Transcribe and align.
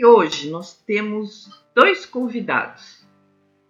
E 0.00 0.04
hoje 0.06 0.48
nós 0.48 0.72
temos 0.72 1.62
dois 1.74 2.06
convidados 2.06 3.06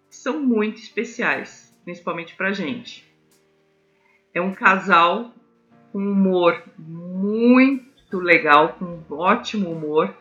que 0.09 0.15
são 0.15 0.41
muito 0.41 0.79
especiais, 0.79 1.77
principalmente 1.83 2.37
para 2.37 2.53
gente. 2.53 3.05
É 4.33 4.39
um 4.39 4.53
casal 4.53 5.33
com 5.91 5.99
humor 5.99 6.63
muito 6.79 8.17
legal, 8.17 8.77
com 8.79 8.85
um 8.85 9.03
ótimo 9.13 9.69
humor. 9.73 10.15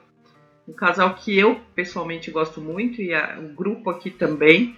Um 0.67 0.73
casal 0.73 1.15
que 1.15 1.39
eu 1.39 1.61
pessoalmente 1.77 2.29
gosto 2.33 2.61
muito 2.61 3.01
e 3.01 3.15
a, 3.15 3.39
o 3.39 3.55
grupo 3.55 3.89
aqui 3.89 4.11
também. 4.11 4.77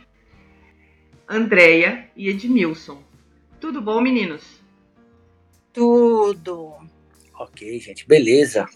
Andréia 1.26 2.10
e 2.14 2.28
Edmilson. 2.28 3.02
Tudo 3.58 3.80
bom, 3.80 4.02
meninos? 4.02 4.60
Tudo. 5.72 6.74
Ok, 7.32 7.78
gente, 7.78 8.06
beleza. 8.06 8.66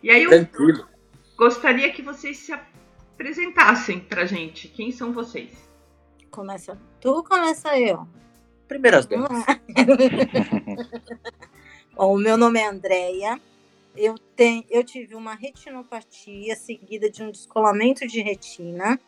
E 0.00 0.08
aí 0.08 0.24
Tranquilo. 0.28 0.93
Gostaria 1.36 1.92
que 1.92 2.02
vocês 2.02 2.38
se 2.38 2.52
apresentassem 2.52 4.00
pra 4.00 4.26
gente. 4.26 4.68
Quem 4.68 4.90
são 4.90 5.12
vocês? 5.12 5.68
Começa 6.30 6.78
tu 7.00 7.10
ou 7.10 7.24
começa 7.24 7.78
eu? 7.78 8.08
Primeiras 8.66 9.06
damas. 9.06 9.30
Bom, 11.94 12.14
o 12.14 12.18
meu 12.18 12.36
nome 12.36 12.58
é 12.58 12.66
Andréia. 12.66 13.40
Eu, 13.96 14.16
tenho, 14.34 14.64
eu 14.68 14.82
tive 14.82 15.14
uma 15.14 15.34
retinopatia 15.34 16.56
seguida 16.56 17.08
de 17.08 17.22
um 17.22 17.30
descolamento 17.30 18.06
de 18.06 18.20
retina. 18.20 18.98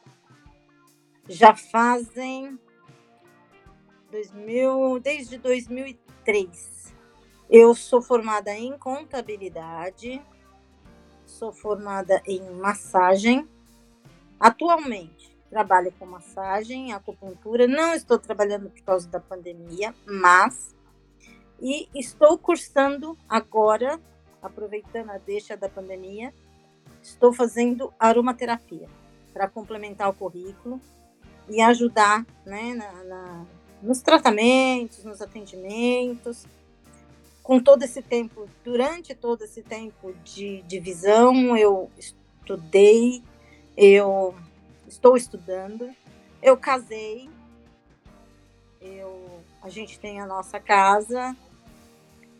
Já 1.28 1.56
fazem 1.56 2.56
2000, 4.12 5.00
desde 5.00 5.38
2003. 5.38 6.94
Eu 7.50 7.74
sou 7.74 8.00
formada 8.00 8.52
em 8.52 8.78
contabilidade, 8.78 10.22
sou 11.36 11.52
formada 11.52 12.22
em 12.26 12.40
massagem. 12.52 13.46
Atualmente 14.40 15.36
trabalho 15.50 15.92
com 15.98 16.06
massagem, 16.06 16.92
acupuntura. 16.92 17.66
Não 17.66 17.94
estou 17.94 18.18
trabalhando 18.18 18.68
por 18.70 18.82
causa 18.82 19.08
da 19.08 19.20
pandemia, 19.20 19.94
mas 20.06 20.74
e 21.60 21.88
estou 21.94 22.36
cursando 22.36 23.16
agora, 23.28 24.00
aproveitando 24.42 25.10
a 25.10 25.18
deixa 25.18 25.56
da 25.56 25.68
pandemia, 25.68 26.34
estou 27.02 27.32
fazendo 27.32 27.92
aromaterapia 27.98 28.88
para 29.32 29.48
complementar 29.48 30.10
o 30.10 30.14
currículo 30.14 30.80
e 31.48 31.60
ajudar 31.60 32.26
né, 32.44 32.74
na, 32.74 33.04
na, 33.04 33.46
nos 33.82 34.02
tratamentos, 34.02 35.04
nos 35.04 35.22
atendimentos. 35.22 36.46
Com 37.46 37.60
todo 37.60 37.84
esse 37.84 38.02
tempo, 38.02 38.50
durante 38.64 39.14
todo 39.14 39.44
esse 39.44 39.62
tempo 39.62 40.12
de, 40.24 40.62
de 40.62 40.80
visão, 40.80 41.56
eu 41.56 41.88
estudei, 41.96 43.22
eu 43.76 44.34
estou 44.88 45.16
estudando, 45.16 45.88
eu 46.42 46.56
casei, 46.56 47.30
eu, 48.80 49.40
a 49.62 49.68
gente 49.68 49.96
tem 50.00 50.20
a 50.20 50.26
nossa 50.26 50.58
casa, 50.58 51.36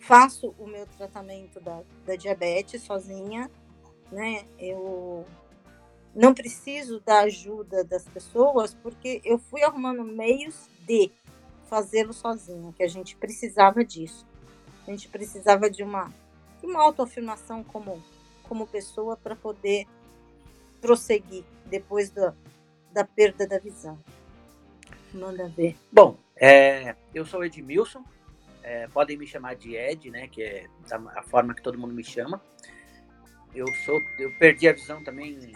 faço 0.01 0.53
o 0.59 0.67
meu 0.67 0.85
tratamento 0.99 1.61
da, 1.61 1.85
da 2.05 2.17
diabetes 2.17 2.83
sozinha, 2.83 3.49
né? 4.11 4.45
Eu 4.59 5.25
não 6.17 6.35
preciso 6.35 6.99
da 6.99 7.21
ajuda 7.21 7.85
das 7.85 8.03
pessoas 8.09 8.75
porque 8.75 9.21
eu 9.25 9.39
fui 9.39 9.63
arrumando 9.63 10.03
meios 10.03 10.69
de 10.81 11.13
fazê-lo 11.67 12.13
sozinha, 12.13 12.73
que 12.73 12.83
a 12.83 12.89
gente 12.89 13.17
precisava 13.17 13.85
disso. 13.85 14.27
A 14.87 14.91
gente 14.91 15.09
precisava 15.09 15.69
de 15.69 15.83
uma, 15.83 16.13
de 16.61 16.67
uma 16.67 16.83
autoafirmação 16.83 17.65
como, 17.65 18.03
como 18.45 18.67
pessoa 18.67 19.17
para 19.17 19.35
poder 19.35 19.87
prosseguir 20.81 21.45
depois 21.67 22.11
da, 22.11 22.33
da 22.93 23.05
perda 23.05 23.47
da 23.47 23.59
visão. 23.59 23.99
Manda 25.13 25.49
ver. 25.49 25.77
Bom, 25.91 26.17
é, 26.37 26.95
eu 27.15 27.27
sou 27.27 27.45
Edmilson, 27.45 28.05
é, 28.63 28.87
podem 28.89 29.17
me 29.17 29.27
chamar 29.27 29.57
de 29.57 29.75
Ed, 29.75 30.11
né, 30.11 30.29
que 30.29 30.43
é 30.43 30.67
a 31.15 31.23
forma 31.23 31.55
que 31.55 31.63
todo 31.63 31.79
mundo 31.79 31.95
me 31.95 32.05
chama. 32.05 32.41
Eu 33.55 33.67
sou, 33.85 34.01
eu 34.19 34.37
perdi 34.39 34.69
a 34.69 34.73
visão 34.73 35.03
também 35.03 35.53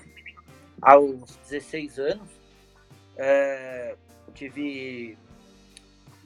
aos 0.80 1.36
16 1.48 1.98
anos. 1.98 2.28
É, 3.16 3.96
tive 4.32 5.18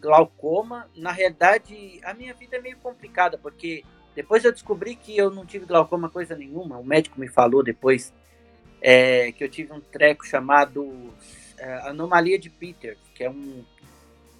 glaucoma. 0.04 0.90
Na 0.94 1.10
realidade, 1.10 1.98
a 2.04 2.12
minha 2.12 2.34
vida 2.34 2.58
é 2.58 2.60
meio 2.60 2.76
complicada, 2.76 3.38
porque 3.38 3.82
depois 4.14 4.44
eu 4.44 4.52
descobri 4.52 4.94
que 4.94 5.16
eu 5.16 5.30
não 5.30 5.46
tive 5.46 5.64
glaucoma 5.64 6.10
coisa 6.10 6.36
nenhuma. 6.36 6.78
O 6.78 6.84
médico 6.84 7.18
me 7.18 7.26
falou 7.26 7.64
depois 7.64 8.12
é, 8.82 9.32
que 9.32 9.42
eu 9.42 9.48
tive 9.48 9.72
um 9.72 9.80
treco 9.80 10.26
chamado 10.26 11.12
é, 11.58 11.88
anomalia 11.88 12.38
de 12.38 12.50
Peter, 12.50 12.98
que 13.14 13.24
é 13.24 13.30
um 13.30 13.64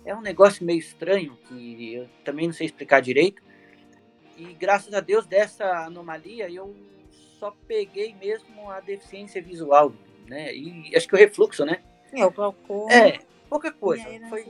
é 0.04 0.14
um 0.14 0.20
negócio 0.20 0.66
meio 0.66 0.78
estranho 0.78 1.34
que 1.48 1.94
eu 1.94 2.06
também 2.22 2.46
não 2.46 2.52
sei 2.52 2.66
explicar 2.66 3.00
direito. 3.00 3.42
E 4.36 4.52
graças 4.52 4.92
a 4.92 5.00
Deus 5.00 5.24
dessa 5.24 5.64
anomalia 5.86 6.50
eu 6.50 6.76
só 7.38 7.56
peguei 7.66 8.14
mesmo 8.14 8.70
a 8.70 8.80
deficiência 8.80 9.40
visual, 9.40 9.94
né? 10.26 10.54
E 10.54 10.94
acho 10.94 11.08
que 11.08 11.14
o 11.14 11.18
refluxo, 11.18 11.64
né? 11.64 11.82
É, 12.12 12.26
o 12.26 12.30
glaucoma. 12.30 12.92
É, 12.92 13.20
pouca 13.54 13.70
coisa. 13.70 14.04
Foi, 14.28 14.44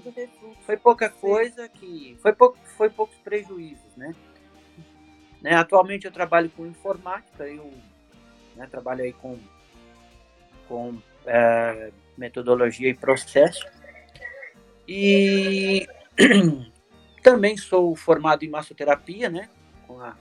foi 0.64 0.76
pouca 0.78 1.10
coisa 1.10 1.68
que. 1.68 2.16
Foi, 2.22 2.32
pouco, 2.32 2.58
foi 2.76 2.88
poucos 2.88 3.16
prejuízos, 3.18 3.94
né? 3.96 4.14
né? 5.42 5.54
Atualmente 5.54 6.06
eu 6.06 6.12
trabalho 6.12 6.48
com 6.48 6.66
informática, 6.66 7.46
eu 7.46 7.70
né, 8.56 8.66
trabalho 8.66 9.04
aí 9.04 9.12
com, 9.12 9.38
com 10.66 10.98
é, 11.26 11.92
metodologia 12.16 12.88
e 12.88 12.94
processo. 12.94 13.66
E 14.88 15.86
também 17.22 17.58
sou 17.58 17.94
formado 17.94 18.42
em 18.42 18.48
massoterapia, 18.48 19.28
né? 19.28 19.50
A, 20.00 20.16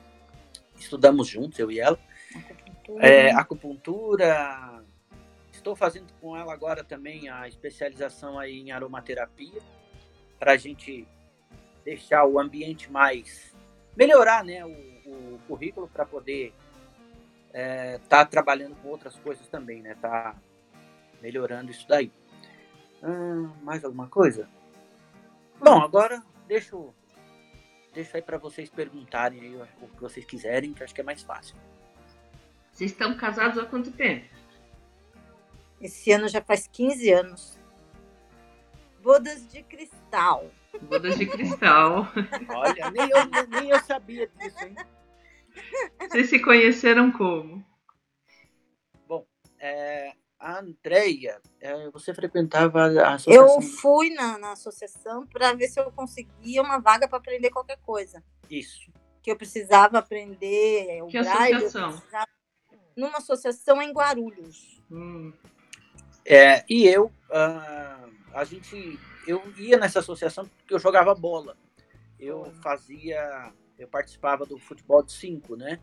estudamos 0.78 1.30
juntos, 1.30 1.58
eu 1.58 1.72
e 1.72 1.80
ela. 1.80 1.98
Acupuntura. 2.36 3.08
É, 3.08 3.32
acupuntura. 3.32 4.84
Estou 5.64 5.78
fazendo 5.78 6.12
com 6.20 6.36
ela 6.36 6.52
agora 6.52 6.84
também 6.84 7.30
a 7.30 7.48
especialização 7.48 8.38
aí 8.38 8.60
em 8.60 8.74
aromaterapia, 8.74 9.62
para 10.38 10.52
a 10.52 10.58
gente 10.58 11.08
deixar 11.86 12.26
o 12.26 12.38
ambiente 12.38 12.92
mais. 12.92 13.56
melhorar 13.96 14.44
né, 14.44 14.66
o, 14.66 14.70
o 14.70 15.40
currículo 15.48 15.88
para 15.88 16.06
poder 16.06 16.54
estar 17.48 17.54
é, 17.54 17.98
tá 18.10 18.26
trabalhando 18.26 18.76
com 18.82 18.90
outras 18.90 19.16
coisas 19.16 19.48
também, 19.48 19.82
né? 19.82 19.96
Tá 20.02 20.36
melhorando 21.22 21.72
isso 21.72 21.88
daí. 21.88 22.12
Hum, 23.02 23.50
mais 23.62 23.86
alguma 23.86 24.10
coisa? 24.10 24.50
Bom, 25.62 25.82
agora 25.82 26.22
deixo, 26.46 26.94
deixo 27.94 28.18
aí 28.18 28.22
para 28.22 28.38
vocês 28.38 28.70
perguntarem 28.70 29.40
aí 29.40 29.56
o 29.82 29.88
que 29.88 30.02
vocês 30.02 30.26
quiserem, 30.26 30.74
que 30.74 30.84
acho 30.84 30.94
que 30.94 31.00
é 31.00 31.06
mais 31.06 31.24
fácil. 31.24 31.56
Vocês 32.70 32.92
estão 32.92 33.16
casados 33.16 33.58
há 33.58 33.66
quanto 33.66 33.90
tempo? 33.94 34.43
Esse 35.84 36.14
ano 36.14 36.30
já 36.30 36.42
faz 36.42 36.66
15 36.66 37.12
anos. 37.12 37.60
Bodas 39.02 39.46
de 39.50 39.62
cristal. 39.64 40.50
Bodas 40.84 41.18
de 41.18 41.26
cristal. 41.26 42.08
Olha, 42.56 42.90
nem 42.90 43.10
eu, 43.10 43.50
nem 43.50 43.70
eu 43.70 43.80
sabia 43.82 44.30
disso, 44.30 44.64
hein? 44.64 44.76
Vocês 46.00 46.30
se 46.30 46.40
conheceram 46.40 47.12
como? 47.12 47.64
Bom, 49.06 49.28
é, 49.60 50.14
Andréia, 50.40 51.42
é, 51.60 51.90
você 51.90 52.14
frequentava 52.14 52.86
a 52.86 53.16
associação? 53.16 53.56
Eu 53.56 53.62
fui 53.62 54.10
na, 54.12 54.38
na 54.38 54.54
associação 54.54 55.28
para 55.28 55.54
ver 55.54 55.68
se 55.68 55.82
eu 55.82 55.92
conseguia 55.92 56.62
uma 56.62 56.80
vaga 56.80 57.10
para 57.10 57.18
aprender 57.18 57.50
qualquer 57.50 57.78
coisa. 57.82 58.24
Isso. 58.50 58.90
Que 59.22 59.30
eu 59.30 59.36
precisava 59.36 60.00
aprender 60.00 61.04
o 61.04 61.08
que 61.08 61.22
braille. 61.22 61.56
Associação? 61.56 61.92
Precisava... 61.92 62.28
Numa 62.96 63.18
associação 63.18 63.82
em 63.82 63.92
Guarulhos. 63.92 64.82
Hum. 64.90 65.34
É, 66.26 66.64
e 66.70 66.88
eu, 66.88 67.06
uh, 67.30 68.12
a 68.34 68.44
gente, 68.44 69.00
eu 69.28 69.42
ia 69.58 69.78
nessa 69.78 70.00
associação 70.00 70.48
porque 70.48 70.74
eu 70.74 70.80
jogava 70.80 71.14
bola. 71.14 71.58
Eu 72.20 72.54
fazia, 72.62 73.52
eu 73.78 73.88
participava 73.88 74.46
do 74.46 74.58
futebol 74.58 75.04
de 75.04 75.12
cinco, 75.12 75.56
né? 75.56 75.80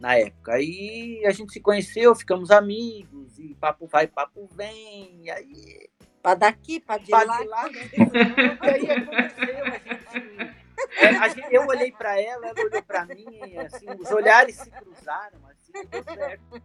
na 0.00 0.16
época. 0.16 0.54
Aí 0.54 1.22
a 1.26 1.30
gente 1.30 1.52
se 1.52 1.60
conheceu, 1.60 2.14
ficamos 2.14 2.50
amigos, 2.50 3.38
e 3.38 3.54
papo 3.54 3.86
vai, 3.86 4.06
papo 4.06 4.48
vem, 4.52 5.20
e 5.22 5.30
aí. 5.30 5.90
Pra 6.22 6.34
daqui, 6.34 6.80
pra 6.80 6.98
de 6.98 7.10
pra 7.10 7.22
lá. 7.22 7.38
De 7.40 7.48
lá 7.48 7.68
né? 7.68 7.80
e 8.62 8.68
aí 8.68 8.90
aconteceu, 8.90 9.64
a 9.64 11.28
gente. 11.28 11.50
É, 11.50 11.56
eu 11.56 11.66
olhei 11.66 11.92
para 11.92 12.20
ela, 12.20 12.48
ela 12.48 12.60
olhou 12.60 12.82
para 12.82 13.04
mim, 13.04 13.26
assim, 13.58 13.86
os 13.98 14.10
olhares 14.10 14.56
se 14.56 14.70
cruzaram, 14.70 15.38
assim, 15.46 15.72
deu 15.88 16.02
certo. 16.02 16.62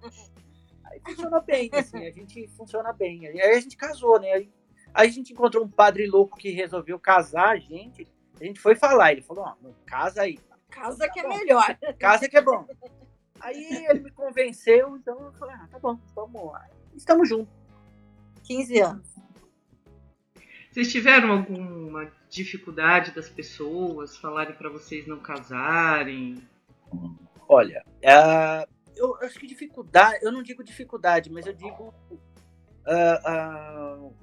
Aí 0.95 1.01
funcionou 1.03 1.41
bem, 1.41 1.69
assim, 1.73 2.07
a 2.07 2.11
gente 2.11 2.47
funciona 2.49 2.93
bem. 2.93 3.27
Aí 3.27 3.41
a 3.41 3.59
gente 3.59 3.75
casou, 3.75 4.19
né? 4.19 4.31
Aí, 4.31 4.49
aí 4.93 5.07
a 5.07 5.11
gente 5.11 5.33
encontrou 5.33 5.63
um 5.63 5.69
padre 5.69 6.07
louco 6.07 6.37
que 6.37 6.51
resolveu 6.51 6.99
casar 6.99 7.49
a 7.49 7.57
gente. 7.57 8.07
A 8.39 8.43
gente 8.43 8.59
foi 8.59 8.75
falar, 8.75 9.11
ele 9.11 9.21
falou, 9.21 9.45
ó, 9.45 9.55
oh, 9.63 9.73
casa 9.85 10.21
aí. 10.21 10.39
Casa 10.69 11.09
que 11.09 11.19
é 11.19 11.27
melhor. 11.27 11.77
Casa 11.99 12.29
que 12.29 12.37
é 12.37 12.41
bom. 12.41 12.65
Aí 13.39 13.85
ele 13.89 13.99
me 13.99 14.11
convenceu, 14.11 14.95
então 14.97 15.19
eu 15.25 15.33
falei, 15.33 15.55
ah, 15.55 15.67
tá 15.69 15.79
bom, 15.79 15.99
vamos 16.15 16.51
lá. 16.51 16.67
Estamos 16.93 17.27
juntos. 17.27 17.53
15 18.43 18.79
anos. 18.79 19.15
Vocês 20.71 20.91
tiveram 20.91 21.31
alguma 21.31 22.11
dificuldade 22.29 23.11
das 23.11 23.29
pessoas 23.29 24.17
falarem 24.17 24.55
para 24.55 24.69
vocês 24.69 25.07
não 25.07 25.19
casarem? 25.19 26.35
Olha, 27.47 27.83
uh, 28.03 28.74
eu 28.95 29.15
acho 29.21 29.39
que 29.39 29.47
dificuldade, 29.47 30.19
eu 30.23 30.31
não 30.31 30.43
digo 30.43 30.63
dificuldade, 30.63 31.31
mas 31.31 31.45
eu 31.45 31.53
digo. 31.53 31.93
Uh, 32.85 34.05
uh, 34.05 34.13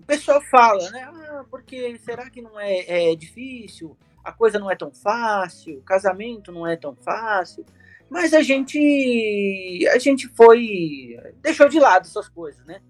o 0.00 0.04
pessoal 0.06 0.40
fala, 0.40 0.88
né? 0.90 1.02
Ah, 1.02 1.44
porque 1.50 1.98
será 1.98 2.30
que 2.30 2.40
não 2.40 2.58
é, 2.58 3.10
é 3.10 3.16
difícil? 3.16 3.96
A 4.22 4.32
coisa 4.32 4.58
não 4.58 4.70
é 4.70 4.76
tão 4.76 4.92
fácil, 4.92 5.78
o 5.78 5.82
casamento 5.82 6.52
não 6.52 6.66
é 6.66 6.76
tão 6.76 6.94
fácil. 6.96 7.64
Mas 8.08 8.32
a 8.32 8.40
gente 8.40 9.84
a 9.92 9.98
gente 9.98 10.28
foi 10.28 11.16
deixou 11.42 11.68
de 11.68 11.80
lado 11.80 12.06
essas 12.06 12.28
coisas, 12.28 12.64
né? 12.64 12.80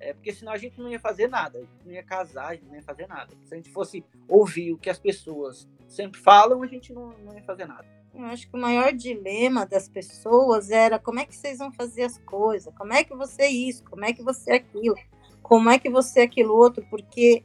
É, 0.00 0.12
porque 0.12 0.32
senão 0.32 0.52
a 0.52 0.58
gente 0.58 0.78
não 0.78 0.88
ia 0.88 1.00
fazer 1.00 1.26
nada, 1.26 1.58
a 1.58 1.60
gente 1.62 1.84
não 1.84 1.92
ia 1.92 2.02
casar, 2.02 2.48
a 2.48 2.54
gente 2.54 2.66
não 2.66 2.74
ia 2.76 2.82
fazer 2.82 3.06
nada. 3.08 3.34
Se 3.44 3.54
a 3.54 3.56
gente 3.56 3.70
fosse 3.70 4.04
ouvir 4.28 4.72
o 4.72 4.78
que 4.78 4.90
as 4.90 4.98
pessoas 4.98 5.68
sempre 5.88 6.20
falam, 6.20 6.62
a 6.62 6.66
gente 6.66 6.92
não, 6.92 7.08
não 7.18 7.34
ia 7.34 7.42
fazer 7.42 7.66
nada. 7.66 7.97
Eu 8.14 8.24
acho 8.24 8.48
que 8.48 8.56
o 8.56 8.60
maior 8.60 8.92
dilema 8.92 9.64
das 9.66 9.88
pessoas 9.88 10.70
era 10.70 10.98
como 10.98 11.20
é 11.20 11.24
que 11.24 11.36
vocês 11.36 11.58
vão 11.58 11.72
fazer 11.72 12.02
as 12.02 12.18
coisas, 12.18 12.72
como 12.76 12.92
é 12.92 13.04
que 13.04 13.14
você 13.14 13.42
é 13.42 13.50
isso, 13.50 13.84
como 13.84 14.04
é 14.04 14.12
que 14.12 14.22
você 14.22 14.52
é 14.52 14.54
aquilo, 14.56 14.96
como 15.42 15.70
é 15.70 15.78
que 15.78 15.88
você 15.88 16.20
é 16.20 16.22
aquilo 16.24 16.54
outro, 16.54 16.84
porque 16.90 17.44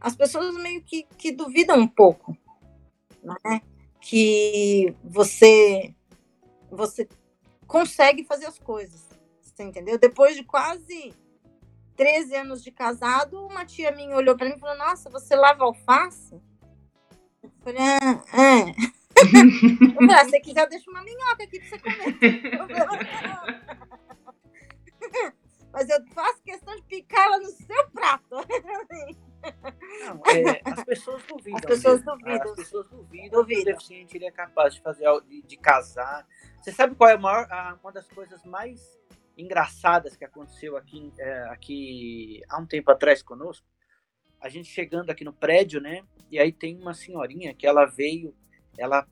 as 0.00 0.16
pessoas 0.16 0.54
meio 0.54 0.82
que, 0.82 1.02
que 1.18 1.30
duvidam 1.30 1.78
um 1.78 1.88
pouco, 1.88 2.36
né? 3.22 3.60
Que 4.00 4.94
você 5.04 5.94
você 6.70 7.06
consegue 7.66 8.24
fazer 8.24 8.46
as 8.46 8.58
coisas. 8.58 9.06
Você 9.40 9.62
entendeu? 9.62 9.98
Depois 9.98 10.34
de 10.36 10.42
quase 10.42 11.14
13 11.96 12.36
anos 12.36 12.64
de 12.64 12.70
casado, 12.70 13.46
uma 13.46 13.66
tia 13.66 13.90
minha 13.90 14.16
olhou 14.16 14.36
para 14.36 14.48
mim 14.48 14.54
e 14.56 14.58
falou: 14.58 14.78
Nossa, 14.78 15.10
você 15.10 15.36
lava 15.36 15.64
alface? 15.64 16.40
Eu 17.42 17.50
falei: 17.62 17.82
Ah, 17.82 18.24
é. 18.40 18.99
Ah, 20.12 20.24
se 20.24 20.40
quiser, 20.40 20.68
deixa 20.68 20.90
uma 20.90 21.02
minhoca 21.02 21.44
aqui 21.44 21.60
para 21.60 21.68
você 21.68 21.78
comer. 21.78 22.42
Mas 25.72 25.88
eu 25.88 26.04
faço 26.08 26.42
questão 26.42 26.74
de 26.74 26.82
picar 26.82 27.26
ela 27.26 27.38
no 27.38 27.48
seu 27.50 27.90
prato. 27.90 28.36
Não, 30.00 30.22
é, 30.26 30.60
as 30.64 30.84
pessoas 30.84 31.22
duvidam. 31.24 31.58
As 31.58 31.64
pessoas 31.64 32.02
duvidam. 32.02 32.50
As 32.50 32.56
pessoas 32.56 32.88
duvidam, 32.88 33.30
duvidam. 33.30 33.46
que 33.46 33.70
o 33.70 33.74
deficiente 33.74 34.16
ele 34.16 34.26
é 34.26 34.30
capaz 34.30 34.74
de 34.74 34.80
fazer 34.80 35.06
de, 35.28 35.42
de 35.42 35.56
casar. 35.56 36.26
Você 36.60 36.72
sabe 36.72 36.94
qual 36.94 37.10
é 37.10 37.14
a 37.14 37.18
maior, 37.18 37.46
a, 37.50 37.78
uma 37.82 37.92
das 37.92 38.08
coisas 38.08 38.44
mais 38.44 38.98
engraçadas 39.38 40.16
que 40.16 40.24
aconteceu 40.24 40.76
aqui, 40.76 41.12
é, 41.18 41.42
aqui 41.44 42.42
há 42.48 42.58
um 42.58 42.66
tempo 42.66 42.90
atrás 42.90 43.22
conosco? 43.22 43.66
A 44.40 44.48
gente 44.48 44.68
chegando 44.68 45.10
aqui 45.10 45.24
no 45.24 45.32
prédio, 45.32 45.80
né? 45.80 46.02
E 46.30 46.38
aí 46.38 46.52
tem 46.52 46.76
uma 46.78 46.94
senhorinha 46.94 47.54
que 47.54 47.66
ela 47.66 47.84
veio, 47.84 48.34
ela 48.78 49.06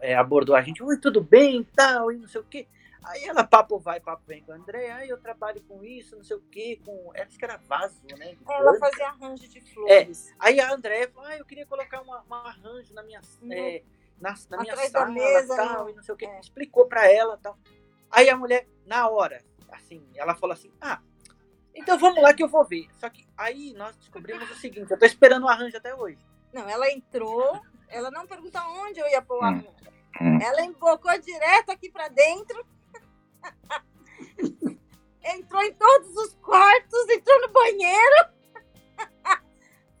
é, 0.00 0.14
abordou 0.14 0.54
a 0.54 0.62
gente, 0.62 0.82
oi, 0.82 0.98
tudo 0.98 1.20
bem, 1.22 1.66
tal, 1.74 2.12
e 2.12 2.18
não 2.18 2.28
sei 2.28 2.40
o 2.40 2.44
quê. 2.44 2.66
Aí 3.04 3.24
ela 3.24 3.44
papo 3.44 3.78
vai, 3.78 4.00
papo 4.00 4.22
vem 4.26 4.42
com 4.42 4.52
o 4.52 4.54
André, 4.54 4.90
aí 4.90 5.08
eu 5.10 5.18
trabalho 5.18 5.60
com 5.62 5.84
isso, 5.84 6.16
não 6.16 6.24
sei 6.24 6.36
o 6.36 6.40
quê, 6.50 6.80
com. 6.84 7.12
Acho 7.14 7.38
que 7.38 7.44
era 7.44 7.58
vaso, 7.58 8.00
né? 8.18 8.34
Ela 8.48 8.78
fazia 8.78 9.08
arranjo 9.08 9.46
de 9.46 9.60
flores. 9.60 10.30
É. 10.30 10.34
Aí 10.38 10.60
a 10.60 10.72
André 10.72 11.08
falou, 11.08 11.28
ah, 11.28 11.36
eu 11.36 11.44
queria 11.44 11.66
colocar 11.66 12.02
um 12.02 12.34
arranjo 12.34 12.94
na 12.94 13.02
minha, 13.02 13.20
uhum. 13.42 13.52
é, 13.52 13.82
na, 14.18 14.34
na 14.48 14.62
minha 14.62 14.76
sala 14.88 15.10
mesa, 15.10 15.54
tal, 15.54 15.90
e 15.90 15.92
não 15.92 16.02
sei 16.02 16.14
o 16.14 16.16
quê. 16.16 16.24
É. 16.24 16.40
Explicou 16.40 16.86
pra 16.86 17.10
ela 17.10 17.36
tal. 17.36 17.58
Aí 18.10 18.30
a 18.30 18.36
mulher, 18.36 18.66
na 18.86 19.06
hora, 19.08 19.42
assim, 19.70 20.02
ela 20.14 20.34
falou 20.34 20.54
assim, 20.54 20.72
ah, 20.80 21.00
então 21.74 21.98
vamos 21.98 22.22
lá 22.22 22.32
que 22.32 22.42
eu 22.42 22.48
vou 22.48 22.64
ver. 22.64 22.88
Só 22.98 23.10
que 23.10 23.26
aí 23.36 23.74
nós 23.74 23.96
descobrimos 23.96 24.50
o 24.50 24.54
seguinte, 24.54 24.90
eu 24.90 24.98
tô 24.98 25.04
esperando 25.04 25.44
o 25.44 25.48
arranjo 25.48 25.76
até 25.76 25.94
hoje. 25.94 26.18
Não, 26.52 26.68
ela 26.68 26.90
entrou, 26.90 27.60
ela 27.88 28.10
não 28.10 28.26
perguntou 28.26 28.60
onde 28.62 29.00
eu 29.00 29.08
ia 29.08 29.22
pôr 29.22 29.36
o 29.36 29.40
hum. 29.40 29.44
arranjo. 29.44 29.84
Ela 30.42 30.62
embocou 30.62 31.18
direto 31.20 31.70
aqui 31.70 31.90
para 31.90 32.08
dentro 32.08 32.64
entrou 35.24 35.62
em 35.62 35.72
todos 35.74 36.16
os 36.16 36.34
quartos, 36.36 37.08
entrou 37.10 37.40
no 37.40 37.48
banheiro, 37.48 38.28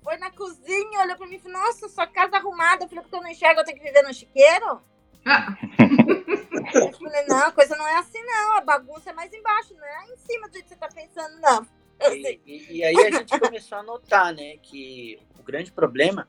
foi 0.02 0.16
na 0.18 0.30
cozinha, 0.30 1.00
olhou 1.00 1.16
pra 1.16 1.26
mim 1.26 1.36
e 1.36 1.40
falou: 1.40 1.58
Nossa, 1.58 1.88
sua 1.88 2.06
casa 2.06 2.36
arrumada. 2.36 2.84
Eu 2.84 2.88
falei: 2.88 3.02
Porque 3.02 3.16
eu 3.16 3.22
não 3.22 3.30
enxergo, 3.30 3.60
eu 3.60 3.64
tenho 3.64 3.78
que 3.78 3.84
viver 3.84 4.02
no 4.02 4.14
chiqueiro? 4.14 4.82
Ah. 5.24 5.56
eu 6.74 6.92
falei: 6.92 7.26
Não, 7.26 7.38
a 7.38 7.52
coisa 7.52 7.76
não 7.76 7.86
é 7.86 7.96
assim, 7.96 8.22
não. 8.22 8.56
A 8.58 8.60
bagunça 8.60 9.10
é 9.10 9.12
mais 9.12 9.32
embaixo, 9.32 9.74
não 9.74 9.84
é 9.84 10.12
em 10.12 10.16
cima 10.16 10.48
do 10.48 10.52
jeito 10.52 10.64
que 10.64 10.74
você 10.74 10.76
tá 10.76 10.88
pensando, 10.88 11.40
não. 11.40 11.66
E, 12.12 12.40
e, 12.44 12.78
e 12.78 12.84
aí 12.84 12.96
a 12.96 13.10
gente 13.10 13.38
começou 13.38 13.78
a 13.78 13.82
notar, 13.82 14.34
né, 14.34 14.56
que 14.60 15.18
o 15.38 15.42
grande 15.44 15.70
problema, 15.70 16.26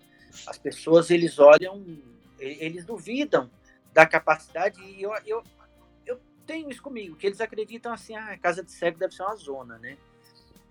as 0.47 0.57
pessoas 0.57 1.09
eles 1.09 1.39
olham, 1.39 1.83
eles 2.39 2.85
duvidam 2.85 3.49
da 3.93 4.05
capacidade, 4.05 4.81
e 4.81 5.01
eu, 5.01 5.13
eu, 5.25 5.43
tenho 6.45 6.69
isso 6.69 6.81
comigo, 6.81 7.15
que 7.15 7.27
eles 7.27 7.41
acreditam 7.41 7.91
assim, 7.91 8.15
ah, 8.15 8.37
casa 8.37 8.63
de 8.63 8.71
cego 8.71 8.97
deve 8.97 9.13
ser 9.13 9.23
uma 9.23 9.35
zona, 9.35 9.77
né? 9.79 9.97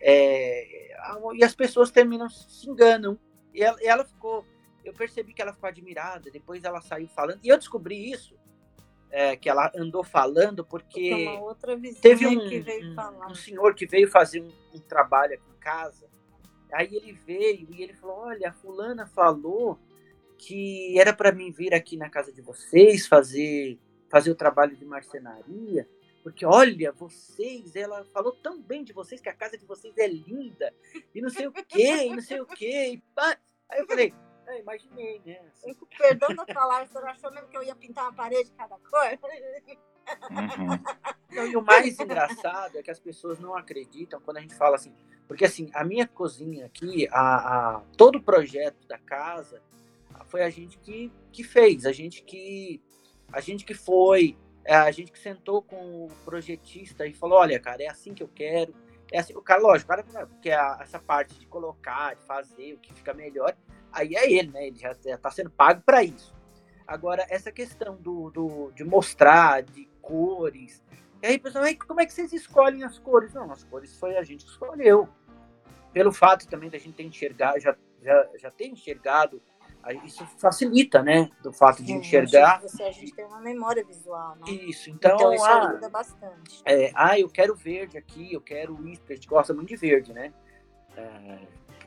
É, 0.00 0.94
e 1.34 1.44
as 1.44 1.54
pessoas 1.54 1.90
terminam, 1.90 2.28
se 2.28 2.68
enganam. 2.68 3.18
E 3.52 3.62
ela, 3.62 3.82
e 3.82 3.86
ela, 3.86 4.04
ficou, 4.04 4.44
eu 4.84 4.92
percebi 4.92 5.32
que 5.32 5.42
ela 5.42 5.52
ficou 5.52 5.68
admirada, 5.68 6.30
depois 6.30 6.62
ela 6.64 6.80
saiu 6.80 7.08
falando, 7.08 7.40
e 7.42 7.48
eu 7.48 7.58
descobri 7.58 8.10
isso, 8.10 8.36
é, 9.10 9.36
que 9.36 9.48
ela 9.48 9.70
andou 9.76 10.02
falando, 10.02 10.64
porque 10.64 11.26
teve 12.02 12.26
um, 12.26 12.40
um, 12.40 13.30
um, 13.30 13.34
senhor 13.34 13.74
que 13.74 13.86
veio 13.86 14.10
fazer 14.10 14.40
um, 14.40 14.52
um 14.74 14.80
trabalho 14.80 15.34
aqui 15.34 15.48
em 15.48 15.60
casa, 15.60 16.06
aí 16.74 16.94
ele 16.94 17.12
veio 17.12 17.68
e 17.70 17.82
ele 17.82 17.94
falou, 17.94 18.16
olha, 18.18 18.48
a 18.48 18.52
fulana 18.52 19.06
falou 19.06 19.78
que 20.36 20.98
era 20.98 21.12
para 21.12 21.32
mim 21.32 21.50
vir 21.50 21.74
aqui 21.74 21.96
na 21.96 22.10
casa 22.10 22.32
de 22.32 22.42
vocês 22.42 23.06
fazer 23.06 23.78
fazer 24.10 24.30
o 24.30 24.36
trabalho 24.36 24.76
de 24.76 24.84
marcenaria, 24.84 25.88
porque 26.22 26.46
olha, 26.46 26.92
vocês, 26.92 27.74
ela 27.74 28.04
falou 28.12 28.32
tão 28.32 28.62
bem 28.62 28.84
de 28.84 28.92
vocês 28.92 29.20
que 29.20 29.28
a 29.28 29.34
casa 29.34 29.58
de 29.58 29.66
vocês 29.66 29.98
é 29.98 30.06
linda, 30.06 30.72
e 31.12 31.20
não 31.20 31.28
sei 31.28 31.48
o 31.48 31.52
quê, 31.52 32.06
e 32.06 32.10
não 32.10 32.22
sei 32.22 32.40
o 32.40 32.46
quê. 32.46 33.02
Aí 33.68 33.80
eu 33.80 33.86
falei, 33.88 34.14
é, 34.46 34.60
imaginei, 34.60 35.20
né? 35.26 35.40
Assim. 35.48 35.74
Perdão 35.98 36.34
da 36.34 36.46
palavra, 36.46 36.86
você 36.86 36.98
achou 36.98 37.32
mesmo 37.32 37.48
que 37.48 37.56
eu 37.56 37.62
ia 37.64 37.74
pintar 37.74 38.04
uma 38.04 38.14
parede 38.14 38.50
de 38.50 38.56
cada 38.56 38.78
cor? 38.78 39.18
Uhum. 40.30 41.48
E 41.50 41.56
o 41.56 41.62
mais 41.62 41.98
engraçado 41.98 42.78
é 42.78 42.82
que 42.82 42.90
as 42.90 43.00
pessoas 43.00 43.38
não 43.38 43.56
acreditam 43.56 44.20
quando 44.20 44.36
a 44.36 44.40
gente 44.40 44.54
fala 44.54 44.76
assim, 44.76 44.94
porque 45.26 45.44
assim, 45.44 45.70
a 45.74 45.84
minha 45.84 46.06
cozinha 46.06 46.66
aqui, 46.66 47.08
a, 47.10 47.76
a 47.76 47.80
todo 47.96 48.16
o 48.16 48.22
projeto 48.22 48.86
da 48.86 48.98
casa, 48.98 49.60
foi 50.26 50.42
a 50.42 50.50
gente 50.50 50.78
que, 50.78 51.12
que 51.32 51.42
fez, 51.42 51.86
a 51.86 51.92
gente 51.92 52.22
que 52.22 52.80
a 53.32 53.40
gente 53.40 53.64
que 53.64 53.74
foi, 53.74 54.38
é, 54.64 54.74
a 54.74 54.90
gente 54.90 55.10
que 55.10 55.18
sentou 55.18 55.60
com 55.62 56.06
o 56.06 56.08
projetista 56.24 57.06
e 57.06 57.12
falou, 57.12 57.38
olha, 57.38 57.58
cara, 57.58 57.82
é 57.82 57.88
assim 57.88 58.14
que 58.14 58.22
eu 58.22 58.28
quero. 58.28 58.74
É 59.12 59.18
assim, 59.18 59.34
o 59.34 59.42
cara, 59.42 59.60
lógico, 59.60 59.92
o 59.92 59.96
cara, 59.96 60.26
porque 60.26 60.50
a, 60.50 60.78
essa 60.80 60.98
parte 60.98 61.38
de 61.38 61.46
colocar, 61.46 62.14
de 62.14 62.22
fazer 62.22 62.74
o 62.74 62.78
que 62.78 62.94
fica 62.94 63.12
melhor, 63.12 63.56
aí 63.92 64.14
é 64.14 64.30
ele, 64.30 64.50
né? 64.50 64.66
Ele 64.66 64.78
já 64.78 64.92
está 64.92 65.30
sendo 65.30 65.50
pago 65.50 65.82
para 65.84 66.02
isso. 66.02 66.34
Agora, 66.86 67.26
essa 67.28 67.50
questão 67.50 67.96
do, 67.96 68.30
do, 68.30 68.70
de 68.72 68.84
mostrar, 68.84 69.62
de 69.62 69.88
cores, 70.04 70.82
E 71.22 71.26
aí, 71.26 71.38
pessoal, 71.38 71.64
como 71.86 72.00
é 72.00 72.06
que 72.06 72.12
vocês 72.12 72.32
escolhem 72.32 72.84
as 72.84 72.98
cores? 72.98 73.32
Não, 73.32 73.50
as 73.50 73.64
cores 73.64 73.96
foi 73.98 74.16
a 74.16 74.22
gente 74.22 74.44
que 74.44 74.50
escolheu. 74.50 75.08
Pelo 75.92 76.12
fato 76.12 76.46
também 76.46 76.68
da 76.68 76.78
gente 76.78 76.94
ter 76.94 77.04
enxergado, 77.04 77.58
já, 77.60 77.76
já, 78.02 78.28
já 78.36 78.50
ter 78.50 78.66
enxergado, 78.66 79.40
isso 80.04 80.26
facilita, 80.38 81.02
né? 81.02 81.30
Do 81.42 81.52
fato 81.52 81.82
de 81.82 81.92
enxergar. 81.92 82.60
Você, 82.62 82.82
a 82.82 82.90
gente 82.90 83.14
tem 83.14 83.24
uma 83.24 83.40
memória 83.40 83.84
visual, 83.84 84.36
né? 84.36 84.50
Isso, 84.50 84.90
então, 84.90 85.14
então 85.14 85.34
isso 85.34 85.44
ah, 85.44 85.68
ajuda 85.68 85.88
bastante. 85.90 86.62
É, 86.64 86.90
ah, 86.94 87.18
eu 87.18 87.28
quero 87.28 87.54
verde 87.54 87.98
aqui, 87.98 88.32
eu 88.32 88.40
quero 88.40 88.86
isso, 88.88 89.02
a 89.08 89.14
gente 89.14 89.28
gosta 89.28 89.52
muito 89.52 89.68
de 89.68 89.76
verde, 89.76 90.12
né? 90.12 90.32
É, 90.96 91.38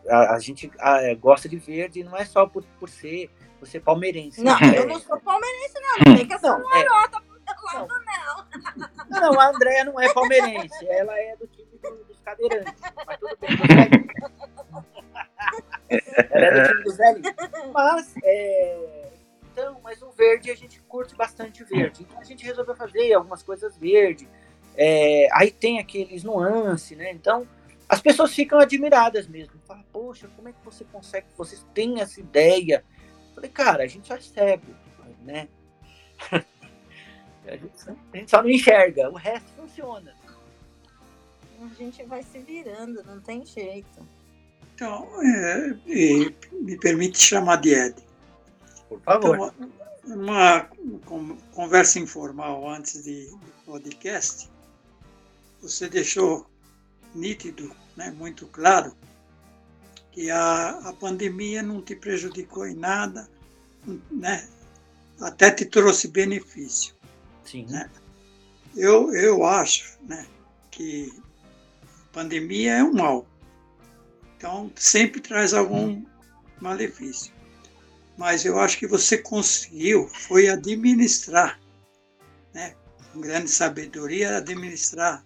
a, 0.09 0.35
a, 0.35 0.39
gente 0.39 0.71
a, 0.79 1.01
é, 1.01 1.15
gosta 1.15 1.49
de 1.49 1.57
verde 1.57 2.03
não 2.03 2.15
é 2.15 2.23
só 2.23 2.45
por, 2.45 2.63
por 2.79 2.89
ser, 2.89 3.31
ser 3.63 3.79
palmeirense. 3.79 4.43
Não, 4.43 4.59
né? 4.59 4.77
eu 4.77 4.87
não 4.87 4.99
sou 4.99 5.19
palmeirense, 5.19 5.73
não. 5.79 6.11
Não 6.11 6.17
tem 6.17 6.27
que 6.27 6.33
eu 6.33 6.39
sou 6.39 6.55
uma 6.55 6.79
é. 6.79 6.85
Lado, 7.73 7.87
não. 8.05 9.21
Não, 9.21 9.39
a 9.39 9.49
Andréia 9.49 9.83
não 9.85 9.99
é 9.99 10.13
palmeirense, 10.13 10.87
ela 10.87 11.17
é 11.17 11.35
do 11.35 11.47
time 11.47 11.79
do, 11.81 12.03
dos 12.05 12.19
cadeirantes. 12.21 12.73
Mas 13.05 13.19
tudo 13.19 13.37
bem, 13.37 13.49
ela 16.29 16.45
é 16.45 16.51
do 16.51 16.69
time 16.69 16.83
dos 16.83 16.97
velhinhos. 16.97 17.35
Mas, 17.73 18.15
é, 18.23 19.11
então, 19.51 19.79
mas 19.83 20.01
o 20.01 20.11
verde 20.11 20.51
a 20.51 20.55
gente 20.55 20.79
curte 20.81 21.15
bastante 21.15 21.63
verde. 21.63 22.03
Então 22.03 22.19
a 22.19 22.23
gente 22.23 22.45
resolveu 22.45 22.75
fazer 22.75 23.13
algumas 23.13 23.41
coisas 23.43 23.77
verde. 23.77 24.27
É, 24.75 25.27
aí 25.33 25.49
tem 25.49 25.79
aqueles 25.79 26.23
nuances, 26.23 26.95
né? 26.95 27.11
Então, 27.11 27.47
as 27.89 28.01
pessoas 28.01 28.33
ficam 28.33 28.59
admiradas 28.59 29.27
mesmo. 29.27 29.59
Falam, 29.65 29.83
poxa, 29.91 30.29
como 30.35 30.49
é 30.49 30.53
que 30.53 30.63
você 30.63 30.83
consegue, 30.85 31.27
vocês 31.35 31.65
têm 31.73 32.01
essa 32.01 32.19
ideia? 32.19 32.83
Falei, 33.33 33.49
cara, 33.49 33.83
a 33.83 33.87
gente 33.87 34.07
só 34.07 34.15
é 34.15 34.21
cego, 34.21 34.75
né? 35.23 35.47
A 37.47 37.57
gente, 37.57 38.29
só 38.29 38.41
não 38.41 38.49
enxerga, 38.49 39.09
o 39.09 39.15
resto 39.15 39.47
funciona. 39.55 40.13
A 41.59 41.73
gente 41.75 42.03
vai 42.03 42.21
se 42.21 42.39
virando, 42.39 43.03
não 43.03 43.19
tem 43.19 43.45
jeito. 43.45 44.05
Então, 44.75 45.07
é, 45.23 45.75
me 46.51 46.77
permite 46.77 47.19
chamar 47.19 47.55
de 47.57 47.73
Ed. 47.73 47.95
Por 48.87 49.01
favor. 49.01 49.53
Então, 49.55 49.71
uma, 50.15 50.69
uma 51.07 51.37
conversa 51.51 51.99
informal 51.99 52.69
antes 52.69 53.03
de, 53.03 53.25
do 53.25 53.39
podcast, 53.65 54.49
você 55.61 55.89
deixou 55.89 56.47
nítido, 57.13 57.75
né, 57.95 58.11
muito 58.11 58.45
claro, 58.47 58.95
que 60.11 60.29
a, 60.29 60.69
a 60.89 60.93
pandemia 60.93 61.61
não 61.63 61.81
te 61.81 61.95
prejudicou 61.95 62.67
em 62.67 62.75
nada, 62.75 63.27
né, 64.11 64.47
até 65.19 65.49
te 65.51 65.65
trouxe 65.65 66.07
benefício. 66.07 66.96
Sim. 67.47 67.65
Né? 67.69 67.89
Eu, 68.75 69.13
eu 69.13 69.43
acho 69.43 69.97
né, 70.03 70.27
que 70.69 71.11
pandemia 72.11 72.73
é 72.73 72.83
um 72.83 72.93
mal. 72.93 73.25
Então, 74.37 74.71
sempre 74.75 75.19
traz 75.19 75.53
algum 75.53 76.03
malefício. 76.61 77.33
Mas 78.17 78.45
eu 78.45 78.59
acho 78.59 78.77
que 78.77 78.87
você 78.87 79.17
conseguiu, 79.17 80.07
foi 80.07 80.47
administrar, 80.47 81.59
né, 82.53 82.75
com 83.13 83.21
grande 83.21 83.49
sabedoria, 83.49 84.37
administrar 84.37 85.23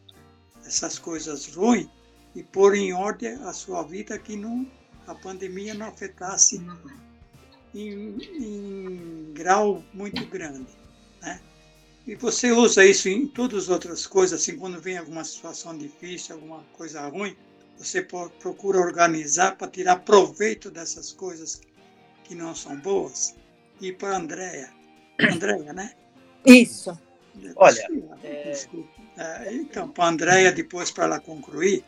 essas 0.65 0.99
coisas 0.99 1.53
ruins 1.53 1.89
e 2.35 2.43
pôr 2.43 2.75
em 2.75 2.93
ordem 2.93 3.33
a 3.43 3.53
sua 3.53 3.83
vida 3.83 4.17
que 4.19 4.35
não, 4.35 4.69
a 5.07 5.15
pandemia 5.15 5.73
não 5.73 5.87
afetasse 5.87 6.61
em, 7.73 8.17
em 8.37 9.33
grau 9.33 9.83
muito 9.93 10.25
grande. 10.25 10.67
Né? 11.21 11.41
E 12.07 12.15
você 12.15 12.51
usa 12.51 12.83
isso 12.83 13.07
em 13.09 13.27
todas 13.27 13.63
as 13.63 13.69
outras 13.69 14.07
coisas, 14.07 14.41
assim, 14.41 14.57
quando 14.57 14.81
vem 14.81 14.97
alguma 14.97 15.23
situação 15.23 15.77
difícil, 15.77 16.35
alguma 16.35 16.63
coisa 16.73 17.07
ruim, 17.07 17.35
você 17.77 18.01
procura 18.01 18.79
organizar 18.79 19.55
para 19.55 19.67
tirar 19.67 19.97
proveito 19.97 20.71
dessas 20.71 21.11
coisas 21.11 21.61
que 22.23 22.33
não 22.33 22.55
são 22.55 22.75
boas. 22.77 23.35
E 23.79 23.91
para 23.91 24.15
a 24.15 24.17
Andréia. 24.17 24.73
Andréia, 25.21 25.73
né? 25.73 25.93
Isso. 26.45 26.97
Olha, 27.55 27.87
Desculpa. 28.45 28.89
É... 29.17 29.53
então, 29.53 29.89
para 29.89 30.05
a 30.05 30.09
Andréia, 30.09 30.51
depois 30.51 30.91
para 30.91 31.05
ela 31.05 31.19
concluir, 31.19 31.83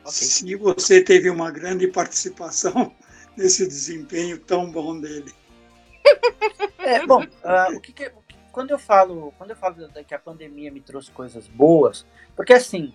okay. 0.00 0.12
se 0.12 0.54
você 0.54 1.02
teve 1.02 1.28
uma 1.28 1.50
grande 1.50 1.88
participação 1.88 2.94
nesse 3.36 3.66
desempenho 3.66 4.38
tão 4.38 4.70
bom 4.70 4.98
dele. 5.00 5.32
É, 6.86 7.06
bom, 7.06 7.22
uh, 7.24 7.74
o 7.74 7.80
que, 7.80 7.94
que 7.94 8.12
quando 8.54 8.70
eu 8.70 8.78
falo, 8.78 9.34
quando 9.36 9.50
eu 9.50 9.56
falo 9.56 9.74
que 10.06 10.14
a 10.14 10.18
pandemia 10.18 10.70
me 10.70 10.80
trouxe 10.80 11.10
coisas 11.10 11.48
boas, 11.48 12.06
porque 12.36 12.52
assim, 12.52 12.94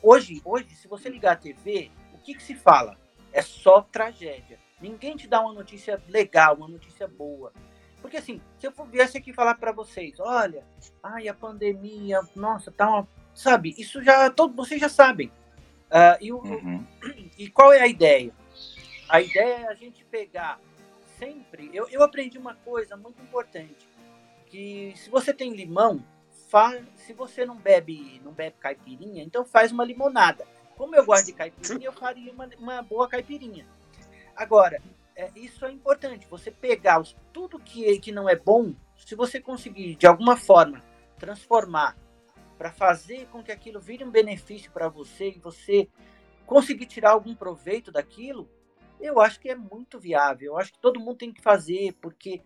hoje, 0.00 0.40
hoje, 0.44 0.70
se 0.76 0.86
você 0.86 1.08
ligar 1.08 1.32
a 1.32 1.36
TV, 1.36 1.90
o 2.14 2.18
que, 2.18 2.34
que 2.36 2.42
se 2.42 2.54
fala? 2.54 2.96
É 3.32 3.42
só 3.42 3.82
tragédia. 3.82 4.60
Ninguém 4.80 5.16
te 5.16 5.26
dá 5.26 5.40
uma 5.40 5.52
notícia 5.52 6.00
legal, 6.08 6.54
uma 6.54 6.68
notícia 6.68 7.08
boa. 7.08 7.52
Porque 8.00 8.16
assim, 8.16 8.40
se 8.60 8.66
eu 8.68 8.72
viesse 8.86 9.18
aqui 9.18 9.32
falar 9.32 9.56
para 9.56 9.72
vocês, 9.72 10.20
olha, 10.20 10.64
ai, 11.02 11.26
a 11.26 11.34
pandemia, 11.34 12.20
nossa, 12.36 12.70
tá 12.70 12.88
uma. 12.88 13.08
Sabe, 13.34 13.74
isso 13.76 14.04
já. 14.04 14.30
Todo, 14.30 14.54
vocês 14.54 14.80
já 14.80 14.88
sabem. 14.88 15.32
Uh, 15.88 16.16
e, 16.20 16.32
o, 16.32 16.38
uhum. 16.38 16.86
e 17.36 17.50
qual 17.50 17.72
é 17.72 17.80
a 17.80 17.88
ideia? 17.88 18.32
A 19.08 19.20
ideia 19.20 19.64
é 19.64 19.68
a 19.68 19.74
gente 19.74 20.04
pegar 20.04 20.60
sempre. 21.18 21.70
Eu, 21.74 21.88
eu 21.88 22.04
aprendi 22.04 22.38
uma 22.38 22.54
coisa 22.54 22.96
muito 22.96 23.20
importante 23.20 23.91
que 24.52 24.92
se 24.96 25.08
você 25.08 25.32
tem 25.32 25.54
limão, 25.54 26.04
faz, 26.50 26.84
se 26.96 27.14
você 27.14 27.46
não 27.46 27.56
bebe, 27.56 28.20
não 28.22 28.32
bebe 28.32 28.56
caipirinha, 28.60 29.24
então 29.24 29.46
faz 29.46 29.72
uma 29.72 29.82
limonada. 29.82 30.46
Como 30.76 30.94
eu 30.94 31.06
gosto 31.06 31.24
de 31.24 31.32
caipirinha, 31.32 31.86
eu 31.86 31.92
faria 31.92 32.30
uma, 32.30 32.46
uma 32.58 32.82
boa 32.82 33.08
caipirinha. 33.08 33.66
Agora, 34.36 34.82
é, 35.16 35.30
isso 35.34 35.64
é 35.64 35.72
importante, 35.72 36.26
você 36.28 36.50
pegar 36.50 37.00
os, 37.00 37.16
tudo 37.32 37.58
que, 37.58 37.98
que 37.98 38.12
não 38.12 38.28
é 38.28 38.36
bom, 38.36 38.74
se 38.94 39.14
você 39.14 39.40
conseguir 39.40 39.94
de 39.94 40.06
alguma 40.06 40.36
forma 40.36 40.82
transformar 41.18 41.96
para 42.58 42.70
fazer 42.70 43.26
com 43.28 43.42
que 43.42 43.52
aquilo 43.52 43.80
vire 43.80 44.04
um 44.04 44.10
benefício 44.10 44.70
para 44.70 44.86
você 44.86 45.30
e 45.30 45.38
você 45.38 45.88
conseguir 46.44 46.84
tirar 46.84 47.12
algum 47.12 47.34
proveito 47.34 47.90
daquilo, 47.90 48.46
eu 49.00 49.18
acho 49.18 49.40
que 49.40 49.48
é 49.48 49.56
muito 49.56 49.98
viável. 49.98 50.52
Eu 50.52 50.58
acho 50.58 50.72
que 50.72 50.78
todo 50.78 51.00
mundo 51.00 51.16
tem 51.16 51.32
que 51.32 51.40
fazer, 51.40 51.94
porque 51.94 52.42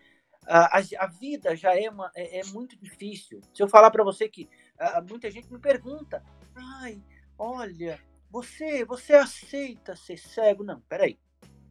a, 0.46 0.78
a, 0.78 1.06
vida 1.06 1.56
já 1.56 1.76
é, 1.78 1.90
uma, 1.90 2.10
é, 2.14 2.40
é, 2.40 2.44
muito 2.44 2.76
difícil. 2.76 3.40
Se 3.52 3.62
eu 3.62 3.68
falar 3.68 3.90
para 3.90 4.04
você 4.04 4.28
que 4.28 4.48
uh, 4.80 5.02
muita 5.08 5.30
gente 5.30 5.52
me 5.52 5.58
pergunta, 5.58 6.22
ai, 6.54 7.02
olha, 7.36 8.00
você, 8.30 8.84
você 8.84 9.14
aceita 9.14 9.96
ser 9.96 10.18
cego? 10.18 10.62
Não, 10.62 10.80
peraí. 10.82 11.18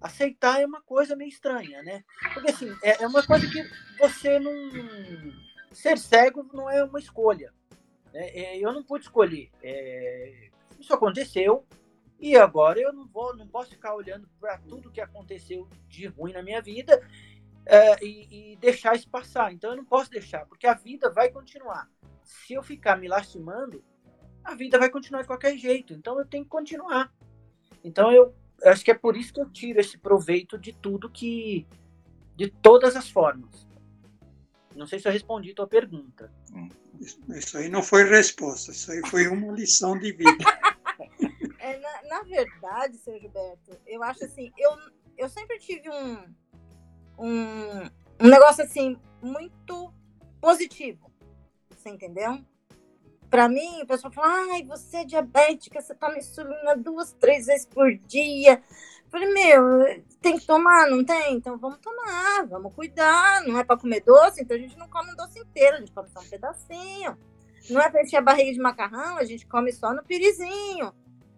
Aceitar 0.01 0.61
é 0.61 0.65
uma 0.65 0.81
coisa 0.81 1.15
meio 1.15 1.29
estranha, 1.29 1.81
né? 1.81 2.03
Porque 2.33 2.51
assim, 2.51 2.75
é, 2.83 3.03
é 3.03 3.07
uma 3.07 3.25
coisa 3.25 3.47
que 3.49 3.63
você 3.97 4.39
não. 4.39 4.53
Ser 5.71 5.97
cego 5.97 6.43
não 6.53 6.69
é 6.69 6.83
uma 6.83 6.99
escolha. 6.99 7.53
Né? 8.13 8.27
É, 8.29 8.57
eu 8.57 8.73
não 8.73 8.83
pude 8.83 9.05
escolher. 9.05 9.49
É, 9.63 10.49
isso 10.79 10.93
aconteceu 10.93 11.65
e 12.19 12.35
agora 12.35 12.79
eu 12.79 12.93
não 12.93 13.07
vou, 13.07 13.35
não 13.35 13.47
posso 13.47 13.71
ficar 13.71 13.93
olhando 13.93 14.27
para 14.39 14.57
tudo 14.57 14.91
que 14.91 15.01
aconteceu 15.01 15.67
de 15.87 16.07
ruim 16.07 16.33
na 16.33 16.41
minha 16.41 16.61
vida 16.61 17.01
é, 17.65 18.03
e, 18.03 18.53
e, 18.53 18.55
deixar 18.57 18.95
isso 18.95 19.09
passar. 19.09 19.53
Então 19.53 19.71
eu 19.71 19.77
não 19.77 19.85
posso 19.85 20.09
deixar, 20.09 20.45
porque 20.45 20.67
a 20.67 20.73
vida 20.73 21.09
vai 21.09 21.29
continuar. 21.29 21.89
Se 22.23 22.53
eu 22.53 22.63
ficar 22.63 22.97
me 22.97 23.07
lastimando, 23.07 23.83
a 24.43 24.55
vida 24.55 24.77
vai 24.77 24.89
continuar 24.89 25.21
de 25.21 25.27
qualquer 25.27 25.57
jeito. 25.57 25.93
Então 25.93 26.19
eu 26.19 26.25
tenho 26.25 26.43
que 26.43 26.49
continuar. 26.49 27.13
Então 27.83 28.11
eu 28.11 28.33
acho 28.63 28.83
que 28.83 28.91
é 28.91 28.95
por 28.95 29.17
isso 29.17 29.33
que 29.33 29.41
eu 29.41 29.49
tiro 29.49 29.79
esse 29.79 29.97
proveito 29.97 30.57
de 30.57 30.73
tudo 30.73 31.09
que. 31.09 31.67
de 32.35 32.49
todas 32.49 32.95
as 32.95 33.09
formas. 33.09 33.67
Não 34.75 34.85
sei 34.85 34.99
se 34.99 35.07
eu 35.07 35.11
respondi 35.11 35.51
a 35.51 35.55
tua 35.55 35.67
pergunta. 35.67 36.31
Isso 37.29 37.57
aí 37.57 37.69
não 37.69 37.81
foi 37.81 38.03
resposta, 38.03 38.71
isso 38.71 38.91
aí 38.91 39.01
foi 39.09 39.27
uma 39.27 39.53
lição 39.53 39.97
de 39.97 40.11
vida. 40.11 40.31
é, 41.59 41.77
na, 41.79 42.03
na 42.03 42.23
verdade, 42.23 42.97
seu 42.97 43.19
Gilberto, 43.19 43.77
eu 43.85 44.03
acho 44.03 44.25
assim, 44.25 44.51
eu, 44.57 44.71
eu 45.17 45.29
sempre 45.29 45.59
tive 45.59 45.89
um, 45.89 46.33
um, 47.17 47.83
um 48.19 48.29
negócio 48.29 48.63
assim 48.63 48.97
muito 49.21 49.93
positivo. 50.39 51.11
Você 51.69 51.89
entendeu? 51.89 52.39
Para 53.29 53.49
mim, 53.49 53.81
o 53.81 53.87
pessoal 53.87 54.13
fala: 54.13 54.53
ai, 54.53 54.63
você 54.63 54.97
é 54.97 55.05
diabética, 55.05 55.81
você 55.81 55.93
toma 55.95 56.17
insulina 56.17 56.75
duas, 56.77 57.13
três 57.13 57.47
vezes 57.47 57.65
por 57.65 57.91
dia. 57.97 58.61
Eu 59.03 59.09
falei, 59.09 59.31
meu, 59.33 60.03
tem 60.21 60.37
que 60.37 60.45
tomar, 60.45 60.89
não 60.89 61.03
tem? 61.03 61.35
Então 61.35 61.57
vamos 61.57 61.79
tomar, 61.79 62.45
vamos 62.47 62.73
cuidar. 62.73 63.41
Não 63.43 63.59
é 63.59 63.63
para 63.63 63.77
comer 63.77 64.01
doce, 64.01 64.41
então 64.41 64.55
a 64.55 64.59
gente 64.59 64.77
não 64.77 64.89
come 64.89 65.11
um 65.11 65.15
doce 65.15 65.39
inteiro, 65.39 65.77
a 65.77 65.79
gente 65.79 65.91
come 65.91 66.09
só 66.09 66.19
um 66.19 66.29
pedacinho. 66.29 67.17
Não 67.69 67.81
é 67.81 67.89
para 67.89 68.03
encher 68.03 68.17
a 68.17 68.21
barriga 68.21 68.51
de 68.51 68.59
macarrão, 68.59 69.17
a 69.17 69.23
gente 69.23 69.45
come 69.47 69.71
só 69.71 69.93
no 69.93 70.03
pirizinho. 70.03 70.93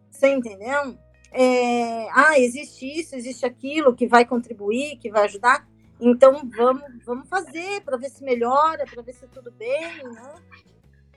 Você 0.09 0.29
entendeu? 0.29 0.97
É, 1.31 2.09
ah, 2.11 2.39
existe 2.39 2.85
isso, 2.85 3.15
existe 3.15 3.45
aquilo 3.45 3.95
que 3.95 4.07
vai 4.07 4.25
contribuir, 4.25 4.97
que 4.97 5.09
vai 5.09 5.25
ajudar. 5.25 5.67
Então 5.99 6.49
vamos, 6.55 6.83
vamos 7.03 7.27
fazer 7.27 7.81
para 7.81 7.97
ver 7.97 8.09
se 8.09 8.23
melhora, 8.23 8.85
para 8.85 9.01
ver 9.01 9.13
se 9.13 9.27
tudo 9.27 9.51
bem, 9.51 10.03
né? 10.03 10.35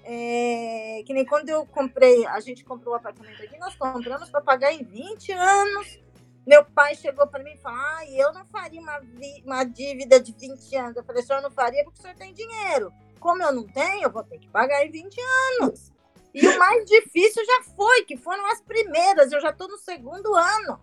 É, 0.02 1.02
que 1.04 1.12
nem 1.12 1.26
quando 1.26 1.50
eu 1.50 1.66
comprei, 1.66 2.26
a 2.26 2.40
gente 2.40 2.64
comprou 2.64 2.94
o 2.94 2.96
apartamento 2.96 3.42
aqui, 3.42 3.58
nós 3.58 3.76
compramos 3.76 4.30
para 4.30 4.40
pagar 4.40 4.72
em 4.72 4.82
20 4.82 5.32
anos. 5.32 6.00
Meu 6.46 6.64
pai 6.64 6.94
chegou 6.94 7.26
para 7.26 7.44
mim 7.44 7.52
e 7.52 7.58
falou: 7.58 7.78
ah, 7.78 8.04
eu 8.08 8.32
não 8.32 8.44
faria 8.46 8.80
uma, 8.80 9.00
uma 9.44 9.64
dívida 9.64 10.18
de 10.18 10.32
20 10.32 10.76
anos. 10.76 10.96
Eu 10.96 11.04
falei: 11.04 11.22
o 11.22 11.26
senhor 11.26 11.42
não 11.42 11.50
faria 11.50 11.84
porque 11.84 11.98
o 11.98 12.02
senhor 12.02 12.16
tem 12.16 12.32
dinheiro. 12.32 12.92
Como 13.20 13.42
eu 13.42 13.52
não 13.52 13.66
tenho, 13.66 14.04
eu 14.04 14.10
vou 14.10 14.24
ter 14.24 14.38
que 14.38 14.48
pagar 14.48 14.84
em 14.84 14.90
20 14.90 15.20
anos. 15.60 15.92
E 16.34 16.46
o 16.46 16.58
mais 16.58 16.84
difícil 16.84 17.44
já 17.44 17.62
foi, 17.74 18.04
que 18.04 18.16
foram 18.16 18.46
as 18.46 18.60
primeiras. 18.60 19.32
Eu 19.32 19.40
já 19.40 19.50
estou 19.50 19.68
no 19.68 19.78
segundo 19.78 20.34
ano. 20.34 20.80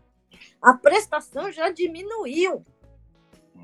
A 0.61 0.73
prestação 0.73 1.51
já 1.51 1.69
diminuiu. 1.69 2.65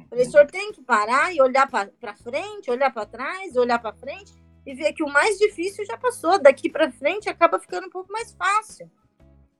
Falei, 0.09 0.27
o 0.27 0.31
senhor 0.31 0.45
tem 0.45 0.71
que 0.71 0.81
parar 0.81 1.33
e 1.33 1.41
olhar 1.41 1.67
para 1.69 2.15
frente, 2.15 2.69
olhar 2.69 2.93
para 2.93 3.05
trás, 3.05 3.55
olhar 3.55 3.79
para 3.79 3.95
frente 3.95 4.31
e 4.65 4.73
ver 4.73 4.93
que 4.93 5.03
o 5.03 5.09
mais 5.09 5.37
difícil 5.37 5.85
já 5.85 5.97
passou. 5.97 6.39
Daqui 6.39 6.69
para 6.69 6.91
frente 6.91 7.29
acaba 7.29 7.59
ficando 7.59 7.87
um 7.87 7.89
pouco 7.89 8.11
mais 8.11 8.31
fácil, 8.33 8.89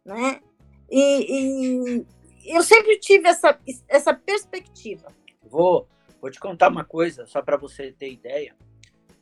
né? 0.06 0.42
E, 0.90 2.06
e, 2.06 2.06
eu 2.46 2.62
sempre 2.62 3.00
tive 3.00 3.28
essa, 3.28 3.60
essa 3.88 4.14
perspectiva. 4.14 5.08
Vou, 5.42 5.88
vou 6.22 6.30
te 6.30 6.40
contar 6.40 6.70
uma 6.70 6.86
coisa, 6.86 7.26
só 7.26 7.42
para 7.42 7.58
você 7.58 7.92
ter 7.92 8.12
ideia. 8.12 8.56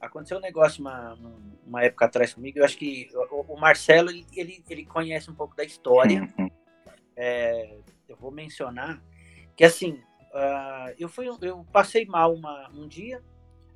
Aconteceu 0.01 0.37
um 0.37 0.41
negócio 0.41 0.81
uma, 0.81 1.17
uma 1.65 1.83
época 1.83 2.05
atrás 2.05 2.33
comigo. 2.33 2.59
Eu 2.59 2.65
acho 2.65 2.77
que 2.77 3.09
o, 3.31 3.53
o 3.53 3.59
Marcelo 3.59 4.09
ele, 4.09 4.25
ele, 4.35 4.63
ele, 4.69 4.85
conhece 4.85 5.29
um 5.29 5.35
pouco 5.35 5.55
da 5.55 5.63
história. 5.63 6.27
Uhum. 6.37 6.49
É, 7.15 7.77
eu 8.09 8.15
vou 8.15 8.31
mencionar 8.31 9.01
que 9.55 9.63
assim, 9.63 10.01
uh, 10.33 10.93
eu 10.97 11.07
fui, 11.07 11.27
eu 11.41 11.65
passei 11.71 12.05
mal 12.05 12.33
uma, 12.33 12.69
um 12.73 12.87
dia. 12.87 13.23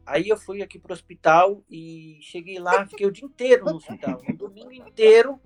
Aí 0.06 0.30
eu 0.30 0.38
fui 0.38 0.62
aqui 0.62 0.80
pro 0.80 0.94
hospital 0.94 1.64
e 1.70 2.18
cheguei 2.22 2.60
lá, 2.60 2.86
fiquei 2.86 3.08
o 3.08 3.12
dia 3.12 3.26
inteiro 3.26 3.66
no 3.66 3.76
hospital, 3.76 4.22
um 4.30 4.36
domingo 4.36 4.72
inteiro 4.72 5.40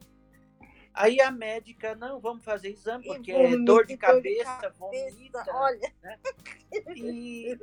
Aí 0.93 1.21
a 1.21 1.31
médica, 1.31 1.95
não, 1.95 2.19
vamos 2.19 2.43
fazer 2.43 2.69
exame, 2.69 3.05
porque 3.05 3.31
é 3.31 3.55
dor 3.57 3.85
de 3.85 3.95
cabeça, 3.95 4.73
vomita. 4.77 5.45
Olha. 5.53 5.93
Né? 6.03 6.19
E, 6.95 7.51
e 7.51 7.57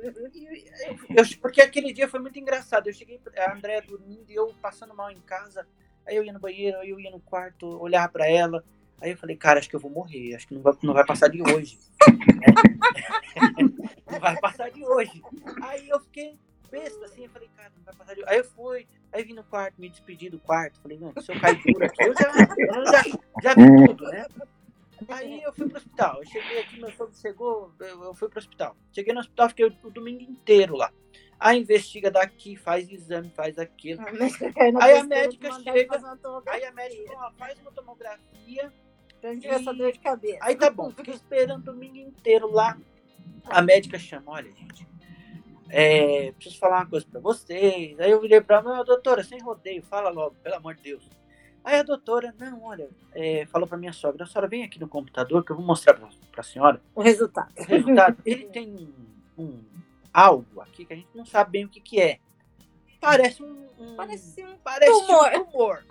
eu, 1.09 1.23
porque 1.41 1.61
aquele 1.61 1.93
dia 1.93 2.07
foi 2.07 2.19
muito 2.19 2.39
engraçado. 2.39 2.87
Eu 2.87 2.93
cheguei, 2.93 3.19
a 3.37 3.53
Andréia 3.53 3.81
dormindo 3.81 4.29
e 4.29 4.35
eu 4.35 4.53
passando 4.61 4.95
mal 4.95 5.11
em 5.11 5.21
casa. 5.21 5.67
Aí 6.05 6.15
eu 6.15 6.23
ia 6.23 6.33
no 6.33 6.39
banheiro, 6.39 6.79
aí 6.79 6.89
eu 6.89 6.99
ia 6.99 7.11
no 7.11 7.19
quarto, 7.19 7.67
olhar 7.79 8.09
para 8.09 8.27
ela. 8.27 8.63
Aí 8.99 9.11
eu 9.11 9.17
falei, 9.17 9.35
cara, 9.35 9.59
acho 9.59 9.69
que 9.69 9.75
eu 9.75 9.79
vou 9.79 9.91
morrer, 9.91 10.35
acho 10.35 10.47
que 10.47 10.55
não 10.55 10.61
vai, 10.61 10.73
não 10.81 10.93
vai 10.93 11.05
passar 11.05 11.27
de 11.27 11.41
hoje. 11.41 11.77
não 14.09 14.19
vai 14.19 14.39
passar 14.39 14.71
de 14.71 14.83
hoje. 14.83 15.21
Aí 15.61 15.87
eu 15.87 15.99
fiquei 15.99 16.39
besta, 16.71 17.05
assim, 17.05 17.23
eu 17.23 17.29
falei, 17.29 17.49
cara, 17.55 17.71
não 17.75 17.83
vai 17.83 17.95
passar 17.95 18.13
de... 18.15 18.23
Aí 18.27 18.37
eu 18.37 18.45
fui, 18.45 18.87
aí 19.11 19.23
vim 19.23 19.33
no 19.33 19.43
quarto, 19.43 19.79
me 19.79 19.89
despedi 19.89 20.29
do 20.29 20.39
quarto, 20.39 20.79
falei, 20.81 20.97
não, 20.97 21.13
se 21.21 21.31
eu 21.31 21.39
cair 21.39 21.61
duro 21.63 21.85
aqui, 21.85 22.03
eu 22.03 22.13
já, 22.13 22.31
eu 22.57 22.85
já, 22.85 23.03
já 23.43 23.53
vi 23.53 23.85
tudo, 23.87 24.03
né? 24.05 24.25
Aí 25.09 25.43
eu 25.43 25.53
fui 25.53 25.67
pro 25.67 25.77
hospital, 25.77 26.19
eu 26.19 26.25
cheguei 26.25 26.59
aqui, 26.59 26.79
meu 26.79 26.91
sogro 26.91 27.15
chegou, 27.15 27.71
eu, 27.79 28.03
eu 28.03 28.15
fui 28.15 28.29
pro 28.29 28.39
hospital. 28.39 28.75
Cheguei 28.91 29.13
no 29.13 29.19
hospital, 29.19 29.49
fiquei 29.49 29.65
o, 29.65 29.75
o 29.83 29.91
domingo 29.91 30.23
inteiro 30.23 30.75
lá. 30.75 30.91
Aí 31.39 31.59
investiga 31.59 32.09
daqui, 32.09 32.55
faz 32.55 32.89
exame, 32.89 33.29
faz 33.29 33.59
aquilo. 33.59 34.01
aí 34.81 34.97
a 34.97 35.03
médica 35.03 35.51
chega, 35.61 35.99
aí 36.47 36.65
a 36.65 36.71
médica 36.71 37.13
fala, 37.13 37.31
faz 37.37 37.59
uma 37.59 37.71
tomografia. 37.71 38.73
Pra 39.21 39.33
gente 39.33 39.47
essa 39.47 39.73
dor 39.73 39.91
de 39.91 39.99
cabeça. 39.99 40.37
Aí 40.41 40.55
tá 40.55 40.69
bom, 40.69 40.91
fiquei 40.91 41.13
esperando 41.13 41.61
o 41.61 41.73
domingo 41.73 41.97
inteiro 41.97 42.51
lá. 42.51 42.77
A 43.45 43.61
médica 43.61 43.97
chama, 43.97 44.31
olha, 44.31 44.51
gente, 44.51 44.87
é, 45.69 46.31
preciso 46.33 46.59
falar 46.59 46.77
uma 46.77 46.89
coisa 46.89 47.05
para 47.09 47.19
vocês. 47.19 47.99
Aí 47.99 48.11
eu 48.11 48.21
virei 48.21 48.41
para 48.41 48.57
ela, 48.57 48.83
doutora, 48.83 49.23
sem 49.23 49.39
rodeio, 49.41 49.83
fala 49.83 50.09
logo, 50.09 50.35
pelo 50.43 50.55
amor 50.55 50.75
de 50.75 50.83
Deus. 50.83 51.09
Aí 51.63 51.79
a 51.79 51.83
doutora, 51.83 52.33
não, 52.39 52.63
olha, 52.63 52.89
é, 53.13 53.45
falou 53.47 53.67
para 53.67 53.77
minha 53.77 53.91
sogra, 53.91 54.23
a 54.23 54.27
senhora 54.27 54.47
vem 54.47 54.63
aqui 54.63 54.79
no 54.79 54.87
computador 54.87 55.43
que 55.43 55.51
eu 55.51 55.55
vou 55.55 55.65
mostrar 55.65 55.93
para 55.95 56.09
a 56.37 56.43
senhora. 56.43 56.81
O 56.95 57.01
resultado. 57.01 57.51
O 57.57 57.63
resultado. 57.63 58.17
Ele 58.25 58.45
tem 58.53 58.89
um, 59.37 59.43
um, 59.43 59.63
algo 60.13 60.61
aqui 60.61 60.85
que 60.85 60.93
a 60.93 60.95
gente 60.95 61.09
não 61.13 61.25
sabe 61.25 61.51
bem 61.51 61.65
o 61.65 61.69
que, 61.69 61.81
que 61.81 61.99
é. 61.99 62.19
Parece 63.01 63.43
um, 63.43 63.67
um 63.77 63.95
parece 63.95 64.43
um 64.45 64.55
parece 64.63 64.91
tumor. 64.91 65.31
Um 65.33 65.45
tumor. 65.45 65.85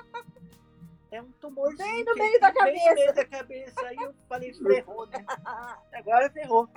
É 1.10 1.22
um 1.22 1.30
tumor 1.32 1.74
bem 1.76 2.04
no 2.04 2.14
meio 2.14 2.40
da 2.40 2.52
cabeça. 2.52 2.72
Bem 2.72 2.88
no 2.88 2.94
meio 2.94 3.14
da 3.14 3.24
cabeça. 3.24 3.86
Aí 3.86 3.96
eu 3.96 4.14
falei, 4.28 4.52
ferrou, 4.52 5.06
né? 5.06 5.24
Agora 5.92 6.30
ferrou. 6.30 6.68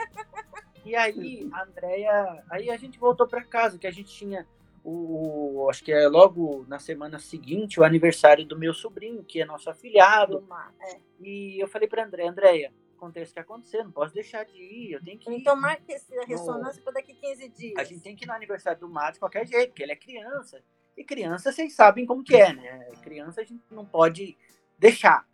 E 0.85 0.95
aí, 0.95 1.49
a 1.51 1.63
Andrea, 1.63 2.43
aí 2.49 2.69
a 2.69 2.77
gente 2.77 2.99
voltou 2.99 3.27
para 3.27 3.43
casa, 3.43 3.77
que 3.77 3.87
a 3.87 3.91
gente 3.91 4.13
tinha 4.13 4.47
o, 4.83 5.67
acho 5.69 5.83
que 5.83 5.91
é 5.91 6.07
logo 6.07 6.65
na 6.67 6.79
semana 6.79 7.19
seguinte, 7.19 7.79
o 7.79 7.83
aniversário 7.83 8.45
do 8.45 8.57
meu 8.57 8.73
sobrinho, 8.73 9.23
que 9.23 9.41
é 9.41 9.45
nosso 9.45 9.69
afilhado. 9.69 10.47
É. 10.81 10.99
E 11.19 11.61
eu 11.61 11.67
falei 11.67 11.87
para 11.87 12.05
André, 12.05 12.27
Andréia, 12.27 12.73
acontece 12.95 13.31
o 13.31 13.33
que 13.33 13.39
acontecer, 13.39 13.83
não 13.83 13.91
posso 13.91 14.13
deixar 14.13 14.45
de 14.45 14.61
ir, 14.61 14.93
eu 14.93 15.03
tenho 15.03 15.19
que 15.19 15.29
ir. 15.29 15.37
Então 15.37 15.55
marque 15.55 15.93
a 15.93 16.25
ressonância 16.25 16.81
para 16.81 16.93
daqui 16.93 17.13
15 17.13 17.49
dias. 17.49 17.77
A 17.77 17.83
gente 17.83 18.01
tem 18.01 18.15
que 18.15 18.25
ir 18.25 18.27
no 18.27 18.33
aniversário 18.33 18.79
do 18.79 18.89
Matos 18.89 19.13
de 19.13 19.19
qualquer 19.19 19.45
jeito, 19.45 19.69
porque 19.69 19.83
ele 19.83 19.91
é 19.91 19.95
criança. 19.95 20.63
E 20.99 21.03
criança, 21.05 21.49
vocês 21.49 21.73
sabem 21.73 22.05
como 22.05 22.21
que 22.21 22.35
é, 22.35 22.51
né? 22.51 22.89
Criança 23.01 23.39
a 23.39 23.43
gente 23.45 23.63
não 23.71 23.85
pode 23.85 24.37
deixar, 24.77 25.25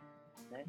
né? 0.48 0.64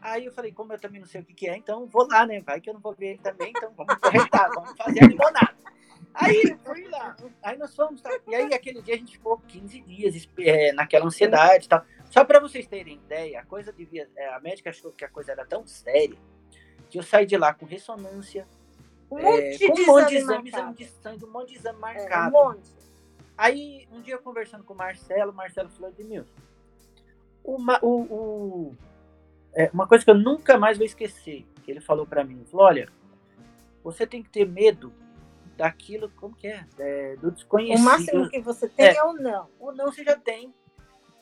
Aí 0.00 0.24
eu 0.24 0.32
falei, 0.32 0.50
como 0.50 0.72
eu 0.72 0.80
também 0.80 0.98
não 0.98 1.06
sei 1.06 1.20
o 1.20 1.24
que, 1.24 1.34
que 1.34 1.46
é, 1.46 1.58
então 1.58 1.86
vou 1.86 2.08
lá, 2.08 2.24
né? 2.24 2.40
Vai 2.40 2.58
que 2.58 2.70
eu 2.70 2.74
não 2.74 2.80
vou 2.80 2.94
ver 2.94 3.08
ele 3.08 3.18
também, 3.18 3.50
então 3.54 3.70
vamos 3.76 3.94
corretar, 3.96 4.48
vamos 4.56 4.72
fazer 4.78 5.04
a 5.04 5.06
limonada. 5.06 5.54
Aí 6.14 6.56
fui 6.64 6.88
lá, 6.88 7.14
aí 7.42 7.58
nós 7.58 7.76
fomos, 7.76 8.00
tá? 8.00 8.10
e 8.26 8.34
aí 8.34 8.54
aquele 8.54 8.80
dia 8.80 8.94
a 8.94 8.98
gente 8.98 9.12
ficou 9.12 9.38
15 9.40 9.80
dias 9.82 10.28
é, 10.38 10.72
naquela 10.72 11.04
ansiedade 11.04 11.66
e 11.66 11.68
tal. 11.68 11.84
Só 12.06 12.24
para 12.24 12.40
vocês 12.40 12.66
terem 12.66 12.94
ideia, 12.94 13.40
a 13.40 13.44
coisa 13.44 13.74
devia. 13.74 14.08
É, 14.16 14.32
a 14.32 14.40
médica 14.40 14.70
achou 14.70 14.90
que 14.90 15.04
a 15.04 15.08
coisa 15.10 15.32
era 15.32 15.44
tão 15.44 15.66
séria 15.66 16.16
que 16.88 16.98
eu 16.98 17.02
saí 17.02 17.26
de 17.26 17.36
lá 17.36 17.52
com 17.52 17.66
ressonância, 17.66 18.48
um 19.10 19.20
monte, 19.20 19.64
é, 19.64 19.72
de, 19.72 19.82
um 19.82 19.86
monte 19.86 20.08
de 20.08 20.16
exame, 20.16 20.48
exame, 20.48 20.74
de 20.74 20.86
sangue, 20.86 21.24
um 21.26 21.30
monte 21.30 21.48
de 21.50 21.58
exame 21.58 21.78
marcado. 21.78 22.34
É, 22.34 22.40
um 22.40 22.42
monte. 22.42 22.87
Aí, 23.38 23.86
um 23.92 24.02
dia 24.02 24.18
conversando 24.18 24.64
com 24.64 24.74
o 24.74 24.76
Marcelo, 24.76 25.30
o 25.30 25.34
Marcelo 25.34 25.70
falou 25.70 25.92
de 25.92 26.02
mil. 26.02 26.24
O, 27.44 27.56
o, 27.82 28.00
o, 28.02 28.76
é, 29.54 29.70
uma 29.72 29.86
coisa 29.86 30.04
que 30.04 30.10
eu 30.10 30.18
nunca 30.18 30.58
mais 30.58 30.76
vou 30.76 30.84
esquecer, 30.84 31.46
que 31.62 31.70
ele 31.70 31.80
falou 31.80 32.04
para 32.04 32.24
mim, 32.24 32.44
falou, 32.50 32.66
olha, 32.66 32.88
você 33.84 34.04
tem 34.04 34.24
que 34.24 34.28
ter 34.28 34.44
medo 34.44 34.92
daquilo, 35.56 36.10
como 36.16 36.34
que 36.34 36.48
é? 36.48 36.66
é 36.78 37.16
do 37.16 37.30
desconhecido. 37.30 37.80
O 37.80 37.84
máximo 37.84 38.28
que 38.28 38.40
você 38.40 38.68
tem 38.68 38.86
é, 38.86 38.96
é 38.96 39.04
o 39.04 39.12
não. 39.12 39.48
O 39.60 39.70
não 39.70 39.86
você 39.86 40.02
já 40.02 40.16
tem. 40.16 40.52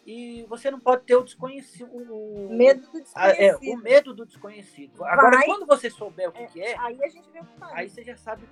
E 0.06 0.44
você 0.48 0.70
não 0.70 0.78
pode 0.78 1.02
ter 1.02 1.16
o 1.16 1.24
desconhecido. 1.24 1.90
O 1.92 2.48
medo 2.48 2.88
do 2.92 3.02
desconhecido. 3.02 3.42
é, 3.42 3.72
o 3.72 3.76
medo 3.76 4.14
do 4.14 4.24
desconhecido. 4.24 5.04
Agora, 5.04 5.38
vai, 5.38 5.46
quando 5.46 5.66
você 5.66 5.90
souber 5.90 6.28
o 6.28 6.32
que 6.32 6.44
é, 6.44 6.46
que 6.46 6.62
é, 6.62 6.78
aí 6.78 7.02
a 7.02 7.08
gente 7.08 7.28
vê 7.32 7.40
o 7.40 7.44
que 7.44 7.58
faz. 7.58 7.72
Aí 7.74 7.90
você 7.90 8.04
já 8.04 8.16
sabe 8.16 8.44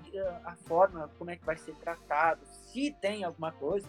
a 0.44 0.56
forma, 0.56 1.08
como 1.16 1.30
é 1.30 1.36
que 1.36 1.44
vai 1.44 1.56
ser 1.56 1.76
tratado, 1.76 2.44
se 2.44 2.90
tem 3.00 3.22
alguma 3.22 3.52
coisa. 3.52 3.88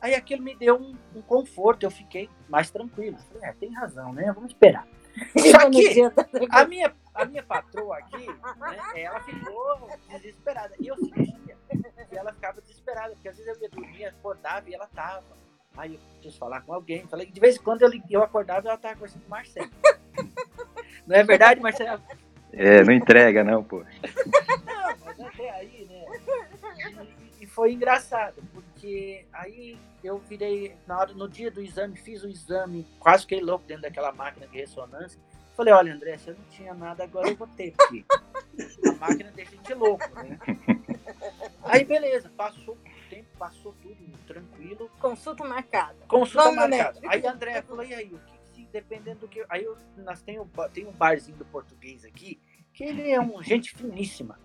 Aí 0.00 0.14
aquilo 0.14 0.42
me 0.42 0.54
deu 0.54 0.76
um, 0.76 0.96
um 1.14 1.20
conforto, 1.20 1.84
eu 1.84 1.90
fiquei 1.90 2.30
mais 2.48 2.70
tranquilo. 2.70 3.18
Falei, 3.18 3.50
é, 3.50 3.52
tem 3.52 3.70
razão, 3.74 4.12
né? 4.12 4.32
Vamos 4.32 4.52
esperar. 4.52 4.88
Só 5.38 5.70
que 5.70 6.00
a 6.50 6.64
minha, 6.66 6.94
a 7.14 7.24
minha 7.26 7.42
patroa 7.42 7.98
aqui, 7.98 8.26
né, 8.26 9.02
ela 9.02 9.20
ficou 9.20 9.88
desesperada. 10.08 10.74
E 10.80 10.88
eu 10.88 10.96
sentia 10.96 11.56
que 12.08 12.16
ela 12.16 12.32
ficava 12.32 12.60
desesperada, 12.62 13.14
porque 13.14 13.28
às 13.28 13.36
vezes 13.36 13.56
eu 13.56 13.62
ia 13.62 13.68
dormir, 13.68 14.04
acordava 14.06 14.70
e 14.70 14.74
ela 14.74 14.86
tava. 14.86 15.43
Aí 15.76 15.94
eu 15.94 16.00
preciso 16.14 16.38
falar 16.38 16.60
com 16.62 16.72
alguém. 16.72 17.06
Falei, 17.06 17.26
de 17.26 17.40
vez 17.40 17.56
em 17.56 17.60
quando 17.60 17.82
eu, 17.82 17.90
eu 18.10 18.22
acordava 18.22 18.66
e 18.66 18.68
ela 18.68 18.78
tava 18.78 18.94
conversando 18.94 19.22
com 19.22 19.28
o 19.28 19.30
Marcelo. 19.30 19.70
Não 21.06 21.16
é 21.16 21.22
verdade, 21.22 21.60
Marcelo? 21.60 22.02
É, 22.56 22.82
não 22.84 22.92
entrega 22.92 23.42
não, 23.42 23.62
pô. 23.62 23.78
Não, 23.78 24.96
mas 25.04 25.20
até 25.20 25.50
aí, 25.50 25.86
né? 25.90 26.04
E, 27.40 27.44
e 27.44 27.46
foi 27.46 27.72
engraçado, 27.72 28.42
porque 28.52 29.26
aí 29.32 29.76
eu 30.02 30.18
virei, 30.18 30.76
na 30.86 30.98
hora, 30.98 31.12
no 31.12 31.28
dia 31.28 31.50
do 31.50 31.60
exame, 31.60 31.96
fiz 31.96 32.22
o 32.22 32.28
exame, 32.28 32.86
quase 33.00 33.22
fiquei 33.22 33.40
louco 33.40 33.66
dentro 33.66 33.82
daquela 33.82 34.12
máquina 34.12 34.46
de 34.46 34.56
ressonância. 34.56 35.20
Falei, 35.56 35.74
olha, 35.74 35.94
André, 35.94 36.16
se 36.16 36.28
eu 36.28 36.34
não 36.34 36.44
tinha 36.44 36.74
nada, 36.74 37.04
agora 37.04 37.28
eu 37.28 37.36
vou 37.36 37.46
ter, 37.48 37.72
porque 37.72 38.04
a 38.88 38.92
máquina 38.92 39.32
deixa 39.34 39.52
a 39.52 39.56
gente 39.56 39.74
louco, 39.74 40.08
né? 40.14 40.38
Aí, 41.64 41.84
beleza, 41.84 42.30
passou 42.36 42.78
passou 43.44 43.74
tudo 43.82 44.18
tranquilo. 44.26 44.90
Consulta 44.98 45.44
marcada. 45.44 45.96
Consulta 46.08 46.44
Vamos 46.44 46.56
marcada. 46.56 46.98
Aí 47.06 47.26
a 47.26 47.32
André 47.32 47.60
falou, 47.60 47.84
e 47.84 47.92
aí, 47.92 48.06
o 48.06 48.18
que, 48.18 48.38
se, 48.54 48.68
dependendo 48.72 49.20
do 49.20 49.28
que... 49.28 49.44
Aí 49.50 49.64
eu, 49.64 49.76
nós 49.98 50.22
tem 50.22 50.40
um, 50.40 50.46
tem 50.72 50.86
um 50.86 50.92
barzinho 50.92 51.36
do 51.36 51.44
português 51.44 52.06
aqui, 52.06 52.40
que 52.72 52.84
ele 52.84 53.10
é 53.10 53.20
um 53.20 53.40
gente 53.44 53.74
finíssima. 53.74 54.40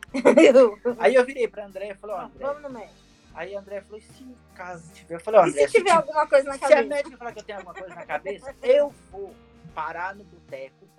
aí 0.99 1.15
eu 1.15 1.25
virei 1.25 1.47
pra 1.47 1.65
André 1.65 1.91
e 1.91 1.95
falei, 1.95 2.15
ó, 2.17 2.21
André... 2.23 2.45
Vamos 2.45 2.61
no 2.61 2.69
médico. 2.69 3.09
Aí 3.33 3.55
a 3.55 3.59
André 3.59 3.81
falou, 3.81 4.01
se 4.01 4.27
caso 4.53 4.91
tiver, 4.91 5.15
eu 5.15 5.19
falei, 5.21 5.39
ó, 5.39 5.43
André, 5.45 5.67
se 5.67 5.77
tiver 5.77 5.91
se 5.91 5.95
alguma 5.95 6.27
coisa 6.27 6.49
na 6.49 6.59
cabeça? 6.59 6.81
Se 6.81 6.85
a 6.85 6.87
médica 6.87 7.17
falar 7.17 7.31
que 7.31 7.39
eu 7.39 7.43
tenho 7.43 7.57
alguma 7.59 7.75
coisa 7.75 7.95
na 7.95 8.05
cabeça, 8.05 8.55
eu 8.61 8.93
vou 9.09 9.33
parar 9.73 10.13
no 10.13 10.25
boteco 10.25 10.89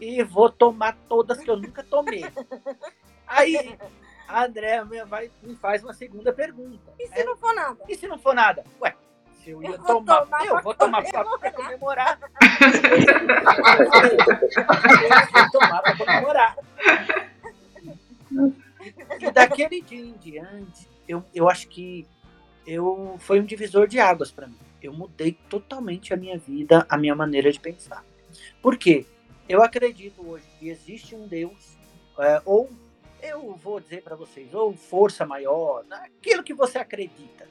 e 0.00 0.24
vou 0.24 0.50
tomar 0.50 0.96
todas 1.08 1.38
que 1.38 1.48
eu 1.48 1.56
nunca 1.56 1.84
tomei. 1.84 2.24
Aí 3.28 3.78
a 4.26 4.44
André 4.44 4.82
vai, 5.06 5.30
me 5.42 5.54
faz 5.56 5.82
uma 5.82 5.92
segunda 5.92 6.32
pergunta. 6.32 6.92
E 6.98 7.06
se 7.08 7.20
é, 7.20 7.24
não 7.24 7.36
for 7.36 7.54
nada? 7.54 7.78
E 7.88 7.94
se 7.94 8.06
não 8.06 8.18
for 8.18 8.34
nada? 8.34 8.64
Ué, 8.80 8.94
se 9.34 9.50
eu 9.50 9.62
ia 9.62 9.70
eu 9.70 9.78
tomar, 9.78 10.22
tomar 10.22 10.46
eu 10.46 10.62
vou 10.62 10.74
tomar 10.74 11.02
para 11.02 11.52
comemorar. 11.52 12.18
eu 15.02 15.32
vou 15.32 15.50
tomar 15.50 15.82
para 15.82 15.96
comemorar. 15.96 16.56
E 19.20 19.30
daquele 19.30 19.80
dia 19.82 20.00
em 20.00 20.12
diante, 20.14 20.88
eu, 21.06 21.24
eu 21.34 21.48
acho 21.48 21.68
que 21.68 22.06
eu 22.66 23.16
foi 23.18 23.40
um 23.40 23.44
divisor 23.44 23.86
de 23.86 24.00
águas 24.00 24.32
para 24.32 24.46
mim. 24.46 24.58
Eu 24.82 24.92
mudei 24.92 25.32
totalmente 25.48 26.12
a 26.12 26.16
minha 26.16 26.38
vida, 26.38 26.86
a 26.88 26.96
minha 26.96 27.14
maneira 27.14 27.52
de 27.52 27.60
pensar. 27.60 28.04
Por 28.60 28.76
quê? 28.76 29.06
Eu 29.48 29.62
acredito 29.62 30.26
hoje 30.26 30.44
que 30.58 30.68
existe 30.68 31.14
um 31.14 31.26
Deus, 31.26 31.76
é, 32.18 32.40
ou 32.44 32.70
eu 33.24 33.54
vou 33.54 33.80
dizer 33.80 34.02
para 34.02 34.16
vocês, 34.16 34.54
ou 34.54 34.74
força 34.74 35.24
maior, 35.26 35.84
aquilo 35.90 36.42
que 36.42 36.54
você 36.54 36.78
acredita. 36.78 37.48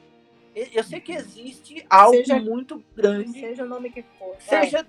Eu 0.56 0.84
sei 0.84 1.00
que 1.02 1.12
existe 1.12 1.84
algo 1.90 2.18
seja, 2.18 2.40
muito 2.40 2.84
grande. 2.96 3.40
Seja 3.40 3.64
o 3.64 3.68
nome 3.68 3.90
que 3.90 4.04
for. 4.20 4.36
Seja, 4.40 4.86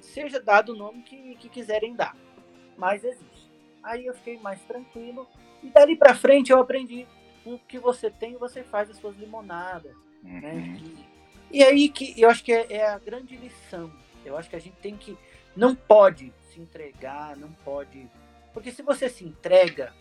seja 0.00 0.40
dado 0.40 0.72
o 0.72 0.76
nome 0.76 1.02
que, 1.02 1.36
que 1.36 1.48
quiserem 1.48 1.94
dar. 1.94 2.16
Mas 2.76 3.04
existe. 3.04 3.48
Aí 3.82 4.06
eu 4.06 4.14
fiquei 4.14 4.38
mais 4.38 4.60
tranquilo. 4.62 5.28
E 5.62 5.68
dali 5.68 5.96
para 5.96 6.14
frente 6.14 6.50
eu 6.50 6.58
aprendi 6.58 7.06
o 7.44 7.58
que 7.58 7.78
você 7.78 8.10
tem, 8.10 8.36
você 8.36 8.64
faz 8.64 8.90
as 8.90 8.96
suas 8.96 9.16
limonadas. 9.16 9.94
Né? 10.22 10.40
Uhum. 10.40 10.40
Né? 10.40 10.80
E, 11.50 11.58
e, 11.58 11.62
aí 11.62 11.88
que 11.88 12.20
eu 12.20 12.28
acho 12.28 12.42
que 12.42 12.52
é, 12.52 12.66
é 12.72 12.86
a 12.86 12.98
grande 12.98 13.36
lição. 13.36 13.92
Eu 14.24 14.36
acho 14.36 14.50
que 14.50 14.56
a 14.56 14.60
gente 14.60 14.76
tem 14.76 14.96
que. 14.96 15.16
Não 15.54 15.76
pode 15.76 16.32
se 16.50 16.60
entregar, 16.60 17.36
não 17.36 17.52
pode. 17.64 18.10
Porque 18.52 18.72
se 18.72 18.82
você 18.82 19.08
se 19.08 19.24
entrega, 19.24 19.92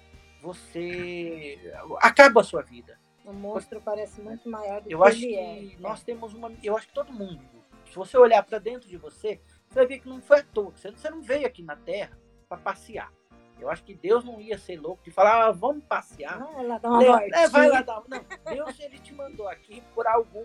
você 0.43 1.57
acaba 2.01 2.41
a 2.41 2.43
sua 2.43 2.61
vida. 2.61 2.99
O 3.25 3.31
monstro 3.31 3.81
parece 3.81 4.21
muito 4.21 4.49
maior 4.49 4.81
do 4.81 4.91
eu 4.91 4.99
que 4.99 5.07
acho 5.07 5.17
ele 5.23 5.69
que 5.69 5.75
é. 5.75 5.79
Nós 5.79 6.03
temos 6.03 6.33
uma. 6.33 6.51
Eu 6.61 6.75
acho 6.75 6.87
que 6.87 6.93
todo 6.93 7.13
mundo. 7.13 7.41
Se 7.85 7.95
você 7.95 8.17
olhar 8.17 8.43
para 8.43 8.59
dentro 8.59 8.89
de 8.89 8.97
você, 8.97 9.39
você 9.69 9.75
vai 9.75 9.87
ver 9.87 9.99
que 9.99 10.09
não 10.09 10.21
foi 10.21 10.39
à 10.39 10.43
toa. 10.43 10.73
Você 10.75 11.09
não 11.09 11.21
veio 11.21 11.47
aqui 11.47 11.63
na 11.63 11.77
Terra 11.77 12.17
para 12.49 12.57
passear. 12.57 13.11
Eu 13.59 13.69
acho 13.69 13.83
que 13.83 13.93
Deus 13.93 14.25
não 14.25 14.41
ia 14.41 14.57
ser 14.57 14.77
louco 14.77 15.01
de 15.03 15.11
falar, 15.11 15.45
ah, 15.45 15.51
vamos 15.51 15.85
passear. 15.85 16.37
Não, 16.39 16.59
ela 16.59 16.77
dá 16.77 16.89
uma 16.89 17.23
é, 17.23 17.47
vai 17.47 17.69
lá 17.69 17.81
dar. 17.81 18.03
Não, 18.09 18.25
Deus 18.51 18.77
ele 18.79 18.99
te 18.99 19.13
mandou 19.13 19.47
aqui 19.47 19.81
por 19.95 20.05
algum, 20.05 20.43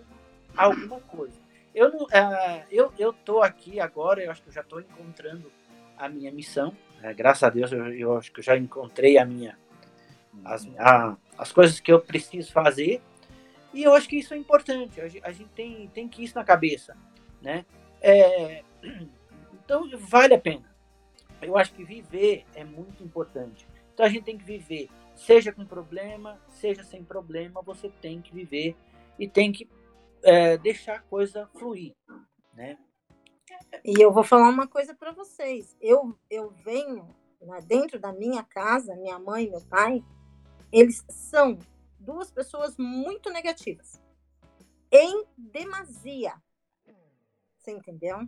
alguma 0.55 1.01
coisa. 1.01 1.37
Eu 1.75 1.91
não, 1.91 2.03
uh, 2.05 2.65
eu, 2.71 2.93
eu 2.97 3.11
tô 3.11 3.41
aqui 3.41 3.79
agora, 3.79 4.23
eu 4.23 4.31
acho 4.31 4.41
que 4.41 4.49
eu 4.49 4.53
já 4.53 4.61
estou 4.61 4.79
encontrando 4.79 5.51
a 5.97 6.07
minha 6.07 6.31
missão. 6.31 6.73
É, 7.01 7.13
graças 7.13 7.43
a 7.43 7.49
Deus, 7.49 7.71
eu, 7.71 7.93
eu, 7.93 8.17
acho 8.17 8.31
que 8.31 8.39
eu 8.39 8.43
já 8.43 8.55
encontrei 8.55 9.17
a 9.17 9.25
minha, 9.25 9.57
as, 10.43 10.67
a, 10.77 11.17
as 11.37 11.51
coisas 11.51 11.79
que 11.79 11.91
eu 11.91 11.99
preciso 11.99 12.51
fazer. 12.51 13.01
E 13.73 13.83
eu 13.83 13.93
acho 13.93 14.07
que 14.07 14.17
isso 14.17 14.33
é 14.33 14.37
importante. 14.37 14.99
A 15.01 15.07
gente, 15.07 15.49
tem, 15.55 15.87
tem 15.89 16.07
que 16.07 16.23
isso 16.23 16.35
na 16.35 16.43
cabeça, 16.43 16.97
né? 17.41 17.65
É, 18.01 18.63
então 19.53 19.89
vale 19.97 20.33
a 20.33 20.39
pena. 20.39 20.69
Eu 21.41 21.57
acho 21.57 21.73
que 21.73 21.83
viver 21.83 22.45
é 22.55 22.63
muito 22.63 23.03
importante. 23.03 23.67
Então 23.93 24.05
a 24.05 24.09
gente 24.09 24.23
tem 24.23 24.37
que 24.37 24.43
viver, 24.43 24.89
seja 25.15 25.51
com 25.51 25.65
problema, 25.65 26.39
seja 26.47 26.83
sem 26.83 27.03
problema, 27.03 27.61
você 27.61 27.89
tem 28.01 28.21
que 28.21 28.33
viver 28.33 28.75
e 29.17 29.27
tem 29.27 29.51
que 29.51 29.69
é, 30.23 30.57
deixar 30.57 30.95
a 30.95 31.01
coisa 31.01 31.47
fluir, 31.57 31.93
né? 32.53 32.77
E 33.83 34.01
eu 34.01 34.11
vou 34.11 34.23
falar 34.23 34.49
uma 34.49 34.67
coisa 34.67 34.93
para 34.93 35.11
vocês. 35.11 35.75
Eu, 35.81 36.17
eu 36.29 36.49
venho 36.49 37.07
né, 37.41 37.59
dentro 37.65 37.99
da 37.99 38.11
minha 38.11 38.43
casa, 38.43 38.95
minha 38.95 39.19
mãe 39.19 39.49
meu 39.49 39.61
pai, 39.61 40.03
eles 40.71 41.03
são 41.09 41.57
duas 41.99 42.31
pessoas 42.31 42.77
muito 42.77 43.29
negativas. 43.29 44.01
Em 44.91 45.25
demasia. 45.37 46.33
Você 47.57 47.71
entendeu? 47.71 48.27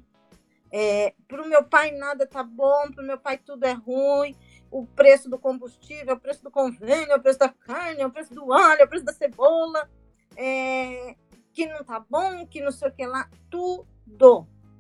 É, 0.72 1.14
para 1.28 1.42
o 1.42 1.48
meu 1.48 1.64
pai 1.64 1.92
nada 1.92 2.26
tá 2.26 2.44
bom, 2.44 2.92
para 2.92 3.04
o 3.04 3.08
meu 3.08 3.20
pai 3.20 3.38
tudo 3.38 3.66
é 3.66 3.74
ruim, 3.74 4.36
o 4.70 4.86
preço 4.86 5.30
do 5.30 5.38
combustível, 5.38 6.16
o 6.16 6.20
preço 6.20 6.42
do 6.44 6.50
convênio, 6.52 7.16
o 7.16 7.22
preço 7.22 7.40
da 7.40 7.50
carne, 7.50 8.06
o 8.06 8.12
preço 8.12 8.34
do 8.34 8.54
alho, 8.54 8.86
o 8.86 8.88
preço 8.88 9.04
da 9.04 9.12
cebola, 9.12 9.90
é, 10.38 11.16
que 11.52 11.66
não 11.66 11.84
tá 11.84 12.00
bom, 12.00 12.48
que 12.48 12.62
não 12.62 12.72
sei 12.72 12.88
o 12.88 12.94
que 12.94 13.06
lá, 13.06 13.30
tudo 13.50 13.86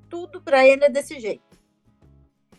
tudo 0.09 0.41
para 0.41 0.67
ele 0.67 0.83
é 0.83 0.89
desse 0.89 1.19
jeito. 1.19 1.43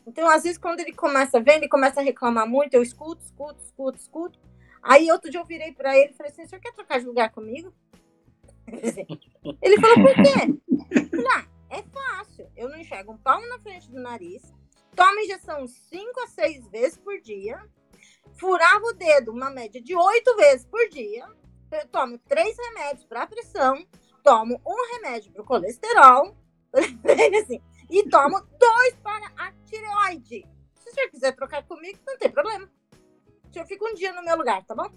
Então, 0.06 0.28
às 0.28 0.42
vezes, 0.42 0.58
quando 0.58 0.80
ele 0.80 0.92
começa 0.92 1.38
a 1.38 1.40
ver, 1.40 1.56
ele 1.56 1.68
começa 1.68 2.00
a 2.00 2.02
reclamar 2.02 2.48
muito, 2.48 2.74
eu 2.74 2.82
escuto, 2.82 3.22
escuto, 3.22 3.62
escuto, 3.62 3.98
escuto. 3.98 4.40
Aí, 4.82 5.10
outro 5.10 5.30
dia 5.30 5.40
eu 5.40 5.44
virei 5.44 5.72
para 5.72 5.96
ele 5.96 6.10
e 6.10 6.14
falei 6.14 6.32
assim, 6.32 6.42
o 6.42 6.48
senhor 6.48 6.60
quer 6.60 6.72
trocar 6.72 6.98
de 6.98 7.06
lugar 7.06 7.30
comigo? 7.30 7.72
Ele 8.66 9.80
falou, 9.80 9.96
por 9.96 10.14
quê? 10.14 11.08
Falei, 11.10 11.26
ah, 11.34 11.46
é 11.70 11.82
fácil. 11.82 12.50
Eu 12.56 12.68
não 12.68 12.78
enxergo 12.78 13.12
um 13.12 13.18
palmo 13.18 13.46
na 13.48 13.58
frente 13.60 13.90
do 13.90 14.00
nariz, 14.00 14.42
tomo 14.94 15.20
injeção 15.20 15.66
5 15.66 16.20
a 16.20 16.26
6 16.26 16.68
vezes 16.68 16.98
por 16.98 17.20
dia, 17.20 17.64
furava 18.38 18.84
o 18.86 18.92
dedo 18.92 19.32
uma 19.32 19.50
média 19.50 19.80
de 19.80 19.94
8 19.94 20.36
vezes 20.36 20.66
por 20.66 20.88
dia, 20.88 21.26
eu 21.70 21.88
tomo 21.88 22.18
três 22.18 22.56
remédios 22.56 23.04
para 23.04 23.26
pressão, 23.26 23.86
tomo 24.22 24.60
um 24.66 24.94
remédio 24.94 25.32
para 25.32 25.42
o 25.42 25.46
colesterol, 25.46 26.36
assim, 27.42 27.62
e 27.90 28.08
tomo 28.08 28.40
dois 28.58 28.94
para 29.02 29.32
a 29.36 29.52
tireoide. 29.64 30.46
Se 30.74 30.90
o 30.90 30.92
senhor 30.92 31.08
quiser 31.10 31.32
trocar 31.32 31.66
comigo, 31.66 31.98
não 32.06 32.18
tem 32.18 32.30
problema. 32.30 32.70
O 33.52 33.54
senhor 33.54 33.66
fica 33.66 33.84
um 33.84 33.94
dia 33.94 34.14
no 34.14 34.24
meu 34.24 34.34
lugar, 34.34 34.64
tá 34.64 34.74
bom? 34.74 34.90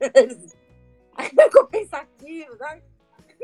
Aí 1.14 1.28
ficou 1.28 1.64
pensativo, 1.68 2.56
né? 2.56 2.82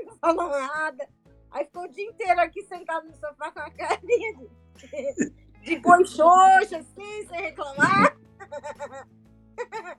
não 0.04 0.16
falou 0.16 0.48
nada. 0.48 1.08
Aí 1.52 1.64
ficou 1.66 1.84
o 1.84 1.88
dia 1.88 2.04
inteiro 2.04 2.40
aqui 2.40 2.62
sentado 2.62 3.06
no 3.06 3.14
sofá 3.14 3.52
com 3.52 3.60
a 3.60 3.70
carinha 3.70 4.34
de, 4.34 5.32
de 5.62 5.78
boi 5.78 6.04
xoxo, 6.04 6.74
assim, 6.74 7.28
sem 7.28 7.42
reclamar. 7.42 8.18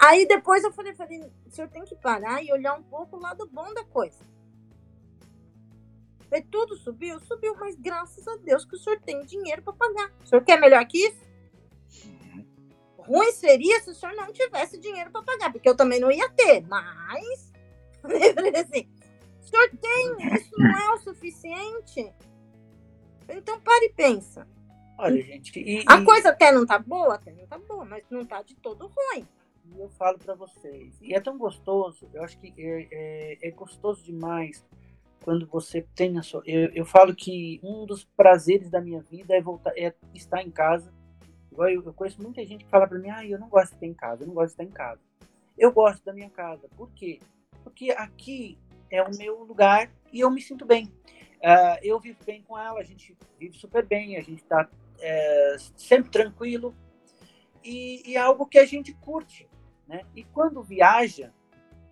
Aí 0.00 0.26
depois 0.26 0.64
eu 0.64 0.72
falei, 0.72 0.94
falei, 0.94 1.20
o 1.46 1.50
senhor 1.50 1.68
tem 1.68 1.84
que 1.84 1.94
parar 1.96 2.42
e 2.42 2.50
olhar 2.50 2.72
um 2.78 2.82
pouco 2.82 3.18
o 3.18 3.20
lado 3.20 3.46
bom 3.52 3.74
da 3.74 3.84
coisa. 3.84 4.24
E 6.32 6.40
tudo 6.40 6.76
subiu? 6.76 7.20
Subiu, 7.20 7.54
mas 7.56 7.76
graças 7.76 8.26
a 8.26 8.36
Deus 8.36 8.64
que 8.64 8.74
o 8.74 8.78
senhor 8.78 8.98
tem 9.02 9.22
dinheiro 9.26 9.60
para 9.60 9.74
pagar. 9.74 10.10
O 10.24 10.26
senhor 10.26 10.42
quer 10.42 10.58
melhor 10.58 10.82
que 10.86 10.96
isso? 10.96 11.29
Ruim 13.00 13.32
seria 13.32 13.80
se 13.80 13.90
o 13.90 13.94
senhor 13.94 14.14
não 14.14 14.32
tivesse 14.32 14.78
dinheiro 14.78 15.10
para 15.10 15.22
pagar, 15.22 15.52
porque 15.52 15.68
eu 15.68 15.76
também 15.76 16.00
não 16.00 16.10
ia 16.10 16.28
ter, 16.30 16.62
mas. 16.66 17.52
assim, 18.02 18.88
o 19.40 19.44
senhor 19.44 19.70
tem, 19.80 20.34
isso 20.34 20.52
não 20.58 20.78
é 20.78 20.94
o 20.94 20.98
suficiente. 20.98 22.12
Então 23.28 23.60
pare 23.60 23.86
e 23.86 23.92
pensa. 23.92 24.46
Olha, 24.98 25.22
gente. 25.22 25.58
E, 25.58 25.84
a 25.86 26.04
coisa 26.04 26.30
até 26.30 26.52
não 26.52 26.66
tá 26.66 26.78
boa, 26.78 27.14
até 27.14 27.32
não 27.32 27.46
tá 27.46 27.58
boa, 27.58 27.84
mas 27.84 28.04
não 28.10 28.24
tá 28.24 28.42
de 28.42 28.54
todo 28.56 28.86
ruim. 28.86 29.26
E 29.64 29.80
eu 29.80 29.88
falo 29.90 30.18
para 30.18 30.34
vocês. 30.34 30.94
E 31.00 31.14
é 31.14 31.20
tão 31.20 31.38
gostoso, 31.38 32.08
eu 32.12 32.22
acho 32.22 32.38
que 32.38 32.52
é, 32.58 32.88
é, 32.90 33.48
é 33.48 33.50
gostoso 33.50 34.02
demais 34.04 34.64
quando 35.22 35.46
você 35.46 35.86
tem 35.94 36.18
a 36.18 36.22
sua. 36.22 36.42
Eu, 36.44 36.70
eu 36.74 36.84
falo 36.84 37.14
que 37.14 37.60
um 37.62 37.86
dos 37.86 38.04
prazeres 38.04 38.70
da 38.70 38.80
minha 38.80 39.00
vida 39.02 39.34
é 39.34 39.40
voltar, 39.40 39.72
é 39.76 39.94
estar 40.14 40.42
em 40.42 40.50
casa. 40.50 40.92
Eu, 41.68 41.84
eu 41.84 41.92
conheço 41.92 42.22
muita 42.22 42.44
gente 42.44 42.64
que 42.64 42.70
fala 42.70 42.86
para 42.86 42.98
mim, 42.98 43.10
ah, 43.10 43.24
eu 43.24 43.38
não 43.38 43.48
gosto 43.48 43.70
de 43.70 43.76
estar 43.76 43.86
em 43.86 43.94
casa, 43.94 44.22
eu 44.22 44.26
não 44.28 44.34
gosto 44.34 44.48
de 44.48 44.52
estar 44.62 44.64
em 44.64 44.74
casa. 44.74 45.00
Eu 45.58 45.72
gosto 45.72 46.04
da 46.04 46.12
minha 46.12 46.30
casa. 46.30 46.68
Por 46.76 46.90
quê? 46.92 47.18
Porque 47.62 47.90
aqui 47.90 48.58
é 48.90 49.02
o 49.02 49.16
meu 49.16 49.44
lugar 49.44 49.90
e 50.12 50.20
eu 50.20 50.30
me 50.30 50.40
sinto 50.40 50.64
bem. 50.64 50.86
Uh, 51.38 51.78
eu 51.82 51.98
vivo 51.98 52.18
bem 52.24 52.42
com 52.42 52.58
ela, 52.58 52.80
a 52.80 52.84
gente 52.84 53.16
vive 53.38 53.56
super 53.56 53.84
bem, 53.84 54.16
a 54.16 54.22
gente 54.22 54.42
está 54.42 54.68
é, 55.00 55.56
sempre 55.76 56.10
tranquilo 56.10 56.74
e, 57.64 58.10
e 58.10 58.16
é 58.16 58.20
algo 58.20 58.46
que 58.46 58.58
a 58.58 58.66
gente 58.66 58.92
curte, 58.94 59.48
né? 59.86 60.02
E 60.14 60.24
quando 60.24 60.62
viaja, 60.62 61.32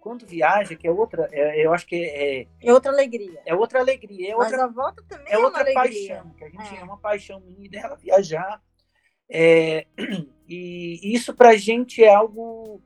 quando 0.01 0.27
viaja, 0.27 0.75
que 0.77 0.87
é 0.87 0.91
outra, 0.91 1.29
é, 1.33 1.65
eu 1.65 1.73
acho 1.73 1.87
que 1.87 1.97
é, 1.97 2.47
é 2.63 2.73
outra 2.73 2.91
alegria. 2.91 3.41
É 3.45 3.55
outra 3.55 3.81
alegria, 3.81 4.33
é 4.33 4.37
Mas 4.37 4.53
outra, 4.53 4.65
a 4.65 4.69
volta 4.69 5.03
também 5.09 5.33
é, 5.33 5.35
é 5.35 5.39
outra 5.39 5.73
paixão, 5.73 6.31
que 6.31 6.45
a 6.45 6.49
gente 6.49 6.77
é. 6.77 6.81
é 6.81 6.85
uma 6.85 6.99
paixão 6.99 7.41
minha 7.41 7.71
dela 7.71 7.97
viajar. 7.97 8.63
É, 9.29 9.87
e 10.49 11.01
isso 11.03 11.35
pra 11.35 11.57
gente 11.57 12.03
é 12.03 12.15
algo 12.15 12.81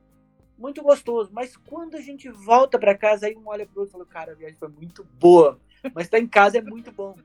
muito 0.59 0.83
gostoso, 0.83 1.31
mas 1.33 1.57
quando 1.57 1.97
a 1.97 2.01
gente 2.01 2.29
volta 2.29 2.79
para 2.79 2.97
casa, 2.97 3.27
aí 3.27 3.37
um 3.37 3.49
olha 3.49 3.67
pro 3.67 3.81
outro 3.81 3.91
e 3.91 3.93
fala, 3.93 4.07
cara, 4.07 4.33
a 4.33 4.35
viagem 4.35 4.57
foi 4.57 4.69
muito 4.69 5.05
boa, 5.19 5.61
mas 5.95 6.05
estar 6.07 6.19
tá 6.19 6.23
em 6.23 6.29
casa 6.29 6.59
é 6.59 6.63
muito 6.63 6.93
bom. 6.93 7.17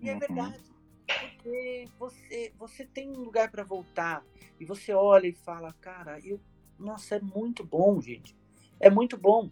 E 0.00 0.08
é 0.08 0.14
uhum. 0.14 0.18
verdade. 0.18 0.58
Porque 1.06 1.84
você, 1.98 2.52
você 2.58 2.84
tem 2.86 3.10
um 3.10 3.20
lugar 3.20 3.50
para 3.50 3.64
voltar 3.64 4.24
e 4.58 4.64
você 4.64 4.92
olha 4.92 5.26
e 5.26 5.32
fala, 5.32 5.74
cara, 5.74 6.18
eu, 6.24 6.40
nossa, 6.78 7.16
é 7.16 7.20
muito 7.20 7.64
bom, 7.64 8.00
gente 8.00 8.38
é 8.80 8.88
muito 8.88 9.16
bom. 9.16 9.50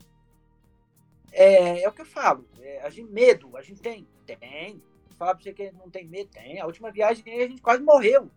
É, 1.33 1.83
é 1.83 1.89
o 1.89 1.93
que 1.93 2.03
eu 2.03 2.07
falo. 2.07 2.49
É, 2.61 2.81
a 2.83 2.91
gente, 2.91 3.11
medo, 3.11 3.57
a 3.57 3.62
gente 3.62 3.81
tem? 3.81 4.07
Tem. 4.25 4.83
Falar 5.19 5.35
pra 5.35 5.43
você 5.43 5.53
que 5.53 5.73
não 5.73 5.91
tem 5.91 6.07
medo, 6.07 6.31
tem. 6.31 6.61
A 6.61 6.67
última 6.67 6.91
viagem 6.91 7.25
a 7.43 7.49
gente 7.49 7.62
quase 7.62 7.83
morreu. 7.83 8.31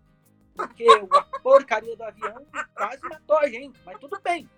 Porque 0.60 0.86
a 1.12 1.40
porcaria 1.40 1.96
do 1.96 2.04
avião 2.04 2.46
quase 2.76 3.02
matou 3.08 3.38
a 3.38 3.48
gente, 3.48 3.80
mas 3.86 3.98
tudo 4.00 4.20
bem. 4.22 4.50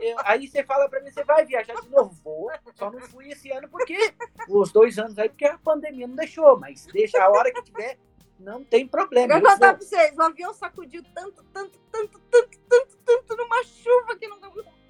Eu, 0.00 0.16
aí 0.24 0.48
você 0.48 0.64
fala 0.64 0.88
pra 0.88 1.00
mim, 1.00 1.10
você 1.10 1.22
vai 1.22 1.44
viajar 1.44 1.74
de 1.80 1.88
novo? 1.88 2.14
Vou, 2.24 2.50
só 2.74 2.90
não 2.90 3.00
fui 3.00 3.30
esse 3.30 3.50
ano 3.52 3.68
porque 3.68 4.14
os 4.48 4.72
dois 4.72 4.98
anos 4.98 5.18
aí, 5.18 5.28
porque 5.28 5.44
a 5.44 5.58
pandemia 5.58 6.06
não 6.06 6.16
deixou, 6.16 6.58
mas 6.58 6.86
deixa 6.86 7.22
a 7.22 7.30
hora 7.30 7.52
que 7.52 7.62
tiver, 7.62 7.98
não 8.38 8.64
tem 8.64 8.86
problema. 8.86 9.34
Eu 9.34 9.40
vou 9.40 9.50
contar 9.50 9.74
pra 9.74 9.86
vocês, 9.86 10.16
o 10.16 10.22
avião 10.22 10.52
sacudiu 10.52 11.02
tanto, 11.14 11.44
tanto, 11.52 11.78
tanto, 11.92 12.20
tanto, 12.30 12.58
tanto, 12.68 12.96
tanto 13.04 13.36
numa 13.36 13.62
chuva 13.64 14.16
que 14.16 14.26
não, 14.26 14.38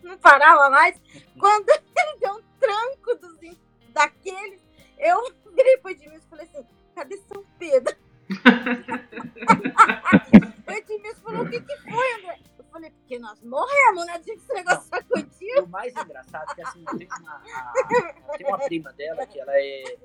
não 0.02 0.18
parava 0.18 0.70
mais. 0.70 1.00
Quando 1.38 1.68
ele 1.68 2.18
deu 2.18 2.32
um 2.32 2.42
tranco 2.58 3.14
dos, 3.16 3.36
daqueles, 3.90 4.60
eu 4.98 5.22
virei 5.54 5.76
pro 5.78 5.90
Edmilson 5.90 6.26
e 6.26 6.30
falei 6.30 6.46
assim, 6.46 6.66
cadê 6.94 7.16
São 7.18 7.44
Pedro? 7.58 8.05
o 10.66 10.70
Edmilson 10.70 11.22
falou, 11.22 11.42
o 11.42 11.50
que, 11.50 11.60
que 11.60 11.76
foi, 11.78 12.14
André? 12.14 12.40
Eu 12.58 12.64
falei, 12.64 12.90
porque 12.90 13.18
nós 13.18 13.40
morremos, 13.42 14.06
né? 14.06 14.18
De 14.18 14.32
esse 14.32 14.52
negócio 14.52 14.82
sacudiu. 14.82 15.64
O 15.64 15.68
mais 15.68 15.94
engraçado 15.96 16.50
é 16.50 16.54
que 16.54 16.62
assim, 16.62 16.84
tem 16.84 17.08
uma, 17.20 17.34
a, 17.34 17.72
tem 18.36 18.46
uma 18.46 18.58
prima 18.58 18.92
dela 18.92 19.26
que 19.26 19.38
ela 19.38 19.52
é. 19.54 19.96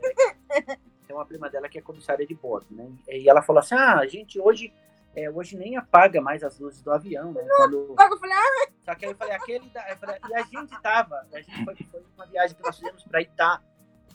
Tem 1.08 1.16
uma 1.16 1.26
prima 1.26 1.50
dela 1.50 1.68
que 1.68 1.80
é 1.80 1.82
comissária 1.82 2.26
de 2.26 2.36
bordo, 2.36 2.68
né? 2.70 2.90
E 3.10 3.30
ela 3.30 3.42
falou 3.42 3.60
assim: 3.60 3.76
ah, 3.76 4.00
a 4.00 4.06
gente 4.06 4.40
hoje. 4.40 4.74
É, 5.14 5.30
hoje 5.30 5.58
nem 5.58 5.76
apaga 5.76 6.22
mais 6.22 6.42
as 6.42 6.58
luzes 6.58 6.82
do 6.82 6.90
avião, 6.90 7.34
né? 7.34 7.46
Quando... 7.58 7.94
Eu 8.00 8.18
falei, 8.18 8.34
ah. 8.34 8.70
Só 8.86 8.96
que 8.96 9.04
aí 9.04 9.12
eu 9.12 9.18
falei, 9.18 9.36
aquele. 9.36 9.70
Da... 9.72 9.90
Eu 9.90 9.98
falei, 9.98 10.18
e 10.30 10.34
a 10.34 10.42
gente 10.44 10.82
tava, 10.82 11.28
a 11.34 11.42
gente 11.42 11.66
foi, 11.66 11.76
foi 11.76 12.02
uma 12.16 12.26
viagem 12.28 12.56
que 12.56 12.64
nós 12.64 12.78
fizemos 12.78 13.04
para 13.04 13.22
Itá. 13.22 13.62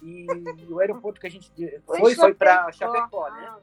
E 0.01 0.27
o 0.69 0.79
aeroporto 0.79 1.19
que 1.19 1.27
a 1.27 1.31
gente 1.31 1.51
foi, 1.85 1.99
foi, 1.99 2.15
foi 2.15 2.33
para 2.33 2.71
Chapecó, 2.71 3.29
né? 3.29 3.55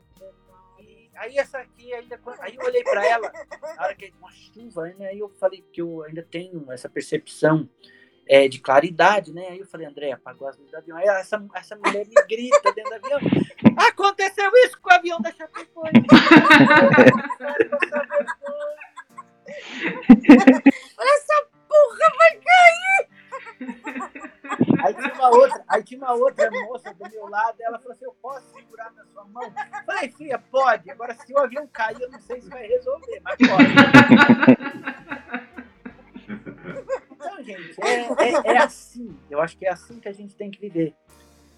E 0.80 1.10
aí 1.16 1.38
essa 1.38 1.58
aqui, 1.58 1.92
ainda, 1.92 2.18
aí 2.40 2.56
eu 2.56 2.64
olhei 2.64 2.82
para 2.82 3.06
ela, 3.06 3.32
na 3.76 3.84
hora 3.84 3.94
que 3.94 4.12
uma 4.18 4.32
chuva, 4.32 4.88
né? 4.98 5.08
Aí 5.08 5.18
eu 5.18 5.28
falei 5.28 5.64
que 5.72 5.80
eu 5.80 6.02
ainda 6.02 6.22
tenho 6.22 6.70
essa 6.72 6.88
percepção 6.88 7.68
é, 8.26 8.48
de 8.48 8.58
claridade, 8.58 9.32
né? 9.32 9.48
Aí 9.50 9.60
eu 9.60 9.66
falei, 9.66 9.86
André, 9.86 10.12
apagou 10.12 10.48
as 10.48 10.56
luzes 10.56 10.72
do 10.72 10.76
avião. 10.76 10.96
Aí 10.96 11.06
essa, 11.06 11.44
essa 11.54 11.76
mulher 11.76 12.06
me 12.06 12.14
grita 12.26 12.72
dentro 12.72 12.90
do 12.90 12.94
avião. 12.94 13.20
Aconteceu 13.76 14.50
isso 14.66 14.80
com 14.80 14.90
o 14.90 14.92
avião 14.92 15.20
da 15.20 15.32
Chapecoense. 15.32 16.04
tinha 25.84 25.98
uma 25.98 26.12
outra 26.14 26.50
moça 26.50 26.92
do 26.94 27.10
meu 27.10 27.28
lado, 27.28 27.56
ela 27.60 27.78
falou 27.78 27.92
assim, 27.92 28.04
eu 28.04 28.14
posso 28.20 28.46
segurar 28.52 28.92
na 28.92 29.04
sua 29.06 29.24
mão? 29.26 29.52
Falei, 29.86 30.10
filha, 30.10 30.38
pode. 30.38 30.90
Agora, 30.90 31.14
se 31.14 31.32
o 31.32 31.38
avião 31.38 31.66
cair, 31.66 32.00
eu 32.00 32.10
não 32.10 32.20
sei 32.20 32.40
se 32.40 32.48
vai 32.48 32.66
resolver, 32.66 33.20
mas 33.22 33.36
pode. 33.36 33.74
Então, 37.12 37.42
gente, 37.42 37.80
é, 37.82 38.06
é, 38.22 38.54
é, 38.54 38.58
assim. 38.58 39.18
Eu 39.30 39.40
acho 39.40 39.56
que 39.56 39.66
é 39.66 39.70
assim 39.70 39.98
que 39.98 40.08
a 40.08 40.12
gente 40.12 40.34
tem 40.34 40.50
que 40.50 40.60
viver. 40.60 40.94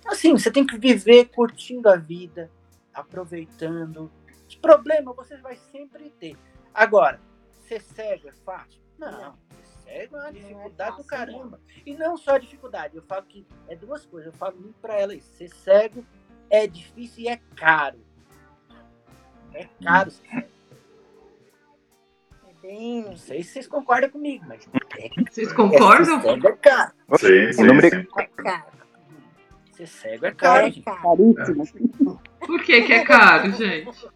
Assim, 0.07 0.33
você 0.33 0.51
tem 0.51 0.67
que 0.67 0.79
viver 0.79 1.27
curtindo 1.27 1.89
a 1.89 1.97
vida, 1.97 2.51
aproveitando. 2.95 4.11
Os 4.49 4.55
problemas 4.57 5.17
você 5.17 5.37
vai 5.39 5.57
sempre 5.57 6.11
ter. 6.11 6.37
Agora, 6.73 7.21
ser 7.67 7.81
cego 7.81 8.29
é 8.29 8.33
fácil? 8.45 8.81
Não. 8.99 9.11
Cego 9.11 9.46
é 9.87 10.09
uma 10.11 10.33
dificuldade 10.33 10.96
do 10.96 11.05
caramba. 11.05 11.61
E 11.85 11.94
não 11.94 12.16
só 12.16 12.33
a 12.33 12.38
dificuldade. 12.38 12.96
Eu 12.96 13.03
falo 13.03 13.25
que 13.25 13.46
é 13.68 13.77
duas 13.77 14.05
coisas. 14.05 14.33
Eu 14.33 14.38
falo 14.38 14.57
muito 14.57 14.79
pra 14.81 14.99
ela 14.99 15.14
isso. 15.14 15.33
Ser 15.35 15.49
cego 15.49 16.05
é 16.51 16.66
difícil 16.66 17.25
e 17.25 17.29
é 17.29 17.40
caro. 17.55 17.99
É 19.55 19.66
caro 19.83 20.11
ser 20.11 20.29
cego 20.29 20.57
bem. 22.66 23.05
Não 23.05 23.16
sei 23.16 23.42
se 23.42 23.53
vocês 23.53 23.66
concordam 23.66 24.11
comigo, 24.11 24.44
mas. 24.46 24.68
Vocês 25.31 25.53
concordam? 25.53 26.20
Ser 26.20 26.22
cego 26.22 26.49
é 26.49 26.57
caro. 26.57 26.92
Sim, 27.18 27.53
sim, 27.53 27.81
sim. 27.81 28.07
É 28.18 28.27
caro. 28.27 28.77
Ser 29.72 29.87
cego 29.87 30.27
é 30.27 30.33
caro, 30.33 30.64
gente. 30.70 30.83
Caríssimo. 30.83 32.20
Por 32.40 32.62
que, 32.62 32.83
que 32.83 32.92
é 32.92 33.05
caro, 33.05 33.53
gente? 33.53 34.11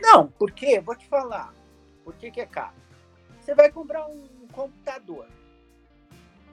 Não, 0.00 0.28
porque, 0.28 0.66
eu 0.66 0.82
vou 0.82 0.94
te 0.94 1.06
falar. 1.08 1.52
Por 2.04 2.14
que, 2.14 2.30
que 2.30 2.40
é 2.40 2.46
caro? 2.46 2.74
Você 3.40 3.54
vai 3.54 3.70
comprar 3.70 4.06
um 4.06 4.28
computador. 4.56 5.28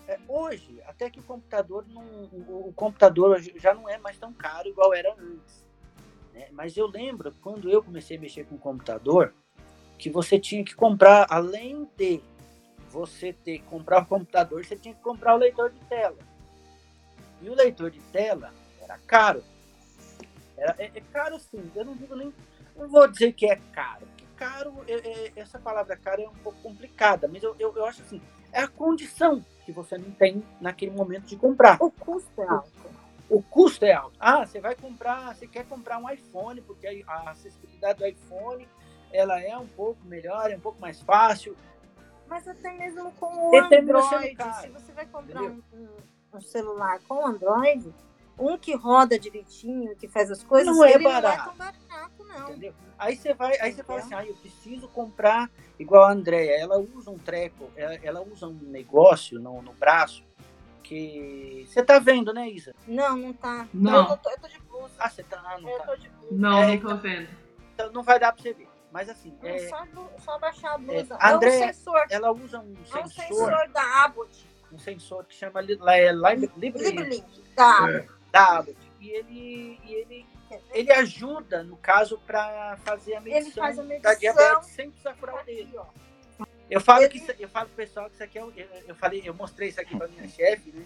É, 0.05 0.19
hoje, 0.27 0.81
até 0.85 1.09
que 1.09 1.21
o 1.21 1.23
computador 1.23 1.85
não, 1.87 2.03
o, 2.03 2.67
o 2.67 2.73
computador 2.73 3.41
já 3.55 3.73
não 3.73 3.87
é 3.87 3.97
mais 3.97 4.17
tão 4.17 4.33
caro 4.33 4.67
igual 4.67 4.93
era 4.93 5.15
antes. 5.17 5.65
Né? 6.33 6.49
Mas 6.51 6.75
eu 6.75 6.87
lembro 6.87 7.33
quando 7.41 7.69
eu 7.69 7.81
comecei 7.81 8.17
a 8.17 8.19
mexer 8.19 8.45
com 8.45 8.55
o 8.55 8.59
computador, 8.59 9.33
que 9.97 10.09
você 10.09 10.37
tinha 10.37 10.65
que 10.65 10.75
comprar, 10.75 11.25
além 11.29 11.89
de 11.95 12.21
você 12.89 13.31
ter 13.31 13.59
que 13.59 13.65
comprar 13.65 14.03
o 14.03 14.05
computador, 14.05 14.63
você 14.63 14.75
tinha 14.75 14.93
que 14.93 15.01
comprar 15.01 15.35
o 15.35 15.37
leitor 15.37 15.71
de 15.71 15.79
tela. 15.85 16.17
E 17.41 17.49
o 17.49 17.55
leitor 17.55 17.89
de 17.89 18.01
tela 18.11 18.53
era 18.81 18.97
caro. 18.99 19.41
Era, 20.57 20.75
é, 20.77 20.91
é 20.93 21.01
caro 21.11 21.39
sim, 21.39 21.71
eu 21.73 21.85
não 21.85 21.95
digo 21.95 22.15
nem. 22.15 22.33
Não 22.75 22.89
vou 22.89 23.07
dizer 23.07 23.31
que 23.33 23.45
é 23.45 23.55
caro, 23.71 24.05
caro, 24.37 24.73
é, 24.87 24.93
é, 24.93 25.31
essa 25.35 25.59
palavra 25.59 25.95
caro 25.95 26.21
é 26.21 26.27
um 26.27 26.35
pouco 26.35 26.61
complicada, 26.61 27.27
mas 27.27 27.43
eu, 27.43 27.55
eu, 27.59 27.75
eu 27.75 27.85
acho 27.85 28.01
assim, 28.01 28.21
é 28.51 28.61
a 28.61 28.67
condição 28.67 29.43
que 29.65 29.71
você 29.71 29.97
não 29.97 30.11
tem 30.11 30.43
naquele 30.59 30.91
momento 30.91 31.25
de 31.25 31.35
comprar. 31.35 31.77
O 31.79 31.89
custo 31.89 32.41
é 32.41 32.47
alto. 32.47 32.71
O, 33.29 33.37
o 33.37 33.43
custo 33.43 33.85
é 33.85 33.93
alto. 33.93 34.15
Ah, 34.19 34.45
você 34.45 34.59
vai 34.59 34.75
comprar, 34.75 35.35
você 35.35 35.47
quer 35.47 35.65
comprar 35.65 35.97
um 35.97 36.09
iPhone, 36.09 36.61
porque 36.61 37.03
a 37.07 37.31
acessibilidade 37.31 37.99
do 37.99 38.05
iPhone 38.05 38.67
ela 39.11 39.39
é 39.39 39.55
um 39.57 39.67
pouco 39.67 40.03
melhor, 40.05 40.51
é 40.51 40.55
um 40.55 40.59
pouco 40.59 40.81
mais 40.81 40.99
fácil. 41.01 41.55
Mas 42.27 42.47
até 42.47 42.71
mesmo 42.73 43.11
com 43.13 43.51
o 43.51 43.55
Android, 43.55 44.35
se 44.61 44.69
você 44.69 44.91
vai 44.91 45.05
comprar 45.05 45.43
um, 45.43 45.61
um, 46.33 46.41
celular 46.41 46.99
com 47.07 47.25
Android, 47.25 47.93
um 48.37 48.57
que 48.57 48.75
roda 48.75 49.17
direitinho, 49.19 49.95
que 49.95 50.07
faz 50.07 50.31
as 50.31 50.43
coisas, 50.43 50.75
não 50.75 50.83
é 50.83 50.97
barato. 50.99 51.53
não 51.57 51.65
é 51.65 51.71
tão 51.71 51.87
barato, 51.89 52.23
não. 52.23 52.49
Entendeu? 52.49 52.73
Aí 52.97 53.15
você 53.15 53.33
vai, 53.33 53.59
aí 53.59 53.71
você 53.73 53.83
fala 53.83 53.99
assim, 53.99 54.13
ah, 54.15 54.25
eu 54.25 54.33
preciso 54.35 54.87
comprar 54.87 55.49
igual 55.77 56.03
a 56.03 56.11
Andrea, 56.11 56.57
ela 56.59 56.77
usa 56.77 57.11
um 57.11 57.17
treco, 57.17 57.69
ela, 57.75 57.95
ela 57.95 58.21
usa 58.21 58.47
um 58.47 58.53
negócio 58.53 59.39
no, 59.39 59.61
no 59.61 59.73
braço 59.73 60.23
que 60.81 61.65
você 61.67 61.81
tá 61.83 61.97
vendo, 61.99 62.33
né, 62.33 62.49
Isa? 62.49 62.73
Não, 62.87 63.15
não 63.15 63.33
tá. 63.33 63.67
Não. 63.73 64.09
Eu 64.11 64.17
tô, 64.17 64.29
eu 64.29 64.39
tô 64.39 64.47
de 64.47 64.59
blusa. 64.59 64.91
Ah, 64.99 65.09
você 65.09 65.23
tá, 65.23 65.41
não 65.61 65.69
eu 65.69 65.77
tá. 65.79 65.85
tô 65.85 65.95
de 65.95 66.09
blusa. 66.09 66.27
Não, 66.35 66.63
É, 66.63 66.67
não 66.67 66.77
tô 66.77 66.95
vendo. 66.97 67.29
Então 67.73 67.91
não 67.91 68.03
vai 68.03 68.19
dar 68.19 68.33
para 68.33 68.41
você 68.43 68.53
ver. 68.53 68.67
Mas 68.91 69.09
assim, 69.09 69.35
É, 69.41 69.55
é, 69.55 69.69
só, 69.69 69.83
só 70.19 70.37
baixar 70.39 70.75
a 70.75 70.77
blusa. 70.77 71.17
é, 71.19 71.27
André, 71.31 71.49
é 71.49 71.57
um 71.57 71.73
sensor. 71.73 72.05
ela 72.09 72.31
usa 72.31 72.59
um 72.59 72.73
É 72.93 72.99
um 72.99 73.07
sensor, 73.07 73.09
sensor 73.27 73.69
da 73.69 74.03
Abbott. 74.03 74.45
um 74.71 74.77
sensor 74.77 75.25
que 75.25 75.33
chama 75.35 75.61
é, 75.61 75.63
Libre, 75.63 76.51
Libre, 76.57 76.83
Librelink. 76.83 77.25
Da 77.55 77.77
Abbott. 77.79 78.09
Da 78.33 78.57
Abbott. 78.57 78.75
E 78.99 79.09
ele, 79.11 79.79
e 79.85 79.93
ele, 79.93 80.25
ele 80.73 80.91
ajuda, 80.91 81.61
no 81.63 81.77
caso, 81.77 82.17
para 82.25 82.75
fazer 82.83 83.15
a 83.15 83.21
medição, 83.21 83.41
Ele 83.45 83.51
faz 83.51 83.79
a 83.79 83.81
da 83.83 83.87
medição. 83.87 84.15
diabetes 84.19 84.69
sem 84.69 84.89
precisar 84.89 85.13
furar 85.15 85.41
o 85.41 85.45
dedo. 85.45 85.81
Eu 86.69 86.81
falo 86.81 87.07
que 87.07 87.17
isso- 87.17 87.31
eu 87.39 87.47
falo 87.47 87.67
pro 87.67 87.75
pessoal 87.75 88.07
que 88.09 88.15
isso 88.15 88.23
aqui 88.23 88.39
é 88.39 88.43
o- 88.43 88.51
eu, 88.57 88.67
eu 88.87 88.95
falei, 88.95 89.21
eu 89.23 89.33
mostrei 89.33 89.69
isso 89.69 89.79
aqui 89.79 89.95
para 89.95 90.07
minha 90.07 90.27
chefe, 90.27 90.71
né? 90.71 90.83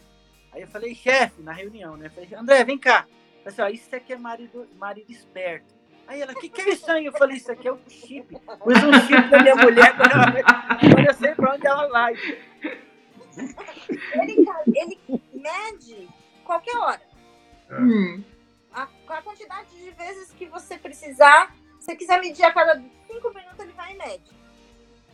Aí 0.51 0.61
eu 0.61 0.67
falei, 0.67 0.93
chefe, 0.93 1.41
na 1.41 1.53
reunião, 1.53 1.95
né? 1.95 2.07
Eu 2.07 2.11
falei, 2.11 2.29
André, 2.35 2.63
vem 2.65 2.77
cá. 2.77 3.05
Eu 3.45 3.53
falei, 3.53 3.75
assim, 3.75 3.81
isso 3.85 3.95
aqui 3.95 4.11
é 4.13 4.17
marido, 4.17 4.67
marido 4.75 5.09
esperto. 5.09 5.73
Aí 6.07 6.21
ela, 6.21 6.33
o 6.33 6.35
que, 6.35 6.49
que 6.49 6.61
é 6.61 6.69
isso 6.69 6.89
aí? 6.91 7.05
Eu 7.05 7.13
falei, 7.13 7.37
isso 7.37 7.51
aqui 7.51 7.67
é 7.67 7.71
o 7.71 7.79
chip. 7.87 8.27
Pus 8.59 8.83
um 8.83 8.93
chip 9.07 9.29
da 9.29 9.39
minha 9.41 9.55
mulher 9.55 9.95
quando 9.95 10.11
ela 10.11 11.07
eu 11.07 11.13
sei 11.13 11.33
pra 11.35 11.53
onde 11.53 11.65
ela 11.67 11.87
vai. 11.87 12.13
Ele, 14.13 14.45
ele 14.73 14.99
mede 15.33 16.07
qualquer 16.43 16.75
hora. 16.77 17.01
Hum. 17.71 18.23
A, 18.71 18.87
a 19.07 19.21
quantidade 19.21 19.69
de 19.75 19.91
vezes 19.91 20.31
que 20.31 20.45
você 20.47 20.77
precisar. 20.77 21.55
Se 21.79 21.85
você 21.85 21.95
quiser 21.95 22.19
medir 22.19 22.43
a 22.43 22.53
cada 22.53 22.75
cinco 23.07 23.33
minutos, 23.33 23.59
ele 23.59 23.73
vai 23.73 23.93
e 23.93 23.97
mede. 23.97 24.37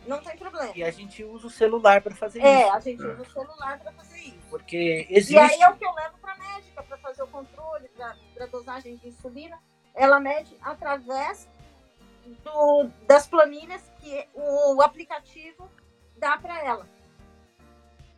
Não 0.06 0.20
tem 0.22 0.36
problema. 0.36 0.72
E 0.74 0.82
a 0.84 0.90
gente 0.90 1.24
usa 1.24 1.46
o 1.46 1.50
celular 1.50 2.02
para 2.02 2.14
fazer 2.14 2.40
É, 2.40 2.62
isso. 2.62 2.72
a 2.74 2.80
gente 2.80 3.02
usa 3.02 3.22
o 3.22 3.30
celular 3.30 3.78
para 3.80 3.92
fazer 3.92 4.18
isso. 4.18 4.38
Porque 4.50 5.06
E 5.08 5.16
existe. 5.16 5.38
aí 5.38 5.60
é 5.62 5.68
o 5.70 5.76
que 5.76 5.84
eu 5.86 5.92
levo 5.94 6.18
para 6.18 6.36
médica 6.36 6.82
para 6.82 6.98
fazer 6.98 7.22
o 7.22 7.26
controle 7.28 7.88
da, 7.96 8.14
da 8.38 8.46
dosagem 8.46 8.96
de 8.96 9.08
insulina. 9.08 9.58
Ela 9.94 10.20
mede 10.20 10.56
através 10.60 11.48
do, 12.42 12.90
das 13.06 13.26
planilhas 13.26 13.82
que 14.00 14.26
o 14.34 14.82
aplicativo 14.82 15.70
dá 16.18 16.36
para 16.36 16.62
ela. 16.62 16.86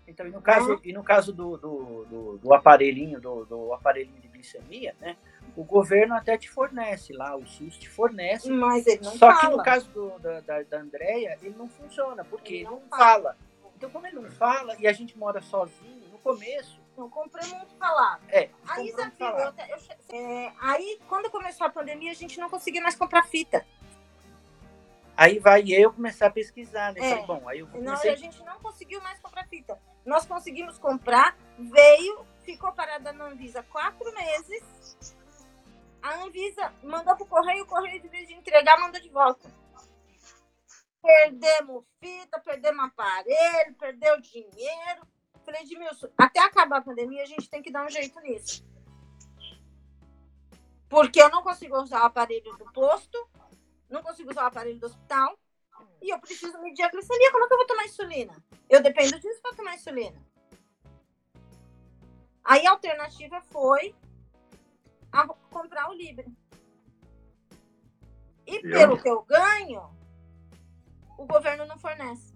Então, 0.07 0.27
e 0.27 0.31
no 0.31 0.41
caso, 0.41 0.81
e 0.85 0.93
no 0.93 1.03
caso 1.03 1.33
do, 1.33 1.57
do, 1.57 2.05
do, 2.05 2.39
do 2.39 2.55
aparelhinho, 2.55 3.21
do, 3.21 3.45
do 3.45 3.73
aparelhinho 3.73 4.21
de 4.21 4.29
glicemia, 4.29 4.95
né? 5.01 5.17
O 5.57 5.65
governo 5.65 6.15
até 6.15 6.37
te 6.39 6.49
fornece 6.49 7.13
lá, 7.13 7.35
o 7.35 7.47
SUS 7.47 7.77
te 7.77 7.89
fornece. 7.89 8.51
Mas 8.51 8.87
ele 8.87 9.03
não 9.03 9.13
Só 9.13 9.31
fala. 9.31 9.41
que 9.41 9.49
no 9.49 9.63
caso 9.63 9.91
do, 9.91 10.19
da, 10.19 10.41
da, 10.41 10.63
da 10.63 10.79
Andrea, 10.79 11.39
ele 11.43 11.57
não 11.57 11.69
funciona, 11.69 12.25
porque 12.25 12.55
Ele 12.55 12.63
ele 12.63 12.71
não 12.71 12.81
não 12.81 12.89
fala. 12.89 13.37
Então, 13.77 13.91
como 13.91 14.07
ele 14.07 14.17
não 14.17 14.31
fala 14.31 14.77
e 14.79 14.87
a 14.87 14.93
gente 14.93 15.19
mora 15.19 15.41
sozinho, 15.43 16.09
no 16.11 16.19
começo, 16.19 16.81
Não 16.97 17.11
compramos 17.11 17.71
falado. 17.79 18.23
é, 18.29 18.49
Aí, 18.69 18.91
Zé, 18.93 19.13
eu 19.19 20.17
é, 20.17 20.53
aí, 20.61 20.99
quando 21.09 21.31
começou 21.31 21.67
a 21.67 21.71
pandemia, 21.71 22.11
a 22.11 22.15
gente 22.15 22.39
não 22.41 22.49
conseguia 22.49 22.81
mais 22.81 22.95
comprar 22.95 23.25
fita. 23.25 23.67
Aí 25.17 25.39
vai 25.39 25.63
eu 25.71 25.93
começar 25.93 26.27
a 26.27 26.31
pesquisar, 26.31 26.93
né? 26.93 27.01
É. 27.01 27.27
Bom, 27.27 27.49
aí 27.49 27.61
eu 27.61 27.67
Não, 27.67 27.73
comecei... 27.73 28.11
a 28.11 28.17
gente 28.17 28.43
não 28.45 28.59
conseguiu 28.61 29.01
mais 29.03 29.19
comprar 29.19 29.47
fita. 29.47 29.79
Nós 30.07 30.25
conseguimos 30.25 30.79
comprar, 30.79 31.37
veio, 31.59 32.25
ficou 32.45 32.73
parada 32.73 33.13
na 33.13 33.27
Anvisa 33.27 33.65
quatro 33.65 34.15
meses. 34.15 34.97
A 36.01 36.23
Anvisa 36.23 36.73
mandou 36.85 37.17
pro 37.17 37.27
correio, 37.27 37.65
o 37.65 37.67
correio, 37.67 38.01
de 38.01 38.09
vez 38.09 38.29
de 38.29 38.35
entregar, 38.35 38.79
mandou 38.79 39.01
de 39.01 39.09
volta. 39.09 39.53
Perdemos 41.03 41.85
fita, 41.99 42.41
perdemos 42.41 42.85
aparelho, 42.85 43.75
perdeu 43.75 44.21
dinheiro. 44.21 45.07
Falei, 45.45 45.63
Edmilson, 45.63 46.09
até 46.17 46.41
acabar 46.41 46.79
a 46.79 46.83
pandemia, 46.83 47.23
a 47.23 47.27
gente 47.27 47.51
tem 47.51 47.61
que 47.61 47.73
dar 47.73 47.85
um 47.85 47.91
jeito 47.91 48.21
nisso. 48.21 48.65
Porque 50.89 51.21
eu 51.21 51.31
não 51.31 51.43
consigo 51.43 51.77
usar 51.83 52.03
o 52.03 52.07
aparelho 52.07 52.57
do 52.57 52.73
posto, 52.73 53.29
não 53.91 54.03
consigo 54.03 54.31
usar 54.31 54.45
o 54.45 54.47
aparelho 54.47 54.79
do 54.79 54.87
hospital, 54.87 55.37
e 56.01 56.11
eu 56.11 56.19
preciso 56.21 56.61
medir 56.61 56.83
a 56.83 56.91
glicemia. 56.91 57.33
Como 57.33 57.45
é 57.45 57.49
que 57.49 57.55
eu 57.55 57.59
vou 57.59 57.67
tomar 57.67 57.85
insulina? 57.85 58.45
Eu 58.69 58.83
dependo 58.83 59.19
disso 59.21 59.41
para 59.43 59.55
tomar 59.57 59.75
insulina. 59.75 60.17
Aí 62.45 62.67
a 62.67 62.71
alternativa 62.71 63.41
foi 63.51 63.95
a- 65.13 65.27
comprar 65.51 65.91
o 65.91 65.95
Libre. 65.95 66.27
E 68.47 68.57
E 68.57 68.63
pelo 68.63 68.95
eu- 68.95 69.03
que 69.03 69.09
eu 69.09 69.23
ganho, 69.23 69.83
o 71.19 71.27
governo 71.27 71.67
não 71.67 71.79
fornece. 71.79 72.35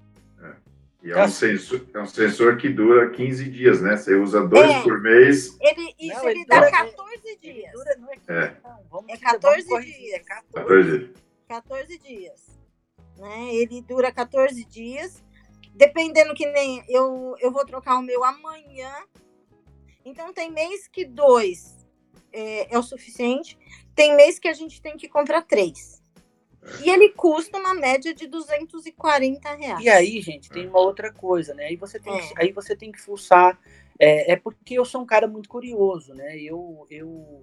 E 1.02 1.10
é 1.12 1.24
um, 1.24 1.28
sensor, 1.28 1.86
é 1.94 2.00
um 2.00 2.06
sensor 2.06 2.58
que 2.58 2.68
dura 2.68 3.08
15 3.10 3.48
dias, 3.50 3.80
né? 3.80 3.96
Você 3.96 4.14
usa 4.16 4.46
dois 4.46 4.70
É. 4.70 4.82
por 4.82 5.00
mês. 5.00 5.56
Ele, 5.58 5.94
isso 5.98 6.18
Não, 6.18 6.28
ele, 6.28 6.40
ele 6.40 6.46
dá 6.46 6.58
dura- 6.58 6.70
14 6.72 7.38
dias. 7.38 7.72
Dura, 7.72 7.96
não 7.96 8.12
é, 8.12 8.16
que- 8.16 8.30
É. 8.32 8.60
não, 8.62 8.84
vamos 8.90 9.08
É 9.08 9.14
dizer, 9.14 9.24
14 9.24 9.66
vamos 9.66 9.68
corrigir, 9.86 9.98
dias. 9.98 10.14
É 10.14 10.18
14. 10.24 10.52
14 10.52 10.98
dias. 10.98 11.10
14 11.48 11.98
dias. 11.98 12.60
Né? 13.16 13.54
Ele 13.54 13.80
dura 13.80 14.12
14 14.12 14.62
dias. 14.66 15.24
Dependendo 15.74 16.34
que 16.34 16.46
nem 16.46 16.82
eu, 16.88 17.34
eu 17.40 17.50
vou 17.50 17.64
trocar 17.64 17.98
o 17.98 18.02
meu 18.02 18.24
amanhã. 18.24 18.92
Então 20.04 20.32
tem 20.32 20.50
mês 20.50 20.88
que 20.88 21.04
dois 21.04 21.86
é, 22.32 22.74
é 22.74 22.78
o 22.78 22.82
suficiente. 22.82 23.58
Tem 23.94 24.14
mês 24.16 24.38
que 24.38 24.48
a 24.48 24.52
gente 24.52 24.80
tem 24.80 24.96
que 24.96 25.08
comprar 25.08 25.42
três. 25.42 26.00
E 26.84 26.90
ele 26.90 27.10
custa 27.10 27.58
uma 27.58 27.74
média 27.74 28.14
de 28.14 28.26
240 28.26 29.54
reais. 29.54 29.84
E 29.84 29.88
aí, 29.88 30.20
gente, 30.20 30.50
tem 30.50 30.68
uma 30.68 30.78
outra 30.78 31.10
coisa, 31.12 31.54
né? 31.54 31.66
Aí 31.66 31.76
você 31.76 31.98
tem, 31.98 32.14
É. 32.14 32.20
que, 32.20 32.34
aí 32.36 32.52
você 32.52 32.76
tem 32.76 32.92
que 32.92 33.00
fuçar. 33.00 33.58
É, 33.98 34.32
é 34.32 34.36
porque 34.36 34.74
eu 34.74 34.84
sou 34.84 35.00
um 35.02 35.06
cara 35.06 35.26
muito 35.26 35.48
curioso, 35.48 36.14
né? 36.14 36.38
Eu, 36.38 36.86
eu, 36.90 37.42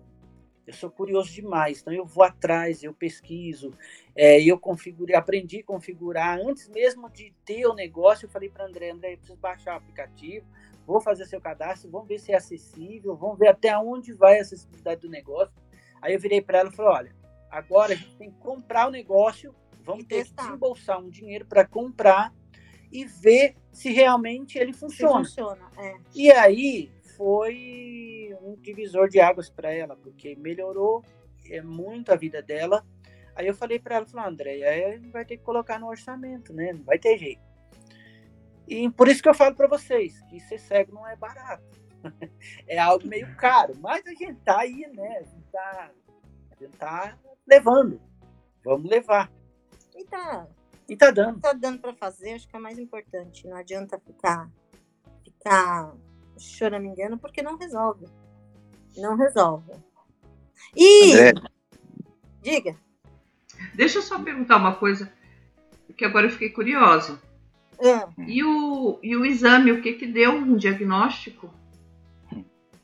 eu 0.68 0.74
sou 0.74 0.92
curioso 0.92 1.32
demais. 1.32 1.80
Então 1.80 1.94
eu 1.94 2.06
vou 2.06 2.26
atrás, 2.26 2.84
eu 2.84 2.94
pesquiso, 2.94 3.74
é, 4.14 4.42
eu 4.44 4.60
configurei, 4.60 5.16
aprendi 5.16 5.62
a 5.62 5.64
configurar. 5.64 6.38
Antes 6.40 6.68
mesmo 6.68 7.10
de 7.10 7.34
ter 7.46 7.66
o 7.66 7.74
negócio, 7.74 8.26
eu 8.26 8.30
falei 8.30 8.50
para 8.50 8.66
André, 8.66 8.92
André, 8.92 9.14
eu 9.14 9.18
preciso 9.18 9.40
baixar 9.40 9.76
o 9.76 9.78
aplicativo, 9.78 10.46
vou 10.86 11.00
fazer 11.00 11.26
seu 11.26 11.40
cadastro, 11.40 11.90
vamos 11.90 12.08
ver 12.08 12.20
se 12.20 12.34
é 12.34 12.36
acessível, 12.36 13.16
vamos 13.16 13.40
ver 13.40 13.48
até 13.48 13.78
onde 13.78 14.12
vai 14.12 14.38
a 14.38 14.42
acessibilidade 14.42 15.02
do 15.02 15.10
negócio. 15.10 15.54
Aí 16.02 16.14
eu 16.14 16.20
virei 16.20 16.42
para 16.42 16.60
ela 16.60 16.70
e 16.70 16.76
falei, 16.76 16.92
olha, 16.92 17.16
agora 17.50 17.94
a 17.94 17.96
gente 17.96 18.18
tem 18.18 18.30
que 18.30 18.38
comprar 18.40 18.90
o 18.90 18.92
negócio, 18.92 19.56
vamos 19.84 20.04
ter 20.04 20.18
testar. 20.18 20.36
que 20.36 20.48
desembolsar 20.50 21.00
um 21.00 21.10
dinheiro 21.10 21.46
para 21.46 21.66
comprar 21.66 22.34
e 22.92 23.06
ver 23.06 23.56
se 23.72 23.92
realmente 23.92 24.58
ele 24.58 24.74
funciona. 24.74 25.20
funciona. 25.20 25.72
É. 25.78 25.96
E 26.14 26.32
aí 26.32 26.92
foi 27.18 28.38
um 28.42 28.56
divisor 28.56 29.10
de 29.10 29.20
águas 29.20 29.50
para 29.50 29.74
ela, 29.74 29.96
porque 29.98 30.36
melhorou 30.36 31.04
é, 31.50 31.62
muito 31.62 32.12
a 32.12 32.16
vida 32.16 32.42
dela. 32.42 32.86
Aí 33.36 33.48
eu 33.48 33.54
falei 33.54 33.80
para 33.80 33.96
ela, 33.96 34.06
falei, 34.06 34.28
André, 34.28 34.64
aí 34.64 34.98
vai 35.10 35.26
ter 35.26 35.38
que 35.38 35.44
colocar 35.44 35.80
no 35.80 35.88
orçamento, 35.88 36.54
né? 36.54 36.74
Não 36.74 36.84
vai 36.84 36.98
ter 36.98 37.18
jeito. 37.18 37.42
E 38.68 38.90
por 38.92 39.08
isso 39.08 39.22
que 39.22 39.30
eu 39.30 39.34
falo 39.34 39.56
para 39.56 39.68
vocês 39.68 40.22
que 40.24 40.40
ser 40.40 40.60
cego 40.60 40.94
não 40.94 41.08
é 41.08 41.16
barato. 41.16 41.64
é 42.68 42.78
algo 42.78 43.08
meio 43.08 43.36
caro, 43.36 43.74
mas 43.80 44.06
a 44.06 44.12
gente 44.12 44.36
tá 44.42 44.60
aí, 44.60 44.88
né? 44.94 45.18
A 45.18 45.24
gente 45.24 45.48
tá, 45.52 45.92
a 46.52 46.64
gente 46.64 46.78
tá 46.78 47.18
levando. 47.48 48.02
Vamos 48.64 48.90
levar. 48.90 49.32
E 49.96 50.04
tá, 50.04 50.48
E 50.88 50.96
tá 50.96 51.10
dando. 51.10 51.40
tá 51.40 51.54
dando 51.54 51.80
para 51.80 51.94
fazer, 51.94 52.34
acho 52.34 52.48
que 52.48 52.56
é 52.56 52.60
mais 52.60 52.78
importante. 52.78 53.48
Não 53.48 53.56
adianta 53.56 54.00
ficar, 54.00 54.52
ficar 55.24 55.96
choramingando, 56.38 57.18
porque 57.18 57.42
não 57.42 57.58
resolve. 57.58 58.06
Não 58.98 59.16
resolve. 59.16 59.72
E, 60.76 61.14
André, 61.14 61.34
diga, 62.42 62.76
Deixa 63.74 63.98
eu 64.00 64.02
só 64.02 64.20
perguntar 64.20 64.58
uma 64.58 64.76
coisa, 64.76 65.12
que 65.96 66.06
agora 66.06 66.26
eu 66.28 66.32
fiquei 66.32 66.50
curiosa. 66.50 67.20
ah, 67.84 68.08
E 68.28 68.44
o, 68.44 69.00
e 69.02 69.16
o 69.16 69.26
exame, 69.26 69.72
o 69.72 69.82
que 69.82 69.94
que 69.94 70.06
deu 70.06 70.32
um 70.32 70.56
diagnóstico? 70.56 71.50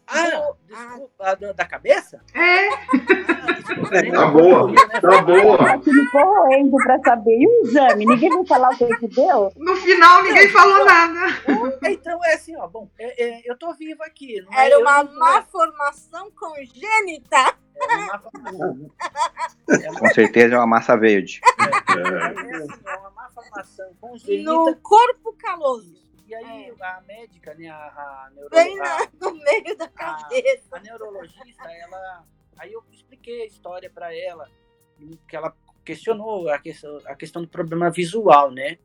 Ah, 0.06 0.52
desculpa, 0.68 1.28
a 1.30 1.36
da, 1.54 1.66
cabeça? 1.66 2.22
É, 2.34 2.68
Ah, 2.70 3.52
desculpa, 3.54 3.90
Tá 4.12 4.28
boa, 4.28 4.68
né? 4.72 4.76
tá 5.02 5.22
boa. 5.22 5.72
Aquele 5.74 6.06
corroendo 6.12 6.76
pra 6.78 7.00
saber. 7.00 7.40
E 7.40 7.48
o 7.48 7.66
exame? 7.66 8.06
Ninguém 8.06 8.30
vai 8.30 8.46
falar 8.46 8.70
o 8.70 8.78
que 8.78 8.86
que 8.98 9.08
deu? 9.08 9.52
no 9.56 9.76
final 9.78 10.24
ninguém 10.24 10.50
falou 10.50 10.86
nada. 10.86 11.20
É 12.54 12.56
assim, 12.56 12.56
ó, 12.56 12.68
bom, 12.68 12.90
é- 13.00 13.24
é, 13.24 13.42
eu 13.52 13.58
tô 13.58 13.74
vivo 13.74 14.04
aqui. 14.04 14.42
Não 14.42 14.54
é, 14.54 14.66
era 14.68 14.76
eu 14.76 14.82
uma 14.82 15.04
não- 15.04 15.14
má 15.20 15.42
formação 15.44 16.30
congênita. 16.32 17.38
é 17.76 17.86
uma 17.88 18.06
má 18.08 18.20
formação. 18.20 18.92
É 19.70 19.90
uma, 19.92 20.00
com 20.00 20.08
certeza 20.14 20.56
é 20.56 20.58
uma 20.58 20.68
massa 20.68 20.96
verde. 20.98 21.42
É. 21.60 21.64
é 21.64 22.56
assim, 22.58 22.84
é 22.86 22.96
uma 22.98 23.10
má 23.12 23.30
formação 23.32 23.94
congênita. 24.00 24.52
No 24.52 24.76
corpo 24.78 25.34
caloso. 25.34 26.02
E 26.28 26.34
aí 26.36 26.74
a 26.80 27.02
médica, 27.02 27.54
né, 27.56 27.68
a, 27.70 27.76
a, 27.76 28.30
neuro, 28.34 28.50
Bem 28.50 28.80
a, 28.80 28.84
na- 28.84 29.10
no 29.22 29.34
meio 29.44 29.78
da 29.78 29.88
cabeça. 29.90 30.68
a 30.72 30.80
neurologista, 30.80 31.70
ela. 31.72 32.26
Aí 32.58 32.72
eu 32.72 32.84
expliquei 32.92 33.42
a 33.42 33.46
história 33.46 33.90
para 33.90 34.16
ela, 34.16 34.50
que 35.28 35.36
ela 35.36 35.54
questionou 35.84 36.50
a 36.50 36.58
questão, 36.60 36.98
a 37.06 37.16
questão 37.16 37.42
do 37.42 37.48
problema 37.48 37.90
visual, 37.90 38.52
né? 38.52 38.78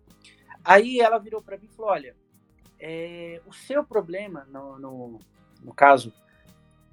Aí 0.65 1.01
ela 1.01 1.19
virou 1.19 1.41
para 1.41 1.57
mim 1.57 1.67
e 1.71 1.77
falou: 1.77 1.93
olha, 1.93 2.17
é, 2.81 3.41
o 3.47 3.53
seu 3.53 3.85
problema, 3.85 4.47
no, 4.51 4.79
no, 4.79 5.19
no 5.63 5.75
caso, 5.75 6.13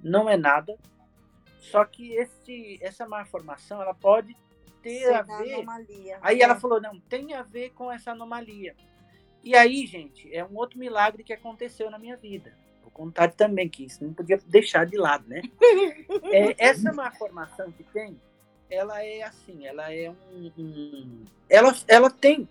não 0.00 0.28
é 0.28 0.36
nada, 0.36 0.76
só 1.60 1.84
que 1.84 2.12
esse, 2.14 2.78
essa 2.82 3.06
má 3.08 3.24
formação 3.24 3.80
ela 3.82 3.94
pode 3.94 4.36
ter 4.82 5.00
Ser 5.00 5.14
a 5.14 5.22
ver. 5.22 5.54
anomalia. 5.54 6.18
Aí 6.22 6.40
É. 6.40 6.44
ela 6.44 6.54
falou: 6.56 6.80
não, 6.80 6.98
tem 7.00 7.34
a 7.34 7.42
ver 7.42 7.70
com 7.70 7.90
essa 7.90 8.12
anomalia. 8.12 8.74
E 9.42 9.54
aí, 9.56 9.86
gente, 9.86 10.32
é 10.34 10.44
um 10.44 10.56
outro 10.56 10.78
milagre 10.78 11.22
que 11.24 11.32
aconteceu 11.32 11.90
na 11.90 11.98
minha 11.98 12.16
vida. 12.16 12.52
Vou 12.82 12.90
contar 12.90 13.32
também, 13.32 13.68
que 13.68 13.84
isso 13.84 14.04
não 14.04 14.12
podia 14.12 14.38
deixar 14.46 14.84
de 14.86 14.96
lado, 14.96 15.26
né? 15.28 15.42
É, 16.32 16.54
essa 16.58 16.92
má 16.92 17.10
formação 17.12 17.70
que 17.72 17.82
tem, 17.84 18.20
ela 18.70 19.02
é 19.04 19.22
assim, 19.22 19.66
ela 19.66 19.92
é 19.92 20.10
um. 20.10 20.52
um- 20.58 21.24
ela, 21.48 21.72
ela 21.88 22.10
tem. 22.10 22.48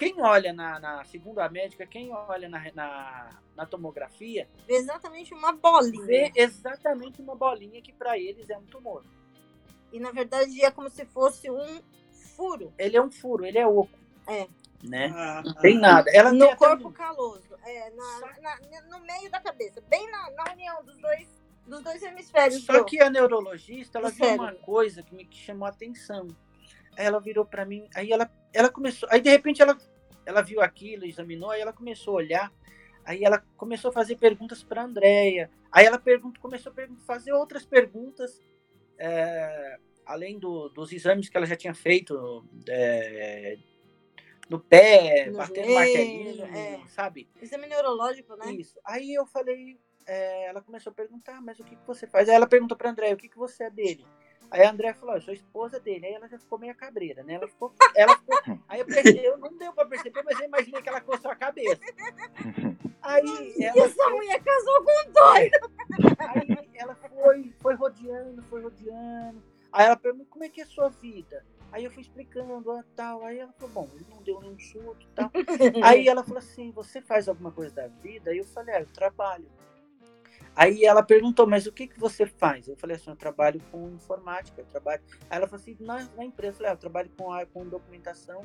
Quem 0.00 0.20
olha 0.22 0.52
na, 0.52 0.80
na. 0.80 1.04
Segundo 1.04 1.40
a 1.40 1.48
médica, 1.48 1.86
quem 1.86 2.10
olha 2.12 2.48
na, 2.48 2.58
na, 2.74 3.28
na 3.54 3.66
tomografia, 3.66 4.48
Exatamente 4.66 5.34
uma 5.34 5.52
bolinha. 5.52 6.04
vê 6.06 6.32
exatamente 6.34 7.20
uma 7.20 7.34
bolinha 7.36 7.82
que 7.82 7.92
para 7.92 8.18
eles 8.18 8.48
é 8.48 8.56
um 8.56 8.64
tumor. 8.64 9.04
E 9.92 10.00
na 10.00 10.10
verdade 10.10 10.64
é 10.64 10.70
como 10.70 10.88
se 10.88 11.04
fosse 11.04 11.50
um 11.50 11.82
furo 12.36 12.72
Ele 12.78 12.96
é 12.96 13.02
um 13.02 13.10
furo, 13.10 13.44
ele 13.44 13.58
é 13.58 13.66
oco. 13.66 13.90
É. 14.26 14.48
Né? 14.82 15.12
Ah, 15.14 15.42
Não 15.44 15.54
tem 15.56 15.78
nada. 15.78 16.10
Ela 16.14 16.32
no 16.32 16.56
corpo 16.56 16.88
um- 16.88 16.92
caloso. 16.92 17.44
É, 17.62 17.90
na, 17.90 18.40
na- 18.40 18.82
no 18.88 19.00
meio 19.04 19.30
da 19.30 19.38
cabeça. 19.38 19.82
Bem 19.82 20.10
na, 20.10 20.30
na 20.30 20.52
união 20.54 20.82
dos 20.82 20.96
dois, 20.96 21.28
dos 21.66 21.82
dois 21.82 22.02
hemisférios. 22.02 22.64
Só 22.64 22.78
do- 22.78 22.84
que 22.86 23.02
a 23.02 23.10
neurologista, 23.10 23.98
ela 23.98 24.08
viu 24.10 24.26
uma 24.34 24.54
coisa 24.54 25.02
que 25.02 25.14
me 25.14 25.26
que 25.26 25.36
chamou 25.36 25.66
a 25.66 25.70
atenção. 25.70 26.26
Aí 26.96 27.04
ela 27.04 27.20
virou 27.20 27.44
para 27.44 27.64
mim, 27.66 27.88
aí 27.94 28.10
ela, 28.10 28.30
ela 28.52 28.68
começou, 28.70 29.08
aí 29.12 29.20
de 29.20 29.30
repente 29.30 29.60
ela, 29.62 29.76
ela 30.26 30.42
viu 30.42 30.60
aquilo, 30.60 31.04
examinou, 31.04 31.50
aí 31.50 31.60
ela 31.60 31.72
começou 31.72 32.14
a 32.14 32.16
olhar, 32.18 32.52
aí 33.04 33.24
ela 33.24 33.38
começou 33.56 33.90
a 33.90 33.92
fazer 33.92 34.16
perguntas 34.16 34.62
para 34.62 34.82
Andréia. 34.82 35.50
Aí 35.72 35.86
ela 35.86 35.98
pergunta, 35.98 36.40
começou 36.40 36.72
a 36.72 37.04
fazer 37.06 37.32
outras 37.32 37.64
perguntas, 37.64 38.40
é, 38.98 39.78
além 40.04 40.38
do- 40.38 40.68
dos 40.68 40.92
exames 40.92 41.28
que 41.28 41.36
ela 41.36 41.46
já 41.46 41.56
tinha 41.56 41.74
feito 41.74 42.44
é, 42.68 43.56
no 44.48 44.58
pé, 44.58 45.26
No 45.30 45.36
batendo 45.38 45.64
joelho, 45.66 45.74
martelinho, 45.74 46.44
é. 46.56 46.80
sabe? 46.88 47.28
Exame 47.40 47.66
neurológico, 47.68 48.34
né? 48.36 48.52
Isso. 48.52 48.78
Aí 48.84 49.14
eu 49.14 49.24
falei, 49.26 49.78
é, 50.06 50.46
ela 50.48 50.60
começou 50.60 50.90
a 50.90 50.94
perguntar, 50.94 51.40
mas 51.40 51.60
o 51.60 51.64
que, 51.64 51.76
que 51.76 51.86
você 51.86 52.06
faz? 52.06 52.28
Aí 52.28 52.34
ela 52.34 52.48
perguntou 52.48 52.76
pra 52.76 52.90
André, 52.90 53.12
o 53.12 53.16
que, 53.16 53.28
que 53.28 53.38
você 53.38 53.64
é 53.64 53.70
dele? 53.70 54.04
Aí 54.50 54.62
a 54.62 54.70
André 54.70 54.92
falou, 54.94 55.14
eu 55.14 55.20
sou 55.22 55.32
esposa 55.32 55.78
dele. 55.78 56.06
Aí 56.06 56.14
ela 56.14 56.28
já 56.28 56.38
ficou 56.38 56.58
meio 56.58 56.74
cabreira, 56.74 57.22
né? 57.22 57.34
Ela 57.34 57.46
ficou. 57.46 57.72
Ela 57.94 58.16
ficou 58.16 58.36
aí 58.68 58.80
eu 58.80 58.86
percebi, 58.86 59.24
eu 59.24 59.38
não 59.38 59.56
deu 59.56 59.72
pra 59.72 59.86
perceber, 59.86 60.22
mas 60.24 60.38
eu 60.40 60.46
imaginei 60.46 60.82
que 60.82 60.88
ela 60.88 61.00
coçou 61.00 61.30
a 61.30 61.36
cabeça. 61.36 61.80
Aí 63.02 63.54
E 63.56 63.64
ela, 63.64 63.84
essa 63.84 64.10
mulher 64.10 64.42
casou 64.42 64.84
com 64.84 64.90
um 64.90 65.12
doido. 65.12 65.70
aí 66.18 66.70
ela 66.74 66.94
foi, 66.94 67.54
foi 67.60 67.74
rodeando, 67.74 68.42
foi 68.42 68.62
rodeando. 68.62 69.42
Aí 69.72 69.86
ela 69.86 69.96
perguntou, 69.96 70.26
como 70.30 70.44
é 70.44 70.48
que 70.48 70.60
é 70.60 70.64
a 70.64 70.66
sua 70.66 70.88
vida? 70.88 71.44
Aí 71.72 71.84
eu 71.84 71.90
fui 71.90 72.02
explicando, 72.02 72.72
ah, 72.72 72.84
tal. 72.96 73.24
Aí 73.24 73.38
ela 73.38 73.52
falou, 73.52 73.72
bom, 73.72 73.90
ele 73.94 74.06
não 74.10 74.22
deu 74.22 74.40
nenhum 74.40 74.58
chute 74.58 75.06
e 75.06 75.14
tal. 75.14 75.30
Aí 75.84 76.08
ela 76.08 76.24
falou 76.24 76.38
assim, 76.38 76.72
você 76.72 77.00
faz 77.00 77.28
alguma 77.28 77.52
coisa 77.52 77.74
da 77.74 77.86
vida? 77.86 78.30
Aí 78.30 78.38
eu 78.38 78.44
falei, 78.44 78.74
ah, 78.74 78.80
eu 78.80 78.86
trabalho. 78.86 79.46
Aí 80.54 80.84
ela 80.84 81.02
perguntou, 81.02 81.46
mas 81.46 81.66
o 81.66 81.72
que, 81.72 81.86
que 81.86 81.98
você 81.98 82.26
faz? 82.26 82.68
Eu 82.68 82.76
falei 82.76 82.96
assim, 82.96 83.10
eu 83.10 83.16
trabalho 83.16 83.60
com 83.70 83.88
informática, 83.90 84.60
eu 84.60 84.66
trabalho. 84.66 85.02
Aí 85.28 85.38
ela 85.38 85.46
falou 85.46 85.60
assim, 85.60 85.76
na, 85.80 86.04
na 86.16 86.24
empresa, 86.24 86.54
eu 86.54 86.56
falei, 86.56 86.70
ah, 86.70 86.74
eu 86.74 86.78
trabalho 86.78 87.10
com, 87.16 87.46
com 87.46 87.68
documentação. 87.68 88.42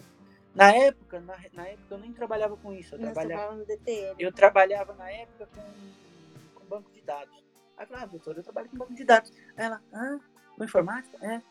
Na 0.53 0.71
época, 0.73 1.19
na, 1.19 1.35
na 1.53 1.67
época 1.67 1.95
eu 1.95 1.97
nem 1.97 2.13
trabalhava 2.13 2.55
com 2.55 2.71
isso. 2.73 2.95
Eu, 2.95 2.99
trabalhava, 2.99 3.55
no 3.55 3.65
DTM. 3.65 4.15
eu 4.17 4.31
trabalhava 4.31 4.93
na 4.93 5.11
época 5.11 5.49
com, 5.53 6.59
com 6.59 6.65
banco 6.65 6.89
de 6.91 7.01
dados. 7.01 7.43
Aí 7.77 7.83
eu 7.83 7.87
falei, 7.87 8.03
ah, 8.03 8.05
doutor, 8.05 8.37
eu 8.37 8.43
trabalho 8.43 8.69
com 8.69 8.77
banco 8.77 8.93
de 8.93 9.03
dados. 9.03 9.33
Aí 9.57 9.65
ela, 9.65 9.81
ah, 9.91 10.17
com 10.55 10.63
informática? 10.63 11.17
É. 11.21 11.41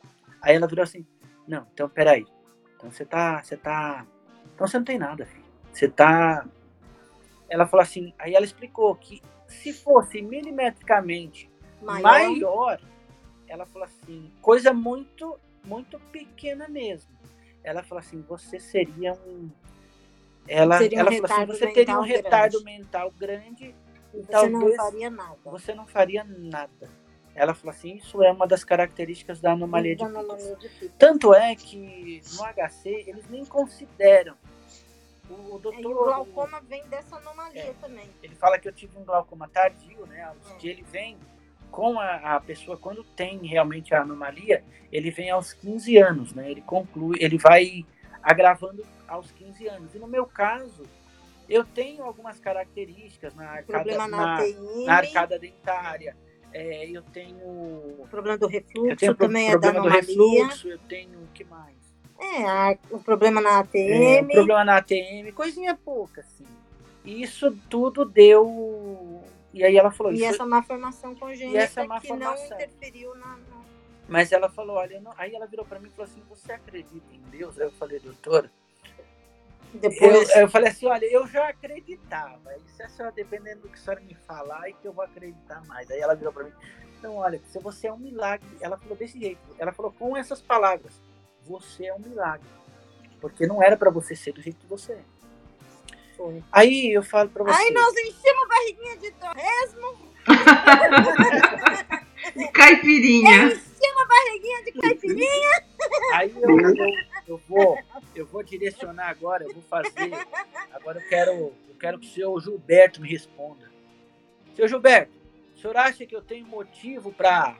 Aí 0.40 0.54
ela 0.56 0.66
virou 0.66 0.82
assim, 0.82 1.06
não, 1.46 1.66
então 1.72 1.88
peraí. 1.88 2.26
Então 2.76 2.90
você 2.90 3.04
tá. 3.04 3.42
Você 3.42 3.56
tá. 3.56 4.06
Então 4.54 4.66
você 4.66 4.78
não 4.78 4.84
tem 4.84 4.98
nada, 4.98 5.26
filho. 5.26 5.44
Você 5.72 5.88
tá. 5.88 6.46
Ela 7.48 7.66
falou 7.66 7.82
assim, 7.82 8.14
aí 8.18 8.34
ela 8.34 8.44
explicou 8.44 8.94
que 8.96 9.22
se 9.54 9.72
fosse 9.72 10.20
milimetricamente 10.22 11.50
maior. 11.80 12.02
maior, 12.02 12.80
ela 13.48 13.66
falou 13.66 13.86
assim, 13.86 14.32
coisa 14.40 14.72
muito, 14.72 15.38
muito 15.64 15.98
pequena 16.12 16.68
mesmo. 16.68 17.10
Ela 17.62 17.82
falou 17.82 18.00
assim, 18.00 18.22
você 18.28 18.58
seria 18.60 19.12
um. 19.26 19.50
Ela, 20.46 20.78
Seria 20.78 20.98
um 20.98 21.00
ela 21.00 21.12
falou 21.12 21.24
assim, 21.24 21.46
você 21.46 21.66
teria 21.68 21.98
um 21.98 22.02
retardo 22.02 22.62
grande. 22.62 22.78
mental 22.78 23.10
grande 23.18 23.74
e 24.12 24.18
Você 24.18 24.30
talvez 24.30 24.52
não 24.52 24.76
faria 24.76 25.10
nada. 25.10 25.38
você 25.44 25.74
não 25.74 25.86
faria 25.86 26.24
nada. 26.24 26.90
Ela 27.34 27.54
falou 27.54 27.74
assim, 27.74 27.96
isso 27.96 28.22
é 28.22 28.30
uma 28.30 28.46
das 28.46 28.62
características 28.62 29.40
da 29.40 29.52
anomalia 29.52 29.96
de 29.96 30.02
Da 30.02 30.06
anomalia 30.06 30.54
de 30.56 30.68
Peters. 30.68 30.92
Tanto 30.98 31.34
é 31.34 31.54
que 31.56 32.20
no 32.34 32.44
HC 32.44 33.04
eles 33.08 33.28
nem 33.28 33.44
consideram. 33.44 34.36
O, 35.30 35.32
o 35.34 35.56
E 35.56 35.60
doutor. 35.62 35.86
o 35.86 36.04
glaucoma 36.04 36.60
vem 36.60 36.86
dessa 36.88 37.16
anomalia 37.16 37.62
É. 37.62 37.72
também. 37.80 38.08
Ele 38.22 38.34
fala 38.34 38.58
que 38.58 38.68
eu 38.68 38.72
tive 38.72 38.98
um 38.98 39.04
glaucoma 39.04 39.48
tardio, 39.48 40.04
né? 40.06 40.22
aos- 40.24 40.50
É. 40.52 40.54
Que 40.56 40.68
ele 40.68 40.82
vem 40.82 41.18
com 41.70 41.98
a, 41.98 42.36
a 42.36 42.40
pessoa, 42.40 42.76
quando 42.76 43.02
tem 43.02 43.38
realmente 43.46 43.94
a 43.94 44.02
anomalia, 44.02 44.62
ele 44.92 45.10
vem 45.10 45.30
aos 45.30 45.52
15 45.52 45.96
anos, 45.96 46.32
né? 46.34 46.50
Ele 46.50 46.60
conclui, 46.60 47.16
ele 47.20 47.36
vai 47.38 47.84
agravando 48.22 48.84
aos 49.08 49.30
15 49.32 49.66
anos. 49.66 49.94
E 49.94 49.98
no 49.98 50.06
meu 50.06 50.24
caso, 50.26 50.82
eu 51.48 51.64
tenho 51.64 52.04
algumas 52.04 52.38
características 52.38 53.34
na 53.34 53.44
arcada, 53.50 53.64
Problema 53.84 54.06
na, 54.06 54.38
na, 54.38 54.84
na 54.86 54.94
arcada 54.94 55.38
dentária. 55.38 56.16
É, 56.52 56.88
eu 56.88 57.02
tenho. 57.02 57.36
O 57.44 58.06
problema 58.08 58.38
do 58.38 58.44
Eu 58.46 58.50
refluxo 58.50 58.96
tenho 58.96 59.14
pro- 59.16 59.26
também 59.26 59.48
é 59.48 59.52
da 59.52 59.58
problema 59.58 59.80
do 59.82 59.88
anomalia. 59.88 60.06
refluxo, 60.44 60.68
eu 60.68 60.78
tenho 60.78 61.18
o 61.20 61.26
que 61.34 61.42
mais? 61.44 61.74
É, 62.18 62.44
a- 62.48 62.78
o 62.90 62.98
problema 63.00 63.40
na 63.40 63.50
É, 63.50 63.58
ATM. 63.60 64.32
problema 64.32 64.64
na 64.64 64.76
ATM, 64.78 65.32
coisinha 65.32 65.74
pouca, 65.76 66.20
assim. 66.20 66.46
E 67.04 67.22
isso 67.22 67.50
tudo 67.68 68.04
deu. 68.04 69.22
E 69.52 69.62
aí 69.62 69.76
ela 69.76 69.90
falou 69.90 70.12
E 70.12 70.16
isso. 70.16 70.26
essa 70.26 70.46
malformação 70.46 71.14
congênita 71.14 71.56
E 71.58 71.60
essa 71.60 71.84
má 71.84 72.00
que 72.00 72.08
não 72.08 72.18
formação. 72.18 72.46
interferiu 72.56 73.14
na. 73.16 73.38
Mas 74.08 74.32
ela 74.32 74.48
falou, 74.50 74.76
olha, 74.76 75.00
não- 75.00 75.14
aí 75.16 75.34
ela 75.34 75.46
virou 75.46 75.64
pra 75.64 75.78
mim 75.78 75.88
e 75.88 75.90
falou 75.90 76.04
assim, 76.10 76.22
você 76.28 76.52
acredita 76.52 77.06
em 77.12 77.20
Deus? 77.30 77.58
Aí 77.58 77.66
eu 77.66 77.72
falei, 77.72 77.98
doutora. 78.00 78.50
Depois. 79.72 80.30
Eu, 80.30 80.42
eu 80.42 80.48
falei 80.48 80.68
assim, 80.70 80.86
olha, 80.86 81.04
eu 81.06 81.26
já 81.26 81.48
acreditava. 81.48 82.54
E 82.56 82.70
se 82.70 82.82
a 82.82 82.88
senhora, 82.88 83.14
dependendo 83.14 83.62
do 83.62 83.68
que 83.68 83.74
a 83.74 83.78
senhora 83.78 84.00
me 84.02 84.14
falar, 84.14 84.68
é 84.68 84.72
que 84.72 84.86
eu 84.86 84.92
vou 84.92 85.04
acreditar 85.04 85.62
mais. 85.66 85.90
Aí 85.90 85.98
ela 86.00 86.14
virou 86.14 86.32
pra 86.32 86.44
mim, 86.44 86.52
não, 87.02 87.16
olha, 87.16 87.40
se 87.50 87.58
você 87.58 87.88
é 87.88 87.92
um 87.92 87.98
milagre. 87.98 88.46
Ela 88.60 88.76
falou 88.78 88.96
desse 88.96 89.18
jeito. 89.18 89.40
Ela 89.58 89.72
falou 89.72 89.92
com 89.92 90.16
essas 90.16 90.40
palavras, 90.40 90.92
você 91.46 91.86
é 91.86 91.94
um 91.94 91.98
milagre. 91.98 92.46
Porque 93.20 93.46
não 93.46 93.62
era 93.62 93.76
pra 93.76 93.90
você 93.90 94.14
ser 94.14 94.32
do 94.32 94.42
jeito 94.42 94.58
que 94.58 94.66
você 94.66 94.92
é. 94.92 95.02
Foi. 96.16 96.42
Aí 96.52 96.92
eu 96.92 97.02
falo 97.02 97.30
pra 97.30 97.44
você. 97.44 97.60
Aí 97.60 97.72
nós 97.72 97.92
enchemos 97.96 98.44
a 98.44 98.46
barriguinha 98.46 98.96
de 98.98 99.10
torresmo, 99.12 99.98
caipirinha. 102.52 103.46
enchemos 103.46 104.02
a 104.02 104.06
barriguinha 104.06 104.62
de 104.64 104.72
caipirinha. 104.72 105.64
Aí 106.12 106.34
eu, 106.36 106.60
eu, 106.60 106.74
eu 107.26 107.40
vou, 107.48 107.78
eu 108.14 108.26
vou 108.26 108.42
direcionar 108.42 109.08
agora, 109.08 109.44
eu 109.44 109.52
vou 109.52 109.62
fazer. 109.62 110.12
Agora 110.72 111.00
eu 111.00 111.08
quero, 111.08 111.32
eu 111.32 111.76
quero 111.78 111.98
que 111.98 112.06
o 112.06 112.10
senhor 112.10 112.38
Gilberto 112.40 113.00
me 113.00 113.08
responda. 113.08 113.72
Senhor 114.54 114.68
Gilberto, 114.68 115.12
o 115.56 115.58
senhor 115.58 115.76
acha 115.76 116.06
que 116.06 116.14
eu 116.14 116.22
tenho 116.22 116.46
motivo 116.46 117.12
para 117.12 117.56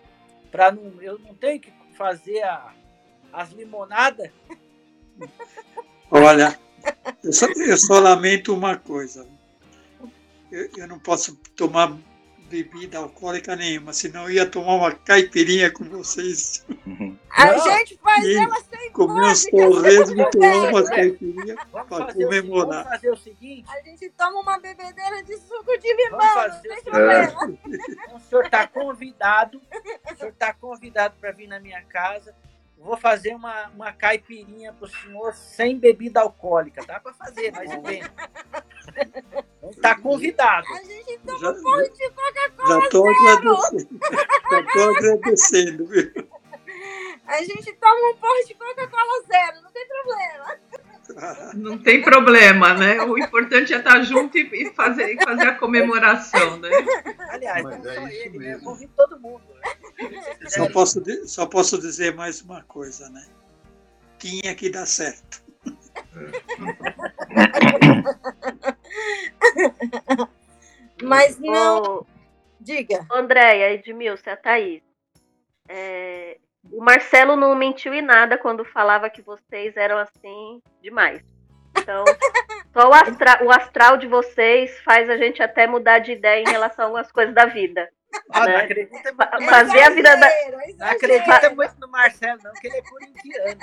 para 0.55 0.71
não, 0.71 1.03
eu 1.03 1.19
não 1.19 1.35
tenho 1.35 1.59
que 1.59 1.73
fazer 1.97 2.41
a, 2.45 2.73
as 3.35 3.51
limonadas? 3.51 4.31
Olha, 6.11 6.59
eu 7.23 7.33
só, 7.33 7.47
eu 7.47 7.77
só 7.77 7.99
lamento 7.99 8.55
uma 8.55 8.77
coisa. 8.77 9.27
Eu, 10.51 10.69
eu 10.77 10.87
não 10.89 10.99
posso 10.99 11.35
tomar 11.57 11.97
bebida 12.49 12.99
alcoólica 12.99 13.57
nenhuma, 13.57 13.93
senão 13.93 14.25
eu 14.25 14.31
ia 14.31 14.47
tomar 14.49 14.75
uma 14.75 14.93
caipirinha 14.93 15.71
com 15.73 15.85
vocês. 15.85 16.65
A 17.37 17.47
Não. 17.47 17.65
gente 17.65 17.99
faz 17.99 18.25
ela 18.25 18.55
sem 18.71 18.93
Comer 18.93 19.25
uns 19.27 19.45
torresmos 19.47 20.11
e 20.13 20.31
tomar 20.31 20.69
umas 20.71 20.89
caipirinhas 20.89 21.57
Vamos 21.73 21.89
para 21.89 22.15
comemorar. 22.15 22.85
vamos 22.85 22.89
fazer 22.91 23.11
o 23.11 23.17
seguinte, 23.17 23.69
A 23.69 23.83
gente 23.83 24.09
toma 24.11 24.39
uma 24.39 24.57
bebedeira 24.61 25.21
de 25.25 25.37
suco 25.39 25.77
de 25.79 25.93
limão, 25.97 26.21
vamos 26.21 26.35
não 26.37 26.43
fazer 26.45 26.59
o 26.59 26.63
tem 26.63 26.77
seguinte. 26.77 26.91
problema. 26.93 27.59
O 28.15 28.21
senhor 28.21 28.45
está 28.45 28.67
convidado, 28.69 29.61
o 30.13 30.17
senhor 30.17 30.31
está 30.31 30.55
convidado 30.55 31.17
para 31.21 31.33
vir 31.33 31.49
na 31.49 31.59
minha 31.59 31.83
casa. 31.87 32.33
Vou 32.85 32.99
fazer 32.99 33.35
uma, 33.35 33.69
uma 33.69 33.93
caipirinha 33.93 34.71
pro 34.75 34.87
senhor 34.87 35.33
sem 35.35 35.79
bebida 35.79 36.21
alcoólica. 36.21 36.85
Dá 36.87 37.01
para 37.01 37.15
fazer, 37.15 37.51
mas 37.51 37.73
entende. 37.73 38.11
Está 39.71 39.99
convidado. 39.99 40.67
A 40.69 40.83
gente 40.85 41.19
toma 41.25 41.39
Já- 41.39 41.51
um 41.51 41.63
porro 41.63 41.83
de 41.83 42.11
Coca-Cola 42.11 42.69
Já 42.69 42.79
estou 42.85 43.09
agradecendo. 43.09 43.99
Já 44.51 44.61
estou 44.61 44.97
agradecendo, 44.97 45.87
viu? 45.87 46.29
A 47.27 47.39
gente 47.43 47.73
toma 47.77 48.11
um 48.11 48.17
porro 48.17 48.45
de 48.47 48.55
Coca-Cola 48.55 49.23
zero, 49.29 49.63
não 49.63 49.73
tem 49.73 49.89
problema. 49.89 50.61
Não 51.55 51.79
tem 51.79 52.03
problema, 52.03 52.75
né? 52.75 53.01
O 53.03 53.19
importante 53.19 53.73
é 53.75 53.79
estar 53.79 54.03
junto 54.03 54.37
e 54.39 54.73
fazer, 54.75 55.15
e 55.15 55.23
fazer 55.23 55.49
a 55.49 55.55
comemoração, 55.57 56.57
né? 56.59 56.71
Aliás, 57.29 57.63
Mas 57.63 57.79
não 57.83 57.91
é 57.91 57.95
só 57.95 58.07
isso 58.09 58.17
ele, 58.17 58.39
né? 58.39 58.59
Convido 58.63 58.93
todo 58.97 59.21
mundo. 59.21 59.43
né? 59.55 59.63
Só 60.49 60.69
posso, 60.71 61.03
só 61.27 61.47
posso 61.47 61.79
dizer 61.79 62.15
mais 62.15 62.41
uma 62.43 62.63
coisa, 62.63 63.09
né? 63.11 63.25
Tinha 64.19 64.55
que 64.55 64.71
dar 64.71 64.87
certo. 64.87 65.43
Mas 71.03 71.39
não. 71.39 71.83
Ô, 71.83 72.07
Diga. 72.61 73.07
Andréia, 73.13 73.73
Edmilson, 73.75 74.31
a 74.31 74.37
Thaís. 74.37 74.83
É, 75.69 76.39
o 76.73 76.83
Marcelo 76.83 77.37
não 77.37 77.55
mentiu 77.55 77.95
em 77.95 78.03
nada 78.03 78.39
quando 78.39 78.65
falava 78.65 79.11
que 79.11 79.23
vocês 79.23 79.77
eram 79.77 79.99
assim 79.99 80.63
demais. 80.83 81.23
Então, 81.77 82.05
só 82.73 82.89
o, 82.89 82.95
astra- 82.95 83.45
o 83.45 83.51
astral 83.51 83.97
de 83.97 84.07
vocês 84.07 84.79
faz 84.81 85.09
a 85.11 85.17
gente 85.17 85.43
até 85.43 85.67
mudar 85.67 85.99
de 85.99 86.13
ideia 86.13 86.43
em 86.43 86.51
relação 86.51 86.97
às 86.97 87.11
coisas 87.11 87.35
da 87.35 87.47
vida. 87.47 87.89
Ah, 88.31 88.41
não 88.41 88.47
né? 88.47 88.57
acredita, 88.57 89.13
muito- 89.13 89.51
Fazer 89.51 89.83
a 89.83 89.91
vida 89.91 90.17
da. 90.17 90.29
Não 90.79 90.87
acredita 90.89 91.51
muito 91.51 91.75
no 91.81 91.89
Marcelo, 91.89 92.41
não, 92.43 92.53
que 92.55 92.67
ele 92.67 92.77
é 92.77 92.83
corintiano. 92.83 93.61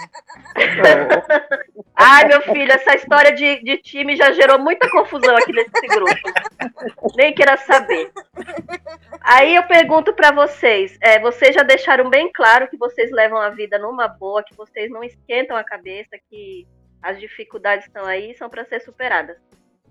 Ai, 1.96 2.26
meu 2.26 2.42
filho, 2.42 2.72
essa 2.72 2.96
história 2.96 3.32
de, 3.34 3.64
de 3.64 3.78
time 3.78 4.16
já 4.16 4.32
gerou 4.32 4.58
muita 4.60 4.90
confusão 4.90 5.36
aqui 5.36 5.52
nesse 5.54 5.88
grupo. 5.88 7.16
Nem 7.16 7.34
queira 7.34 7.58
saber. 7.58 8.12
Aí 9.22 9.56
eu 9.56 9.64
pergunto 9.64 10.14
pra 10.14 10.32
vocês, 10.32 10.98
é, 11.02 11.20
vocês 11.20 11.54
já 11.54 11.64
deixaram 11.64 12.10
bem 12.10 12.32
claro 12.34 12.68
que 12.70 12.78
vocês 12.78 13.12
levam 13.12 13.38
a 13.40 13.50
vida 13.50 13.78
numa 13.78 14.08
boa, 14.08 14.44
que 14.44 14.56
vocês 14.56 14.90
não 14.90 15.04
esquentam 15.04 15.56
a 15.56 15.64
cabeça, 15.64 16.18
que 16.30 16.68
as 17.02 17.20
dificuldades 17.20 17.86
estão 17.88 18.06
aí 18.06 18.32
e 18.32 18.38
são 18.38 18.50
para 18.50 18.66
ser 18.66 18.82
superadas. 18.82 19.38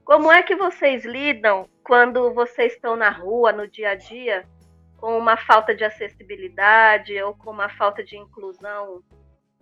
Como 0.04 0.30
é 0.30 0.42
que 0.42 0.56
vocês 0.56 1.04
lidam 1.04 1.68
quando 1.84 2.32
vocês 2.34 2.72
estão 2.72 2.96
na 2.96 3.10
rua, 3.10 3.52
no 3.52 3.68
dia 3.68 3.90
a 3.90 3.94
dia, 3.94 4.46
com 4.96 5.16
uma 5.16 5.36
falta 5.36 5.74
de 5.74 5.84
acessibilidade 5.84 7.20
ou 7.22 7.34
com 7.34 7.50
uma 7.50 7.68
falta 7.68 8.02
de 8.02 8.16
inclusão 8.16 9.02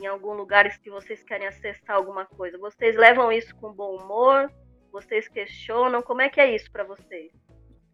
em 0.00 0.06
algum 0.06 0.32
lugar 0.32 0.68
que 0.78 0.90
vocês 0.90 1.22
querem 1.22 1.46
acessar 1.46 1.96
alguma 1.96 2.24
coisa? 2.24 2.56
Vocês 2.58 2.96
levam 2.96 3.30
isso 3.30 3.54
com 3.56 3.72
bom 3.72 3.96
humor? 3.96 4.50
Vocês 4.92 5.28
questionam? 5.28 6.02
Como 6.02 6.22
é 6.22 6.28
que 6.28 6.40
é 6.40 6.54
isso 6.54 6.70
para 6.70 6.84
vocês? 6.84 7.30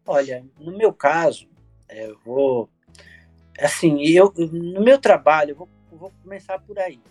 Olha, 0.07 0.45
no 0.59 0.77
meu 0.77 0.93
caso, 0.93 1.49
é, 1.89 2.07
eu 2.07 2.17
vou. 2.19 2.69
Assim, 3.59 4.01
eu, 4.03 4.33
no 4.37 4.81
meu 4.83 4.99
trabalho, 4.99 5.51
eu 5.51 5.55
vou, 5.55 5.69
eu 5.91 5.97
vou 5.97 6.11
começar 6.23 6.59
por 6.59 6.77
aí. 6.77 7.01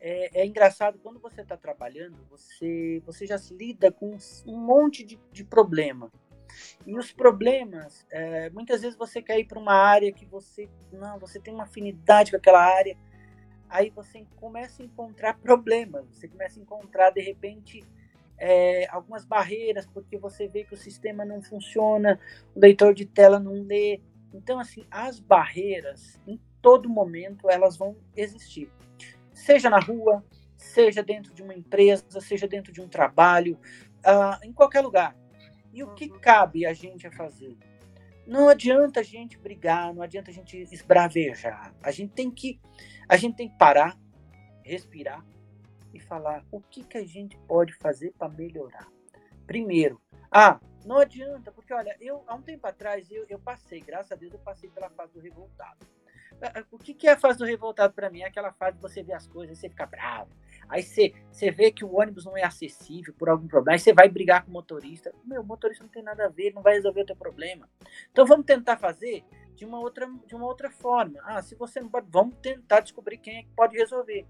É, 0.00 0.40
é 0.40 0.46
engraçado, 0.46 0.98
quando 0.98 1.20
você 1.20 1.42
está 1.42 1.56
trabalhando, 1.56 2.16
você, 2.30 3.02
você 3.04 3.26
já 3.26 3.36
se 3.36 3.54
lida 3.54 3.92
com 3.92 4.16
um 4.46 4.56
monte 4.56 5.04
de, 5.04 5.20
de 5.30 5.44
problema. 5.44 6.10
E 6.86 6.96
os 6.96 7.12
problemas, 7.12 8.06
é, 8.10 8.48
muitas 8.50 8.80
vezes 8.80 8.96
você 8.96 9.20
quer 9.20 9.38
ir 9.38 9.44
para 9.44 9.58
uma 9.58 9.74
área 9.74 10.10
que 10.12 10.24
você. 10.24 10.68
Não, 10.90 11.18
você 11.18 11.38
tem 11.38 11.52
uma 11.52 11.64
afinidade 11.64 12.30
com 12.30 12.38
aquela 12.38 12.64
área. 12.64 12.96
aí 13.68 13.90
você 13.90 14.26
começa 14.36 14.82
a 14.82 14.86
encontrar 14.86 15.38
problemas, 15.38 16.06
você 16.08 16.26
começa 16.26 16.58
a 16.58 16.62
encontrar, 16.62 17.10
de 17.10 17.20
repente, 17.20 17.84
é, 18.38 18.88
algumas 18.88 19.24
barreiras, 19.24 19.86
porque 19.86 20.16
você 20.16 20.48
vê 20.48 20.64
que 20.64 20.74
o 20.74 20.78
sistema 20.78 21.24
não 21.24 21.42
funciona, 21.42 22.18
o 22.54 22.60
leitor 22.60 22.94
de 22.94 23.04
tela 23.04 23.38
não 23.38 23.62
lê. 23.62 24.00
Então, 24.32 24.58
assim, 24.58 24.86
as 24.90 25.20
barreiras, 25.20 26.18
em 26.26 26.40
todo 26.62 26.88
momento, 26.88 27.50
elas 27.50 27.76
vão 27.76 27.96
existir. 28.16 28.70
Seja 29.40 29.70
na 29.70 29.80
rua, 29.80 30.22
seja 30.56 31.02
dentro 31.02 31.32
de 31.32 31.42
uma 31.42 31.54
empresa, 31.54 32.20
seja 32.20 32.46
dentro 32.46 32.72
de 32.72 32.80
um 32.80 32.88
trabalho, 32.88 33.58
uh, 34.00 34.44
em 34.44 34.52
qualquer 34.52 34.82
lugar. 34.82 35.16
E 35.72 35.82
o 35.82 35.94
que 35.94 36.10
cabe 36.20 36.66
a 36.66 36.74
gente 36.74 37.06
a 37.06 37.12
fazer? 37.12 37.56
Não 38.26 38.48
adianta 38.48 39.00
a 39.00 39.02
gente 39.02 39.38
brigar, 39.38 39.94
não 39.94 40.02
adianta 40.02 40.30
a 40.30 40.34
gente 40.34 40.58
esbravejar. 40.70 41.74
A 41.82 41.90
gente 41.90 42.12
tem 42.12 42.30
que, 42.30 42.60
a 43.08 43.16
gente 43.16 43.36
tem 43.36 43.48
que 43.48 43.56
parar, 43.56 43.98
respirar 44.62 45.24
e 45.92 45.98
falar 45.98 46.44
o 46.50 46.60
que, 46.60 46.84
que 46.84 46.98
a 46.98 47.06
gente 47.06 47.36
pode 47.48 47.72
fazer 47.74 48.12
para 48.12 48.28
melhorar. 48.28 48.86
Primeiro, 49.46 50.00
ah, 50.30 50.60
não 50.84 50.98
adianta, 50.98 51.50
porque 51.50 51.72
olha, 51.72 51.96
eu 51.98 52.22
há 52.26 52.34
um 52.34 52.42
tempo 52.42 52.66
atrás 52.66 53.10
eu, 53.10 53.24
eu 53.28 53.38
passei, 53.38 53.80
graças 53.80 54.12
a 54.12 54.16
Deus, 54.16 54.34
eu 54.34 54.38
passei 54.40 54.68
pela 54.70 54.90
fase 54.90 55.14
do 55.14 55.20
revoltado. 55.20 55.86
O 56.70 56.78
que, 56.78 56.94
que 56.94 57.06
é 57.06 57.12
a 57.12 57.18
fase 57.18 57.38
do 57.38 57.44
revoltado 57.44 57.92
para 57.92 58.08
mim? 58.08 58.20
É 58.20 58.26
aquela 58.26 58.52
fase 58.52 58.76
de 58.76 58.82
você 58.82 59.02
ver 59.02 59.12
as 59.12 59.26
coisas, 59.26 59.58
você 59.58 59.68
fica 59.68 59.86
bravo. 59.86 60.30
Aí 60.68 60.82
você, 60.82 61.12
você 61.30 61.50
vê 61.50 61.70
que 61.70 61.84
o 61.84 61.96
ônibus 61.96 62.24
não 62.24 62.36
é 62.36 62.44
acessível 62.44 63.12
por 63.14 63.28
algum 63.28 63.46
problema, 63.46 63.74
aí 63.74 63.78
você 63.78 63.92
vai 63.92 64.08
brigar 64.08 64.44
com 64.44 64.50
o 64.50 64.52
motorista. 64.52 65.12
Meu, 65.24 65.42
o 65.42 65.44
motorista 65.44 65.84
não 65.84 65.90
tem 65.90 66.02
nada 66.02 66.26
a 66.26 66.28
ver, 66.28 66.54
não 66.54 66.62
vai 66.62 66.74
resolver 66.74 67.02
o 67.02 67.06
teu 67.06 67.16
problema. 67.16 67.68
Então 68.10 68.24
vamos 68.24 68.46
tentar 68.46 68.76
fazer 68.76 69.24
de 69.54 69.64
uma 69.64 69.78
outra, 69.80 70.08
de 70.26 70.34
uma 70.34 70.46
outra 70.46 70.70
forma. 70.70 71.20
Ah, 71.24 71.42
se 71.42 71.54
você 71.54 71.80
não 71.80 71.88
pode, 71.88 72.06
vamos 72.08 72.36
tentar 72.40 72.80
descobrir 72.80 73.18
quem 73.18 73.38
é 73.38 73.42
que 73.42 73.50
pode 73.50 73.76
resolver. 73.76 74.26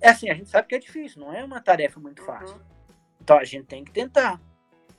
É 0.00 0.10
assim, 0.10 0.28
a 0.30 0.34
gente 0.34 0.50
sabe 0.50 0.68
que 0.68 0.74
é 0.74 0.78
difícil, 0.78 1.20
não 1.20 1.32
é 1.32 1.42
uma 1.44 1.60
tarefa 1.60 1.98
muito 1.98 2.22
fácil. 2.22 2.56
Uhum. 2.56 2.62
Então 3.22 3.38
a 3.38 3.44
gente 3.44 3.66
tem 3.66 3.84
que 3.84 3.92
tentar. 3.92 4.40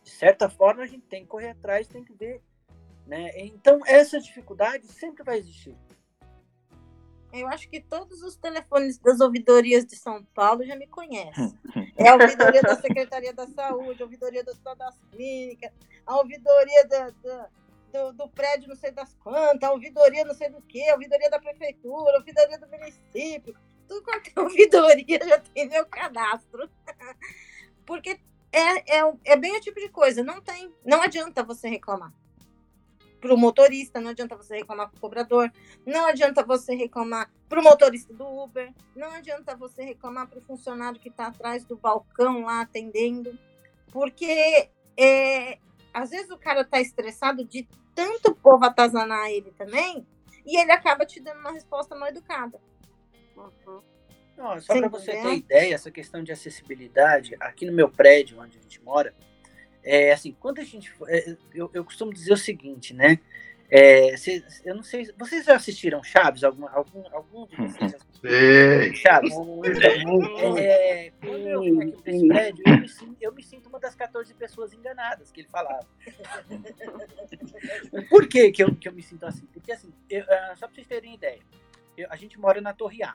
De 0.03 0.09
certa 0.09 0.49
forma, 0.49 0.81
a 0.81 0.87
gente 0.87 1.05
tem 1.07 1.23
que 1.23 1.27
correr 1.27 1.49
atrás, 1.49 1.87
tem 1.87 2.03
que 2.03 2.13
ver. 2.13 2.41
Né? 3.05 3.31
Então, 3.37 3.79
essa 3.85 4.19
dificuldade 4.19 4.87
sempre 4.87 5.23
vai 5.23 5.37
existir. 5.37 5.75
Eu 7.31 7.47
acho 7.47 7.69
que 7.69 7.79
todos 7.79 8.23
os 8.23 8.35
telefones 8.35 8.97
das 8.97 9.19
ouvidorias 9.19 9.85
de 9.85 9.95
São 9.95 10.23
Paulo 10.33 10.65
já 10.65 10.75
me 10.75 10.87
conhecem. 10.87 11.57
É 11.95 12.09
a 12.09 12.13
ouvidoria 12.13 12.61
da 12.61 12.75
Secretaria 12.75 13.33
da 13.33 13.47
Saúde, 13.47 14.01
a 14.01 14.05
ouvidoria 14.05 14.43
do 14.43 14.51
Hospital 14.51 14.75
das 14.75 14.97
Clínicas, 15.11 15.71
a 16.05 16.17
ouvidoria 16.17 16.87
da, 16.87 17.09
da, 17.09 17.49
do, 17.93 18.13
do, 18.13 18.29
prédio 18.29 18.67
não 18.67 18.75
sei 18.75 18.91
das 18.91 19.13
quantas, 19.15 19.69
a 19.69 19.71
ouvidoria 19.71 20.25
não 20.25 20.33
sei 20.33 20.49
do 20.49 20.61
que, 20.61 20.89
a 20.89 20.93
ouvidoria 20.93 21.29
da 21.29 21.39
prefeitura, 21.39 22.15
a 22.15 22.19
ouvidoria 22.19 22.57
do 22.57 22.67
município 22.67 23.55
tudo 23.89 24.03
quanto 24.03 24.29
é 24.33 24.39
ouvidoria 24.39 25.19
já 25.27 25.39
tem 25.39 25.67
meu 25.67 25.85
cadastro. 25.87 26.69
Porque 27.85 28.19
é, 28.51 28.99
é, 28.99 29.13
é 29.25 29.35
bem 29.35 29.57
o 29.57 29.61
tipo 29.61 29.79
de 29.79 29.89
coisa, 29.89 30.23
não 30.23 30.39
tem, 30.39 30.71
não 30.85 31.01
adianta 31.01 31.43
você 31.43 31.67
reclamar 31.67 32.13
para 33.19 33.33
o 33.33 33.37
motorista, 33.37 33.99
não 33.99 34.11
adianta 34.11 34.35
você 34.35 34.57
reclamar 34.57 34.89
para 34.89 34.97
o 34.97 35.01
cobrador, 35.01 35.51
não 35.85 36.05
adianta 36.05 36.43
você 36.43 36.75
reclamar 36.75 37.31
para 37.47 37.59
o 37.59 37.63
motorista 37.63 38.13
do 38.13 38.25
Uber, 38.25 38.73
não 38.95 39.11
adianta 39.11 39.55
você 39.55 39.83
reclamar 39.83 40.27
para 40.27 40.39
o 40.39 40.41
funcionário 40.41 40.99
que 40.99 41.09
está 41.09 41.27
atrás 41.27 41.63
do 41.65 41.75
balcão 41.75 42.43
lá 42.45 42.61
atendendo, 42.61 43.37
porque 43.91 44.69
é, 44.97 45.57
às 45.93 46.11
vezes 46.11 46.29
o 46.31 46.37
cara 46.37 46.61
está 46.61 46.79
estressado 46.79 47.43
de 47.43 47.67
tanto 47.93 48.33
povo 48.35 48.65
atazanar 48.65 49.29
ele 49.29 49.51
também, 49.51 50.05
e 50.45 50.57
ele 50.57 50.71
acaba 50.71 51.05
te 51.05 51.19
dando 51.19 51.39
uma 51.39 51.51
resposta 51.51 51.95
mal 51.95 52.09
educada. 52.09 52.59
Uhum. 53.35 53.81
Não, 54.37 54.59
só 54.61 54.73
para 54.73 54.87
você 54.87 55.11
ter 55.11 55.33
ideia, 55.33 55.75
essa 55.75 55.91
questão 55.91 56.23
de 56.23 56.31
acessibilidade, 56.31 57.35
aqui 57.41 57.65
no 57.65 57.73
meu 57.73 57.89
prédio, 57.89 58.39
onde 58.39 58.57
a 58.57 58.61
gente 58.61 58.81
mora, 58.81 59.13
é 59.83 60.11
assim, 60.11 60.35
quando 60.39 60.59
a 60.59 60.63
gente. 60.63 60.91
É, 61.07 61.35
eu, 61.53 61.69
eu 61.73 61.83
costumo 61.83 62.13
dizer 62.13 62.33
o 62.33 62.37
seguinte, 62.37 62.93
né? 62.93 63.19
É, 63.71 64.17
cê, 64.17 64.43
eu 64.65 64.75
não 64.75 64.81
sei. 64.81 65.07
Vocês 65.17 65.45
já 65.45 65.55
assistiram 65.55 66.03
Chaves? 66.03 66.43
Algum, 66.43 66.67
algum, 66.67 67.03
algum 67.13 67.45
de 67.45 67.55
vocês 67.55 67.93
assistiram 67.93 68.95
Chaves? 68.95 69.31
É, 70.57 71.11
quando 71.21 71.47
eu 71.47 71.63
fui 71.63 71.83
aqui 71.83 72.11
nesse 72.11 72.27
prédio, 72.27 72.63
eu 72.65 72.79
me, 72.79 72.89
sinto, 72.89 73.17
eu 73.21 73.33
me 73.33 73.43
sinto 73.43 73.69
uma 73.69 73.79
das 73.79 73.93
14 73.93 74.33
pessoas 74.33 74.73
enganadas 74.73 75.31
que 75.31 75.41
ele 75.41 75.49
falava. 75.49 75.87
Por 78.09 78.27
que, 78.27 78.51
que, 78.51 78.63
eu, 78.63 78.75
que 78.75 78.87
eu 78.87 78.93
me 78.93 79.03
sinto 79.03 79.25
assim? 79.25 79.45
Porque, 79.53 79.71
assim, 79.71 79.93
eu, 80.09 80.25
ah, 80.27 80.55
só 80.57 80.65
para 80.65 80.75
vocês 80.75 80.87
terem 80.87 81.13
ideia, 81.13 81.41
eu, 81.95 82.07
a 82.09 82.15
gente 82.15 82.39
mora 82.39 82.59
na 82.59 82.73
Torre 82.73 83.03
A. 83.03 83.13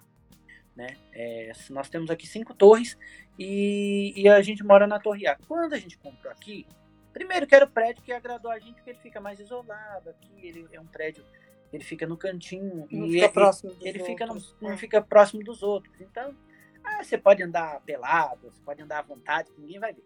Né? 0.77 0.97
É, 1.13 1.53
nós 1.71 1.89
temos 1.89 2.11
aqui 2.11 2.27
cinco 2.27 2.53
torres 2.53 2.99
e, 3.39 4.13
e, 4.17 4.29
a 4.29 4.43
gente 4.43 4.65
mora 4.65 4.87
na 4.87 4.99
Torre 4.99 5.27
A. 5.27 5.37
Quando 5.47 5.73
a 5.73 5.79
gente 5.79 5.97
comprou 5.99 6.33
aqui, 6.33 6.67
primeiro 7.13 7.47
que 7.47 7.55
era 7.55 7.65
o 7.65 7.71
prédio 7.71 8.03
que 8.03 8.13
agradou 8.13 8.51
a 8.51 8.59
gente 8.59 8.75
porque 8.75 8.91
ele 8.91 8.99
fica 8.99 9.21
mais 9.21 9.39
isolado 9.39 10.11
aqui, 10.11 10.33
ele 10.43 10.67
é 10.73 10.81
um 10.81 10.87
prédio, 10.87 11.25
ele 11.73 11.85
fica 11.85 12.07
no 12.09 12.17
cantinho 12.17 12.89
não 12.91 13.07
e 13.07 13.13
fica 13.13 13.25
ele, 13.25 13.33
próximo 13.33 13.73
dos 13.73 13.87
ele 13.87 13.99
fica 14.01 14.25
outros, 14.25 14.57
não 14.61 14.73
é. 14.73 14.77
fica 14.77 15.01
próximo 15.01 15.45
dos 15.45 15.63
outros. 15.63 16.01
Então, 16.01 16.37
ah, 16.83 17.05
você 17.05 17.17
pode 17.17 17.41
andar 17.41 17.81
pelado, 17.83 18.51
você 18.51 18.61
pode 18.63 18.83
andar 18.83 18.99
à 18.99 19.03
vontade, 19.03 19.53
ninguém 19.57 19.79
vai 19.79 19.93
ver, 19.93 20.05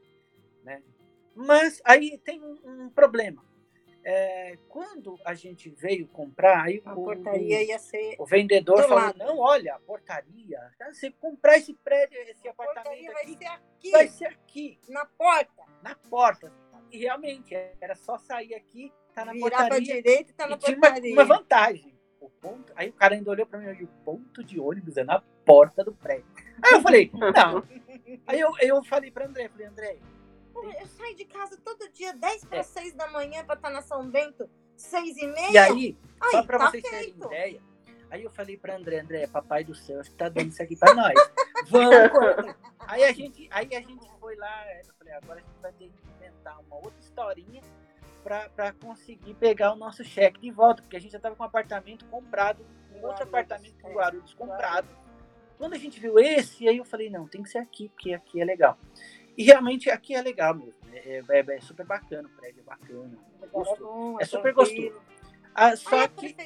né? 0.62 0.82
Mas 1.34 1.80
aí 1.82 2.18
tem 2.18 2.42
um, 2.42 2.58
um 2.64 2.90
problema. 2.90 3.47
É, 4.10 4.56
quando 4.70 5.18
a 5.22 5.34
gente 5.34 5.68
veio 5.68 6.06
comprar, 6.08 6.64
aí 6.64 6.80
A 6.82 6.94
o, 6.94 7.04
portaria 7.04 7.62
ia 7.62 7.78
ser. 7.78 8.16
o 8.18 8.24
vendedor 8.24 8.76
do 8.80 8.88
falou: 8.88 9.04
lado. 9.04 9.18
não, 9.18 9.38
olha, 9.38 9.74
a 9.74 9.78
portaria, 9.80 10.58
tá, 10.78 10.90
você 10.90 11.10
comprar 11.10 11.58
esse 11.58 11.74
prédio, 11.74 12.18
esse 12.22 12.48
apartamento 12.48 12.84
portaria 12.86 13.12
vai 13.12 13.22
aqui, 13.22 13.36
ser 13.36 13.46
aqui, 13.46 13.90
vai 13.90 14.08
ser 14.08 14.24
aqui, 14.24 14.80
na 14.88 15.04
porta. 15.04 15.62
na 15.82 15.94
porta. 15.94 16.50
E 16.90 16.96
realmente, 16.96 17.54
era 17.82 17.94
só 17.94 18.16
sair 18.16 18.54
aqui, 18.54 18.90
tá 19.14 19.26
na 19.26 19.32
Virar 19.32 19.50
portaria. 19.50 19.80
direita 20.02 20.30
e 20.30 20.34
tá 20.34 20.46
e 20.46 20.50
na 20.50 20.56
tinha 20.56 20.76
uma, 20.78 20.86
portaria. 20.86 21.12
uma 21.12 21.24
vantagem. 21.26 21.98
O 22.18 22.30
ponto, 22.30 22.72
aí 22.76 22.88
o 22.88 22.92
cara 22.94 23.14
ainda 23.14 23.30
olhou 23.30 23.46
pra 23.46 23.58
mim 23.58 23.66
e 23.70 23.74
falou, 23.74 23.84
o 23.90 24.04
ponto 24.04 24.42
de 24.42 24.58
ônibus 24.58 24.96
é 24.96 25.04
na 25.04 25.20
porta 25.44 25.84
do 25.84 25.92
prédio. 25.92 26.24
Aí 26.64 26.72
eu 26.72 26.80
falei, 26.80 27.10
não. 27.12 27.62
Aí 28.26 28.40
eu, 28.40 28.52
eu 28.62 28.82
falei 28.84 29.10
pra 29.10 29.26
André, 29.26 29.48
falei, 29.50 29.66
André, 29.66 29.98
Eu 30.64 30.86
saio 30.86 31.16
de 31.16 31.24
casa 31.24 31.56
todo 31.64 31.88
dia, 31.90 32.12
10 32.12 32.44
para 32.44 32.58
É. 32.58 32.62
6 32.62 32.94
da 32.94 33.08
manhã, 33.08 33.44
pra 33.44 33.54
estar 33.54 33.70
na 33.70 33.82
São 33.82 34.08
Bento, 34.08 34.48
6 34.76 35.16
e 35.16 35.26
meia. 35.26 35.50
E 35.50 35.58
aí, 35.58 35.96
só 36.30 36.38
Aí, 36.38 36.46
pra 36.46 36.58
tá 36.58 36.70
vocês 36.70 36.82
terem 36.82 37.10
ideia, 37.10 37.60
aí 38.10 38.22
eu 38.22 38.30
falei 38.30 38.56
pra 38.56 38.76
André, 38.76 39.00
André, 39.00 39.26
papai 39.26 39.64
do 39.64 39.74
céu, 39.74 40.00
acho 40.00 40.10
que 40.10 40.16
tá 40.16 40.28
dando 40.28 40.50
isso 40.50 40.62
aqui 40.62 40.76
pra 40.76 40.94
nós. 40.94 41.14
Vamos. 41.68 42.54
Aí 42.88 43.04
a 43.04 43.12
gente, 43.12 43.46
aí 43.50 43.68
a 43.76 43.80
gente 43.82 44.08
foi 44.18 44.34
lá, 44.36 44.64
eu 44.78 44.94
falei, 44.94 45.12
agora 45.12 45.40
a 45.40 45.42
gente 45.42 45.60
vai 45.60 45.72
ter 45.72 45.90
que 45.90 46.08
inventar 46.16 46.58
uma 46.60 46.76
outra 46.76 46.98
historinha 46.98 47.60
pra 48.24 48.72
conseguir 48.80 49.34
pegar 49.34 49.74
o 49.74 49.76
nosso 49.76 50.02
cheque 50.02 50.40
de 50.40 50.50
volta, 50.50 50.80
porque 50.80 50.96
a 50.96 51.00
gente 51.00 51.12
já 51.12 51.20
tava 51.20 51.36
com 51.36 51.42
um 51.42 51.46
apartamento 51.46 52.06
comprado, 52.06 52.64
um 52.94 53.04
outro 53.04 53.24
apartamento 53.24 53.78
com 53.82 53.92
Guarulhos 53.92 54.32
comprado. 54.32 54.88
Quando 55.58 55.74
a 55.74 55.78
gente 55.78 56.00
viu 56.00 56.18
esse, 56.18 56.66
aí 56.66 56.78
eu 56.78 56.84
falei, 56.84 57.10
não, 57.10 57.28
tem 57.28 57.42
que 57.42 57.50
ser 57.50 57.58
aqui, 57.58 57.90
porque 57.90 58.14
aqui 58.14 58.40
é 58.40 58.44
legal. 58.44 58.78
E 59.38 59.44
realmente 59.44 59.88
aqui 59.88 60.16
é 60.16 60.20
legal 60.20 60.52
mesmo. 60.52 60.74
É, 60.92 61.22
é- 61.28 61.56
é 61.56 61.60
super 61.60 61.86
bacana, 61.86 62.26
o 62.28 62.30
prédio 62.40 62.60
é 62.60 62.64
bacana. 62.64 63.16
é 63.40 63.46
gostoso. 63.46 63.80
bom, 63.84 64.18
É 64.18 64.24
é 64.24 64.26
super 64.26 64.52
tranquilo. 64.52 64.90
gostoso. 64.94 65.18
Ah, 65.54 65.76
só, 65.76 66.00
a 66.02 66.08
que, 66.08 66.36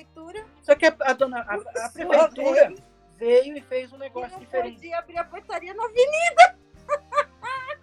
só 0.62 0.74
que 0.74 0.86
a, 0.86 0.96
a 1.00 1.12
dona, 1.14 1.40
a, 1.40 1.54
a 1.86 1.88
prefeitura 1.90 2.74
veio 3.16 3.56
e 3.56 3.60
fez 3.62 3.92
um 3.94 3.98
negócio 3.98 4.38
diferente. 4.38 4.74
podia 4.74 4.98
abrir 4.98 5.16
a 5.16 5.24
portaria 5.24 5.72
na 5.72 5.84
avenida. 5.84 6.58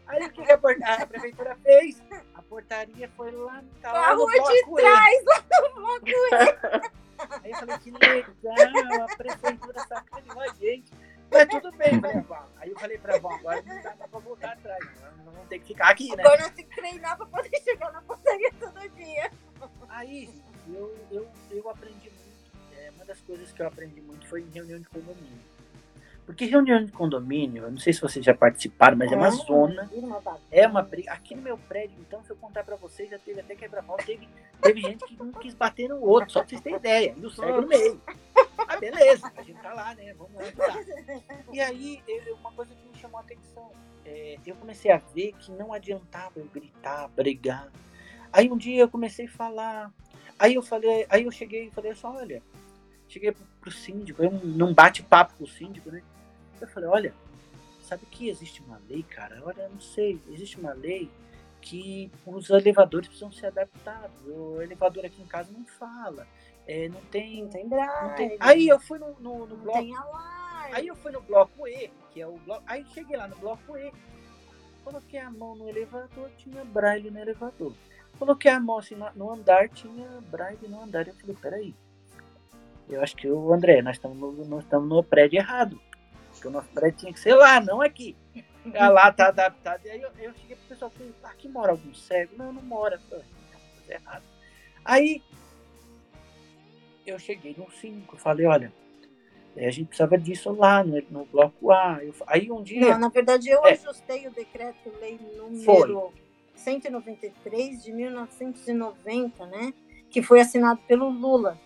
Aí 0.08 0.26
o 0.26 0.32
que 0.32 0.42
a, 0.52 0.94
a 1.04 1.06
prefeitura 1.08 1.56
fez? 1.64 2.04
A 2.36 2.42
portaria 2.44 3.10
foi 3.18 3.32
lá, 3.32 3.64
tá 3.82 3.92
Pra 3.92 4.00
lá 4.02 4.16
no 4.16 4.22
rua 4.22 4.34
de 4.34 4.76
trás, 4.76 5.26
lá 5.26 5.44
no 5.70 5.76
bloco. 5.76 6.06
Aí 7.44 7.52
eu 7.52 7.58
falei, 7.58 7.78
que 7.80 7.92
legal, 7.92 9.02
a 9.04 9.16
prefeitura 9.18 9.80
sacaneou 9.88 10.40
a 10.40 10.48
gente. 10.54 10.94
Mas 11.32 11.48
tudo 11.48 11.72
bem, 11.74 12.00
bom. 12.00 12.36
Aí 12.58 12.70
eu 12.70 12.80
falei 12.80 12.98
pra 12.98 13.20
bom, 13.20 13.32
agora 13.34 13.62
não 13.62 13.82
dá 13.82 13.92
pra 13.92 14.20
voltar 14.20 14.54
atrás. 14.54 14.86
Não 15.18 15.32
vamos 15.32 15.48
ter 15.48 15.60
que 15.60 15.68
ficar 15.68 15.90
aqui, 15.90 16.16
né? 16.16 16.24
Agora 16.24 16.42
nós 16.42 16.52
temos 16.52 16.70
que 16.74 16.82
treinar 16.82 17.18
pra 17.18 17.26
poder 17.26 17.62
chegar 17.64 17.92
na 17.92 18.02
portaria 18.02 18.52
todo 18.60 18.90
dia. 18.96 19.32
Aí, 19.90 20.30
eu, 20.68 20.98
eu, 21.12 21.30
eu 21.52 21.70
aprendi 21.70 22.10
muito. 22.10 22.78
é, 22.78 22.92
uma 22.96 23.06
das 23.06 23.20
coisas 23.22 23.52
que 23.52 23.62
eu 23.62 23.68
aprendi 23.68 24.02
muito 24.02 24.28
foi 24.28 24.42
em 24.42 24.50
reunião 24.50 24.80
de 24.80 24.88
condomínio. 24.90 25.40
Porque 26.30 26.46
reunião 26.46 26.86
de 26.86 26.92
condomínio, 26.92 27.64
eu 27.64 27.72
não 27.72 27.80
sei 27.80 27.92
se 27.92 28.00
vocês 28.02 28.24
já 28.24 28.36
participaram, 28.36 28.96
mas 28.96 29.12
é 29.12 29.16
uma 29.16 29.32
zona. 29.32 29.90
É 30.52 30.68
uma 30.68 30.84
briga. 30.84 31.12
Aqui 31.12 31.34
no 31.34 31.42
meu 31.42 31.58
prédio, 31.58 31.98
então, 32.00 32.24
se 32.24 32.30
eu 32.30 32.36
contar 32.36 32.64
pra 32.64 32.76
vocês, 32.76 33.10
já 33.10 33.18
teve 33.18 33.40
até 33.40 33.56
quebra-pau. 33.56 33.98
Teve, 33.98 34.30
teve 34.62 34.80
gente 34.80 35.04
que 35.06 35.18
não 35.18 35.32
quis 35.32 35.56
bater 35.56 35.90
no 35.90 36.00
outro, 36.00 36.30
só 36.30 36.42
pra 36.42 36.50
vocês 36.50 36.62
terem 36.62 36.78
ideia. 36.78 37.16
E 37.18 37.26
o 37.26 37.32
cego 37.32 37.62
no 37.62 37.68
meio. 37.68 38.00
Ah, 38.60 38.78
beleza, 38.78 39.32
a 39.36 39.42
gente 39.42 39.60
tá 39.60 39.74
lá, 39.74 39.96
né? 39.96 40.14
Vamos 40.14 40.36
lá 40.36 40.44
ajudar. 40.44 40.86
E 41.52 41.60
aí, 41.60 42.04
eu- 42.08 42.36
uma 42.36 42.52
coisa 42.52 42.76
que 42.76 42.88
me 42.88 42.96
chamou 42.96 43.18
a 43.18 43.22
atenção. 43.22 43.72
é, 44.06 44.38
eu 44.46 44.56
comecei 44.56 44.92
a 44.92 44.98
ver 44.98 45.34
que 45.40 45.52
não 45.52 45.74
adiantava 45.74 46.34
eu 46.40 46.46
gritar, 46.54 47.08
brigar. 47.10 47.70
Aí 48.32 48.52
um 48.52 48.58
dia 48.58 48.82
eu 48.82 48.88
comecei 48.90 49.26
a 49.26 49.30
falar. 49.30 49.92
Aí 50.38 50.54
eu 50.54 50.62
falei, 50.62 51.08
aí 51.10 51.24
eu 51.24 51.32
cheguei 51.32 51.66
e 51.68 51.72
falei 51.72 51.92
assim, 51.92 52.06
olha, 52.06 52.44
cheguei 53.10 53.34
pro, 53.60 53.72
síndico, 53.72 54.24
eu 54.24 54.32
não 54.32 54.74
bate-papo 54.74 55.34
com 55.38 55.44
o 55.44 55.48
síndico, 55.48 55.92
né? 55.92 56.02
Eu 56.62 56.68
falei, 56.68 56.90
olha, 56.90 57.14
sabe 57.84 58.06
que 58.06 58.30
existe 58.30 58.62
uma 58.62 58.80
lei, 58.88 59.04
cara? 59.04 59.42
Olha, 59.46 59.64
eu 59.64 59.70
não 59.70 59.82
sei, 59.82 60.20
existe 60.30 60.58
uma 60.60 60.74
lei 60.74 61.10
que 61.62 62.10
os 62.26 62.50
elevadores 62.50 63.08
precisam 63.08 63.32
ser 63.32 63.48
adaptados. 63.48 64.16
O 64.26 64.62
elevador 64.62 65.06
aqui 65.06 65.22
em 65.22 65.26
casa 65.26 65.52
não 65.52 65.66
fala. 65.66 66.26
É, 66.68 66.88
não 66.88 67.02
tem. 67.02 67.44
Não 67.44 67.50
tem. 67.50 67.68
Não 67.68 68.16
tem... 68.16 68.38
Aí 68.40 68.68
eu 68.68 68.80
fui 68.80 69.00
no, 69.00 69.14
no, 69.20 69.46
no 69.46 69.58
bloco. 69.58 69.80
Aí 70.72 70.88
eu 70.88 70.96
fui 70.96 71.12
no 71.12 71.22
bloco 71.22 71.68
E, 71.68 71.90
que 72.12 72.22
é 72.22 72.28
o 72.28 72.38
bloco. 72.38 72.64
Aí 72.68 72.86
cheguei 72.94 73.18
lá 73.18 73.28
no 73.28 73.36
bloco 73.38 73.76
E. 73.78 73.92
Coloquei 74.84 75.20
a 75.20 75.30
mão 75.30 75.56
no 75.56 75.68
elevador, 75.68 76.30
tinha 76.38 76.64
braille 76.64 77.12
no 77.12 77.20
elevador. 77.20 77.74
Coloquei 78.18 78.52
a 78.52 78.60
mão 78.60 78.78
assim 78.78 78.96
no- 78.96 79.12
no 79.16 79.32
andar, 79.32 79.70
tinha 79.70 80.08
braille 80.30 80.68
no 80.68 80.82
andar. 80.82 81.08
Eu 81.08 81.14
falei, 81.16 81.36
peraí. 81.42 81.76
Eu 82.90 83.02
acho 83.04 83.16
que 83.16 83.30
o 83.30 83.54
André, 83.54 83.82
nós 83.82 83.96
estamos 83.98 84.18
no, 84.18 84.32
nós 84.46 84.64
estamos 84.64 84.90
no 84.90 85.04
prédio 85.04 85.38
errado. 85.38 85.80
Porque 86.32 86.48
o 86.48 86.52
nosso 86.52 86.70
prédio 86.70 87.00
tinha 87.00 87.14
que 87.14 87.20
ser 87.20 87.36
lá, 87.36 87.60
não 87.62 87.82
aqui. 87.82 88.16
Ah, 88.76 88.90
lá 88.90 89.12
tá 89.12 89.28
adaptado. 89.28 89.86
E 89.86 89.90
aí 89.90 90.02
eu, 90.02 90.10
eu 90.20 90.34
cheguei 90.34 90.56
pro 90.56 90.68
pessoal 90.68 90.92
e 90.94 90.98
falei, 90.98 91.14
aqui 91.24 91.48
mora 91.48 91.72
algum 91.72 91.94
cego? 91.94 92.34
Não, 92.38 92.52
não 92.54 92.62
mora. 92.62 92.96
Eu 92.96 93.00
falei, 93.10 93.26
"Não, 93.54 93.60
tá 93.88 93.94
errado. 93.94 94.24
Aí 94.86 95.22
eu 97.06 97.18
cheguei 97.20 97.56
no 97.58 97.70
5, 97.72 98.18
falei, 98.18 98.46
olha, 98.46 98.72
eh, 99.56 99.68
a 99.68 99.72
gente 99.72 99.88
precisava 99.88 100.18
disso 100.18 100.52
lá 100.52 100.84
no, 100.84 101.02
no 101.10 101.26
bloco 101.26 101.72
A. 101.72 102.00
Eu- 102.04 102.14
aí 102.28 102.52
um 102.52 102.62
dia. 102.62 102.82
Não, 102.92 103.00
na 103.00 103.10
verdade, 103.10 103.50
eu 103.50 103.66
É. 103.66 103.72
ajustei 103.74 104.28
o 104.28 104.32
decreto-lei 104.32 105.20
número 105.36 105.64
Foi. 105.64 106.14
193 106.56 107.84
de 107.84 107.92
1990, 107.92 109.46
né? 109.48 109.74
Que 110.10 110.22
foi 110.22 110.40
assinado 110.42 110.82
pelo 110.88 111.10
Lula, 111.10 111.58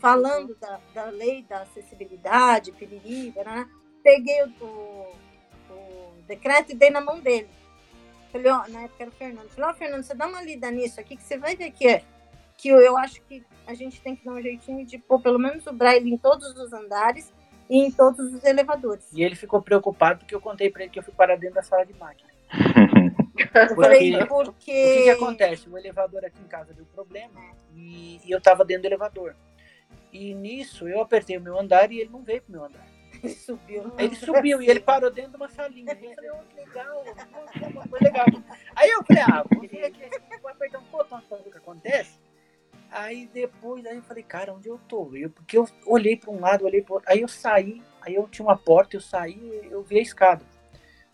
falando 0.00 0.54
da, 0.60 0.80
da 0.94 1.04
lei 1.06 1.42
da 1.48 1.62
acessibilidade, 1.62 2.72
piriri, 2.72 3.32
né? 3.36 3.68
Peguei 4.02 4.42
o, 4.44 4.64
o, 4.64 5.16
o 5.70 6.12
decreto 6.26 6.72
e 6.72 6.74
dei 6.74 6.90
na 6.90 7.00
mão 7.00 7.20
dele. 7.20 7.48
Falei, 8.32 8.50
ó, 8.52 8.66
na 8.68 8.82
época 8.82 9.02
era 9.04 9.10
o 9.10 9.14
Fernando. 9.14 9.48
Falei, 9.48 9.70
ó, 9.70 9.74
Fernando, 9.74 10.02
você 10.02 10.14
dá 10.14 10.26
uma 10.26 10.42
lida 10.42 10.70
nisso 10.70 11.00
aqui 11.00 11.16
que 11.16 11.22
você 11.22 11.38
vai 11.38 11.56
ver 11.56 11.70
que 11.70 11.86
é. 11.88 12.02
Que 12.56 12.68
eu, 12.68 12.78
eu 12.80 12.96
acho 12.98 13.20
que 13.22 13.42
a 13.66 13.74
gente 13.74 14.00
tem 14.00 14.14
que 14.16 14.24
dar 14.24 14.32
um 14.32 14.42
jeitinho 14.42 14.84
de 14.84 14.98
pôr 14.98 15.20
pelo 15.20 15.38
menos 15.38 15.66
o 15.66 15.72
braille 15.72 16.12
em 16.12 16.18
todos 16.18 16.56
os 16.56 16.72
andares 16.72 17.32
e 17.70 17.78
em 17.78 17.90
todos 17.90 18.32
os 18.34 18.44
elevadores. 18.44 19.06
E 19.12 19.22
ele 19.22 19.34
ficou 19.36 19.62
preocupado 19.62 20.20
porque 20.20 20.34
eu 20.34 20.40
contei 20.40 20.70
pra 20.70 20.82
ele 20.82 20.90
que 20.90 20.98
eu 20.98 21.02
fui 21.02 21.14
parar 21.14 21.36
dentro 21.36 21.54
da 21.56 21.62
sala 21.62 21.84
de 21.86 21.94
máquina. 21.94 22.28
Eu 23.54 23.76
falei, 23.76 24.12
Porque- 24.12 24.26
porque. 24.26 24.50
O 24.50 24.52
que, 24.96 25.02
que 25.04 25.10
acontece? 25.10 25.68
O 25.68 25.78
elevador 25.78 26.24
aqui 26.24 26.38
em 26.44 26.48
casa 26.48 26.74
deu 26.74 26.84
problema 26.86 27.40
e, 27.74 28.20
e 28.24 28.30
eu 28.30 28.40
tava 28.40 28.64
dentro 28.64 28.82
do 28.82 28.86
elevador. 28.88 29.34
E 30.12 30.34
nisso 30.34 30.88
eu 30.88 31.00
apertei 31.00 31.36
o 31.36 31.40
meu 31.40 31.58
andar 31.58 31.90
e 31.92 32.00
ele 32.00 32.10
não 32.10 32.22
veio 32.22 32.42
pro 32.42 32.52
meu 32.52 32.64
andar. 32.64 32.86
Ele 33.20 33.34
subiu. 33.34 33.92
Ele 33.98 34.14
subiu 34.14 34.62
e 34.62 34.70
ele 34.70 34.78
parou 34.78 35.10
dentro 35.10 35.32
de 35.32 35.36
uma 35.38 35.48
salinha. 35.48 35.92
Eu 35.92 36.14
falei, 36.14 36.30
oh, 36.30 36.44
que 36.44 36.54
legal, 36.54 37.04
foi 37.90 37.98
legal. 38.00 38.26
Aí 38.76 38.90
eu 38.90 39.02
falei, 39.02 39.22
ah, 39.24 39.44
vou 39.52 39.66
vir 39.66 39.84
aqui, 39.84 40.08
vou 40.40 40.48
apertar 40.48 40.78
um 40.78 40.84
botão 40.84 41.20
pra 41.22 41.38
ver 41.38 41.48
o 41.48 41.50
que 41.50 41.58
acontece. 41.58 42.20
Aí 42.90 43.26
depois, 43.26 43.84
aí 43.86 43.96
eu 43.96 44.02
falei, 44.02 44.22
cara, 44.22 44.54
onde 44.54 44.68
eu 44.68 44.78
tô? 44.88 45.14
Eu, 45.14 45.30
porque 45.30 45.58
eu 45.58 45.68
olhei 45.84 46.16
para 46.16 46.30
um 46.30 46.40
lado, 46.40 46.64
olhei 46.64 46.80
para 46.80 46.94
outro. 46.94 47.10
Aí 47.10 47.20
eu 47.20 47.28
saí, 47.28 47.82
aí 48.00 48.14
eu 48.14 48.26
tinha 48.28 48.46
uma 48.46 48.56
porta, 48.56 48.96
eu 48.96 49.00
saí, 49.00 49.68
eu 49.70 49.82
vi 49.82 49.98
a 49.98 50.02
escada. 50.02 50.44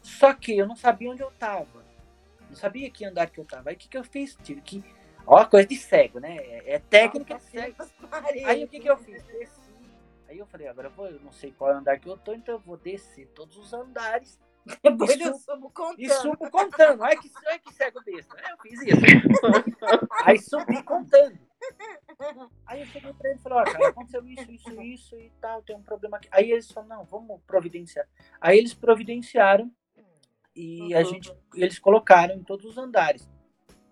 Só 0.01 0.33
que 0.35 0.57
eu 0.57 0.67
não 0.67 0.77
sabia 0.77 1.11
onde 1.11 1.23
eu 1.23 1.31
tava. 1.33 1.85
Não 2.49 2.55
sabia 2.55 2.91
que 2.91 3.05
andar 3.05 3.29
que 3.29 3.41
eu 3.41 3.45
tava. 3.45 3.71
Aí 3.71 3.75
o 3.75 3.79
que, 3.79 3.89
que 3.89 3.99
eu 3.99 4.05
fiz? 4.05 4.37
Tive 4.43 4.61
que. 4.61 4.85
Ó, 5.27 5.45
coisa 5.47 5.67
de 5.67 5.77
cego, 5.77 6.19
né? 6.21 6.37
É, 6.37 6.75
é 6.75 6.79
técnica 6.79 7.37
de 7.37 7.45
cego. 7.45 7.77
Aí 8.47 8.65
o 8.65 8.69
que, 8.69 8.81
que 8.81 8.89
eu 8.91 8.97
fiz? 8.97 9.23
Desci. 9.25 9.61
Aí 10.29 10.39
eu 10.39 10.47
falei, 10.47 10.67
agora 10.69 10.89
eu, 10.89 10.93
vou, 10.93 11.07
eu 11.07 11.21
não 11.21 11.33
sei 11.33 11.53
qual 11.53 11.71
andar 11.73 11.99
que 11.99 12.09
eu 12.09 12.17
tô, 12.17 12.35
então 12.35 12.55
eu 12.57 12.59
vou 12.59 12.77
descer 12.77 13.27
todos 13.29 13.57
os 13.57 13.73
andares. 13.73 14.39
Depois 14.83 15.15
e 15.17 15.23
eu 15.23 15.35
subo- 15.35 15.71
contando. 15.71 16.01
E 16.01 16.09
subo 16.09 16.51
contando. 16.51 17.03
Olha 17.03 17.19
que, 17.21 17.31
olha 17.47 17.59
que 17.59 17.73
cego 17.75 18.03
besta. 18.03 18.35
Aí 18.39 18.51
eu 18.51 18.59
fiz 18.59 18.81
isso. 18.83 19.01
Aí 20.25 20.39
subi 20.39 20.83
contando. 20.83 21.39
Aí 22.67 22.81
eu 22.81 22.87
cheguei 22.87 23.13
pra 23.13 23.31
ele 23.31 23.39
e 23.39 23.43
falei, 23.43 23.59
ó, 23.59 23.65
cara, 23.65 23.89
aconteceu 23.89 24.27
isso, 24.27 24.51
isso, 24.51 24.83
isso 24.83 25.17
e 25.21 25.31
tal, 25.41 25.63
tem 25.63 25.77
um 25.77 25.83
problema 25.83 26.17
aqui. 26.17 26.29
Aí 26.31 26.51
eles 26.51 26.71
falaram, 26.71 26.97
não, 26.99 27.05
vamos 27.05 27.41
providenciar. 27.47 28.07
Aí 28.41 28.59
eles 28.59 28.73
providenciaram 28.75 29.71
e 30.57 30.95
a 30.95 31.03
gente, 31.03 31.33
eles 31.55 31.79
colocaram 31.79 32.35
em 32.35 32.43
todos 32.43 32.65
os 32.65 32.79
andares. 32.79 33.29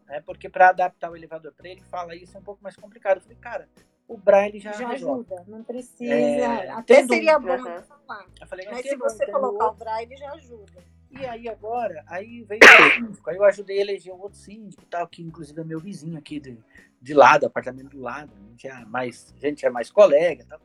Né? 0.06 0.20
Porque 0.20 0.48
para 0.48 0.68
adaptar 0.70 1.10
o 1.10 1.16
elevador 1.16 1.52
para 1.52 1.68
ele, 1.68 1.80
fala 1.82 2.14
isso 2.14 2.36
é 2.36 2.40
um 2.40 2.44
pouco 2.44 2.62
mais 2.62 2.76
complicado. 2.76 3.18
Eu 3.18 3.22
falei, 3.22 3.38
cara, 3.38 3.68
o 4.08 4.16
Braille 4.16 4.60
já, 4.60 4.72
Já 4.72 4.88
resolve. 4.88 5.26
ajuda, 5.32 5.44
não 5.48 5.62
precisa. 5.64 6.12
É, 6.12 6.70
Até 6.70 7.06
seria 7.06 7.38
bom 7.38 7.56
de 7.56 7.62
falar. 7.86 8.26
Eu 8.40 8.46
falei, 8.46 8.68
Mas 8.70 8.86
se 8.86 8.96
você 8.96 9.26
colocar 9.30 9.68
o 9.68 9.74
braille, 9.74 10.16
já 10.16 10.32
ajuda. 10.32 10.82
E 11.10 11.26
aí 11.26 11.46
agora, 11.48 12.02
aí 12.06 12.42
veio 12.42 12.60
o 12.62 12.94
síndico, 12.94 13.28
aí 13.28 13.36
eu 13.36 13.44
ajudei 13.44 13.78
a 13.78 13.80
eleger 13.82 14.14
um 14.14 14.20
outro 14.20 14.38
síndico, 14.38 14.82
tal, 14.86 15.06
que 15.06 15.22
inclusive 15.22 15.60
é 15.60 15.64
meu 15.64 15.78
vizinho 15.78 16.18
aqui 16.18 16.40
de, 16.40 16.58
de 17.02 17.12
lado, 17.14 17.44
apartamento 17.44 17.90
do 17.90 18.00
lado, 18.00 18.32
a 18.34 18.50
gente 18.50 18.66
é 18.66 18.84
mais, 18.86 19.34
a 19.36 19.46
gente 19.46 19.66
é 19.66 19.70
mais 19.70 19.90
colega, 19.90 20.46
tal. 20.48 20.58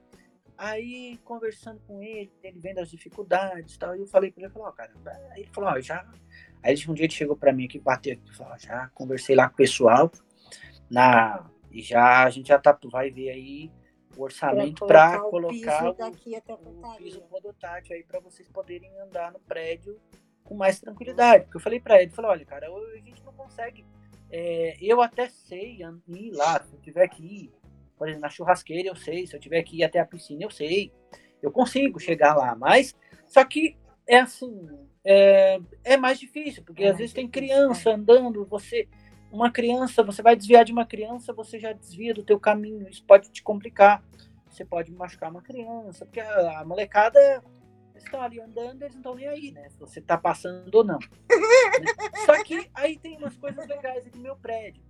Aí 0.57 1.19
conversando 1.25 1.81
com 1.85 2.01
ele, 2.01 2.31
ele 2.41 2.59
vendo 2.59 2.79
as 2.79 2.89
dificuldades, 2.89 3.77
tal, 3.77 3.93
e 3.95 3.99
eu 3.99 4.07
falei 4.07 4.31
para 4.31 4.43
ele, 4.43 4.53
falou, 4.53 4.69
ó, 4.69 4.71
cara, 4.71 4.91
ele 5.35 5.49
falou, 5.51 5.69
ó, 5.69 5.79
já, 5.81 6.05
aí 6.64 6.76
um 6.88 6.93
dia 6.93 7.05
ele 7.05 7.14
chegou 7.14 7.36
para 7.36 7.53
mim 7.53 7.66
aqui, 7.66 7.80
bateu 7.80 8.14
aqui, 8.14 8.36
falou, 8.36 8.58
já 8.58 8.88
conversei 8.89 9.36
lá 9.36 9.47
com 9.47 9.53
o 9.53 9.58
pessoal, 9.58 10.12
na, 10.89 11.49
e 11.72 11.82
já 11.82 12.24
a 12.24 12.30
gente 12.30 12.47
já 12.47 12.60
tá, 12.60 12.78
vai 12.91 13.12
ver 13.12 13.30
aí 13.30 13.72
o 14.18 14.24
orçamento 14.24 14.86
para 14.86 15.20
colocar 15.20 15.80
piso 15.80 15.89
o, 15.89 15.93
daqui 15.93 16.36
até 16.36 16.53
a 16.53 16.55
o 16.55 16.97
piso 16.97 17.22
podotátil 17.22 17.95
aí 17.95 18.03
para 18.03 18.20
vocês 18.20 18.49
poderem 18.49 18.99
andar 18.99 19.32
no 19.32 19.39
prédio 19.39 19.99
com 20.43 20.55
mais 20.55 20.80
tranquilidade. 20.80 21.43
Porque 21.43 21.58
eu 21.58 21.62
falei 21.62 21.80
para 21.80 22.01
ele, 22.01 22.12
falei, 22.12 22.32
olha, 22.32 22.45
cara, 22.45 22.68
a 22.68 22.97
gente 22.97 23.24
não 23.24 23.34
consegue. 23.34 23.86
é, 24.32 24.76
eu 24.82 25.01
até 25.01 25.30
sei 25.30 25.82
ir 26.08 26.32
lá, 26.32 26.64
se 26.64 26.74
eu 26.74 26.80
tiver 26.80 27.08
que 27.10 27.24
ir, 27.24 27.53
por 27.97 28.08
exemplo, 28.08 28.22
na 28.22 28.30
churrasqueira 28.30 28.89
eu 28.89 28.95
sei, 28.95 29.28
se 29.28 29.36
eu 29.36 29.39
tiver 29.39 29.62
que 29.64 29.78
ir 29.78 29.84
até 29.84 29.99
a 29.99 30.05
piscina 30.05 30.43
eu 30.43 30.49
sei, 30.49 30.91
eu 31.41 31.51
consigo 31.51 31.99
chegar 31.99 32.36
lá, 32.36 32.55
mas 32.55 32.95
só 33.26 33.43
que 33.45 33.78
é 34.08 34.20
assim, 34.20 34.70
é, 35.03 35.60
é 35.84 35.97
mais 35.97 36.20
difícil, 36.20 36.64
porque 36.64 36.86
às 36.86 36.97
vezes 36.97 37.14
tem 37.14 37.28
criança 37.28 37.91
andando, 37.91 38.45
você 38.45 38.88
uma 39.32 39.51
criança, 39.51 40.03
você 40.03 40.22
vai 40.22 40.36
desviar 40.36 40.64
de 40.64 40.72
uma 40.72 40.86
criança, 40.86 41.34
você 41.34 41.60
já 41.60 41.74
desvia 41.74 42.14
do 42.14 42.24
teu 42.24 42.39
caminho, 42.39 42.88
isso 42.88 43.03
pode 43.03 43.30
te 43.30 43.43
complicar. 43.43 44.01
Você 44.49 44.66
pode 44.66 44.91
machucar 44.91 45.30
uma 45.30 45.41
criança, 45.41 46.05
porque 46.05 46.20
a, 46.20 46.62
a 46.62 46.66
molecada 46.66 47.43
estão 47.95 48.22
ali 48.22 48.39
andando, 48.39 48.82
eles 48.82 48.95
não 48.95 49.01
estão 49.01 49.16
nem 49.16 49.28
aí, 49.28 49.51
né? 49.51 49.70
Se 49.70 49.78
você 49.78 50.01
tá 50.01 50.18
passando 50.18 50.74
ou 50.74 50.84
não. 50.84 50.97
né? 50.97 52.10
Só 52.26 52.43
que 52.43 52.70
aí 52.74 52.97
tem 52.97 53.18
umas 53.18 53.38
coisas 53.38 53.68
legais 53.68 54.05
aqui 54.05 54.18
no 54.18 54.24
meu 54.24 54.36
prédio, 54.36 54.82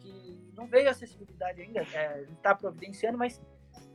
que 0.00 0.38
não 0.56 0.66
veio 0.66 0.90
acessibilidade 0.90 1.62
ainda, 1.62 1.82
é, 1.94 2.26
tá 2.42 2.54
providenciando, 2.54 3.18
mas 3.18 3.40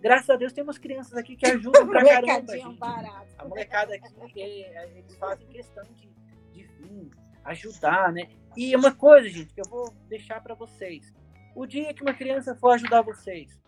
graças 0.08 0.30
a 0.30 0.36
Deus 0.36 0.53
tem 0.53 0.64
umas 0.64 0.78
crianças 0.78 1.14
aqui 1.18 1.36
que 1.36 1.45
ajudam 1.45 1.86
pra 1.86 2.03
caramba. 2.05 2.53
Gente. 2.53 2.78
barato. 2.78 3.28
A 3.38 3.45
molecada 3.45 3.93
aqui, 3.93 4.64
é, 4.64 4.89
eles 4.95 5.16
fazem 5.18 5.47
questão 5.47 5.84
de, 5.93 6.10
de 6.53 6.64
vir, 6.64 7.12
ajudar, 7.43 8.14
né? 8.14 8.30
E 8.55 8.76
uma 8.76 8.93
coisa, 8.93 9.28
gente, 9.28 9.53
que 9.53 9.62
eu 9.62 9.70
vou 9.70 9.93
deixar 10.08 10.41
para 10.41 10.55
vocês. 10.55 11.14
O 11.53 11.66
dia 11.66 11.93
que 11.93 12.01
uma 12.01 12.14
criança 12.14 12.55
for 12.55 12.72
ajudar 12.72 13.01
vocês, 13.01 13.60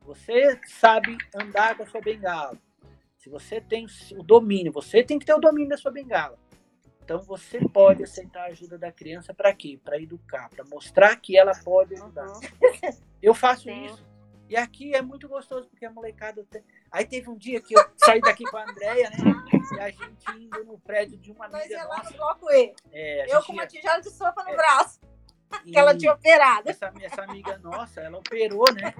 você 0.00 0.58
sabe 0.66 1.18
andar 1.34 1.76
com 1.76 1.82
a 1.82 1.86
sua 1.86 2.00
bengala. 2.00 2.56
Se 3.18 3.28
você 3.28 3.60
tem 3.60 3.86
o 4.12 4.22
domínio, 4.22 4.72
você 4.72 5.02
tem 5.02 5.18
que 5.18 5.26
ter 5.26 5.34
o 5.34 5.40
domínio 5.40 5.68
da 5.68 5.76
sua 5.76 5.90
bengala. 5.90 6.38
Então 7.02 7.20
você 7.20 7.60
pode 7.68 8.02
aceitar 8.02 8.42
a 8.42 8.46
ajuda 8.46 8.78
da 8.78 8.90
criança 8.90 9.34
para 9.34 9.52
quê? 9.52 9.78
Para 9.84 10.00
educar, 10.00 10.48
para 10.48 10.64
mostrar 10.64 11.14
que 11.16 11.36
ela 11.36 11.52
pode 11.64 11.94
ajudar. 11.94 12.32
Eu 13.22 13.34
faço 13.34 13.64
Sim. 13.64 13.84
isso. 13.84 14.15
E 14.48 14.56
aqui 14.56 14.94
é 14.94 15.02
muito 15.02 15.28
gostoso, 15.28 15.68
porque 15.68 15.84
a 15.84 15.90
molecada. 15.90 16.44
Tem... 16.50 16.62
Aí 16.90 17.04
teve 17.04 17.28
um 17.28 17.36
dia 17.36 17.60
que 17.60 17.76
eu 17.76 17.84
saí 17.96 18.20
daqui 18.20 18.44
com 18.44 18.56
a 18.56 18.62
Andréia, 18.68 19.10
né? 19.10 19.16
E 19.76 19.80
a 19.80 19.90
gente 19.90 20.30
indo 20.38 20.64
no 20.64 20.78
prédio 20.78 21.18
de 21.18 21.32
uma 21.32 21.48
Mas 21.48 21.62
amiga 21.64 21.80
é 21.80 21.84
lá 21.84 21.96
nossa. 21.98 22.10
no 22.10 22.16
bloco 22.16 22.50
E. 22.52 22.74
É, 22.92 23.34
Eu 23.34 23.42
com 23.42 23.52
ia- 23.52 23.58
uma 23.60 23.66
tigela 23.66 24.00
de 24.00 24.10
sopa 24.10 24.44
no 24.44 24.50
É. 24.50 24.56
braço. 24.56 25.00
e 25.64 25.72
Que 25.72 25.78
ela 25.78 25.96
tinha 25.96 26.12
operado. 26.12 26.68
Essa, 26.70 26.92
essa 27.00 27.22
amiga 27.22 27.56
nossa, 27.58 28.00
ela 28.00 28.18
operou, 28.18 28.64
né? 28.72 28.92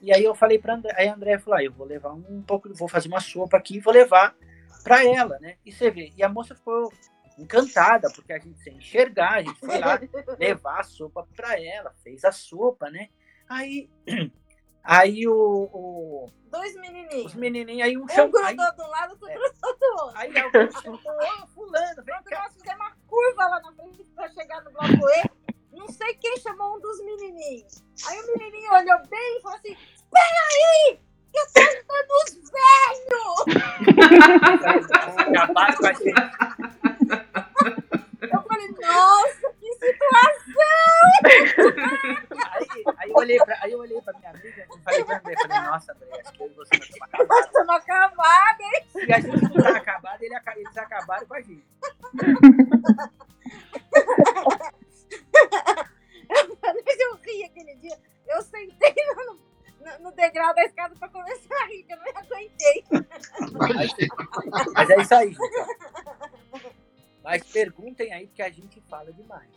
E 0.00 0.12
aí 0.12 0.22
eu 0.22 0.34
falei 0.34 0.58
pra 0.58 0.74
André, 0.74 0.92
aí 0.96 1.08
a 1.08 1.14
André 1.14 1.38
falou, 1.38 1.58
ah, 1.58 1.64
eu 1.64 1.72
vou 1.72 1.86
levar 1.86 2.12
um 2.12 2.42
pouco, 2.42 2.72
vou 2.74 2.88
fazer 2.88 3.08
uma 3.08 3.20
sopa 3.20 3.56
aqui 3.56 3.76
e 3.76 3.80
vou 3.80 3.92
levar 3.94 4.36
pra 4.84 5.04
ela, 5.04 5.38
né? 5.40 5.56
E 5.64 5.72
você 5.72 5.90
vê, 5.90 6.12
e 6.16 6.22
a 6.22 6.28
moça 6.28 6.54
ficou 6.54 6.92
encantada, 7.38 8.08
porque 8.14 8.32
a 8.32 8.38
gente 8.38 8.58
sem 8.60 8.76
enxergar, 8.76 9.34
a 9.34 9.42
gente 9.42 9.58
foi 9.60 9.78
lá 9.78 9.98
levar 10.38 10.80
a 10.80 10.84
sopa 10.84 11.26
pra 11.36 11.60
ela, 11.60 11.92
fez 12.02 12.24
a 12.24 12.32
sopa, 12.32 12.90
né? 12.90 13.08
Aí, 13.48 13.88
Aí 14.86 15.26
o, 15.26 15.34
o 15.72 16.30
dois 16.48 16.76
menininhos. 16.76 17.26
Os 17.26 17.34
menininhos, 17.34 17.82
aí 17.82 17.98
um, 17.98 18.04
um 18.04 18.08
chama... 18.08 18.30
grudou 18.30 18.46
aí, 18.46 18.56
do 18.56 18.86
lado, 18.88 19.10
outro 19.10 19.28
é. 19.28 19.34
grudou 19.34 19.76
do 19.78 20.02
outro. 20.02 20.12
Aí 20.14 20.38
alguém 20.38 20.70
chutou, 20.70 20.94
ô, 20.94 22.02
vem 22.04 22.22
cá. 22.24 22.42
nós 22.44 22.52
fizemos 22.54 22.76
uma 22.76 22.92
curva 23.08 23.48
lá 23.48 23.60
na 23.60 23.72
frente 23.72 24.04
para 24.14 24.28
chegar 24.28 24.62
no 24.62 24.70
bloco 24.70 25.08
E, 25.10 25.24
não 25.76 25.88
sei 25.88 26.14
quem 26.14 26.36
chamou 26.36 26.76
um 26.76 26.80
dos 26.80 27.04
menininhos. 27.04 27.82
Aí 28.06 28.20
o 28.20 28.26
menininho 28.38 28.72
olhou 28.72 28.98
bem 29.08 29.38
e 29.38 29.42
falou 29.42 29.58
assim, 29.58 29.76
peraí, 30.12 31.00
que 31.32 31.38
eu 31.40 31.46
tô 31.52 31.60
ajudando 31.60 32.10
os 32.22 32.32
velhos! 32.52 33.44
Capaz. 35.34 35.76
Eu 38.22 38.42
falei, 38.42 38.68
nossa, 38.80 39.45
situação! 39.92 40.66
Aí, 42.56 42.84
aí, 42.98 43.10
eu 43.10 43.16
olhei 43.16 43.38
pra, 43.38 43.58
aí 43.62 43.72
eu 43.72 43.78
olhei 43.78 44.00
pra 44.02 44.12
minha 44.18 44.30
amiga 44.30 44.66
e 44.74 44.82
falei 44.82 45.04
pra 45.04 45.18
André, 45.18 45.34
falei, 45.42 45.60
nossa, 45.70 45.92
André, 45.92 46.08
acho 46.20 46.32
que 46.32 46.42
eu 46.42 46.46
e 46.46 46.50
você 46.54 46.76
nós 46.76 46.88
estamos 46.88 47.02
acabados. 47.02 47.28
Nós 47.28 47.46
estamos 47.46 47.74
acabados, 47.76 48.60
hein? 48.66 48.86
Se 48.92 49.12
a 49.12 49.20
gente 49.20 49.42
não 49.42 49.62
tá 49.62 49.76
acabado, 49.76 50.22
ele 50.22 50.34
eles 50.56 50.76
acabaram 50.76 51.26
com 51.26 51.34
a 51.34 51.40
gente. 51.40 51.64
Mas 56.62 57.00
eu 57.00 57.14
ri 57.16 57.44
aquele 57.44 57.74
dia. 57.76 57.98
Eu 58.28 58.42
sentei 58.42 58.94
no, 59.14 59.34
no- 59.34 59.98
no 60.00 60.12
degrau 60.12 60.54
da 60.54 60.64
escada 60.64 60.94
pra 60.96 61.08
começar 61.08 61.54
a 61.62 61.66
rir, 61.66 61.84
que 61.84 61.92
eu 61.92 61.98
não 61.98 62.06
aguentei. 62.16 62.84
Mas 64.74 64.90
é 64.90 65.00
isso 65.00 65.14
aí, 65.14 65.32
gente. 65.32 65.38
Mas 67.26 67.42
perguntem 67.42 68.12
aí, 68.12 68.28
porque 68.28 68.40
a 68.40 68.48
gente 68.48 68.80
fala 68.88 69.12
demais. 69.12 69.48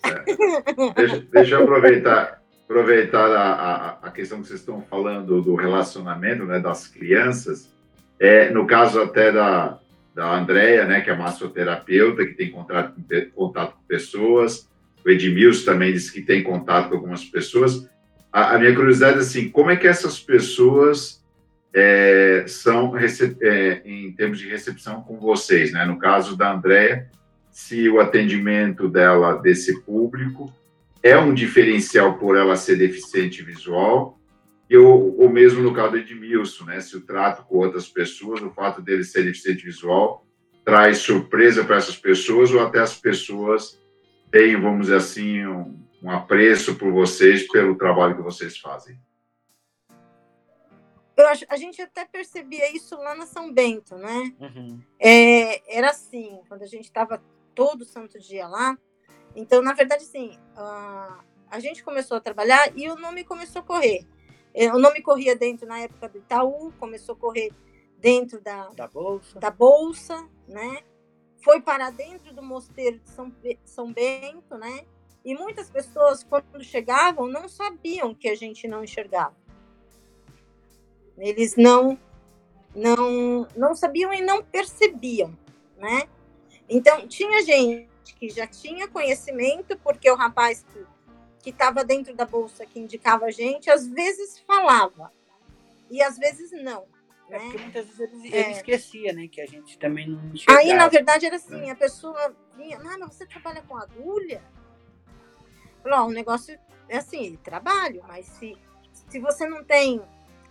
Deixa, 0.96 1.20
deixa 1.32 1.54
eu 1.54 1.62
aproveitar, 1.62 2.42
aproveitar 2.64 3.32
a, 3.32 3.52
a, 3.54 3.90
a 4.08 4.12
questão 4.12 4.42
que 4.42 4.48
vocês 4.48 4.62
estão 4.62 4.82
falando 4.82 5.40
do 5.40 5.54
relacionamento 5.54 6.46
né, 6.46 6.60
das 6.60 6.88
crianças. 6.88 7.72
É, 8.20 8.50
no 8.50 8.66
caso 8.66 9.00
até 9.00 9.32
da, 9.32 9.78
da 10.16 10.36
Andrea, 10.36 10.86
né, 10.86 11.02
que 11.02 11.12
é 11.12 11.16
massoterapeuta, 11.16 12.26
que 12.26 12.34
tem 12.34 12.50
contato 12.50 12.96
contato 13.36 13.76
com 13.76 13.84
pessoas. 13.84 14.68
O 15.06 15.10
Edmilson 15.12 15.66
também 15.66 15.94
disse 15.94 16.12
que 16.12 16.24
tem 16.24 16.42
contato 16.42 16.90
com 16.90 16.96
algumas 16.96 17.24
pessoas. 17.24 17.88
A, 18.34 18.56
a 18.56 18.58
minha 18.58 18.74
curiosidade 18.74 19.20
é 19.20 19.22
assim, 19.22 19.48
como 19.48 19.70
é 19.70 19.76
que 19.76 19.88
essas 19.88 20.20
pessoas 20.20 21.24
é, 21.72 22.46
são 22.48 22.98
é, 22.98 23.82
em 23.86 24.12
termos 24.14 24.40
de 24.40 24.50
recepção 24.50 25.04
com 25.04 25.20
vocês, 25.20 25.72
né? 25.72 25.86
No 25.86 26.00
caso 26.00 26.36
da 26.36 26.52
Andrea, 26.52 27.08
se 27.52 27.90
o 27.90 28.00
atendimento 28.00 28.88
dela 28.88 29.34
desse 29.36 29.82
público 29.82 30.54
é 31.02 31.18
um 31.18 31.34
diferencial 31.34 32.18
por 32.18 32.38
ela 32.38 32.56
ser 32.56 32.76
deficiente 32.76 33.44
visual, 33.44 34.18
e 34.70 34.78
ou, 34.78 35.20
ou 35.20 35.30
mesmo 35.30 35.64
no 35.64 35.74
caso 35.74 35.92
do 35.92 35.98
Edmilson, 35.98 36.66
né? 36.66 36.80
Se 36.80 36.96
o 36.96 37.02
trato 37.02 37.44
com 37.46 37.58
outras 37.58 37.88
pessoas, 37.88 38.42
o 38.42 38.52
fato 38.52 38.82
dele 38.82 39.04
ser 39.04 39.24
deficiente 39.24 39.66
visual, 39.66 40.26
traz 40.64 41.00
surpresa 41.00 41.64
para 41.64 41.78
essas 41.78 41.98
pessoas, 41.98 42.52
ou 42.52 42.60
até 42.60 42.80
as 42.80 42.96
pessoas 42.96 43.80
têm, 44.30 44.60
vamos 44.60 44.82
dizer 44.82 44.98
assim, 44.98 45.46
um, 45.46 45.80
um 46.04 46.12
apreço 46.12 46.76
por 46.76 46.92
vocês, 46.92 47.48
pelo 47.48 47.76
trabalho 47.76 48.16
que 48.16 48.22
vocês 48.22 48.58
fazem. 48.58 49.00
Eu 51.18 51.28
acho, 51.28 51.46
a 51.50 51.58
gente 51.58 51.82
até 51.82 52.06
percebia 52.06 52.74
isso 52.74 52.96
lá 52.96 53.16
na 53.16 53.26
São 53.26 53.52
Bento, 53.52 53.98
né? 53.98 54.34
Uhum. 54.40 54.80
É, 55.00 55.78
era 55.78 55.90
assim, 55.90 56.40
quando 56.48 56.62
a 56.62 56.68
gente 56.68 56.86
estava 56.86 57.22
todo 57.60 57.84
santo 57.84 58.18
dia 58.18 58.48
lá. 58.48 58.78
Então, 59.36 59.62
na 59.62 59.74
verdade, 59.74 60.04
assim, 60.04 60.40
a, 60.56 61.20
a 61.52 61.60
gente 61.60 61.84
começou 61.84 62.16
a 62.16 62.22
trabalhar 62.22 62.72
e 62.78 62.90
o 62.90 62.96
nome 62.96 63.26
começou 63.26 63.60
a 63.62 63.66
correr. 63.66 64.08
É, 64.54 64.74
O 64.74 64.80
nome 64.80 65.02
corria 65.02 65.36
dentro, 65.36 65.68
na 65.68 65.80
época 65.80 66.08
do 66.08 66.18
Itaú, 66.18 66.72
começou 66.80 67.16
a 67.16 67.18
correr 67.18 67.52
dentro 67.98 68.42
da, 68.42 68.70
Da 68.70 68.88
bolsa. 68.88 69.40
da 69.40 69.52
Bolsa, 69.52 70.30
né? 70.48 70.84
Foi 71.44 71.62
para 71.62 71.90
dentro 71.90 72.34
do 72.34 72.42
mosteiro 72.42 73.00
de 73.00 73.10
São, 73.10 73.34
São 73.66 73.92
Bento, 73.92 74.58
né? 74.58 74.86
E 75.24 75.36
muitas 75.36 75.70
pessoas, 75.70 76.24
quando 76.24 76.64
chegavam, 76.64 77.28
não 77.28 77.48
sabiam 77.50 78.16
que 78.16 78.30
a 78.30 78.36
gente 78.36 78.68
não 78.68 78.84
enxergava. 78.84 79.36
Eles 81.18 81.58
não 81.58 82.00
não 82.74 83.48
não 83.56 83.76
sabiam 83.76 84.14
e 84.14 84.22
não 84.22 84.44
percebiam, 84.44 85.38
né? 85.78 86.08
Então 86.70 87.08
tinha 87.08 87.42
gente 87.44 87.90
que 88.18 88.30
já 88.30 88.46
tinha 88.48 88.88
conhecimento 88.88 89.78
porque 89.80 90.10
o 90.10 90.16
rapaz 90.16 90.66
que 91.42 91.50
estava 91.50 91.84
dentro 91.84 92.14
da 92.14 92.26
bolsa 92.26 92.66
que 92.66 92.80
indicava 92.80 93.26
a 93.26 93.32
gente, 93.32 93.70
às 93.70 93.88
vezes 93.88 94.40
falava 94.40 95.12
e 95.90 96.02
às 96.02 96.18
vezes 96.18 96.52
não, 96.52 96.86
É 97.30 97.32
né? 97.32 97.40
porque 97.40 97.58
muitas 97.58 97.86
vezes 97.88 98.00
ele, 98.00 98.36
É. 98.36 98.40
ele 98.42 98.52
esquecia, 98.52 99.14
né? 99.14 99.28
Que 99.28 99.42
a 99.42 99.46
gente 99.46 99.78
também 99.80 100.08
não 100.10 100.20
enxergava. 100.34 100.60
Aí, 100.60 100.74
na 100.74 100.88
verdade, 100.88 101.26
era 101.26 101.38
assim, 101.38 101.70
a 101.70 101.76
pessoa 101.76 102.36
vinha, 102.56 102.78
ah, 102.78 102.98
mas 103.00 103.14
você 103.16 103.26
trabalha 103.26 103.62
com 103.64 103.76
agulha? 103.78 104.44
Falou, 105.82 106.08
o 106.10 106.12
negócio 106.12 106.60
é 106.88 106.98
assim, 106.98 107.38
trabalho, 107.44 108.04
mas 108.08 108.26
se, 108.26 108.58
se 109.10 109.20
você 109.20 109.48
não 109.48 109.64
tem 109.64 110.02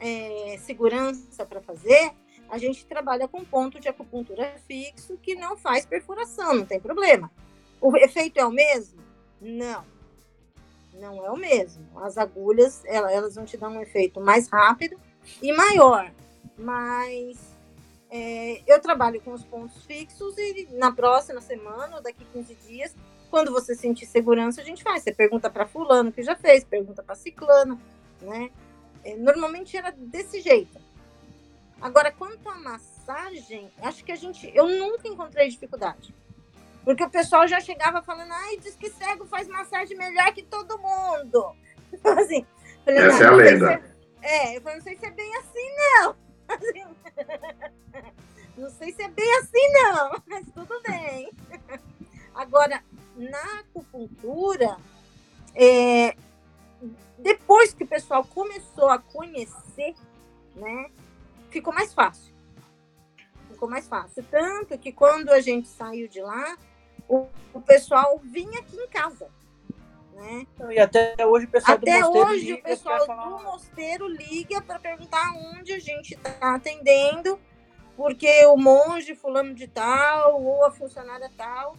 é, 0.00 0.56
segurança 0.58 1.44
para 1.44 1.60
fazer, 1.60 2.12
a 2.48 2.58
gente 2.58 2.84
trabalha 2.86 3.28
com 3.28 3.44
ponto 3.44 3.78
de 3.80 3.88
acupuntura 3.88 4.54
fixo 4.66 5.16
que 5.18 5.34
não 5.34 5.56
faz 5.56 5.84
perfuração, 5.86 6.54
não 6.54 6.66
tem 6.66 6.80
problema. 6.80 7.30
O 7.80 7.96
efeito 7.96 8.38
é 8.38 8.44
o 8.44 8.50
mesmo? 8.50 9.00
Não. 9.40 9.84
Não 10.94 11.24
é 11.24 11.30
o 11.30 11.36
mesmo. 11.36 11.84
As 12.02 12.18
agulhas, 12.18 12.82
ela- 12.86 13.12
elas 13.12 13.34
vão 13.36 13.44
te 13.44 13.56
dar 13.56 13.68
um 13.68 13.80
efeito 13.80 14.20
mais 14.20 14.48
rápido 14.48 14.98
e 15.42 15.52
maior. 15.52 16.10
Mas 16.56 17.38
é, 18.10 18.62
eu 18.66 18.80
trabalho 18.80 19.20
com 19.20 19.32
os 19.32 19.44
pontos 19.44 19.84
fixos 19.84 20.36
e 20.38 20.66
na 20.72 20.90
próxima 20.90 21.40
semana 21.40 21.96
ou 21.96 22.02
daqui 22.02 22.24
15 22.32 22.54
dias, 22.66 22.96
quando 23.30 23.52
você 23.52 23.74
sentir 23.74 24.06
segurança, 24.06 24.60
a 24.60 24.64
gente 24.64 24.82
faz. 24.82 25.02
Você 25.02 25.12
pergunta 25.12 25.50
para 25.50 25.66
fulano 25.68 26.10
que 26.10 26.22
já 26.22 26.34
fez, 26.34 26.64
pergunta 26.64 27.02
para 27.02 27.14
ciclano, 27.14 27.80
né? 28.22 28.50
É, 29.04 29.14
normalmente 29.16 29.76
era 29.76 29.90
desse 29.92 30.40
jeito. 30.40 30.78
Agora, 31.80 32.10
quanto 32.10 32.48
à 32.48 32.56
massagem, 32.56 33.70
acho 33.82 34.04
que 34.04 34.12
a 34.12 34.16
gente, 34.16 34.50
eu 34.54 34.66
nunca 34.68 35.06
encontrei 35.06 35.48
dificuldade. 35.48 36.14
Porque 36.84 37.04
o 37.04 37.10
pessoal 37.10 37.46
já 37.46 37.60
chegava 37.60 38.02
falando, 38.02 38.32
ai, 38.32 38.56
diz 38.56 38.74
que 38.74 38.90
cego 38.90 39.26
faz 39.26 39.46
massagem 39.46 39.96
melhor 39.96 40.32
que 40.32 40.42
todo 40.42 40.78
mundo. 40.78 41.54
Então, 41.90 42.18
assim, 42.18 42.46
falei, 42.84 43.00
Essa 43.00 43.24
é 43.24 43.26
a 43.26 43.30
lenda. 43.30 43.78
se 43.78 44.26
é, 44.26 44.56
eu 44.58 44.60
falei, 44.60 44.76
não 44.76 44.84
sei 44.84 44.98
se 44.98 45.06
é 45.06 45.10
bem 45.10 45.36
assim, 45.36 45.74
não. 45.76 46.16
Assim, 46.48 46.84
não 48.58 48.70
sei 48.70 48.92
se 48.92 49.02
é 49.02 49.08
bem 49.08 49.38
assim, 49.38 49.72
não, 49.72 50.22
mas 50.26 50.46
tudo 50.54 50.82
bem. 50.82 51.30
Agora, 52.34 52.82
na 53.16 53.60
acupuntura, 53.60 54.76
é, 55.54 56.14
depois 57.18 57.72
que 57.72 57.84
o 57.84 57.86
pessoal 57.86 58.24
começou 58.24 58.88
a 58.88 58.98
conhecer, 58.98 59.94
né, 60.54 60.90
ficou 61.50 61.72
mais 61.72 61.92
fácil. 61.92 62.34
Ficou 63.50 63.68
mais 63.68 63.88
fácil. 63.88 64.24
Tanto 64.30 64.78
que 64.78 64.92
quando 64.92 65.30
a 65.30 65.40
gente 65.40 65.68
saiu 65.68 66.08
de 66.08 66.20
lá, 66.20 66.56
o, 67.08 67.26
o 67.52 67.60
pessoal 67.60 68.20
vinha 68.22 68.60
aqui 68.60 68.76
em 68.76 68.88
casa. 68.88 69.28
Né? 70.14 70.46
E 70.70 70.80
até 70.80 71.14
hoje 71.24 71.46
o 71.46 71.48
pessoal 71.48 71.76
Até 71.76 72.00
do 72.00 72.06
mosteiro 72.06 72.28
hoje 72.28 72.46
liga 72.46 72.58
o 72.58 72.62
pessoal 72.62 73.06
falar, 73.06 73.24
do 73.24 73.44
mosteiro 73.44 74.08
liga 74.08 74.60
para 74.60 74.78
perguntar 74.78 75.32
onde 75.54 75.72
a 75.72 75.78
gente 75.78 76.14
está 76.14 76.56
atendendo, 76.56 77.38
porque 77.96 78.44
o 78.46 78.56
monge 78.56 79.14
fulano 79.14 79.54
de 79.54 79.68
tal 79.68 80.42
ou 80.42 80.64
a 80.64 80.72
funcionária 80.72 81.30
tal 81.36 81.76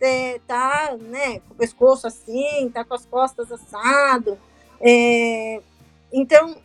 é, 0.00 0.38
tá, 0.46 0.96
né, 1.00 1.40
com 1.40 1.54
o 1.54 1.56
pescoço 1.56 2.06
assim, 2.06 2.70
tá 2.72 2.84
com 2.84 2.94
as 2.94 3.06
costas 3.06 3.50
assado. 3.50 4.38
É, 4.80 5.60
então, 6.12 6.56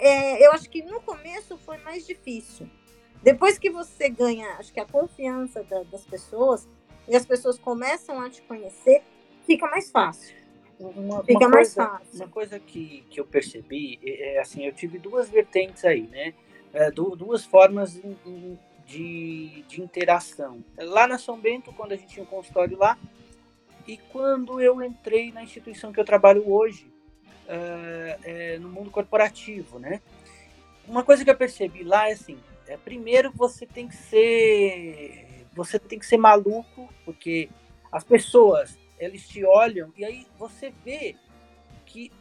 é, 0.00 0.46
eu 0.46 0.52
acho 0.52 0.68
que 0.68 0.82
no 0.82 1.00
começo 1.00 1.56
foi 1.58 1.78
mais 1.78 2.06
difícil. 2.06 2.68
Depois 3.22 3.58
que 3.58 3.70
você 3.70 4.08
ganha, 4.08 4.48
acho 4.58 4.72
que 4.72 4.80
a 4.80 4.86
confiança 4.86 5.62
da- 5.64 5.82
das 5.84 6.04
pessoas 6.06 6.66
e 7.06 7.14
as 7.14 7.26
pessoas 7.26 7.58
começam 7.58 8.20
a 8.20 8.30
te 8.30 8.40
conhecer, 8.42 9.02
fica 9.46 9.66
mais 9.68 9.90
fácil. 9.90 10.34
Uma, 10.78 11.22
Fica 11.22 11.40
uma 11.40 11.48
mais 11.50 11.74
coisa, 11.74 11.90
fácil. 11.90 12.16
Uma 12.16 12.28
coisa 12.28 12.58
que, 12.58 13.04
que 13.10 13.20
eu 13.20 13.26
percebi, 13.26 14.00
é, 14.02 14.36
é, 14.36 14.40
assim, 14.40 14.64
eu 14.64 14.72
tive 14.72 14.98
duas 14.98 15.28
vertentes 15.28 15.84
aí, 15.84 16.02
né? 16.06 16.32
É, 16.72 16.90
du- 16.90 17.14
duas 17.14 17.44
formas 17.44 17.96
em- 17.96 18.16
em- 18.24 18.58
de, 18.86 19.62
de 19.68 19.82
interação. 19.82 20.64
Lá 20.78 21.06
na 21.06 21.18
São 21.18 21.38
Bento, 21.38 21.72
quando 21.74 21.92
a 21.92 21.96
gente 21.96 22.08
tinha 22.08 22.22
um 22.22 22.26
consultório 22.26 22.78
lá, 22.78 22.98
e 23.86 23.98
quando 24.10 24.60
eu 24.60 24.82
entrei 24.82 25.30
na 25.32 25.42
instituição 25.42 25.92
que 25.92 26.00
eu 26.00 26.04
trabalho 26.04 26.50
hoje, 26.50 26.89
é, 27.50 28.18
é, 28.22 28.58
no 28.58 28.68
mundo 28.68 28.90
corporativo, 28.90 29.78
né? 29.78 30.00
Uma 30.86 31.02
coisa 31.02 31.24
que 31.24 31.30
eu 31.30 31.36
percebi 31.36 31.82
lá 31.82 32.08
é 32.08 32.12
assim, 32.12 32.38
é, 32.66 32.76
primeiro 32.76 33.32
você 33.32 33.66
tem 33.66 33.88
que 33.88 33.96
ser 33.96 35.46
você 35.52 35.78
tem 35.80 35.98
que 35.98 36.06
ser 36.06 36.16
maluco, 36.16 36.88
porque 37.04 37.50
as 37.90 38.04
pessoas 38.04 38.78
eles 38.98 39.26
te 39.26 39.44
olham 39.44 39.92
e 39.96 40.04
aí 40.04 40.26
você 40.38 40.72
vê 40.84 41.16
que 41.84 42.12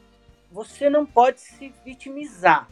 você 0.51 0.89
não 0.89 1.05
pode 1.05 1.41
se 1.41 1.71
vitimizar. 1.85 2.67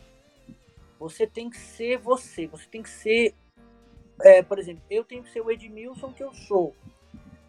Você 1.00 1.28
tem 1.28 1.48
que 1.48 1.58
ser 1.58 2.00
você, 2.00 2.48
você 2.48 2.66
tem 2.66 2.82
que 2.82 2.90
ser, 2.90 3.36
é, 4.22 4.42
por 4.42 4.58
exemplo, 4.58 4.82
eu 4.90 5.04
tenho 5.04 5.22
que 5.22 5.30
ser 5.30 5.42
o 5.42 5.52
Edmilson 5.52 6.12
que 6.12 6.24
eu 6.24 6.34
sou. 6.34 6.76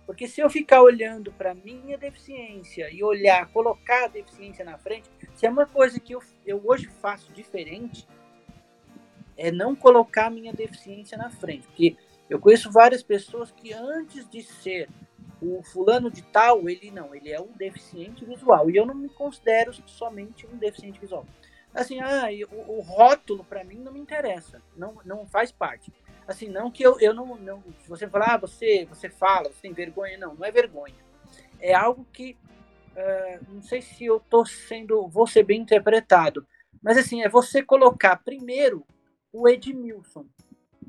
Porque 0.08 0.26
se 0.26 0.40
eu 0.40 0.48
ficar 0.48 0.80
olhando 0.80 1.30
para 1.30 1.54
minha 1.54 1.98
deficiência 1.98 2.88
e 2.90 3.04
olhar, 3.04 3.46
colocar 3.52 4.06
a 4.06 4.08
deficiência 4.08 4.64
na 4.64 4.78
frente, 4.78 5.06
se 5.34 5.44
é 5.44 5.50
uma 5.50 5.66
coisa 5.66 6.00
que 6.00 6.14
eu, 6.14 6.22
eu 6.46 6.62
hoje 6.64 6.86
faço 6.86 7.30
diferente, 7.30 8.08
é 9.36 9.52
não 9.52 9.76
colocar 9.76 10.28
a 10.28 10.30
minha 10.30 10.50
deficiência 10.50 11.18
na 11.18 11.28
frente. 11.28 11.66
Porque 11.66 11.94
Eu 12.30 12.40
conheço 12.40 12.72
várias 12.72 13.02
pessoas 13.02 13.50
que 13.52 13.74
antes 13.74 14.26
de 14.30 14.42
ser 14.42 14.88
o 15.42 15.62
fulano 15.62 16.10
de 16.10 16.22
tal, 16.22 16.70
ele 16.70 16.90
não, 16.90 17.14
ele 17.14 17.30
é 17.30 17.38
um 17.38 17.52
deficiente 17.52 18.24
visual. 18.24 18.70
E 18.70 18.76
eu 18.76 18.86
não 18.86 18.94
me 18.94 19.10
considero 19.10 19.74
somente 19.84 20.46
um 20.46 20.56
deficiente 20.56 20.98
visual. 20.98 21.26
Assim, 21.74 22.00
ah, 22.00 22.28
o, 22.50 22.78
o 22.78 22.80
rótulo 22.80 23.44
para 23.44 23.62
mim 23.62 23.76
não 23.76 23.92
me 23.92 24.00
interessa, 24.00 24.62
não, 24.74 24.96
não 25.04 25.26
faz 25.26 25.52
parte. 25.52 25.92
Assim, 26.28 26.46
não 26.46 26.70
que 26.70 26.82
eu, 26.82 27.00
eu 27.00 27.14
não, 27.14 27.36
não. 27.38 27.64
Se 27.80 27.88
você 27.88 28.06
falar, 28.06 28.34
ah, 28.34 28.36
você, 28.36 28.84
você 28.84 29.08
fala, 29.08 29.48
você 29.48 29.62
tem 29.62 29.72
vergonha, 29.72 30.18
não, 30.18 30.34
não 30.34 30.44
é 30.44 30.52
vergonha. 30.52 30.94
É 31.58 31.72
algo 31.72 32.06
que. 32.12 32.36
Uh, 32.90 33.54
não 33.54 33.62
sei 33.62 33.80
se 33.80 34.04
eu 34.04 34.20
tô 34.20 34.44
sendo. 34.44 35.08
Vou 35.08 35.26
ser 35.26 35.42
bem 35.42 35.62
interpretado. 35.62 36.46
Mas 36.82 36.98
assim, 36.98 37.22
é 37.22 37.30
você 37.30 37.62
colocar 37.62 38.16
primeiro 38.16 38.86
o 39.32 39.48
Edmilson. 39.48 40.26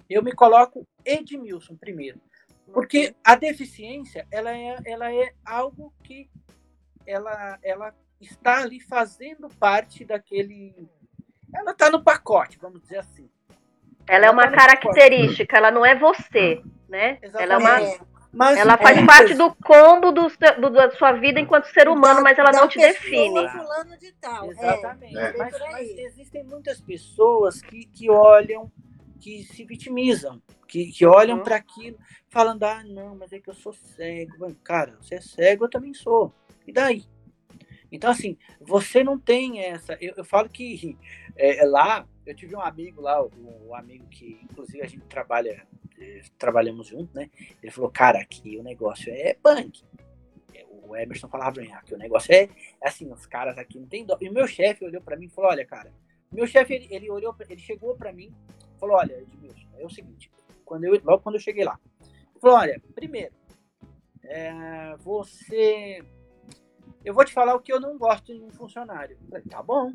Eu 0.10 0.22
me 0.22 0.34
coloco 0.34 0.86
Edmilson 1.06 1.78
primeiro. 1.78 2.20
Porque 2.74 3.16
a 3.24 3.36
deficiência, 3.36 4.28
ela 4.30 4.56
é, 4.56 4.78
ela 4.86 5.14
é 5.14 5.34
algo 5.46 5.94
que 6.04 6.30
ela, 7.06 7.58
ela 7.64 7.96
está 8.20 8.62
ali 8.62 8.82
fazendo 8.82 9.48
parte 9.48 10.04
daquele. 10.04 10.76
Ela 11.56 11.72
está 11.72 11.90
no 11.90 12.04
pacote, 12.04 12.60
vamos 12.60 12.82
dizer 12.82 12.98
assim. 12.98 13.30
Ela 14.10 14.26
é 14.26 14.32
uma 14.32 14.48
característica, 14.48 15.56
ela 15.56 15.70
não 15.70 15.86
é 15.86 15.96
você, 15.96 16.62
né? 16.90 17.20
Exatamente. 17.22 17.44
Ela 17.44 17.54
é 17.54 17.58
uma. 17.58 18.10
Mas, 18.32 18.58
ela 18.60 18.78
faz 18.78 18.98
é, 18.98 19.06
parte 19.06 19.34
do 19.34 19.56
combo 19.56 20.12
do, 20.12 20.28
do, 20.60 20.70
da 20.70 20.92
sua 20.92 21.14
vida 21.14 21.40
enquanto 21.40 21.66
ser 21.66 21.88
humano, 21.88 22.22
mas 22.22 22.38
ela 22.38 22.52
não 22.52 22.68
te 22.68 22.78
define. 22.78 23.48
De 24.00 24.12
tal. 24.14 24.52
Exatamente. 24.52 25.18
É. 25.18 25.38
Mas, 25.38 25.60
mas, 25.60 25.90
existem 25.90 26.44
muitas 26.44 26.80
pessoas 26.80 27.60
que, 27.60 27.86
que 27.86 28.10
olham, 28.10 28.72
que 29.20 29.44
se 29.44 29.64
vitimizam, 29.66 30.40
que, 30.68 30.92
que 30.92 31.06
olham 31.06 31.38
uhum. 31.38 31.44
para 31.44 31.56
aquilo 31.56 31.98
falando, 32.30 32.64
ah, 32.64 32.84
não, 32.84 33.16
mas 33.16 33.34
é 33.34 33.40
que 33.40 33.50
eu 33.50 33.56
sou 33.56 33.74
cego. 33.74 34.56
Cara, 34.64 34.96
você 35.02 35.16
é 35.16 35.22
cego, 35.22 35.66
eu 35.66 35.70
também 35.70 35.94
sou. 35.94 36.32
E 36.68 36.72
daí? 36.72 37.04
Então, 37.92 38.12
assim, 38.12 38.38
você 38.62 39.04
não 39.04 39.18
tem 39.18 39.62
essa. 39.64 39.98
Eu, 40.00 40.14
eu 40.18 40.24
falo 40.24 40.48
que 40.48 40.96
é, 41.36 41.64
é 41.64 41.66
lá, 41.66 42.08
eu 42.30 42.36
tive 42.36 42.56
um 42.56 42.62
amigo 42.62 43.02
lá, 43.02 43.24
um, 43.24 43.70
um 43.70 43.76
amigo 43.76 44.08
que, 44.08 44.40
inclusive, 44.44 44.82
a 44.84 44.88
gente 44.88 45.06
trabalha, 45.08 45.66
é, 46.00 46.22
trabalhamos 46.38 46.88
junto, 46.88 47.14
né? 47.14 47.30
Ele 47.62 47.72
falou, 47.72 47.90
cara, 47.90 48.20
aqui 48.20 48.58
o 48.58 48.64
negócio 48.64 49.12
é 49.12 49.34
punk. 49.34 49.84
É, 50.54 50.66
o 50.70 50.96
Emerson 50.96 51.28
falava 51.28 51.60
mim, 51.60 51.72
aqui 51.72 51.94
o 51.94 51.98
negócio 51.98 52.34
é, 52.34 52.44
é 52.82 52.88
assim, 52.88 53.12
os 53.12 53.26
caras 53.26 53.58
aqui 53.58 53.80
não 53.80 53.88
tem 53.88 54.06
dó. 54.06 54.18
E 54.22 54.30
o 54.30 54.34
meu 54.34 54.48
chefe 54.48 54.86
olhou 54.86 55.02
para 55.02 55.18
mim 55.18 55.26
e 55.26 55.30
falou, 55.30 55.50
olha, 55.50 55.66
cara, 55.66 55.92
meu 56.32 56.46
chefe, 56.46 56.76
ele, 56.76 56.88
ele 56.92 57.10
olhou, 57.10 57.36
ele 57.50 57.60
chegou 57.60 57.96
para 57.96 58.14
mim, 58.14 58.32
falou, 58.80 58.98
olha, 58.98 59.22
Edmilson, 59.22 59.68
é 59.78 59.86
o 59.86 59.90
seguinte, 59.90 60.32
quando 60.64 60.84
eu, 60.84 61.02
logo 61.04 61.24
quando 61.24 61.36
eu 61.36 61.42
cheguei 61.42 61.66
lá, 61.66 61.80
falou, 62.40 62.58
olha, 62.58 62.80
primeiro, 62.94 63.34
é, 64.24 64.96
você 64.98 66.04
eu 67.04 67.14
vou 67.14 67.26
te 67.26 67.34
falar 67.34 67.56
o 67.56 67.60
que 67.60 67.72
eu 67.72 67.80
não 67.80 67.98
gosto 67.98 68.34
de 68.34 68.44
um 68.44 68.52
funcionário. 68.52 69.18
falei, 69.30 69.44
tá 69.46 69.64
bom. 69.64 69.94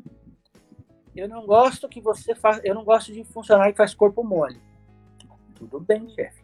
Eu 1.15 1.29
não 1.29 1.45
gosto 1.45 1.87
que 1.87 2.01
você 2.01 2.35
faça. 2.35 2.61
Eu 2.63 2.75
não 2.75 2.83
gosto 2.83 3.13
de 3.13 3.23
funcionário 3.23 3.73
que 3.73 3.77
faz 3.77 3.93
corpo 3.93 4.23
mole. 4.23 4.59
Tudo 5.55 5.79
bem, 5.79 6.09
chefe. 6.09 6.43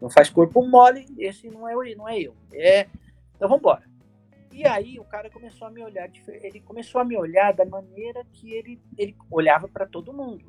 Não 0.00 0.10
faz 0.10 0.30
corpo 0.30 0.66
mole, 0.66 1.06
esse 1.18 1.48
não 1.48 1.68
é, 1.68 1.94
não 1.94 2.08
é 2.08 2.18
eu. 2.18 2.34
É, 2.52 2.88
então 3.36 3.48
vamos 3.48 3.60
embora. 3.60 3.82
E 4.50 4.66
aí 4.66 4.98
o 4.98 5.04
cara 5.04 5.30
começou 5.30 5.68
a 5.68 5.70
me 5.70 5.82
olhar, 5.82 6.10
ele 6.26 6.60
começou 6.60 7.00
a 7.00 7.04
me 7.04 7.16
olhar 7.16 7.52
da 7.52 7.64
maneira 7.64 8.24
que 8.32 8.52
ele, 8.52 8.80
ele 8.98 9.14
olhava 9.30 9.68
para 9.68 9.86
todo 9.86 10.12
mundo. 10.12 10.44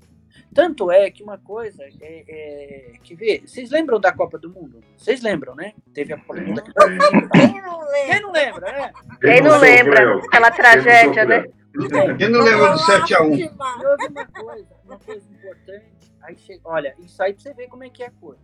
Tanto 0.53 0.89
é 0.89 1.12
que 1.12 1.22
uma 1.22 1.38
coisa 1.38 1.84
é, 1.84 2.24
é, 2.28 2.93
que 3.03 3.14
vê, 3.14 3.43
vocês 3.45 3.70
lembram 3.70 3.99
da 3.99 4.14
Copa 4.14 4.38
do 4.38 4.49
Mundo? 4.49 4.82
Vocês 4.97 5.22
lembram, 5.22 5.53
né? 5.53 5.74
Teve 5.93 6.14
a 6.14 6.18
Copa 6.18 6.39
do 6.39 6.47
Mundo. 6.47 6.64
Quem 6.64 7.62
não 7.62 7.80
lembra? 7.82 8.07
Quem 8.07 8.22
não 8.22 8.32
lembra, 8.32 8.72
né? 8.72 8.93
Quem 9.20 9.41
não 9.41 9.59
lembra? 9.59 10.18
Aquela 10.18 10.51
tragédia, 10.51 11.26
né? 11.26 11.45
Quem 12.17 12.30
não 12.30 12.41
lembra 12.41 12.74
do 12.74 12.80
7x1? 12.80 13.22
Houve 13.22 14.07
uma 14.09 14.26
coisa, 14.26 14.76
uma 14.84 14.99
coisa 14.99 15.32
importante. 15.32 16.13
Aí 16.22 16.38
chega, 16.38 16.61
olha, 16.65 16.95
isso 16.99 17.22
aí 17.24 17.34
pra 17.34 17.41
você 17.41 17.53
ver 17.53 17.67
como 17.67 17.84
é 17.84 17.89
que 17.89 18.03
é 18.03 18.07
a 18.07 18.11
coisa. 18.11 18.41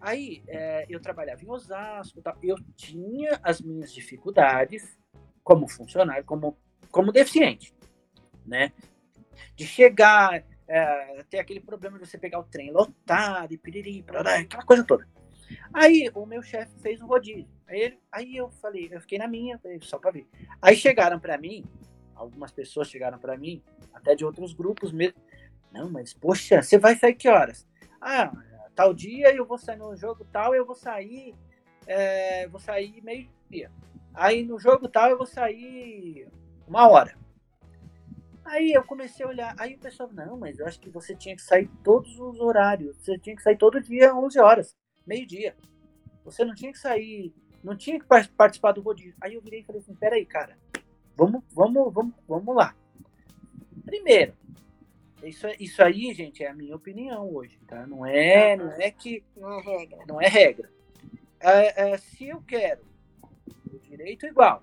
Aí 0.00 0.42
é, 0.48 0.84
eu 0.88 1.00
trabalhava 1.00 1.42
em 1.42 1.48
Osasco, 1.48 2.20
eu 2.42 2.56
tinha 2.76 3.40
as 3.42 3.60
minhas 3.60 3.92
dificuldades 3.92 4.98
como 5.44 5.68
funcionário, 5.68 6.24
como, 6.24 6.58
como 6.90 7.12
deficiente, 7.12 7.74
né? 8.44 8.72
De 9.54 9.66
chegar, 9.66 10.44
é, 10.68 11.24
ter 11.30 11.38
aquele 11.38 11.60
problema 11.60 11.98
de 11.98 12.06
você 12.06 12.18
pegar 12.18 12.40
o 12.40 12.44
trem 12.44 12.72
lotado 12.72 13.52
e 13.52 13.58
piriri, 13.58 14.02
parará, 14.02 14.38
aquela 14.38 14.64
coisa 14.64 14.84
toda. 14.84 15.06
Aí 15.72 16.10
o 16.14 16.26
meu 16.26 16.42
chefe 16.42 16.72
fez 16.80 17.00
um 17.00 17.06
rodízio. 17.06 17.48
Aí, 17.66 17.80
ele, 17.80 17.98
aí 18.10 18.36
eu 18.36 18.50
falei, 18.50 18.88
eu 18.90 19.00
fiquei 19.00 19.18
na 19.18 19.28
minha, 19.28 19.60
só 19.82 19.98
para 19.98 20.10
ver. 20.10 20.26
Aí 20.60 20.76
chegaram 20.76 21.18
para 21.18 21.38
mim, 21.38 21.64
algumas 22.22 22.52
pessoas 22.52 22.88
chegaram 22.88 23.18
para 23.18 23.36
mim, 23.36 23.62
até 23.92 24.14
de 24.14 24.24
outros 24.24 24.52
grupos 24.52 24.92
mesmo. 24.92 25.18
Não, 25.72 25.90
mas 25.90 26.12
poxa, 26.14 26.62
você 26.62 26.78
vai 26.78 26.96
sair 26.96 27.14
que 27.14 27.28
horas? 27.28 27.66
Ah, 28.00 28.32
tal 28.74 28.94
dia 28.94 29.34
eu 29.34 29.44
vou 29.44 29.58
sair 29.58 29.76
no 29.76 29.94
jogo 29.96 30.24
tal, 30.30 30.54
eu 30.54 30.64
vou 30.64 30.74
sair, 30.74 31.34
é, 31.86 32.46
vou 32.48 32.60
sair 32.60 33.02
meio 33.02 33.28
dia. 33.50 33.70
Aí 34.14 34.44
no 34.44 34.58
jogo 34.58 34.88
tal 34.88 35.10
eu 35.10 35.16
vou 35.16 35.26
sair 35.26 36.28
uma 36.66 36.88
hora. 36.88 37.16
Aí 38.44 38.72
eu 38.72 38.82
comecei 38.82 39.24
a 39.24 39.28
olhar, 39.28 39.54
aí 39.56 39.74
o 39.74 39.78
pessoal, 39.78 40.10
não, 40.12 40.36
mas 40.36 40.58
eu 40.58 40.66
acho 40.66 40.80
que 40.80 40.90
você 40.90 41.14
tinha 41.14 41.34
que 41.36 41.42
sair 41.42 41.70
todos 41.84 42.18
os 42.18 42.40
horários, 42.40 42.96
você 42.96 43.16
tinha 43.16 43.36
que 43.36 43.42
sair 43.42 43.56
todo 43.56 43.80
dia 43.80 44.14
11 44.14 44.38
horas, 44.40 44.76
meio-dia. 45.06 45.54
Você 46.24 46.44
não 46.44 46.54
tinha 46.54 46.72
que 46.72 46.78
sair, 46.78 47.32
não 47.62 47.76
tinha 47.76 47.98
que 48.00 48.06
participar 48.06 48.72
do 48.72 48.82
rodízio. 48.82 49.14
Aí 49.20 49.34
eu 49.34 49.40
virei 49.40 49.60
e 49.60 49.64
falei 49.64 49.80
assim, 49.80 49.94
peraí, 49.94 50.26
cara, 50.26 50.58
vamos, 51.16 51.42
vamos, 51.52 51.92
vamos, 51.92 52.14
vamos 52.28 52.56
lá. 52.56 52.74
Primeiro, 53.84 54.34
isso, 55.22 55.46
isso 55.60 55.82
aí, 55.82 56.12
gente, 56.12 56.42
é 56.42 56.48
a 56.48 56.54
minha 56.54 56.74
opinião 56.74 57.32
hoje, 57.32 57.58
tá? 57.66 57.86
Não 57.86 58.04
é, 58.04 58.56
não 58.56 58.72
é 58.72 58.90
que. 58.90 59.22
Não 59.36 59.52
é 59.52 59.60
regra. 59.60 59.98
Não 60.06 60.20
é 60.20 60.28
regra. 60.28 60.70
É, 61.38 61.90
é, 61.90 61.98
se 61.98 62.28
eu 62.28 62.42
quero 62.42 62.82
o 63.72 63.78
direito 63.78 64.26
igual. 64.26 64.62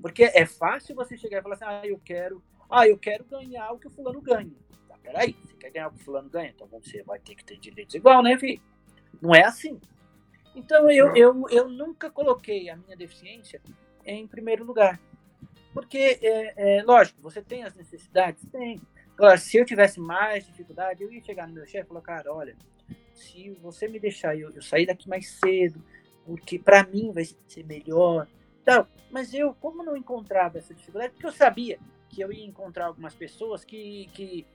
Porque 0.00 0.24
é 0.24 0.44
fácil 0.44 0.94
você 0.94 1.16
chegar 1.16 1.38
e 1.38 1.42
falar 1.42 1.54
assim, 1.54 1.64
ah, 1.64 1.82
eu 1.84 1.98
quero. 2.04 2.42
Ah, 2.70 2.86
eu 2.86 2.98
quero 2.98 3.24
ganhar 3.24 3.72
o 3.72 3.78
que 3.78 3.86
o 3.86 3.90
fulano 3.90 4.20
ganha. 4.20 4.52
Tá, 4.88 4.96
peraí, 5.02 5.36
você 5.44 5.54
quer 5.54 5.70
ganhar 5.70 5.88
o 5.88 5.92
que 5.92 6.00
o 6.00 6.04
fulano 6.04 6.28
ganha? 6.28 6.50
Então 6.50 6.66
você 6.68 7.02
vai 7.02 7.18
ter 7.18 7.34
que 7.34 7.44
ter 7.44 7.56
direitos 7.56 7.94
igual, 7.94 8.22
né, 8.22 8.38
filho? 8.38 8.60
Não 9.20 9.34
é 9.34 9.44
assim. 9.44 9.80
Então 10.54 10.90
eu, 10.90 11.14
eu, 11.16 11.48
eu 11.50 11.68
nunca 11.68 12.10
coloquei 12.10 12.68
a 12.70 12.76
minha 12.76 12.96
deficiência 12.96 13.60
em 14.04 14.26
primeiro 14.26 14.64
lugar. 14.64 15.00
Porque, 15.76 16.18
é, 16.22 16.78
é, 16.78 16.82
lógico, 16.82 17.20
você 17.20 17.42
tem 17.42 17.62
as 17.62 17.74
necessidades? 17.74 18.42
Tem. 18.50 18.80
Agora, 19.12 19.36
se 19.36 19.58
eu 19.58 19.64
tivesse 19.66 20.00
mais 20.00 20.46
dificuldade, 20.46 21.04
eu 21.04 21.12
ia 21.12 21.22
chegar 21.22 21.46
no 21.46 21.52
meu 21.52 21.66
chefe 21.66 21.84
e 21.84 21.88
falar, 21.88 22.00
cara, 22.00 22.32
olha, 22.32 22.56
se 23.12 23.50
você 23.60 23.86
me 23.86 24.00
deixar 24.00 24.34
eu, 24.34 24.48
eu 24.52 24.62
sair 24.62 24.86
daqui 24.86 25.06
mais 25.06 25.28
cedo, 25.28 25.84
porque 26.24 26.58
para 26.58 26.86
mim 26.86 27.12
vai 27.12 27.26
ser 27.46 27.62
melhor. 27.66 28.26
Então, 28.62 28.86
mas 29.10 29.34
eu, 29.34 29.52
como 29.52 29.84
não 29.84 29.94
encontrava 29.94 30.56
essa 30.56 30.72
dificuldade, 30.72 31.12
porque 31.12 31.26
eu 31.26 31.32
sabia 31.32 31.78
que 32.08 32.22
eu 32.22 32.32
ia 32.32 32.46
encontrar 32.46 32.86
algumas 32.86 33.14
pessoas 33.14 33.62
que, 33.62 34.08
que, 34.14 34.46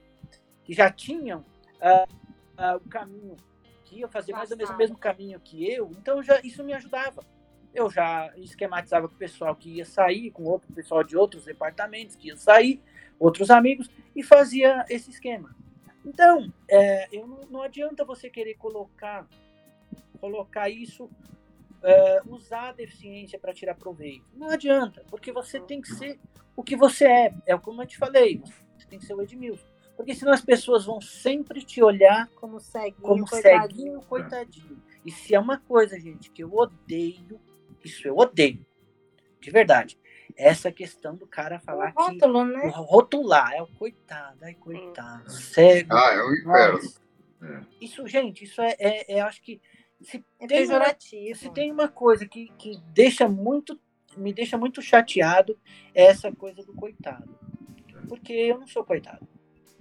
que 0.64 0.74
já 0.74 0.90
tinham 0.90 1.38
uh, 1.38 2.12
uh, 2.60 2.78
o 2.78 2.88
caminho, 2.88 3.36
que 3.84 4.00
iam 4.00 4.08
fazer 4.08 4.32
mais 4.32 4.50
ou 4.50 4.56
menos 4.56 4.74
o 4.74 4.76
mesmo 4.76 4.98
caminho 4.98 5.38
que 5.38 5.72
eu, 5.72 5.88
então 5.92 6.20
já, 6.20 6.40
isso 6.40 6.64
me 6.64 6.72
ajudava. 6.72 7.24
Eu 7.74 7.90
já 7.90 8.32
esquematizava 8.36 9.08
com 9.08 9.14
o 9.14 9.18
pessoal 9.18 9.54
que 9.56 9.76
ia 9.76 9.84
sair, 9.84 10.30
com 10.30 10.44
outro 10.44 10.72
pessoal 10.72 11.02
de 11.02 11.16
outros 11.16 11.44
departamentos 11.44 12.16
que 12.16 12.28
ia 12.28 12.36
sair, 12.36 12.82
outros 13.18 13.50
amigos, 13.50 13.90
e 14.14 14.22
fazia 14.22 14.84
esse 14.90 15.10
esquema. 15.10 15.54
Então, 16.04 16.52
é, 16.68 17.08
eu 17.16 17.26
não, 17.26 17.40
não, 17.50 17.62
adianta 17.62 18.04
você 18.04 18.28
querer 18.28 18.54
colocar, 18.54 19.26
colocar 20.20 20.68
isso, 20.68 21.08
é, 21.82 22.22
usar 22.26 22.70
a 22.70 22.72
deficiência 22.72 23.38
para 23.38 23.54
tirar 23.54 23.74
proveito. 23.74 24.24
Não 24.34 24.50
adianta, 24.50 25.04
porque 25.08 25.32
você 25.32 25.60
tem 25.60 25.80
que 25.80 25.88
ser 25.88 26.18
o 26.56 26.62
que 26.62 26.76
você 26.76 27.06
é. 27.06 27.34
É 27.46 27.56
como 27.56 27.82
eu 27.82 27.86
te 27.86 27.96
falei, 27.96 28.42
você 28.76 28.86
tem 28.88 28.98
que 28.98 29.06
ser 29.06 29.14
o 29.14 29.22
Edmilson. 29.22 29.72
Porque 29.96 30.14
senão 30.14 30.32
as 30.32 30.40
pessoas 30.40 30.84
vão 30.84 31.00
sempre 31.00 31.62
te 31.62 31.82
olhar 31.82 32.28
como 32.30 32.58
ceguinho, 32.58 32.94
como 33.00 33.28
coitadinho. 33.28 33.70
ceguinho 33.70 34.00
coitadinho. 34.02 34.82
E 35.04 35.10
se 35.10 35.34
é 35.34 35.38
uma 35.38 35.58
coisa, 35.58 35.98
gente, 35.98 36.30
que 36.30 36.42
eu 36.42 36.52
odeio, 36.52 37.40
isso 37.84 38.06
eu 38.06 38.16
odeio. 38.16 38.64
De 39.40 39.50
verdade 39.50 39.98
essa 40.36 40.72
questão 40.72 41.14
do 41.14 41.26
cara 41.26 41.58
falar 41.58 41.92
o 41.96 42.02
rótulo, 42.02 42.46
que. 42.46 42.52
Né? 42.52 42.72
Rotular, 42.74 43.52
é 43.54 43.62
o 43.62 43.66
coitado, 43.66 44.38
ai, 44.42 44.54
coitado, 44.54 45.30
cego. 45.30 45.94
Ah, 45.94 46.14
é 46.14 46.22
o 46.22 46.34
inferno. 46.34 46.80
É. 47.42 47.60
Isso, 47.80 48.06
gente, 48.06 48.44
isso 48.44 48.60
é, 48.60 48.76
é, 48.78 49.14
é 49.14 49.20
acho 49.20 49.42
que. 49.42 49.60
Se 50.00 50.24
é 50.40 50.46
tem 50.46 50.66
Uma, 50.66 50.96
se 50.98 51.50
tem 51.54 51.72
uma 51.72 51.88
coisa 51.88 52.26
que, 52.26 52.52
que 52.58 52.80
deixa 52.92 53.28
muito. 53.28 53.78
Me 54.16 54.32
deixa 54.32 54.58
muito 54.58 54.82
chateado 54.82 55.58
é 55.94 56.04
essa 56.04 56.30
coisa 56.30 56.62
do 56.62 56.74
coitado. 56.74 57.34
Porque 58.08 58.32
eu 58.32 58.58
não 58.58 58.66
sou 58.66 58.84
coitado. 58.84 59.26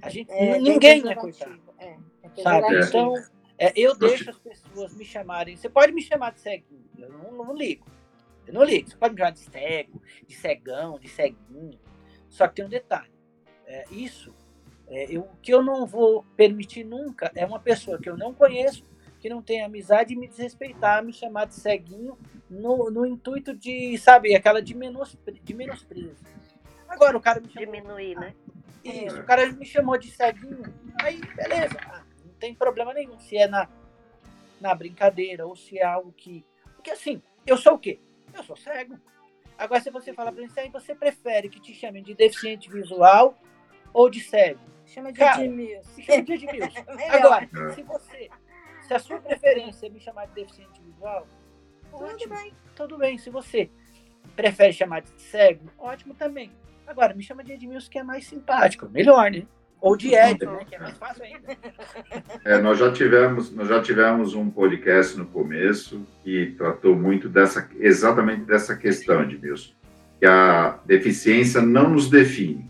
A 0.02 0.10
gente, 0.10 0.32
é, 0.32 0.58
ninguém 0.58 1.10
é 1.10 1.16
coitado. 1.16 1.60
É, 1.78 1.98
é 2.24 2.42
sabe? 2.42 2.80
Então, 2.80 3.14
É, 3.62 3.72
eu 3.76 3.96
deixo 3.96 4.28
as 4.28 4.40
pessoas 4.40 4.92
me 4.96 5.06
chamarem. 5.06 5.56
Você 5.56 5.70
pode 5.70 5.92
me 5.92 6.02
chamar 6.02 6.32
de 6.32 6.40
ceguinho, 6.40 6.84
eu 6.98 7.10
não, 7.10 7.46
não 7.46 7.56
ligo. 7.56 7.86
Eu 8.48 8.56
não 8.56 8.64
ligo. 8.64 8.90
Você 8.90 8.98
pode 8.98 9.14
me 9.14 9.20
chamar 9.20 9.34
de 9.34 9.40
cego, 9.40 10.02
de 10.28 10.36
cegão, 10.36 10.98
de 10.98 11.08
ceguinho. 11.08 11.80
Só 12.28 12.48
que 12.48 12.56
tem 12.56 12.66
um 12.66 12.70
detalhe. 12.70 13.12
É, 13.68 13.86
isso, 13.92 14.34
é, 14.88 15.16
eu, 15.16 15.22
o 15.22 15.36
que 15.44 15.54
eu 15.54 15.62
não 15.62 15.86
vou 15.86 16.26
permitir 16.36 16.84
nunca 16.84 17.32
é 17.36 17.46
uma 17.46 17.60
pessoa 17.60 18.00
que 18.00 18.10
eu 18.10 18.18
não 18.18 18.34
conheço, 18.34 18.84
que 19.20 19.30
não 19.30 19.44
tem 19.44 19.62
amizade, 19.62 20.16
me 20.16 20.28
desrespeitar, 20.28 21.06
me 21.06 21.14
chamar 21.14 21.46
de 21.46 21.54
ceguinho, 21.54 22.18
no, 22.50 22.90
no 22.90 23.06
intuito 23.06 23.56
de, 23.56 23.96
sabe, 24.00 24.34
aquela 24.34 24.60
de, 24.60 24.76
menos, 24.76 25.16
de 25.44 25.54
menosprezo. 25.54 26.26
Agora 26.90 27.16
o 27.16 27.22
cara 27.22 27.40
me 27.40 27.48
chamou. 27.48 27.66
Diminuir, 27.72 28.16
né? 28.16 28.34
Isso, 28.84 29.20
o 29.20 29.24
cara 29.24 29.52
me 29.54 29.66
chamou 29.68 30.00
de 30.00 30.10
ceguinho. 30.10 30.64
Aí, 31.00 31.22
beleza. 31.36 32.01
Não 32.42 32.48
tem 32.48 32.56
problema 32.56 32.92
nenhum. 32.92 33.20
Se 33.20 33.38
é 33.38 33.48
na, 33.48 33.70
na 34.60 34.74
brincadeira 34.74 35.46
ou 35.46 35.56
se 35.56 35.78
é 35.78 35.86
algo 35.86 36.12
que. 36.12 36.44
Porque 36.76 36.90
assim, 36.90 37.22
eu 37.46 37.56
sou 37.56 37.76
o 37.76 37.80
quê? 37.80 38.00
Eu 38.34 38.44
sou 38.44 38.56
cego. 38.56 39.00
Agora, 39.56 39.80
se 39.80 39.92
você 39.92 40.12
fala 40.12 40.32
pra 40.32 40.42
mim, 40.42 40.50
você 40.72 40.96
prefere 40.96 41.50
que 41.50 41.60
te 41.60 41.72
chamem 41.76 42.02
de 42.02 42.16
deficiente 42.16 42.68
visual 42.68 43.38
ou 43.94 44.10
de 44.10 44.20
cego? 44.20 44.60
Chama 44.88 45.12
de 45.14 45.20
Cara, 45.20 45.44
Edmilson. 45.46 46.02
Chama 46.02 46.24
de 46.24 46.34
Edmilson. 46.34 46.86
Melhor. 46.96 47.14
Agora, 47.14 47.74
se 47.76 47.84
você. 47.84 48.30
Se 48.88 48.94
a 48.96 49.00
sua 49.00 49.20
preferência 49.22 49.86
é 49.86 49.90
me 49.90 50.00
chamar 50.00 50.26
de 50.26 50.34
deficiente 50.34 50.82
visual, 50.82 51.28
Tudo 51.92 52.06
ótimo. 52.06 52.36
bem. 52.36 52.54
Tudo 52.76 52.98
bem. 52.98 53.18
Se 53.20 53.30
você 53.30 53.70
prefere 54.36 54.74
chamar 54.74 55.02
de 55.04 55.12
cego, 55.22 55.70
ótimo 55.78 56.16
também. 56.16 56.52
Agora, 56.88 57.14
me 57.14 57.22
chama 57.22 57.44
de 57.44 57.54
Edmilson, 57.54 57.92
que 57.92 58.00
é 58.00 58.04
mais 58.04 58.26
simpático. 58.26 58.90
Melhor, 58.90 59.30
né? 59.30 59.46
Ou 59.82 59.98
de 59.98 60.14
Ed, 60.14 60.46
né? 60.46 60.60
Que 60.70 60.76
é 60.76 60.80
mais 60.80 60.98
fácil 60.98 61.24
ainda. 61.24 61.58
É, 62.46 62.60
nós 62.60 62.80
já 62.80 62.92
tivemos, 62.92 63.52
nós 63.52 63.68
já 63.68 63.82
tivemos 63.82 64.34
um 64.34 64.50
podcast 64.50 65.18
no 65.18 65.26
começo 65.26 66.06
que 66.24 66.54
tratou 66.58 66.96
muito 66.96 67.30
dessa, 67.30 67.68
exatamente 67.80 68.42
dessa 68.42 68.76
questão, 68.76 69.22
Edmilson, 69.24 69.72
que 70.20 70.26
a 70.26 70.80
deficiência 70.86 71.62
não 71.62 71.90
nos 71.90 72.10
define. 72.10 72.70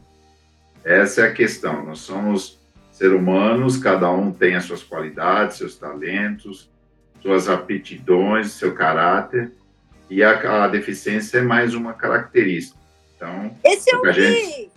Essa 0.84 1.22
é 1.22 1.28
a 1.28 1.34
questão. 1.34 1.86
Nós 1.86 1.99
somos 1.99 2.59
seres 2.91 3.16
humanos, 3.16 3.78
cada 3.78 4.12
um 4.12 4.32
tem 4.32 4.55
as 4.55 4.66
suas 4.66 4.84
qualidades, 4.84 5.57
seus 5.57 5.78
talentos, 5.78 6.70
suas 7.22 7.49
aptidões, 7.49 8.51
seu 8.51 8.74
caráter, 8.74 9.51
e 10.09 10.24
a, 10.24 10.66
a 10.66 10.68
deficiência 10.68 11.38
é 11.38 11.41
mais 11.41 11.74
uma 11.74 11.93
característica. 11.93 12.78
Então, 13.16 13.55
Esse 13.64 13.95
o 13.95 14.01
que 14.01 14.07
a 14.09 14.12
gente-! 14.12 14.72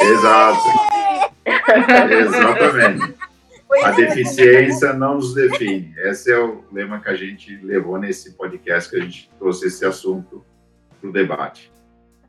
Exato. 0.00 1.25
Exatamente. 1.46 3.14
A 3.82 3.90
deficiência 3.90 4.92
não 4.92 5.16
nos 5.16 5.34
define. 5.34 5.92
Esse 5.98 6.32
é 6.32 6.38
o 6.38 6.64
lema 6.72 7.00
que 7.00 7.08
a 7.08 7.14
gente 7.16 7.56
levou 7.64 7.98
nesse 7.98 8.32
podcast, 8.34 8.90
que 8.90 8.96
a 8.96 9.00
gente 9.00 9.30
trouxe 9.38 9.66
esse 9.66 9.84
assunto 9.84 10.44
para 11.00 11.10
o 11.10 11.12
debate. 11.12 11.72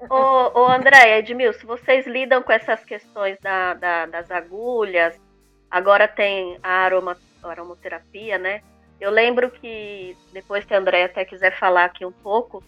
Ô, 0.09 0.59
ô 0.61 0.68
André, 0.68 1.20
Edmilson, 1.20 1.65
vocês 1.68 2.05
lidam 2.07 2.41
com 2.41 2.51
essas 2.51 2.84
questões 2.84 3.38
da, 3.41 3.74
da- 3.76 4.05
das 4.07 4.30
agulhas, 4.32 5.15
agora 5.72 6.07
tem 6.07 6.57
a 6.61 6.70
aroma, 6.86 7.18
aromaterapia, 7.43 8.38
né? 8.38 8.61
Eu 8.99 9.11
lembro 9.11 9.49
que, 9.51 10.15
depois 10.34 10.65
que 10.65 10.74
a 10.74 10.78
André 10.80 11.03
até 11.03 11.24
quiser 11.24 11.57
falar 11.57 11.86
aqui 11.86 12.03
um 12.05 12.11
pouco, 12.11 12.63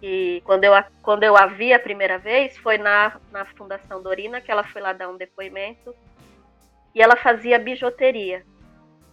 que 0.00 0.42
quando 0.44 0.64
eu, 0.64 0.74
a- 0.74 0.86
quando 1.02 1.22
eu 1.22 1.36
a 1.36 1.46
vi 1.46 1.72
a 1.72 1.78
primeira 1.78 2.18
vez, 2.18 2.56
foi 2.58 2.78
na, 2.78 3.18
na 3.30 3.44
Fundação 3.44 4.02
Dorina, 4.02 4.40
que 4.40 4.50
ela 4.50 4.64
foi 4.64 4.80
lá 4.80 4.92
dar 4.92 5.08
um 5.08 5.16
depoimento, 5.16 5.94
e 6.94 7.02
ela 7.02 7.16
fazia 7.16 7.58
bijuteria. 7.58 8.44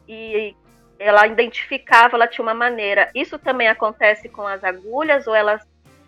E 0.07 0.55
ela 0.99 1.27
identificava, 1.27 2.15
ela 2.15 2.27
tinha 2.27 2.43
uma 2.43 2.53
maneira. 2.53 3.09
Isso 3.13 3.37
também 3.39 3.67
acontece 3.67 4.29
com 4.29 4.47
as 4.47 4.63
agulhas, 4.63 5.27
ou 5.27 5.35
elas 5.35 5.61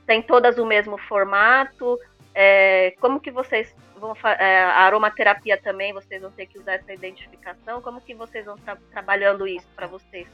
têm 0.05 0.21
todas 0.21 0.57
o 0.57 0.65
mesmo 0.65 0.97
formato? 0.97 1.99
É, 2.33 2.93
como 2.99 3.19
que 3.19 3.31
vocês 3.31 3.73
vão 3.95 4.13
é, 4.23 4.59
a 4.63 4.81
aromaterapia 4.81 5.57
também, 5.57 5.93
vocês 5.93 6.21
vão 6.21 6.31
ter 6.31 6.45
que 6.45 6.59
usar 6.59 6.73
essa 6.73 6.93
identificação? 6.93 7.81
Como 7.81 8.01
que 8.01 8.13
vocês 8.13 8.45
vão 8.45 8.55
estar 8.55 8.77
trabalhando 8.91 9.47
isso 9.47 9.67
para 9.75 9.87
vocês, 9.87 10.27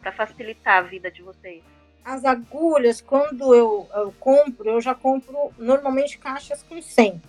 para 0.00 0.12
facilitar 0.12 0.78
a 0.78 0.82
vida 0.82 1.10
de 1.10 1.22
vocês? 1.22 1.62
As 2.04 2.24
agulhas, 2.24 3.00
quando 3.00 3.54
eu, 3.54 3.86
eu 3.94 4.14
compro, 4.18 4.70
eu 4.70 4.80
já 4.80 4.94
compro 4.94 5.52
normalmente 5.58 6.18
caixas 6.18 6.62
com 6.62 6.80
100. 6.80 7.20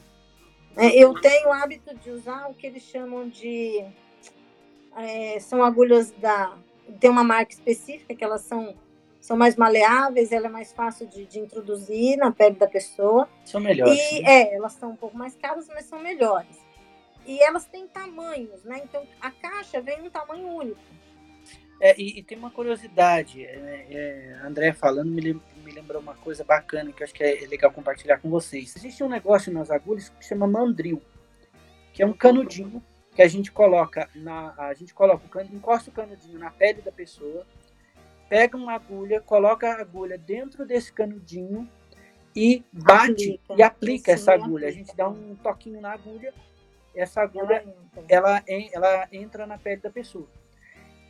É, 0.78 0.96
eu 0.96 1.14
tenho 1.20 1.50
o 1.50 1.52
hábito 1.52 1.94
de 1.96 2.12
usar 2.12 2.48
o 2.50 2.54
que 2.54 2.66
eles 2.66 2.84
chamam 2.84 3.28
de. 3.28 3.86
é, 4.96 5.40
são 5.40 5.64
agulhas 5.64 6.12
da. 6.12 6.58
Tem 7.00 7.10
uma 7.10 7.24
marca 7.24 7.52
específica 7.54 8.16
que 8.16 8.24
elas 8.24 8.42
são, 8.42 8.76
são 9.20 9.38
mais 9.38 9.56
maleáveis, 9.56 10.32
ela 10.32 10.48
é 10.48 10.50
mais 10.50 10.72
fácil 10.72 11.08
de, 11.08 11.26
de 11.26 11.40
introduzir 11.40 12.18
na 12.18 12.32
pele 12.32 12.56
da 12.56 12.68
pessoa. 12.68 13.28
São 13.46 13.60
melhores. 13.60 14.00
E 14.12 14.22
né? 14.22 14.30
é, 14.30 14.56
elas 14.56 14.74
são 14.74 14.92
um 14.92 14.96
pouco 14.96 15.18
mais 15.18 15.36
caras, 15.36 15.68
mas 15.68 15.86
são 15.86 16.00
melhores. 16.00 16.60
E 17.26 17.42
elas 17.44 17.66
têm 17.66 17.88
tamanhos, 17.88 18.64
né? 18.64 18.82
Então 18.84 19.06
a 19.22 19.30
caixa 19.30 19.82
vem 19.82 20.00
em 20.00 20.08
um 20.08 20.10
tamanho 20.10 20.48
único. 20.48 20.80
É, 21.84 22.00
e, 22.00 22.20
e 22.20 22.24
tem 22.24 22.38
uma 22.38 22.52
curiosidade, 22.52 23.44
é, 23.44 23.88
é, 23.90 24.40
André 24.44 24.72
falando 24.72 25.10
me, 25.10 25.20
lem- 25.20 25.42
me 25.66 25.72
lembrou 25.72 26.00
uma 26.00 26.14
coisa 26.14 26.44
bacana 26.44 26.92
que 26.92 27.02
eu 27.02 27.06
acho 27.06 27.14
que 27.14 27.24
é 27.24 27.48
legal 27.48 27.72
compartilhar 27.72 28.20
com 28.20 28.30
vocês. 28.30 28.76
Existe 28.76 29.04
um 29.04 29.10
negócio 29.10 29.52
nas 29.52 29.72
agulhas 29.72 30.10
que 30.10 30.24
chama 30.24 30.46
mandril, 30.46 31.02
que 31.92 32.04
é 32.04 32.06
um 32.06 32.14
canudinho 32.14 32.84
que 33.16 33.22
a 33.24 33.28
gente 33.28 33.52
coloca 33.52 34.08
na, 34.14 34.54
a 34.58 34.74
gente 34.76 34.94
coloca 34.94 35.26
o 35.26 35.30
cano, 35.30 35.50
encosta 35.52 35.90
o 35.90 35.94
canudinho 35.94 36.38
na 36.38 36.52
pele 36.52 36.84
da 36.84 36.92
pessoa, 36.92 37.46
pega 38.30 38.56
uma 38.56 38.74
agulha, 38.74 39.20
coloca 39.20 39.68
a 39.68 39.82
agulha 39.82 40.20
dentro 40.20 40.66
desse 40.68 40.94
canudinho 40.94 41.68
e 42.36 42.64
bate 42.72 43.34
Aplica. 43.44 43.56
e 43.58 43.64
aplica 43.64 44.12
essa 44.12 44.34
agulha. 44.34 44.68
A 44.68 44.70
aplica. 44.70 44.86
gente 44.88 44.96
dá 44.96 45.10
um 45.10 45.36
toquinho 45.36 45.82
na 45.82 45.92
agulha, 45.94 46.32
essa 46.96 47.22
agulha 47.22 47.56
Ela 47.56 47.64
entra. 47.68 48.06
ela, 48.08 48.44
ela 48.72 49.08
entra 49.12 49.48
na 49.48 49.58
pele 49.58 49.82
da 49.82 49.90
pessoa. 49.90 50.28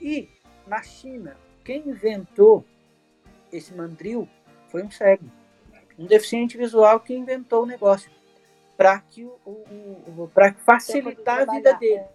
E 0.01 0.29
na 0.71 0.81
China, 0.81 1.35
quem 1.65 1.89
inventou 1.89 2.63
esse 3.51 3.73
mandril 3.73 4.25
foi 4.69 4.81
um 4.83 4.89
cego, 4.89 5.25
um 5.99 6.05
deficiente 6.05 6.57
visual 6.57 7.01
que 7.01 7.13
inventou 7.13 7.63
o 7.63 7.65
negócio 7.65 8.09
para 8.77 8.97
que 9.01 9.25
o, 9.25 9.33
o, 9.45 10.31
para 10.33 10.53
facilitar 10.53 11.41
a 11.41 11.51
vida 11.53 11.73
dele. 11.73 12.05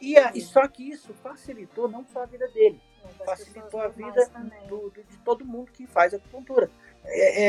E, 0.00 0.18
a- 0.18 0.32
e 0.34 0.40
só 0.40 0.66
que 0.66 0.90
isso 0.90 1.14
facilitou 1.14 1.88
não 1.88 2.04
só 2.04 2.24
a 2.24 2.26
vida 2.26 2.48
dele, 2.48 2.80
facilitou 3.24 3.80
a 3.80 3.86
vida 3.88 4.28
do- 4.68 4.90
do- 4.90 5.04
de 5.04 5.16
todo 5.18 5.44
mundo 5.44 5.70
que 5.70 5.86
faz 5.86 6.12
acupuntura. 6.12 6.68
É, 7.04 7.42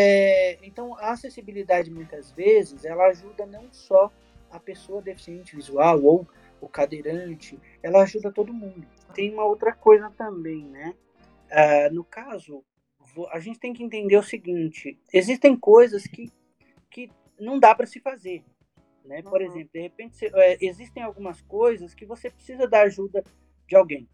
é, 0.53 0.59
então, 0.61 0.95
a 0.99 1.11
acessibilidade, 1.13 1.89
muitas 1.89 2.29
vezes, 2.31 2.85
ela 2.85 3.07
ajuda 3.07 3.43
não 3.47 3.65
só 3.73 4.11
a 4.51 4.59
pessoa 4.59 5.01
deficiente 5.01 5.55
visual 5.55 6.03
ou 6.03 6.27
o 6.61 6.69
cadeirante, 6.69 7.59
ela 7.81 8.03
ajuda 8.03 8.31
todo 8.31 8.53
mundo. 8.53 8.87
Tem 9.13 9.33
uma 9.33 9.43
outra 9.43 9.73
coisa 9.73 10.09
também, 10.11 10.63
né? 10.63 10.95
Ah, 11.49 11.89
no 11.91 12.03
caso, 12.03 12.63
a 13.31 13.39
gente 13.39 13.59
tem 13.59 13.73
que 13.73 13.83
entender 13.83 14.15
o 14.15 14.23
seguinte: 14.23 14.97
existem 15.11 15.57
coisas 15.57 16.03
que, 16.05 16.31
que 16.89 17.09
não 17.39 17.59
dá 17.59 17.75
para 17.75 17.87
se 17.87 17.99
fazer. 17.99 18.43
Né? 19.03 19.21
Por 19.23 19.41
exemplo, 19.41 19.69
de 19.73 19.81
repente, 19.81 20.15
você- 20.15 20.31
é, 20.33 20.57
existem 20.61 21.01
algumas 21.01 21.41
coisas 21.41 21.93
que 21.93 22.05
você 22.05 22.29
precisa 22.29 22.67
da 22.67 22.81
ajuda 22.81 23.23
de 23.67 23.75
alguém. 23.75 24.07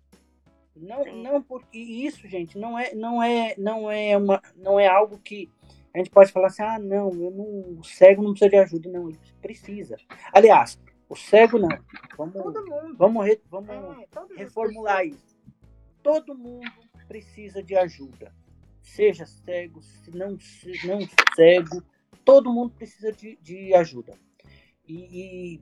Não, 0.75 1.03
não 1.05 1.41
porque 1.41 1.77
e 1.77 2.05
isso, 2.05 2.27
gente, 2.27 2.57
não 2.57 2.77
é, 2.77 2.93
não 2.93 3.21
é, 3.21 3.55
não 3.57 3.91
é 3.91 4.15
uma, 4.15 4.41
não 4.55 4.79
é 4.79 4.87
algo 4.87 5.17
que 5.17 5.51
a 5.93 5.97
gente 5.97 6.11
pode 6.11 6.31
falar 6.31 6.47
assim, 6.47 6.61
ah, 6.61 6.77
não, 6.77 7.11
eu 7.11 7.31
não, 7.31 7.79
o 7.79 7.83
cego 7.83 8.21
não 8.21 8.31
precisa 8.31 8.49
de 8.51 8.57
ajuda, 8.57 8.89
não, 8.91 9.09
ele 9.09 9.19
precisa. 9.41 9.97
Aliás, 10.31 10.79
o 11.09 11.15
cego 11.15 11.57
não. 11.57 11.69
Vamos, 12.17 12.53
vamos, 12.97 13.37
vamos 13.49 13.97
reformular 14.35 15.05
isso. 15.05 15.37
Todo 16.03 16.37
mundo 16.37 16.69
precisa 17.07 17.63
de 17.63 17.75
ajuda. 17.75 18.33
Seja 18.81 19.25
cego, 19.25 19.81
se 19.81 20.11
não, 20.11 20.39
se 20.39 20.87
não 20.87 20.99
cego, 21.35 21.83
todo 22.23 22.53
mundo 22.53 22.73
precisa 22.73 23.11
de, 23.11 23.37
de 23.41 23.73
ajuda. 23.73 24.17
E, 24.87 25.55
e 25.55 25.61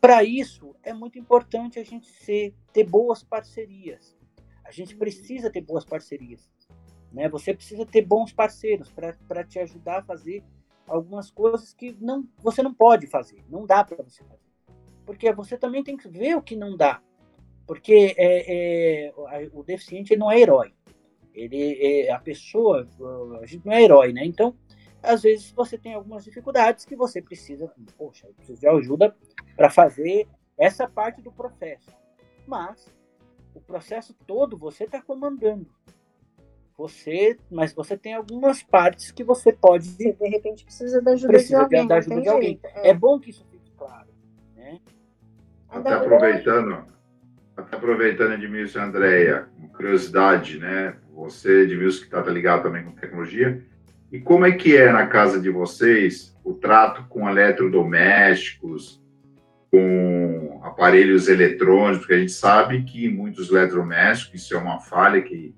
para 0.00 0.24
isso 0.24 0.74
é 0.82 0.92
muito 0.92 1.18
importante 1.18 1.78
a 1.78 1.84
gente 1.84 2.08
ser, 2.08 2.54
ter 2.72 2.84
boas 2.84 3.22
parcerias. 3.22 4.16
A 4.64 4.70
gente 4.70 4.96
precisa 4.96 5.50
ter 5.50 5.60
boas 5.60 5.84
parcerias. 5.84 6.50
Né? 7.12 7.28
Você 7.28 7.52
precisa 7.52 7.84
ter 7.84 8.02
bons 8.02 8.32
parceiros 8.32 8.90
para 8.90 9.44
te 9.44 9.58
ajudar 9.58 10.00
a 10.00 10.04
fazer 10.04 10.42
algumas 10.86 11.30
coisas 11.30 11.72
que 11.72 11.96
não, 12.00 12.28
você 12.38 12.62
não 12.62 12.74
pode 12.74 13.06
fazer, 13.06 13.44
não 13.48 13.66
dá 13.66 13.84
para 13.84 14.02
você 14.02 14.24
fazer. 14.24 14.51
Porque 15.04 15.32
você 15.32 15.56
também 15.56 15.82
tem 15.82 15.96
que 15.96 16.08
ver 16.08 16.36
o 16.36 16.42
que 16.42 16.56
não 16.56 16.76
dá. 16.76 17.00
Porque 17.66 18.14
é, 18.16 19.06
é, 19.08 19.12
o 19.52 19.62
deficiente 19.62 20.16
não 20.16 20.30
é 20.30 20.40
herói. 20.40 20.72
Ele 21.34 21.78
é 21.80 22.12
a 22.12 22.18
pessoa, 22.18 22.86
a 23.40 23.46
gente 23.46 23.64
não 23.64 23.72
é 23.72 23.82
herói, 23.82 24.12
né? 24.12 24.24
Então, 24.24 24.54
às 25.02 25.22
vezes 25.22 25.50
você 25.50 25.78
tem 25.78 25.94
algumas 25.94 26.24
dificuldades 26.24 26.84
que 26.84 26.94
você 26.94 27.20
precisa, 27.20 27.72
poxa, 27.96 28.26
eu 28.26 28.34
preciso 28.34 28.60
de 28.60 28.68
ajuda 28.68 29.16
para 29.56 29.70
fazer 29.70 30.28
essa 30.56 30.86
parte 30.88 31.22
do 31.22 31.32
processo. 31.32 31.90
Mas 32.46 32.92
o 33.54 33.60
processo 33.60 34.14
todo 34.26 34.56
você 34.56 34.84
está 34.84 35.00
comandando. 35.00 35.66
Você, 36.76 37.38
mas 37.50 37.72
você 37.72 37.96
tem 37.96 38.14
algumas 38.14 38.62
partes 38.62 39.10
que 39.10 39.22
você 39.22 39.52
pode. 39.52 39.88
Você, 39.88 40.12
de 40.12 40.28
repente 40.28 40.64
precisa 40.64 41.02
da 41.02 41.12
ajuda 41.12 41.32
precisa 41.32 41.58
de 41.58 41.76
alguém. 41.76 41.86
da 41.86 41.96
ajuda 41.96 42.20
de 42.20 42.28
alguém. 42.28 42.60
É. 42.62 42.88
É. 42.90 42.94
bom 42.94 43.20
que 43.20 43.30
isso. 43.30 43.46
Né? 44.72 44.80
Até 45.68 45.94
aproveitando, 45.94 46.84
até 47.56 47.76
aproveitando, 47.76 48.34
Edmilson 48.34 48.78
e 48.78 48.82
Andréia, 48.82 49.46
curiosidade, 49.74 50.58
né? 50.58 50.94
Você, 51.14 51.62
Edmilson, 51.62 52.00
que 52.00 52.04
está 52.06 52.20
ligado 52.30 52.62
também 52.62 52.84
com 52.84 52.92
tecnologia, 52.92 53.62
e 54.10 54.20
como 54.20 54.44
é 54.44 54.52
que 54.52 54.76
é 54.76 54.92
na 54.92 55.06
casa 55.06 55.40
de 55.40 55.50
vocês 55.50 56.36
o 56.44 56.52
trato 56.52 57.06
com 57.08 57.28
eletrodomésticos, 57.28 59.02
com 59.70 60.60
aparelhos 60.62 61.28
eletrônicos? 61.28 62.00
Porque 62.00 62.14
a 62.14 62.18
gente 62.18 62.32
sabe 62.32 62.82
que 62.82 63.08
muitos 63.08 63.50
eletrodomésticos, 63.50 64.42
isso 64.42 64.54
é 64.54 64.58
uma 64.58 64.80
falha 64.80 65.22
que 65.22 65.54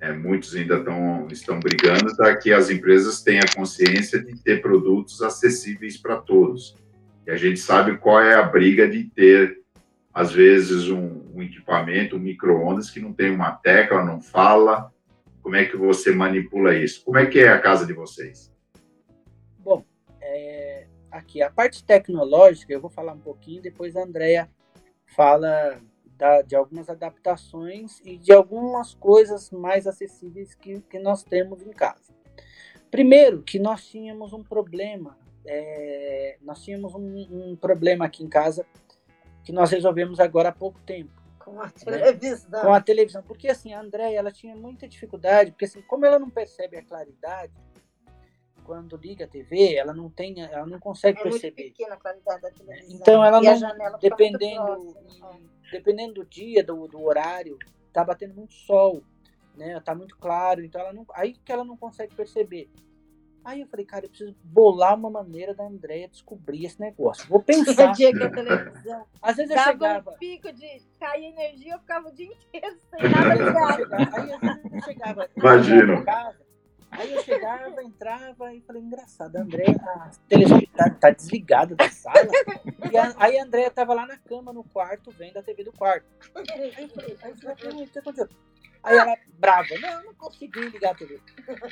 é, 0.00 0.12
muitos 0.12 0.56
ainda 0.56 0.82
tão, 0.82 1.28
estão 1.30 1.60
brigando, 1.60 2.16
para 2.16 2.34
que 2.36 2.52
as 2.52 2.70
empresas 2.70 3.22
tenham 3.22 3.44
consciência 3.54 4.18
de 4.18 4.34
ter 4.42 4.62
produtos 4.62 5.20
acessíveis 5.20 5.98
para 5.98 6.16
todos. 6.16 6.74
E 7.30 7.32
a 7.32 7.36
gente 7.36 7.60
sabe 7.60 7.96
qual 7.96 8.20
é 8.20 8.34
a 8.34 8.42
briga 8.42 8.88
de 8.88 9.04
ter, 9.04 9.62
às 10.12 10.32
vezes, 10.32 10.88
um, 10.88 11.22
um 11.32 11.40
equipamento, 11.40 12.16
um 12.16 12.18
micro-ondas 12.18 12.90
que 12.90 12.98
não 12.98 13.12
tem 13.12 13.30
uma 13.30 13.52
tecla, 13.52 14.04
não 14.04 14.20
fala. 14.20 14.92
Como 15.40 15.54
é 15.54 15.64
que 15.64 15.76
você 15.76 16.10
manipula 16.10 16.74
isso? 16.74 17.04
Como 17.04 17.16
é 17.18 17.26
que 17.26 17.38
é 17.38 17.48
a 17.48 17.60
casa 17.60 17.86
de 17.86 17.92
vocês? 17.92 18.52
Bom, 19.60 19.84
é, 20.20 20.88
aqui 21.08 21.40
a 21.40 21.48
parte 21.48 21.84
tecnológica, 21.84 22.72
eu 22.72 22.80
vou 22.80 22.90
falar 22.90 23.12
um 23.12 23.20
pouquinho, 23.20 23.62
depois 23.62 23.94
a 23.94 24.02
Andrea 24.02 24.50
fala 25.06 25.80
da, 26.18 26.42
de 26.42 26.56
algumas 26.56 26.90
adaptações 26.90 28.00
e 28.04 28.16
de 28.16 28.32
algumas 28.32 28.92
coisas 28.92 29.52
mais 29.52 29.86
acessíveis 29.86 30.52
que, 30.52 30.80
que 30.80 30.98
nós 30.98 31.22
temos 31.22 31.62
em 31.62 31.70
casa. 31.70 32.12
Primeiro, 32.90 33.40
que 33.40 33.60
nós 33.60 33.86
tínhamos 33.86 34.32
um 34.32 34.42
problema, 34.42 35.16
é, 35.46 36.36
nós 36.42 36.62
tínhamos 36.62 36.94
um, 36.94 37.50
um, 37.50 37.56
problema 37.56 38.04
aqui 38.04 38.22
em 38.22 38.28
casa 38.28 38.66
que 39.42 39.52
nós 39.52 39.70
resolvemos 39.70 40.20
agora 40.20 40.50
há 40.50 40.52
pouco 40.52 40.80
tempo. 40.80 41.10
Com 41.38 41.60
a 41.60 41.70
televisão. 41.70 42.50
Né? 42.50 42.60
Com 42.60 42.72
a 42.72 42.80
televisão. 42.80 43.22
Porque 43.22 43.48
assim, 43.48 43.72
a 43.72 43.80
Andréia, 43.80 44.18
ela 44.18 44.30
tinha 44.30 44.54
muita 44.54 44.86
dificuldade, 44.86 45.50
porque 45.50 45.64
assim, 45.64 45.82
como 45.82 46.04
ela 46.04 46.18
não 46.18 46.30
percebe 46.30 46.76
a 46.76 46.84
claridade, 46.84 47.52
quando 48.64 48.96
liga 48.96 49.24
a 49.24 49.28
TV, 49.28 49.74
ela 49.74 49.92
não 49.92 50.08
tem, 50.08 50.42
ela 50.42 50.66
não 50.66 50.78
consegue 50.78 51.18
é 51.18 51.22
perceber. 51.22 51.62
Muito 51.62 51.76
pequena 51.76 51.94
a 51.94 51.98
qualidade 51.98 52.42
da 52.42 52.50
televisão. 52.50 52.96
Então 53.00 53.24
ela 53.24 53.40
não, 53.40 53.98
dependendo, 53.98 54.96
dependendo 55.72 56.14
do 56.14 56.24
dia, 56.24 56.62
do, 56.62 56.86
do 56.86 57.02
horário, 57.02 57.58
tá 57.92 58.04
batendo 58.04 58.34
muito 58.34 58.54
sol, 58.54 59.02
né? 59.56 59.80
Tá 59.80 59.94
muito 59.94 60.16
claro, 60.18 60.62
então 60.64 60.80
ela 60.80 60.92
não, 60.92 61.04
aí 61.14 61.32
que 61.32 61.50
ela 61.50 61.64
não 61.64 61.76
consegue 61.76 62.14
perceber. 62.14 62.70
Aí 63.44 63.62
eu 63.62 63.66
falei, 63.66 63.86
cara, 63.86 64.04
eu 64.04 64.08
preciso 64.10 64.36
bolar 64.44 64.94
uma 64.94 65.10
maneira 65.10 65.54
da 65.54 65.64
Andréia 65.64 66.08
descobrir 66.08 66.66
esse 66.66 66.78
negócio. 66.78 67.26
Vou 67.28 67.42
pensar. 67.42 67.92
dia 67.92 68.12
que 68.12 68.22
a 68.22 68.30
televisão. 68.30 69.06
Às 69.22 69.36
vezes 69.36 69.56
eu 69.56 69.62
chegava. 69.62 70.10
um 70.10 70.18
pico 70.18 70.52
de 70.52 70.82
cair 70.98 71.24
energia, 71.26 71.74
eu 71.74 71.78
ficava 71.78 72.08
o 72.08 72.12
dia 72.12 72.26
inteiro 72.26 72.76
sem 72.90 73.08
nada 73.08 73.34
ligado. 73.34 73.94
Aí 74.14 74.32
às 74.32 74.40
vezes 74.40 74.72
eu 74.72 74.82
chegava. 74.82 75.30
Imagino. 75.36 76.04
Casa, 76.04 76.40
aí 76.90 77.14
eu 77.14 77.22
chegava, 77.22 77.82
entrava 77.82 78.54
e 78.54 78.60
falei, 78.60 78.82
engraçado, 78.82 79.36
a 79.36 79.40
Andréia, 79.40 79.76
a 79.84 80.10
televisão 80.28 80.60
tá, 80.76 80.90
tá 80.90 81.10
desligada 81.10 81.74
da 81.74 81.88
sala. 81.88 82.28
E 82.92 82.96
a, 82.96 83.14
aí 83.16 83.38
a 83.38 83.44
Andréia 83.44 83.70
tava 83.70 83.94
lá 83.94 84.06
na 84.06 84.18
cama, 84.18 84.52
no 84.52 84.64
quarto, 84.64 85.10
vendo 85.10 85.38
a 85.38 85.42
TV 85.42 85.64
do 85.64 85.72
quarto. 85.72 86.06
Aí 86.34 86.42
eu 86.42 86.46
falei, 86.46 86.74
aí 86.76 87.30
eu 87.30 87.56
falei, 87.56 87.84
o 87.84 87.88
que 87.88 87.98
aconteceu? 87.98 88.28
Aí 88.82 88.96
ela, 88.96 89.16
brava, 89.38 89.68
não, 89.80 90.04
não 90.04 90.14
consegui 90.14 90.60
ligar 90.60 90.92
a 90.92 90.94
TV. 90.94 91.20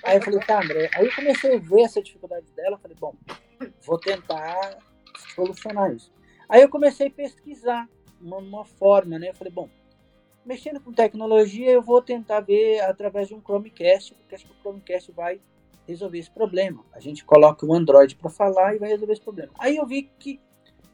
Aí 0.02 0.16
eu 0.16 0.22
falei, 0.22 0.40
tá, 0.40 0.62
André. 0.62 0.90
Aí 0.94 1.06
eu 1.06 1.14
comecei 1.14 1.56
a 1.56 1.58
ver 1.58 1.82
essa 1.82 2.02
dificuldade 2.02 2.46
dela. 2.52 2.78
Falei, 2.78 2.96
bom, 2.98 3.14
vou 3.82 3.98
tentar 3.98 4.78
solucionar 5.34 5.92
isso. 5.94 6.12
Aí 6.48 6.62
eu 6.62 6.68
comecei 6.68 7.08
a 7.08 7.10
pesquisar 7.10 7.88
uma, 8.20 8.38
uma 8.38 8.64
forma, 8.64 9.18
né? 9.18 9.30
Eu 9.30 9.34
falei, 9.34 9.52
bom, 9.52 9.68
mexendo 10.44 10.80
com 10.80 10.92
tecnologia, 10.92 11.70
eu 11.70 11.82
vou 11.82 12.02
tentar 12.02 12.40
ver 12.40 12.80
através 12.80 13.28
de 13.28 13.34
um 13.34 13.40
Chromecast, 13.40 14.14
porque 14.14 14.34
acho 14.34 14.46
que 14.46 14.52
o 14.52 14.60
Chromecast 14.62 15.12
vai 15.12 15.40
resolver 15.86 16.18
esse 16.18 16.30
problema. 16.30 16.84
A 16.92 17.00
gente 17.00 17.24
coloca 17.24 17.64
o 17.64 17.74
Android 17.74 18.14
para 18.16 18.30
falar 18.30 18.74
e 18.74 18.78
vai 18.78 18.90
resolver 18.90 19.12
esse 19.12 19.22
problema. 19.22 19.52
Aí 19.58 19.76
eu 19.76 19.86
vi 19.86 20.10
que 20.18 20.40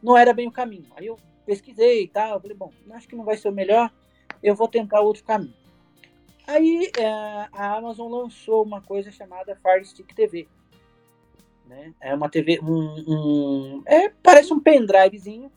não 0.03 0.17
era 0.17 0.33
bem 0.33 0.47
o 0.47 0.53
caminho. 0.53 0.87
Aí 0.97 1.07
eu 1.07 1.17
pesquisei 1.45 2.05
e 2.05 2.09
tal. 2.09 2.41
Falei, 2.41 2.57
bom, 2.57 2.73
acho 2.93 3.09
que 3.09 3.17
não 3.17 3.25
vai 3.25 3.37
ser 3.37 3.49
o 3.49 3.53
melhor. 3.53 3.93
Eu 4.43 4.55
vou 4.55 4.69
tentar 4.69 5.01
outro 5.01 5.25
caminho. 5.25 5.55
Aí 6.47 6.91
é, 6.99 7.07
a 7.53 7.77
Amazon 7.77 8.11
lançou 8.11 8.63
uma 8.63 8.83
coisa 8.83 9.11
chamada 9.11 9.57
Fire 9.57 9.85
Stick 9.85 10.15
TV. 10.15 10.47
Né? 11.67 11.95
É 12.01 12.15
uma 12.15 12.29
TV, 12.29 12.61
um, 12.63 13.05
um, 13.09 13.83
é, 13.87 14.11
parece 14.11 14.53
um 14.53 14.61
pendrivezinho 14.61 15.51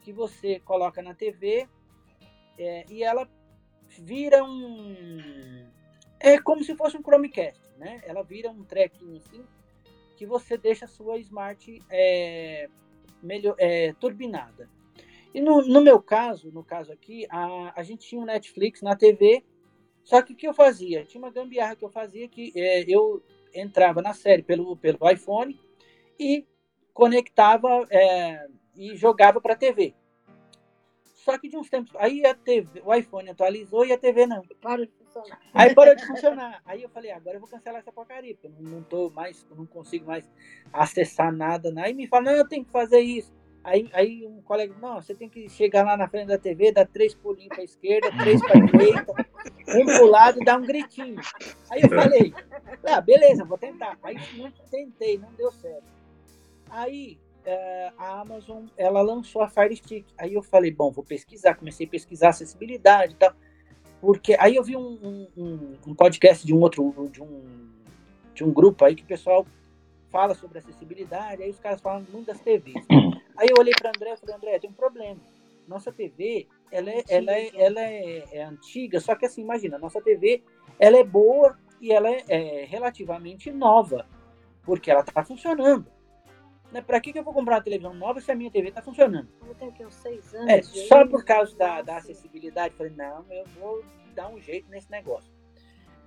que 0.00 0.12
você 0.12 0.58
coloca 0.60 1.00
na 1.00 1.14
TV 1.14 1.68
é, 2.58 2.84
e 2.90 3.02
ela 3.02 3.28
vira 3.88 4.42
um. 4.42 5.66
É 6.18 6.38
como 6.40 6.64
se 6.64 6.74
fosse 6.74 6.96
um 6.96 7.02
Chromecast, 7.02 7.60
né? 7.78 8.02
Ela 8.04 8.22
vira 8.22 8.50
um 8.50 8.64
trequinho 8.64 9.16
assim 9.18 9.44
que 10.16 10.26
você 10.26 10.56
deixa 10.56 10.86
a 10.86 10.88
sua 10.88 11.18
Smart 11.18 11.82
é, 11.90 12.68
melhor, 13.22 13.54
é, 13.58 13.92
turbinada. 13.94 14.68
E 15.34 15.40
no, 15.40 15.60
no 15.62 15.82
meu 15.82 16.00
caso, 16.00 16.50
no 16.50 16.64
caso 16.64 16.90
aqui, 16.90 17.26
a, 17.28 17.78
a 17.78 17.82
gente 17.82 18.08
tinha 18.08 18.20
um 18.20 18.24
Netflix 18.24 18.80
na 18.80 18.96
TV 18.96 19.44
só 20.06 20.22
que 20.22 20.34
o 20.34 20.36
que 20.36 20.46
eu 20.46 20.54
fazia? 20.54 21.04
Tinha 21.04 21.20
uma 21.20 21.32
gambiarra 21.32 21.74
que 21.74 21.84
eu 21.84 21.90
fazia 21.90 22.28
que 22.28 22.52
é, 22.54 22.84
eu 22.86 23.20
entrava 23.52 24.00
na 24.00 24.14
série 24.14 24.40
pelo, 24.40 24.76
pelo 24.76 25.10
iPhone 25.10 25.60
e 26.16 26.46
conectava 26.94 27.84
é, 27.90 28.46
e 28.76 28.94
jogava 28.94 29.40
para 29.40 29.54
a 29.54 29.56
TV. 29.56 29.96
Só 31.02 31.36
que 31.36 31.48
de 31.48 31.56
uns 31.56 31.68
tempos. 31.68 31.92
Aí 31.96 32.24
a 32.24 32.36
TV, 32.36 32.80
o 32.84 32.94
iPhone 32.94 33.28
atualizou 33.28 33.84
e 33.84 33.92
a 33.92 33.98
TV 33.98 34.26
não. 34.26 34.44
Parou 34.60 34.86
de 34.86 34.92
funcionar. 34.92 35.40
Aí 35.52 35.74
parou 35.74 35.96
de 35.96 36.06
funcionar. 36.06 36.62
Aí 36.64 36.84
eu 36.84 36.88
falei, 36.88 37.10
agora 37.10 37.34
eu 37.34 37.40
vou 37.40 37.48
cancelar 37.48 37.80
essa 37.80 37.90
porcaria, 37.90 38.32
porque 38.32 38.46
eu 38.46 38.52
não, 38.52 38.76
não 38.76 38.82
tô 38.84 39.10
mais, 39.10 39.44
eu 39.50 39.56
não 39.56 39.66
consigo 39.66 40.06
mais 40.06 40.24
acessar 40.72 41.32
nada. 41.32 41.74
Aí 41.78 41.92
me 41.92 42.06
fala, 42.06 42.26
não, 42.26 42.32
eu 42.32 42.48
tenho 42.48 42.64
que 42.64 42.70
fazer 42.70 43.00
isso. 43.00 43.34
Aí, 43.66 43.90
aí 43.92 44.24
um 44.24 44.40
colega, 44.42 44.72
não, 44.80 45.02
você 45.02 45.12
tem 45.12 45.28
que 45.28 45.48
chegar 45.48 45.84
lá 45.84 45.96
na 45.96 46.08
frente 46.08 46.28
da 46.28 46.38
TV, 46.38 46.70
dar 46.70 46.86
três 46.86 47.16
pulinhos 47.16 47.48
para 47.48 47.62
a 47.62 47.64
esquerda, 47.64 48.16
três 48.16 48.40
para 48.40 48.60
a 48.60 48.62
direita, 48.64 49.12
um 49.74 49.84
para 49.84 50.04
o 50.04 50.06
lado 50.06 50.40
e 50.40 50.44
dar 50.44 50.56
um 50.56 50.62
gritinho. 50.62 51.20
Aí 51.68 51.82
eu 51.82 51.88
falei, 51.88 52.32
ah, 52.84 53.00
beleza, 53.00 53.44
vou 53.44 53.58
tentar. 53.58 53.98
Aí 54.04 54.14
não 54.36 54.52
tentei, 54.70 55.18
não 55.18 55.32
deu 55.32 55.50
certo. 55.50 55.82
Aí 56.70 57.18
é, 57.44 57.90
a 57.98 58.20
Amazon, 58.20 58.66
ela 58.76 59.02
lançou 59.02 59.42
a 59.42 59.48
Fire 59.48 59.74
Stick. 59.74 60.06
Aí 60.16 60.34
eu 60.34 60.44
falei, 60.44 60.70
bom, 60.70 60.92
vou 60.92 61.02
pesquisar, 61.02 61.56
comecei 61.56 61.88
a 61.88 61.90
pesquisar 61.90 62.28
acessibilidade 62.28 63.14
e 63.14 63.16
tal. 63.16 63.32
Porque 64.00 64.36
aí 64.38 64.54
eu 64.54 64.62
vi 64.62 64.76
um, 64.76 65.26
um, 65.36 65.76
um 65.88 65.94
podcast 65.96 66.46
de 66.46 66.54
um 66.54 66.60
outro, 66.60 66.94
de 67.10 67.20
um, 67.20 67.68
de 68.32 68.44
um 68.44 68.52
grupo 68.52 68.84
aí 68.84 68.94
que 68.94 69.02
o 69.02 69.06
pessoal 69.06 69.44
fala 70.08 70.36
sobre 70.36 70.58
acessibilidade, 70.58 71.42
aí 71.42 71.50
os 71.50 71.58
caras 71.58 71.80
falam 71.80 72.06
muito 72.12 72.26
das 72.28 72.40
TVs. 72.40 72.86
Aí 73.36 73.48
eu 73.48 73.56
olhei 73.58 73.72
para 73.78 73.90
André 73.90 74.12
e 74.12 74.16
falei, 74.16 74.34
André, 74.34 74.58
tem 74.58 74.70
um 74.70 74.74
problema. 74.74 75.20
Nossa 75.66 75.92
TV, 75.92 76.46
ela 76.70 76.90
é, 76.90 77.04
ela 77.08 77.32
é, 77.32 77.50
ela 77.54 77.80
é, 77.80 78.24
é, 78.32 78.44
antiga, 78.44 79.00
só 79.00 79.14
que 79.14 79.26
assim, 79.26 79.42
imagina, 79.42 79.78
nossa 79.78 80.00
TV, 80.00 80.42
ela 80.78 80.96
é 80.96 81.04
boa 81.04 81.58
e 81.80 81.92
ela 81.92 82.08
é, 82.08 82.24
é 82.28 82.64
relativamente 82.64 83.50
nova, 83.50 84.06
porque 84.62 84.90
ela 84.90 85.00
está 85.00 85.24
funcionando. 85.24 85.86
Né? 86.70 86.80
Para 86.80 87.00
que, 87.00 87.12
que 87.12 87.18
eu 87.18 87.24
vou 87.24 87.34
comprar 87.34 87.56
uma 87.56 87.62
televisão 87.62 87.94
nova 87.94 88.20
se 88.20 88.30
a 88.30 88.34
minha 88.34 88.50
TV 88.50 88.68
está 88.68 88.80
funcionando? 88.80 89.28
Eu 89.46 89.54
tenho 89.54 89.70
aqui 89.70 89.84
uns 89.84 89.94
seis 89.94 90.34
anos. 90.34 90.48
É, 90.48 90.62
só 90.62 91.06
por 91.06 91.24
causa 91.24 91.56
da, 91.56 91.82
da 91.82 91.96
acessibilidade, 91.96 92.74
falei, 92.74 92.92
não, 92.96 93.24
eu 93.30 93.44
vou 93.58 93.84
dar 94.14 94.28
um 94.28 94.40
jeito 94.40 94.70
nesse 94.70 94.90
negócio 94.90 95.35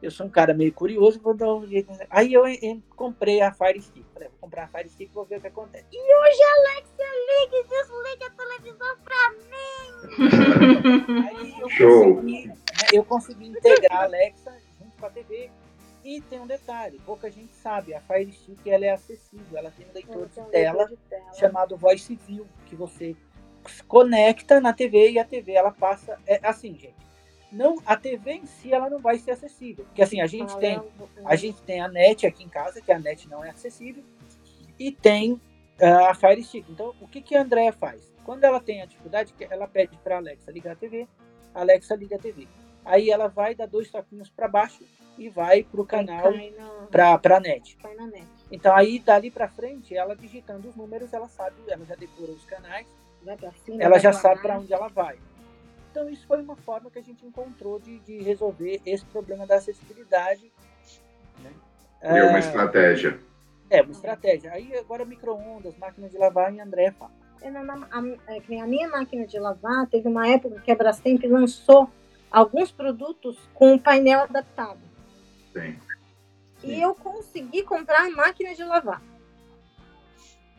eu 0.02 0.10
sou 0.10 0.28
um 0.28 0.30
cara 0.30 0.54
meio 0.54 0.72
curioso, 0.74 1.20
vou 1.20 1.34
dar 1.34 1.54
um 1.54 1.68
jeito. 1.68 1.92
Aí 2.10 2.34
eu, 2.34 2.48
eu 2.48 2.82
comprei 2.96 3.42
a 3.42 3.52
Fire 3.52 3.82
Stick. 3.82 4.06
Falei, 4.14 4.30
vou 4.30 4.38
comprar 4.40 4.64
a 4.64 4.68
Fire 4.68 4.90
Stick 4.90 5.10
e 5.10 5.14
vou 5.14 5.26
ver 5.26 5.38
o 5.38 5.42
que 5.42 5.48
acontece. 5.48 5.86
E 5.92 5.98
hoje 5.98 6.40
a 6.44 6.54
Alexia 6.60 7.06
liga 7.30 7.58
e 7.58 7.64
desliga 7.68 8.26
a 8.28 8.32
televisão 8.32 8.98
pra 9.04 9.32
mim. 9.32 9.90
Aí 11.28 11.60
eu 11.60 11.70
Show. 11.70 12.16
consegui, 12.16 12.48
né, 12.48 12.58
eu 12.94 13.04
consegui 13.04 13.48
integrar 13.48 14.02
a 14.02 14.04
Alexa 14.04 14.58
junto 14.80 14.98
com 14.98 15.06
a 15.06 15.10
TV. 15.10 15.52
E 16.02 16.22
tem 16.22 16.40
um 16.40 16.48
detalhe, 16.48 16.98
pouca 17.06 17.30
gente 17.30 17.54
sabe, 17.54 17.94
a 17.94 18.00
Fire 18.00 18.32
Stick 18.32 18.66
ela 18.66 18.86
é 18.86 18.92
acessível, 18.92 19.58
ela 19.58 19.70
tem 19.70 19.86
um 19.86 19.94
leitor, 19.94 20.28
de, 20.28 20.40
um 20.40 20.46
tela 20.46 20.78
leitor 20.78 20.96
de 20.96 21.04
tela 21.10 21.34
chamado 21.34 21.76
Voice 21.76 22.16
View, 22.26 22.48
que 22.66 22.76
você 22.76 23.18
conecta 23.86 24.62
na 24.62 24.72
TV 24.72 25.12
e 25.12 25.20
a 25.20 25.26
TV 25.26 25.52
ela 25.52 25.72
passa. 25.72 26.18
É 26.26 26.40
assim, 26.42 26.74
gente 26.78 27.09
não 27.52 27.78
a 27.86 27.96
TV 27.96 28.34
em 28.34 28.46
si 28.46 28.74
ela 28.74 28.90
não 28.90 29.00
vai 29.00 29.18
ser 29.18 29.32
acessível 29.32 29.86
porque 29.86 30.02
assim 30.02 30.22
a 30.22 30.28
gente 30.28 30.54
Ah, 30.54 30.58
tem 30.58 30.76
é 30.76 30.82
a 31.26 31.36
gente 31.36 31.62
tem 31.64 31.82
a 31.82 31.88
net 31.88 32.26
aqui 32.28 32.44
em 32.44 32.50
casa 32.50 32.82
que 32.82 32.92
a 32.92 33.00
net 33.00 33.28
não 33.28 33.44
é 33.44 33.50
acessível 33.50 34.04
e 34.78 34.92
tem 34.92 35.40
ah, 35.82 36.12
a 36.12 36.14
Fire 36.14 36.44
Stick 36.44 36.70
então 36.70 36.94
o 37.02 37.08
que 37.08 37.22
que 37.22 37.36
a 37.36 37.42
Andrea 37.42 37.74
faz 37.74 38.02
quando 38.24 38.44
ela 38.44 38.60
tem 38.60 38.82
a 38.82 38.86
dificuldade 38.86 39.34
que 39.34 39.44
ela 39.44 39.68
pede 39.68 39.98
para 40.04 40.18
Alexa 40.18 40.52
ligar 40.52 40.74
a 40.74 40.76
TV 40.76 41.08
a 41.54 41.62
Alexa 41.62 41.96
liga 41.96 42.16
a 42.16 42.20
TV. 42.20 42.48
Aí 42.86 43.10
ela 43.10 43.28
vai 43.28 43.54
dar 43.54 43.68
dois 43.68 43.92
toquinhos 43.92 44.30
para 44.30 44.48
baixo 44.48 44.84
e 45.18 45.30
vai 45.30 45.64
para 45.64 45.82
o 45.82 45.86
canal, 45.86 46.32
para 46.90 47.38
a 47.38 47.40
net. 47.40 47.78
net. 48.08 48.28
Então 48.52 48.76
aí 48.76 49.00
dali 49.00 49.30
para 49.30 49.48
frente, 49.48 49.96
ela 49.96 50.16
digitando 50.16 50.70
os 50.70 50.76
números, 50.76 51.14
ela 51.14 51.28
sabe, 51.28 51.56
ela 51.68 51.86
já 51.86 51.96
decorou 51.96 52.34
os 52.36 52.46
canais, 52.46 52.88
cima, 53.66 53.84
ela 53.84 54.00
já 54.00 54.14
sabe 54.14 54.42
para 54.42 54.58
onde 54.58 54.74
ela 54.74 54.88
vai. 54.88 55.18
Então 55.90 56.10
isso 56.10 56.26
foi 56.28 56.42
uma 56.42 56.56
forma 56.56 56.90
que 56.92 57.00
a 57.00 57.04
gente 57.04 57.26
encontrou 57.26 57.80
de, 57.80 58.00
de 58.00 58.22
resolver 58.22 58.82
esse 58.86 59.06
problema 59.06 59.46
da 59.48 59.56
acessibilidade. 59.56 60.52
Né? 61.42 61.52
É 62.02 62.24
uma 62.24 62.40
estratégia. 62.40 63.20
É, 63.70 63.82
uma 63.82 63.92
estratégia. 63.92 64.52
Aí 64.52 64.76
agora 64.78 65.06
micro-ondas, 65.06 65.78
máquina 65.78 66.08
de 66.08 66.18
lavar 66.18 66.54
e 66.54 66.60
André 66.60 66.92
fala. 66.92 67.12
É, 67.42 67.50
a, 67.50 67.62
a, 67.62 68.64
a, 68.64 68.68
minha 68.68 68.90
máquina 68.90 69.26
de 69.26 69.40
lavar 69.40 69.88
teve 69.88 70.08
uma 70.08 70.28
época 70.28 70.60
que 70.60 70.72
a 70.72 70.76
Brastemp 70.76 71.24
lançou 71.24 71.90
alguns 72.30 72.72
produtos 72.72 73.38
com 73.54 73.78
painel 73.78 74.22
adaptado. 74.22 74.80
Sim. 75.54 75.78
E 76.64 76.82
eu 76.82 76.94
consegui 76.94 77.64
comprar 77.64 78.06
a 78.06 78.10
máquina 78.10 78.54
de 78.54 78.64
lavar. 78.64 79.02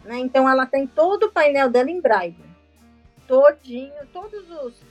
Né? 0.05 0.19
Então 0.19 0.49
ela 0.49 0.67
tem 0.67 0.87
todo 0.87 1.25
o 1.25 1.33
painel 1.33 1.69
dela 1.69 1.91
em 1.91 2.01
braille. 2.01 2.37
Todinho, 3.27 3.93
todos 4.13 4.51
os. 4.51 4.83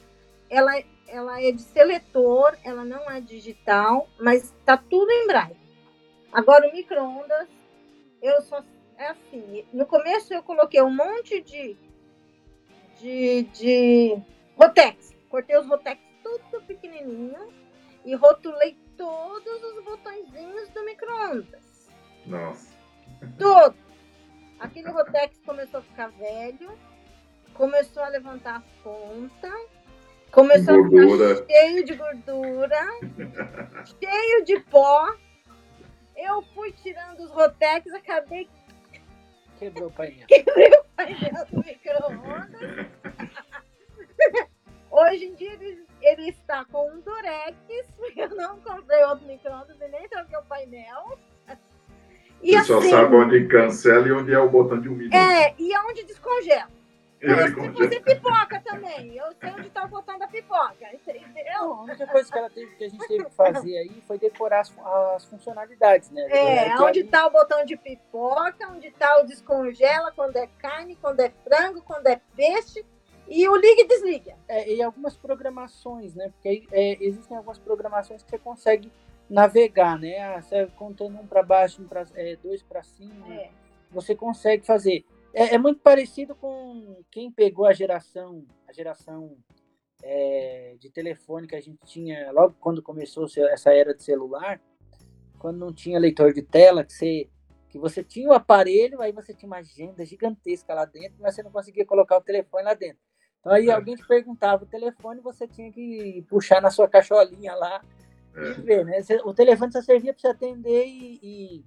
Ela, 0.49 0.83
ela 1.07 1.41
é 1.41 1.51
de 1.51 1.61
seletor, 1.61 2.57
ela 2.63 2.83
não 2.83 3.09
é 3.09 3.21
digital, 3.21 4.09
mas 4.19 4.43
está 4.43 4.77
tudo 4.77 5.11
em 5.11 5.27
braille. 5.27 5.57
Agora 6.31 6.67
o 6.67 6.71
micro-ondas, 6.71 7.47
eu 8.21 8.41
só. 8.41 8.63
É 8.97 9.07
assim, 9.07 9.65
no 9.71 9.85
começo 9.85 10.33
eu 10.33 10.43
coloquei 10.43 10.81
um 10.81 10.93
monte 10.93 11.41
de. 11.41 11.77
de. 12.99 13.43
de 13.43 14.21
Rotex. 14.57 15.15
Cortei 15.29 15.57
os 15.57 15.67
Rotex 15.67 16.01
tudo 16.23 16.61
pequenininho 16.65 17.53
e 18.05 18.15
rotulei 18.15 18.77
todos 18.97 19.63
os 19.63 19.83
botõezinhos 19.83 20.69
do 20.69 20.83
micro-ondas. 20.83 21.89
Nossa. 22.25 22.77
Todo. 23.37 23.75
Aquele 24.59 24.89
Rotex 24.89 25.39
começou 25.45 25.79
a 25.79 25.83
ficar 25.83 26.07
velho, 26.11 26.77
começou 27.53 28.03
a 28.03 28.09
levantar 28.09 28.57
a 28.57 28.83
ponta, 28.83 29.49
começou 30.31 30.79
a 30.79 30.83
ficar 30.83 31.45
cheio 31.47 31.85
de 31.85 31.95
gordura, 31.95 32.87
cheio 33.99 34.45
de 34.45 34.59
pó. 34.61 35.15
Eu 36.15 36.41
fui 36.53 36.71
tirando 36.73 37.19
os 37.19 37.31
Rotex, 37.31 37.93
acabei. 37.93 38.49
Quebrou 39.57 39.87
o 39.87 39.91
painel. 39.91 40.27
Quebrei 40.27 40.69
o 40.69 40.83
painel 40.95 41.45
do 41.51 41.57
micro-ondas. 41.57 42.87
Hoje 44.91 45.25
em 45.25 45.35
dia 45.35 45.53
ele, 45.53 45.85
ele 46.01 46.29
está 46.29 46.65
com 46.65 46.91
um 46.91 46.99
Durex, 46.99 47.55
eu 48.17 48.29
não 48.35 48.59
comprei 48.59 49.03
outro 49.03 49.25
micro-ondas 49.25 49.77
e 49.79 49.87
nem 49.87 50.09
troquei 50.09 50.37
o 50.37 50.43
painel. 50.43 51.17
E 52.41 52.51
Você 52.51 52.73
assim, 52.73 52.89
só 52.89 52.97
sabe 52.97 53.15
onde 53.15 53.47
cancela 53.47 54.07
e 54.07 54.11
onde 54.11 54.33
é 54.33 54.39
o 54.39 54.49
botão 54.49 54.79
de 54.79 54.87
umidade. 54.87 55.15
É, 55.15 55.53
e 55.59 55.73
aonde 55.73 56.03
descongela. 56.03 56.78
Eu 57.21 57.37
sei 57.37 57.71
fazer 57.73 57.99
pipoca 58.01 58.61
também. 58.61 59.15
Eu 59.17 59.25
sei 59.39 59.51
onde 59.51 59.67
está 59.67 59.83
o 59.83 59.87
botão 59.87 60.17
da 60.17 60.27
pipoca, 60.27 60.87
entendeu? 60.93 61.73
A 61.73 61.81
única 61.81 62.07
coisa 62.07 62.31
que, 62.31 62.37
ela 62.37 62.49
teve, 62.49 62.75
que 62.75 62.83
a 62.85 62.89
gente 62.89 63.07
teve 63.07 63.25
que 63.25 63.31
fazer 63.31 63.77
aí 63.77 64.01
foi 64.07 64.17
decorar 64.17 64.61
as, 64.61 64.73
as 65.15 65.25
funcionalidades, 65.25 66.09
né? 66.11 66.21
É, 66.29 66.69
é 66.69 66.79
onde 66.79 67.01
está 67.01 67.27
o 67.27 67.31
botão 67.31 67.65
de 67.65 67.75
pipoca, 67.75 68.69
onde 68.69 68.87
está 68.87 69.19
o 69.19 69.25
descongela, 69.25 70.11
quando 70.13 70.37
é 70.37 70.47
carne, 70.59 70.95
quando 70.95 71.19
é 71.19 71.29
frango, 71.43 71.81
quando 71.81 72.07
é 72.07 72.21
peixe 72.35 72.85
e 73.27 73.47
o 73.47 73.55
liga 73.55 73.81
e 73.81 73.87
desliga. 73.87 74.35
É, 74.47 74.73
e 74.73 74.81
algumas 74.81 75.15
programações, 75.15 76.15
né? 76.15 76.29
Porque 76.29 76.67
é, 76.71 76.97
existem 77.03 77.37
algumas 77.37 77.59
programações 77.59 78.23
que 78.23 78.29
você 78.29 78.39
consegue 78.39 78.91
navegar, 79.29 79.99
né? 79.99 80.19
Ah, 80.19 80.41
você 80.41 80.67
contando 80.75 81.19
um 81.19 81.27
para 81.27 81.43
baixo, 81.43 81.81
um 81.81 81.87
pra, 81.87 82.05
é, 82.15 82.35
dois 82.41 82.63
para 82.63 82.81
cima, 82.81 83.33
é. 83.33 83.49
você 83.91 84.15
consegue 84.15 84.65
fazer. 84.65 85.05
É, 85.33 85.55
é, 85.55 85.57
muito 85.57 85.79
parecido 85.81 86.35
com 86.35 87.03
quem 87.11 87.31
pegou 87.31 87.65
a 87.65 87.73
geração, 87.73 88.45
a 88.67 88.73
geração 88.73 89.37
é, 90.03 90.75
de 90.79 90.89
telefone 90.89 91.47
que 91.47 91.55
a 91.55 91.61
gente 91.61 91.79
tinha 91.85 92.31
logo 92.31 92.55
quando 92.59 92.81
começou 92.81 93.25
essa 93.25 93.73
era 93.73 93.93
de 93.93 94.03
celular, 94.03 94.61
quando 95.37 95.57
não 95.57 95.73
tinha 95.73 95.99
leitor 95.99 96.33
de 96.33 96.41
tela, 96.41 96.83
que 96.83 96.93
você 96.93 97.29
que 97.69 97.77
você 97.77 98.03
tinha 98.03 98.27
o 98.27 98.33
aparelho, 98.33 98.99
aí 98.99 99.11
você 99.11 99.31
tinha 99.31 99.45
uma 99.45 99.59
agenda 99.59 100.03
gigantesca 100.03 100.73
lá 100.73 100.85
dentro, 100.85 101.17
mas 101.19 101.35
você 101.35 101.43
não 101.43 101.51
conseguia 101.51 101.85
colocar 101.85 102.17
o 102.17 102.21
telefone 102.21 102.63
lá 102.63 102.73
dentro. 102.73 102.97
Então 103.39 103.53
aí 103.53 103.69
é. 103.69 103.71
alguém 103.71 103.95
te 103.95 104.05
perguntava 104.05 104.63
o 104.63 104.67
telefone, 104.67 105.21
você 105.21 105.47
tinha 105.47 105.71
que 105.71 106.25
puxar 106.27 106.61
na 106.61 106.71
sua 106.71 106.89
cacholinha 106.89 107.53
lá 107.53 107.81
é. 108.35 108.49
e 108.49 108.61
ver, 108.61 108.85
né? 108.85 108.99
O 109.23 109.33
telefone 109.33 109.71
só 109.71 109.81
servia 109.81 110.13
para 110.13 110.21
você 110.21 110.27
atender 110.27 110.85
e, 110.87 111.19
e, 111.21 111.65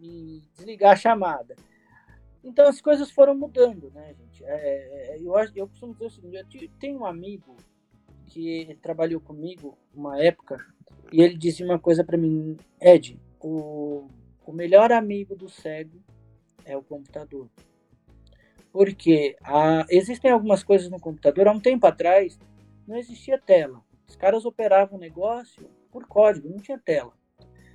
e, 0.00 0.42
desligar 0.54 0.92
a 0.92 0.96
chamada. 0.96 1.54
Então 2.42 2.66
as 2.68 2.80
coisas 2.80 3.10
foram 3.10 3.34
mudando, 3.34 3.90
né, 3.90 4.14
gente? 4.14 4.44
É, 4.44 5.16
é 5.16 5.18
eu, 5.20 5.34
eu 5.54 5.68
costumo 5.68 5.92
dizer 5.92 6.06
o 6.06 6.10
seguinte, 6.10 6.64
eu 6.64 6.70
tenho 6.78 7.00
um 7.00 7.06
amigo 7.06 7.56
que 8.26 8.78
trabalhou 8.82 9.20
comigo 9.20 9.76
uma 9.94 10.20
época 10.22 10.64
e 11.12 11.22
ele 11.22 11.36
disse 11.36 11.64
uma 11.64 11.78
coisa 11.78 12.04
para 12.04 12.18
mim, 12.18 12.56
Ed, 12.80 13.18
o, 13.40 14.08
o 14.46 14.52
melhor 14.52 14.92
amigo 14.92 15.34
do 15.34 15.48
cego 15.48 15.98
é 16.64 16.76
o 16.76 16.82
computador. 16.82 17.48
Porque 18.70 19.36
ah, 19.42 19.86
existem 19.88 20.30
algumas 20.30 20.62
coisas 20.62 20.90
no 20.90 21.00
computador. 21.00 21.48
Há 21.48 21.52
um 21.52 21.60
tempo 21.60 21.86
atrás, 21.86 22.38
não 22.86 22.96
existia 22.96 23.38
tela. 23.38 23.82
Os 24.06 24.14
caras 24.14 24.44
operavam 24.44 24.98
o 24.98 25.00
negócio 25.00 25.68
por 25.90 26.06
código, 26.06 26.48
não 26.48 26.58
tinha 26.58 26.78
tela. 26.78 27.12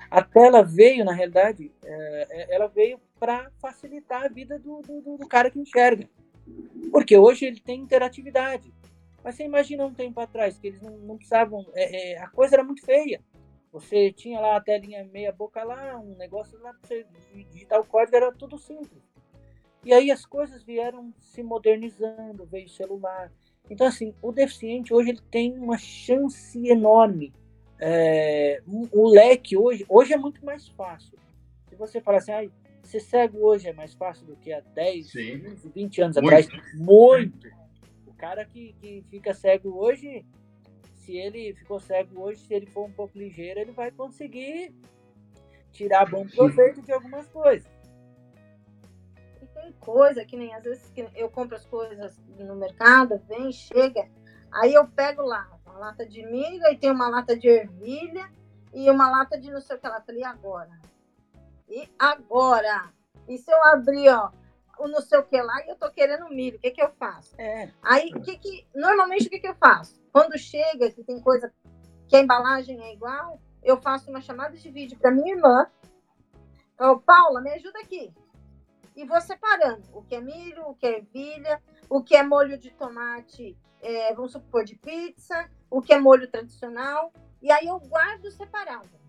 A 0.09 0.21
tela 0.21 0.63
veio, 0.63 1.03
na 1.03 1.13
realidade, 1.13 1.71
é, 1.83 2.55
ela 2.55 2.67
veio 2.67 2.99
para 3.23 3.49
facilitar 3.61 4.25
a 4.25 4.27
vida 4.27 4.59
do, 4.59 4.81
do, 4.81 5.17
do, 5.17 5.27
cara 5.29 5.49
que 5.49 5.57
enxerga. 5.57 6.09
Porque 6.91 7.17
hoje 7.17 7.45
ele 7.45 7.61
tem 7.61 7.79
interatividade. 7.79 8.73
Mas 9.23 9.35
você 9.35 9.45
imagina 9.45 9.85
um 9.85 9.93
tempo 9.93 10.19
atrás 10.19 10.57
que 10.57 10.67
eles 10.67 10.81
não, 10.81 10.97
não 10.97 11.15
precisavam. 11.15 11.65
É, 11.73 12.15
é, 12.15 12.19
a 12.19 12.27
coisa 12.27 12.57
era 12.57 12.65
muito 12.65 12.85
feia. 12.85 13.23
Você 13.71 14.11
tinha 14.11 14.41
lá 14.41 14.57
a 14.57 14.61
telinha 14.61 15.05
meia 15.05 15.31
boca 15.31 15.63
lá, 15.63 15.97
um 15.97 16.17
negócio 16.17 16.59
lá 16.59 16.73
você 16.83 17.05
digitar 17.49 17.79
o 17.79 17.85
código, 17.85 18.13
era 18.13 18.29
tudo 18.33 18.57
simples. 18.57 19.01
E 19.85 19.93
aí 19.93 20.11
as 20.11 20.25
coisas 20.25 20.61
vieram 20.61 21.13
se 21.17 21.41
modernizando, 21.41 22.45
veio 22.45 22.65
o 22.65 22.69
celular. 22.69 23.31
Então, 23.69 23.87
assim, 23.87 24.13
o 24.21 24.33
deficiente 24.33 24.93
hoje 24.93 25.11
ele 25.11 25.21
tem 25.31 25.57
uma 25.57 25.77
chance 25.77 26.67
enorme. 26.67 27.31
É, 27.79 28.61
o 28.67 29.07
leque 29.07 29.55
hoje, 29.55 29.85
hoje 29.87 30.11
é 30.11 30.17
muito 30.17 30.43
mais 30.45 30.67
fácil. 30.67 31.17
Se 31.69 31.75
você 31.75 32.01
falar 32.01 32.17
assim, 32.17 32.33
ah, 32.33 32.43
ser 32.83 32.99
cego 32.99 33.39
hoje 33.39 33.67
é 33.67 33.73
mais 33.73 33.93
fácil 33.93 34.25
do 34.25 34.35
que 34.35 34.51
há 34.51 34.59
10, 34.59 35.11
Sim. 35.11 35.39
15, 35.39 35.69
20 35.69 36.01
anos 36.01 36.17
muito. 36.17 36.27
atrás. 36.27 36.47
Muito. 36.75 37.47
O 38.07 38.13
cara 38.13 38.45
que, 38.45 38.73
que 38.81 39.03
fica 39.09 39.33
cego 39.33 39.77
hoje, 39.77 40.25
se 40.95 41.17
ele 41.17 41.53
ficou 41.55 41.79
cego 41.79 42.21
hoje, 42.21 42.41
se 42.41 42.53
ele 42.53 42.65
for 42.67 42.85
um 42.85 42.91
pouco 42.91 43.17
ligeiro, 43.17 43.59
ele 43.59 43.71
vai 43.71 43.91
conseguir 43.91 44.73
tirar 45.71 46.09
bom 46.09 46.25
proveito 46.27 46.81
de 46.81 46.91
algumas 46.91 47.27
coisas 47.27 47.73
tem 49.63 49.71
coisa 49.73 50.25
que 50.25 50.35
nem 50.35 50.53
às 50.53 50.63
vezes 50.63 50.89
que 50.89 51.07
eu 51.15 51.29
compro 51.29 51.55
as 51.55 51.65
coisas 51.65 52.19
no 52.37 52.55
mercado, 52.55 53.21
vem, 53.27 53.51
chega, 53.51 54.07
aí 54.51 54.73
eu 54.73 54.87
pego 54.87 55.21
lá 55.21 55.49
uma 55.65 55.77
lata 55.77 56.05
de 56.05 56.23
milho, 56.25 56.65
e 56.67 56.77
tem 56.77 56.91
uma 56.91 57.07
lata 57.07 57.35
de 57.35 57.47
ervilha 57.47 58.29
e 58.73 58.89
uma 58.89 59.09
lata 59.09 59.39
de 59.39 59.49
não 59.49 59.61
sei 59.61 59.75
o 59.75 59.79
que 59.79 59.87
lá. 59.87 60.01
Falei, 60.01 60.23
agora? 60.23 60.69
E 61.73 61.89
agora? 61.97 62.93
E 63.27 63.35
se 63.35 63.51
eu 63.51 63.63
abrir, 63.65 64.07
ó, 64.09 64.29
o 64.77 64.87
não 64.87 65.01
sei 65.01 65.17
o 65.17 65.23
que 65.23 65.41
lá 65.41 65.65
e 65.65 65.69
eu 65.69 65.75
tô 65.75 65.89
querendo 65.89 66.29
milho, 66.29 66.57
o 66.57 66.59
que 66.59 66.69
que 66.69 66.83
eu 66.83 66.91
faço? 66.91 67.33
É. 67.35 67.67
Aí, 67.81 68.11
que 68.21 68.37
que, 68.37 68.67
normalmente, 68.75 69.25
o 69.25 69.29
que 69.31 69.39
que 69.39 69.47
eu 69.47 69.55
faço? 69.55 69.99
Quando 70.11 70.37
chega, 70.37 70.91
que 70.91 71.03
tem 71.03 71.19
coisa 71.19 71.51
que 72.07 72.15
a 72.15 72.19
embalagem 72.19 72.79
é 72.79 72.93
igual, 72.93 73.41
eu 73.63 73.81
faço 73.81 74.11
uma 74.11 74.21
chamada 74.21 74.55
de 74.55 74.69
vídeo 74.69 74.99
para 74.99 75.09
minha 75.09 75.33
irmã. 75.33 75.65
Falo, 76.77 76.99
Paula, 76.99 77.41
me 77.41 77.49
ajuda 77.51 77.79
aqui 77.79 78.13
e 78.95 79.03
vou 79.03 79.19
separando 79.19 79.81
o 79.93 80.03
que 80.03 80.13
é 80.13 80.21
milho, 80.21 80.67
o 80.67 80.75
que 80.75 80.85
é 80.85 80.97
ervilha, 80.97 81.59
o 81.89 82.03
que 82.03 82.15
é 82.15 82.21
molho 82.21 82.55
de 82.55 82.69
tomate, 82.69 83.57
é, 83.81 84.13
vamos 84.13 84.31
supor, 84.31 84.63
de 84.63 84.75
pizza, 84.75 85.49
o 85.71 85.81
que 85.81 85.91
é 85.91 85.99
molho 85.99 86.29
tradicional, 86.29 87.11
e 87.41 87.51
aí 87.51 87.65
eu 87.65 87.79
guardo 87.79 88.29
separado. 88.29 89.02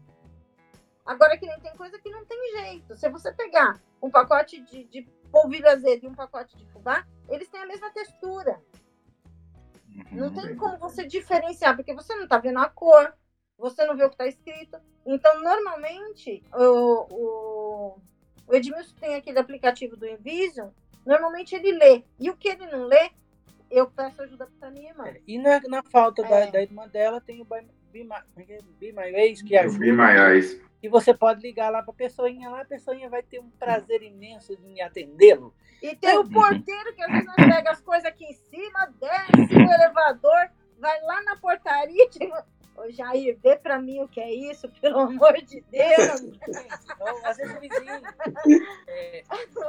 Agora 1.05 1.37
que 1.37 1.47
nem 1.47 1.59
tem 1.61 1.77
coisa 1.77 1.99
que 1.99 2.11
não 2.11 2.25
tem 2.25 2.39
jeito. 2.59 2.97
Se 2.97 3.09
você 3.09 3.33
pegar 3.33 3.81
um 4.03 4.11
pacote 4.11 4.61
de, 4.63 4.85
de 4.85 5.03
polvilho 5.31 5.69
azedo 5.69 6.05
e 6.05 6.09
um 6.09 6.15
pacote 6.15 6.57
de 6.57 6.65
fubá, 6.67 7.07
eles 7.29 7.49
têm 7.49 7.61
a 7.61 7.67
mesma 7.67 7.91
textura. 7.91 8.61
Uhum. 9.89 10.05
Não 10.13 10.33
tem 10.35 10.57
como 10.57 10.79
você 10.79 11.05
diferenciar, 11.05 11.77
porque 11.77 11.95
você 11.95 12.15
não 12.15 12.25
está 12.25 12.39
vendo 12.39 12.59
a 12.59 12.69
cor, 12.69 13.15
você 13.59 13.85
não 13.85 13.97
vê 13.97 14.05
o 14.05 14.09
que 14.09 14.15
está 14.15 14.27
escrito. 14.27 14.79
Então, 15.05 15.41
normalmente, 15.43 16.43
o, 16.53 17.07
o 17.11 17.99
o 18.47 18.55
Edmilson 18.55 18.95
tem 18.97 19.15
aquele 19.15 19.39
aplicativo 19.39 19.97
do 19.97 20.07
Envision, 20.07 20.71
normalmente 21.05 21.55
ele 21.55 21.73
lê. 21.73 22.05
E 22.19 22.31
o 22.31 22.37
que 22.37 22.49
ele 22.49 22.67
não 22.67 22.85
lê, 22.85 23.11
eu 23.71 23.91
peço 23.91 24.23
ajuda 24.23 24.47
para 24.59 24.71
minha 24.71 24.91
irmã. 24.91 25.07
É, 25.07 25.21
e 25.27 25.39
na, 25.39 25.61
na 25.61 25.83
falta 25.83 26.23
É. 26.23 26.29
da, 26.29 26.51
da 26.53 26.63
irmã 26.63 26.87
dela 26.89 27.21
tem 27.21 27.41
o 27.41 27.45
Be 27.95 28.03
My, 28.03 28.17
Be 28.81 28.93
My 28.93 29.13
Ways, 29.13 29.41
que 29.41 29.57
ajuda. 29.57 29.79
Be 29.79 29.93
My 29.93 30.19
Eyes. 30.19 30.61
E 30.83 30.89
você 30.89 31.15
pode 31.15 31.41
ligar 31.41 31.71
lá 31.71 31.81
para 31.81 31.93
a 31.93 31.97
pessoinha 31.97 32.51
lá, 32.51 32.63
a 32.63 32.65
pessoinha 32.65 33.09
vai 33.09 33.23
ter 33.23 33.39
um 33.39 33.49
prazer 33.51 34.03
imenso 34.03 34.59
em 34.67 34.83
atendê-lo. 34.83 35.55
E 35.81 35.95
tem 35.95 36.19
o 36.19 36.29
porteiro 36.29 36.93
que 36.93 37.03
às 37.05 37.11
vezes 37.13 37.27
nós 37.27 37.37
pega 37.37 37.71
as 37.71 37.81
coisas 37.81 38.05
aqui 38.05 38.25
em 38.25 38.35
cima, 38.35 38.93
desce 39.01 39.55
no 39.55 39.71
elevador, 39.73 40.51
vai 40.81 41.01
lá 41.03 41.23
na 41.23 41.37
portaria 41.37 42.05
e 42.05 42.11
digo, 42.11 42.35
Ô 42.77 42.91
Jair, 42.91 43.39
vê 43.41 43.55
pra 43.55 43.81
mim 43.81 44.01
o 44.01 44.09
que 44.09 44.21
é 44.21 44.35
isso, 44.35 44.69
pelo 44.81 44.99
amor 44.99 45.35
de 45.35 45.63
Deus. 45.71 46.35
Às 47.25 47.37
vezes. 47.37 47.55
É, 48.89 49.23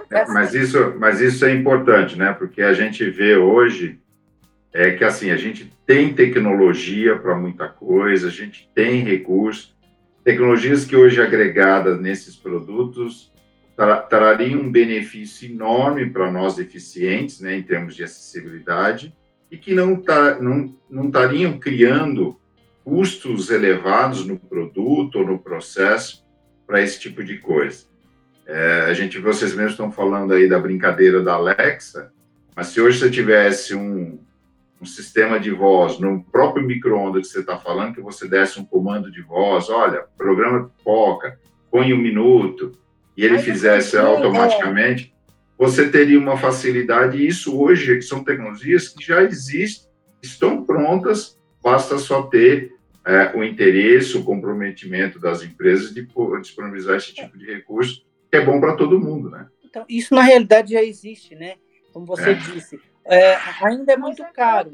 É, 0.10 0.26
mas, 0.27 0.53
isso, 0.53 0.95
mas 0.99 1.22
isso 1.22 1.45
é 1.45 1.52
importante, 1.53 2.18
né? 2.18 2.34
Porque 2.34 2.61
a 2.61 2.73
gente 2.73 3.07
vê 3.10 3.38
hoje 3.38 3.99
é 4.76 4.91
que 4.91 5.06
assim 5.06 5.31
a 5.31 5.38
gente 5.38 5.72
tem 5.85 6.14
tecnologia 6.14 7.18
para 7.18 7.34
muita 7.34 7.69
coisa, 7.69 8.27
a 8.27 8.31
gente 8.31 8.69
tem 8.76 9.02
recursos, 9.03 9.73
tecnologias 10.22 10.84
que 10.84 10.97
hoje 10.97 11.22
agregadas 11.22 11.97
nesses 12.02 12.35
produtos 12.35 13.31
tra 13.73 14.02
trariam 14.02 14.60
um 14.60 14.69
benefício 14.69 15.49
enorme 15.49 16.10
para 16.10 16.30
nós 16.30 16.57
deficientes, 16.57 17.39
né, 17.39 17.56
em 17.56 17.64
termos 17.64 17.95
de 17.95 18.03
acessibilidade, 18.03 19.15
e 19.49 19.57
que 19.57 19.73
não 19.73 19.95
tá, 19.95 20.41
não 20.41 20.76
não 20.89 21.06
estariam 21.06 21.57
criando 21.57 22.38
custos 22.84 23.49
elevados 23.49 24.26
no 24.26 24.38
produto 24.38 25.19
ou 25.19 25.26
no 25.26 25.39
processo 25.39 26.26
para 26.68 26.81
esse 26.81 26.99
tipo 26.99 27.23
de 27.23 27.38
coisa. 27.38 27.85
É, 28.45 28.81
a 28.89 28.93
gente, 28.93 29.19
vocês 29.19 29.56
mesmos 29.56 29.72
estão 29.72 29.89
falando 29.89 30.34
aí 30.34 30.49
da 30.49 30.60
brincadeira 30.60 31.23
da 31.23 31.35
Alexa, 31.35 32.11
mas 32.53 32.68
se 32.68 32.81
hoje 32.81 32.99
você 32.99 33.10
tivesse 33.10 33.73
um, 33.73 34.19
um 34.81 34.85
sistema 34.85 35.39
de 35.39 35.52
voz 35.52 35.99
no 35.99 36.23
próprio 36.23 36.65
micro-ondas 36.65 37.27
que 37.27 37.34
você 37.34 37.39
está 37.39 37.57
falando, 37.57 37.95
que 37.95 38.02
você 38.02 38.27
desse 38.27 38.60
um 38.60 38.65
comando 38.65 39.11
de 39.11 39.22
voz, 39.22 39.69
olha, 39.69 40.06
programa 40.18 40.69
pipoca, 40.69 41.39
põe 41.72 41.93
um 41.93 41.97
minuto, 41.97 42.72
e 43.15 43.23
ele 43.23 43.35
Mas 43.35 43.45
fizesse 43.45 43.97
assim, 43.97 44.06
automaticamente, 44.06 45.14
você 45.57 45.89
teria 45.89 46.19
uma 46.19 46.38
facilidade, 46.38 47.18
e 47.18 47.27
isso 47.27 47.57
hoje 47.57 48.02
são 48.02 48.23
tecnologias 48.23 48.89
que 48.89 49.06
já 49.06 49.23
existem, 49.23 49.89
estão 50.22 50.65
prontas, 50.65 51.39
basta 51.64 51.97
só 51.97 52.23
ter 52.23 52.73
é, 53.06 53.31
o 53.35 53.43
interesse, 53.43 54.18
o 54.18 54.23
comprometimento 54.23 55.19
das 55.19 55.43
empresas 55.43 55.93
de 55.93 56.07
disponibilizar 56.41 56.97
esse 56.97 57.14
tipo 57.14 57.38
de 57.38 57.45
recurso, 57.45 58.06
que 58.30 58.38
é 58.38 58.43
bom 58.43 58.60
para 58.60 58.76
todo 58.76 58.99
mundo, 58.99 59.30
né? 59.30 59.47
Então, 59.64 59.85
isso 59.88 60.14
na 60.14 60.22
realidade 60.22 60.73
já 60.73 60.84
existe, 60.84 61.35
né? 61.35 61.56
Como 61.93 62.06
você 62.06 62.31
É. 62.31 62.34
disse. 62.34 62.80
É, 63.06 63.36
ainda 63.61 63.94
é 63.94 63.98
muito 63.98 64.23
é 64.23 64.32
caro. 64.32 64.72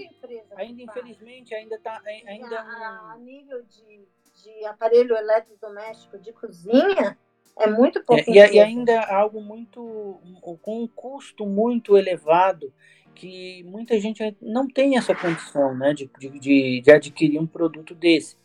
Ainda, 0.55 0.81
infelizmente, 0.81 1.53
ainda 1.53 1.77
tá. 1.79 2.01
Ainda 2.25 2.59
a, 2.59 3.13
a 3.13 3.17
nível 3.17 3.61
de, 3.63 4.07
de 4.41 4.65
aparelho 4.65 5.15
eletrodoméstico 5.15 6.17
de 6.17 6.31
cozinha, 6.31 7.17
é 7.59 7.67
muito 7.67 8.03
pouco. 8.03 8.23
É, 8.31 8.49
e, 8.49 8.55
e 8.55 8.59
ainda 8.59 9.01
algo 9.01 9.41
muito 9.41 10.19
com 10.61 10.83
um 10.83 10.87
custo 10.87 11.45
muito 11.45 11.97
elevado 11.97 12.73
que 13.13 13.63
muita 13.63 13.99
gente 13.99 14.35
não 14.41 14.67
tem 14.67 14.97
essa 14.97 15.13
condição 15.13 15.77
né, 15.77 15.93
de, 15.93 16.09
de, 16.17 16.39
de, 16.39 16.81
de 16.81 16.91
adquirir 16.91 17.39
um 17.39 17.45
produto 17.45 17.93
desse. 17.93 18.37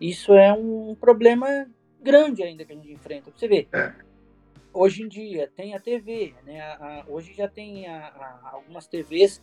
Isso 0.00 0.34
é 0.34 0.52
um 0.52 0.94
problema 0.94 1.66
grande 2.00 2.42
ainda 2.42 2.64
que 2.64 2.72
a 2.72 2.76
gente 2.76 2.92
enfrenta. 2.92 3.32
Você 3.34 3.48
vê, 3.48 3.66
hoje 4.72 5.02
em 5.02 5.08
dia 5.08 5.50
tem 5.56 5.74
a 5.74 5.80
TV, 5.80 6.34
né, 6.44 6.60
a- 6.60 6.74
a- 6.74 7.04
hoje 7.08 7.32
já 7.34 7.48
tem 7.48 7.86
a- 7.86 8.50
algumas 8.52 8.86
TVs 8.86 9.42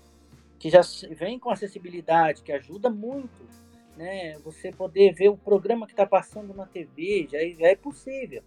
que 0.60 0.70
já 0.70 0.82
vem 1.12 1.38
com 1.38 1.50
acessibilidade, 1.50 2.42
que 2.42 2.52
ajuda 2.52 2.90
muito, 2.90 3.48
né? 3.96 4.38
Você 4.40 4.72
poder 4.72 5.14
ver 5.14 5.30
o 5.30 5.38
programa 5.38 5.86
que 5.86 5.94
está 5.94 6.06
passando 6.06 6.54
na 6.54 6.66
TV, 6.66 7.28
já, 7.32 7.38
é- 7.40 7.52
já 7.52 7.68
é 7.68 7.76
possível. 7.76 8.42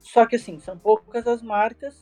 Só 0.00 0.26
que 0.26 0.36
assim, 0.36 0.58
são 0.58 0.76
poucas 0.78 1.26
as 1.26 1.42
marcas, 1.42 1.98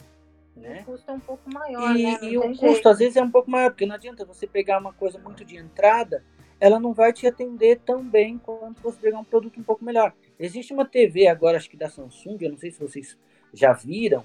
né? 0.57 0.81
O 0.83 0.85
custo 0.93 1.11
é 1.11 1.15
um 1.15 1.21
pouco 1.21 1.51
maior, 1.53 1.95
E, 1.97 2.03
né? 2.03 2.19
E 2.23 2.39
o 2.39 2.43
tem 2.43 2.51
custo 2.51 2.67
jeito. 2.75 2.89
às 2.89 2.99
vezes 2.99 3.17
é 3.17 3.23
um 3.23 3.31
pouco 3.31 3.51
maior, 3.51 3.71
porque 3.71 3.87
não 3.87 3.95
adianta 3.97 4.25
você 4.25 4.47
pegar 4.47 4.79
uma 4.79 4.93
coisa 4.93 5.19
muito 5.19 5.45
de 5.45 5.57
entrada, 5.57 6.25
ela 6.61 6.79
não 6.81 6.95
vai 6.95 7.13
te 7.13 7.27
atender 7.27 7.81
tão 7.81 8.03
bem 8.03 8.39
quanto 8.39 8.81
você 8.81 8.99
pegar 8.99 9.19
um 9.19 9.25
produto 9.25 9.61
um 9.61 9.65
pouco 9.65 9.85
melhor. 9.85 10.15
Existe 10.39 10.73
uma 10.73 10.87
TV 10.87 11.27
agora, 11.27 11.57
acho 11.59 11.69
que 11.69 11.77
da 11.77 11.91
Samsung, 11.91 12.39
eu 12.41 12.51
não 12.51 12.57
sei 12.59 12.71
se 12.71 12.79
vocês 12.81 13.19
já 13.55 13.73
viram, 13.73 14.25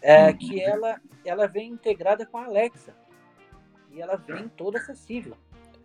é, 0.00 0.32
que 0.32 0.60
ela, 0.60 1.00
ela 1.24 1.46
vem 1.46 1.70
integrada 1.70 2.26
com 2.26 2.38
a 2.38 2.44
Alexa. 2.44 2.94
E 3.90 4.00
ela 4.00 4.16
vem 4.16 4.48
toda 4.48 4.78
acessível. 4.78 5.34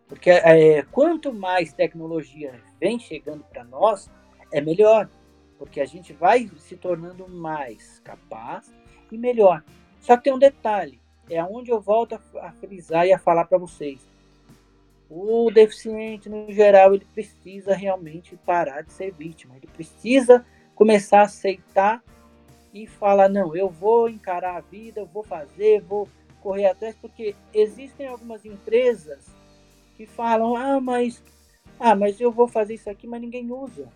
Porque 0.07 0.29
é, 0.29 0.83
quanto 0.83 1.33
mais 1.33 1.73
tecnologia 1.73 2.61
vem 2.79 2.99
chegando 2.99 3.43
para 3.45 3.63
nós, 3.63 4.09
é 4.51 4.61
melhor. 4.61 5.09
Porque 5.57 5.79
a 5.79 5.85
gente 5.85 6.13
vai 6.13 6.49
se 6.57 6.75
tornando 6.75 7.27
mais 7.27 7.99
capaz 8.01 8.73
e 9.11 9.17
melhor. 9.17 9.63
Só 10.01 10.17
que 10.17 10.23
tem 10.23 10.33
um 10.33 10.39
detalhe, 10.39 10.99
é 11.29 11.41
onde 11.43 11.71
eu 11.71 11.79
volto 11.79 12.15
a, 12.15 12.47
a 12.47 12.51
frisar 12.51 13.07
e 13.07 13.13
a 13.13 13.17
falar 13.17 13.45
para 13.45 13.57
vocês. 13.57 14.05
O 15.09 15.49
deficiente, 15.51 16.27
no 16.27 16.51
geral, 16.51 16.93
ele 16.93 17.05
precisa 17.13 17.73
realmente 17.73 18.35
parar 18.37 18.81
de 18.81 18.91
ser 18.91 19.13
vítima. 19.13 19.55
Ele 19.55 19.67
precisa 19.67 20.45
começar 20.75 21.19
a 21.19 21.23
aceitar 21.23 22.03
e 22.73 22.87
falar, 22.87 23.29
não, 23.29 23.55
eu 23.55 23.69
vou 23.69 24.09
encarar 24.09 24.57
a 24.57 24.61
vida, 24.61 25.01
eu 25.01 25.05
vou 25.05 25.23
fazer, 25.23 25.81
vou 25.81 26.07
correr 26.41 26.65
atrás, 26.67 26.95
porque 26.99 27.35
existem 27.53 28.07
algumas 28.07 28.43
empresas 28.45 29.27
que 29.95 30.05
falam, 30.07 30.55
ah, 30.55 30.81
mas, 30.81 31.23
ah, 31.79 31.95
mas 31.95 32.19
eu 32.19 32.31
vou 32.31 32.47
fazer 32.47 32.73
isso 32.73 32.89
aqui, 32.89 33.07
mas 33.07 33.21
ninguém 33.21 33.51
usa. 33.51 33.87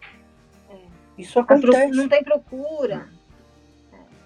Isso 1.17 1.39
A 1.39 1.43
pro- 1.43 1.55
acontece. 1.57 1.93
Não 1.93 2.07
tem 2.07 2.23
procura. 2.23 3.07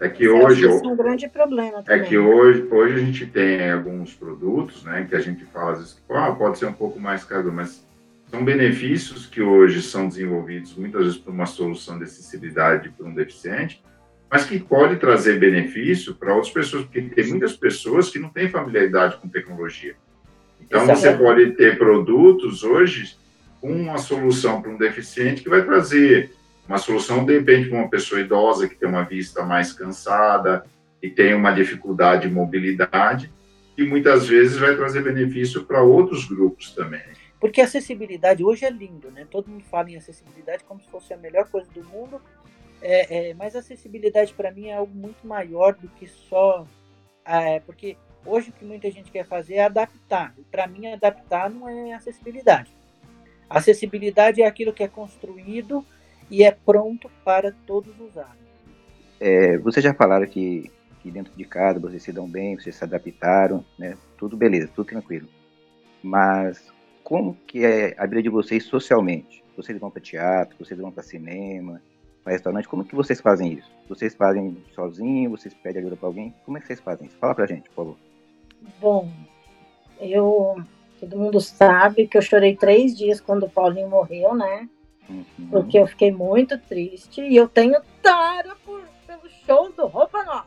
É 0.01 0.09
que 0.09 0.27
hoje, 0.27 0.65
Isso 0.67 0.83
é 0.83 0.87
um 0.87 0.95
grande 0.95 1.29
problema 1.29 1.79
É 1.79 1.83
também. 1.83 2.03
que 2.09 2.17
hoje, 2.17 2.63
hoje 2.71 2.95
a 2.95 2.99
gente 2.99 3.25
tem 3.27 3.69
alguns 3.71 4.13
produtos, 4.15 4.83
né, 4.83 5.05
que 5.07 5.15
a 5.15 5.19
gente 5.21 5.45
fala, 5.45 5.73
às 5.73 5.77
vezes, 5.79 6.03
ah, 6.09 6.31
pode 6.33 6.57
ser 6.57 6.65
um 6.65 6.73
pouco 6.73 6.99
mais 6.99 7.23
caro, 7.23 7.53
mas 7.53 7.85
são 8.27 8.43
benefícios 8.43 9.27
que 9.27 9.41
hoje 9.41 9.81
são 9.81 10.07
desenvolvidos 10.07 10.75
muitas 10.75 11.03
vezes 11.03 11.17
por 11.19 11.31
uma 11.31 11.45
solução 11.45 11.97
de 11.99 12.05
acessibilidade 12.05 12.89
para 12.89 13.05
um 13.05 13.13
deficiente, 13.13 13.81
mas 14.31 14.45
que 14.45 14.57
pode 14.57 14.95
trazer 14.95 15.37
benefício 15.37 16.15
para 16.15 16.33
outras 16.33 16.53
pessoas, 16.53 16.85
porque 16.85 17.01
tem 17.01 17.27
muitas 17.27 17.53
pessoas 17.57 18.09
que 18.09 18.17
não 18.17 18.29
têm 18.29 18.47
familiaridade 18.47 19.17
com 19.17 19.27
tecnologia. 19.27 19.93
Então, 20.61 20.83
Exato. 20.83 20.99
você 20.99 21.13
pode 21.13 21.51
ter 21.51 21.77
produtos 21.77 22.63
hoje 22.63 23.17
com 23.59 23.69
uma 23.69 23.97
solução 23.97 24.61
para 24.61 24.71
um 24.71 24.77
deficiente 24.77 25.43
que 25.43 25.49
vai 25.49 25.65
trazer 25.65 26.31
uma 26.65 26.77
solução, 26.77 27.25
de 27.25 27.37
repente, 27.37 27.67
para 27.67 27.77
uma 27.77 27.89
pessoa 27.89 28.21
idosa 28.21 28.69
que 28.69 28.75
tem 28.75 28.87
uma 28.87 29.03
vista 29.03 29.43
mais 29.43 29.73
cansada 29.73 30.65
e 31.03 31.09
tem 31.09 31.33
uma 31.33 31.51
dificuldade 31.51 32.29
de 32.29 32.33
mobilidade, 32.33 33.29
e 33.77 33.83
muitas 33.83 34.27
vezes 34.27 34.57
vai 34.57 34.75
trazer 34.77 35.03
benefício 35.03 35.65
para 35.65 35.81
outros 35.81 36.25
grupos 36.25 36.71
também. 36.71 37.01
Porque 37.37 37.59
acessibilidade 37.59 38.43
hoje 38.43 38.65
é 38.65 38.69
lindo, 38.69 39.09
né? 39.11 39.27
Todo 39.29 39.49
mundo 39.49 39.63
fala 39.63 39.89
em 39.89 39.97
acessibilidade 39.97 40.63
como 40.63 40.79
se 40.79 40.89
fosse 40.89 41.13
a 41.13 41.17
melhor 41.17 41.49
coisa 41.49 41.67
do 41.71 41.83
mundo. 41.83 42.21
É, 42.81 43.29
é, 43.29 43.33
mas 43.33 43.55
acessibilidade 43.55 44.33
para 44.33 44.51
mim 44.51 44.67
é 44.67 44.75
algo 44.75 44.93
muito 44.93 45.25
maior 45.25 45.73
do 45.75 45.87
que 45.89 46.07
só. 46.07 46.65
ah, 47.23 47.41
É, 47.41 47.59
porque 47.59 47.95
hoje 48.25 48.49
o 48.49 48.53
que 48.53 48.65
muita 48.65 48.89
gente 48.89 49.11
quer 49.11 49.25
fazer 49.25 49.55
é 49.55 49.63
adaptar. 49.63 50.33
E 50.37 50.43
para 50.43 50.67
mim, 50.67 50.87
adaptar 50.87 51.49
não 51.49 51.69
é 51.69 51.93
acessibilidade. 51.93 52.71
Acessibilidade 53.49 54.41
é 54.41 54.47
aquilo 54.47 54.73
que 54.73 54.83
é 54.83 54.87
construído 54.87 55.85
e 56.29 56.43
é 56.43 56.51
pronto 56.51 57.11
para 57.23 57.53
todos 57.67 57.93
usarem. 57.99 58.41
É, 59.19 59.57
vocês 59.57 59.83
já 59.83 59.93
falaram 59.93 60.25
que, 60.25 60.71
que 61.01 61.11
dentro 61.11 61.33
de 61.35 61.45
casa 61.45 61.79
vocês 61.79 62.01
se 62.01 62.11
dão 62.11 62.27
bem, 62.27 62.55
vocês 62.55 62.75
se 62.75 62.83
adaptaram, 62.83 63.63
né? 63.77 63.97
Tudo 64.17 64.37
beleza, 64.37 64.71
tudo 64.73 64.87
tranquilo. 64.87 65.27
Mas 66.01 66.71
como 67.03 67.35
que 67.45 67.63
é 67.65 67.93
a 67.97 68.05
vida 68.05 68.23
de 68.23 68.29
vocês 68.29 68.63
socialmente? 68.63 69.43
Vocês 69.55 69.77
vão 69.77 69.91
para 69.91 70.01
teatro, 70.01 70.55
vocês 70.57 70.79
vão 70.79 70.91
para 70.91 71.03
cinema, 71.03 71.81
para 72.23 72.33
restaurante, 72.33 72.67
como 72.67 72.85
que 72.85 72.95
vocês 72.95 73.19
fazem 73.19 73.53
isso? 73.53 73.69
Vocês 73.89 74.15
fazem 74.15 74.57
sozinho, 74.73 75.31
vocês 75.31 75.53
pedem 75.53 75.81
ajuda 75.81 75.95
para 75.95 76.07
alguém? 76.07 76.33
Como 76.45 76.57
é 76.57 76.61
que 76.61 76.67
vocês 76.67 76.79
fazem 76.79 77.07
isso? 77.07 77.17
Fala 77.17 77.33
pra 77.33 77.47
gente, 77.47 77.69
por 77.69 77.75
favor. 77.75 77.97
Bom, 78.79 79.11
eu. 79.99 80.61
Todo 80.99 81.17
mundo 81.17 81.41
sabe 81.41 82.07
que 82.07 82.15
eu 82.15 82.21
chorei 82.21 82.55
três 82.55 82.95
dias 82.95 83.19
quando 83.19 83.47
o 83.47 83.49
Paulinho 83.49 83.89
morreu, 83.89 84.35
né? 84.35 84.69
Uhum. 85.09 85.47
Porque 85.49 85.79
eu 85.79 85.87
fiquei 85.87 86.11
muito 86.11 86.59
triste 86.59 87.21
e 87.21 87.35
eu 87.35 87.47
tenho 87.47 87.81
tara 88.03 88.55
por, 88.63 88.83
pelo 89.07 89.27
show 89.43 89.71
do 89.71 89.87
Roupa 89.87 90.23
Nova. 90.23 90.45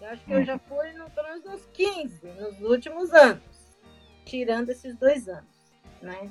Eu 0.00 0.08
acho 0.08 0.24
que 0.24 0.32
eu 0.32 0.44
já 0.44 0.56
fui 0.56 0.92
no, 0.92 1.10
pelo 1.10 1.28
menos 1.28 1.46
uns 1.46 1.66
15 1.72 2.26
nos 2.40 2.60
últimos 2.62 3.12
anos, 3.12 3.42
tirando 4.24 4.70
esses 4.70 4.94
dois 4.96 5.28
anos, 5.28 5.50
né? 6.00 6.30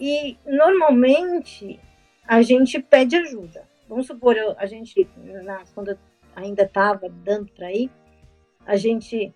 E 0.00 0.36
normalmente 0.44 1.80
a 2.28 2.42
gente 2.42 2.78
pede 2.78 3.16
ajuda. 3.16 3.66
Vamos 3.88 4.06
supor, 4.06 4.36
eu, 4.36 4.54
a 4.58 4.66
gente, 4.66 5.08
na, 5.16 5.64
quando 5.74 5.92
eu 5.92 5.98
ainda 6.36 6.64
estava 6.64 7.08
dando 7.08 7.50
para 7.52 7.72
ir, 7.72 7.90
a 8.66 8.76
gente 8.76 9.34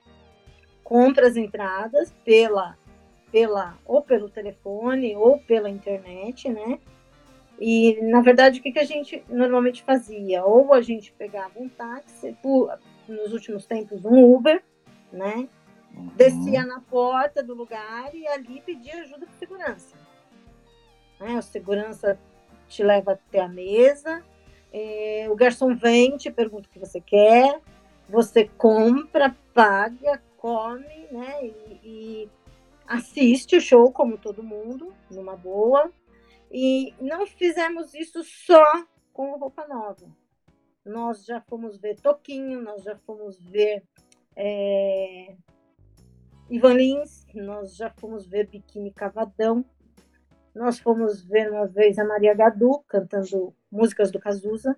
compra 0.85 1.27
as 1.27 1.36
entradas 1.36 2.14
pela, 2.23 2.77
pela 3.32 3.78
ou 3.86 4.02
pelo 4.02 4.28
telefone 4.28 5.16
ou 5.16 5.39
pela 5.39 5.70
internet, 5.70 6.51
né? 6.51 6.78
E, 7.59 7.98
na 8.02 8.20
verdade, 8.20 8.60
o 8.60 8.62
que, 8.62 8.73
que 8.73 8.78
a 8.78 8.85
gente 8.85 9.24
normalmente 9.27 9.82
fazia? 9.82 10.44
Ou 10.44 10.74
a 10.74 10.82
gente 10.82 11.12
pegava 11.12 11.59
um 11.59 11.69
táxi, 11.70 12.36
por, 12.43 12.78
nos 13.09 13.32
últimos 13.32 13.64
tempos 13.64 14.05
um 14.05 14.35
Uber, 14.35 14.62
né? 15.10 15.48
Uhum. 15.94 16.09
Descia 16.14 16.66
na 16.66 16.81
porta 16.81 17.43
do 17.43 17.55
lugar 17.55 18.14
e 18.14 18.27
ali 18.27 18.60
pedia 18.66 19.01
ajuda 19.01 19.27
para 19.27 19.35
segurança. 19.36 19.97
Né? 21.20 21.39
O 21.39 21.43
segurança 21.43 22.19
te 22.73 22.82
leva 22.82 23.12
até 23.12 23.40
a 23.40 23.49
mesa, 23.49 24.24
é, 24.73 25.27
o 25.31 25.36
garçom 25.36 25.74
vem, 25.77 26.16
te 26.16 26.31
pergunta 26.31 26.69
o 26.69 26.73
que 26.73 26.78
você 26.78 27.01
quer, 27.01 27.61
você 28.09 28.49
compra, 28.49 29.36
paga, 29.53 30.23
come, 30.39 31.07
né? 31.11 31.47
E, 31.47 31.81
e 31.85 32.31
assiste 32.86 33.57
o 33.57 33.61
show 33.61 33.93
como 33.93 34.16
todo 34.16 34.43
mundo, 34.43 34.94
numa 35.11 35.36
boa. 35.36 35.93
E 36.51 36.94
não 37.01 37.27
fizemos 37.27 37.94
isso 37.94 38.23
só 38.24 38.85
com 39.12 39.36
roupa 39.36 39.66
nova. 39.66 40.07
Nós 40.85 41.24
já 41.24 41.40
fomos 41.40 41.77
ver 41.77 42.01
Toquinho, 42.01 42.61
nós 42.61 42.82
já 42.82 42.97
fomos 42.97 43.40
ver 43.40 43.85
é, 44.35 45.36
Ivan 46.51 46.74
Lins, 46.74 47.27
nós 47.35 47.77
já 47.77 47.90
fomos 47.90 48.27
ver 48.27 48.49
Biquíni 48.49 48.93
Cavadão, 48.93 49.65
nós 50.55 50.79
fomos 50.79 51.24
ver 51.24 51.51
uma 51.51 51.66
vez 51.66 51.99
a 51.99 52.05
Maria 52.05 52.35
Gadu 52.35 52.85
cantando 52.89 53.55
músicas 53.70 54.11
do 54.11 54.20
Cazuza. 54.20 54.77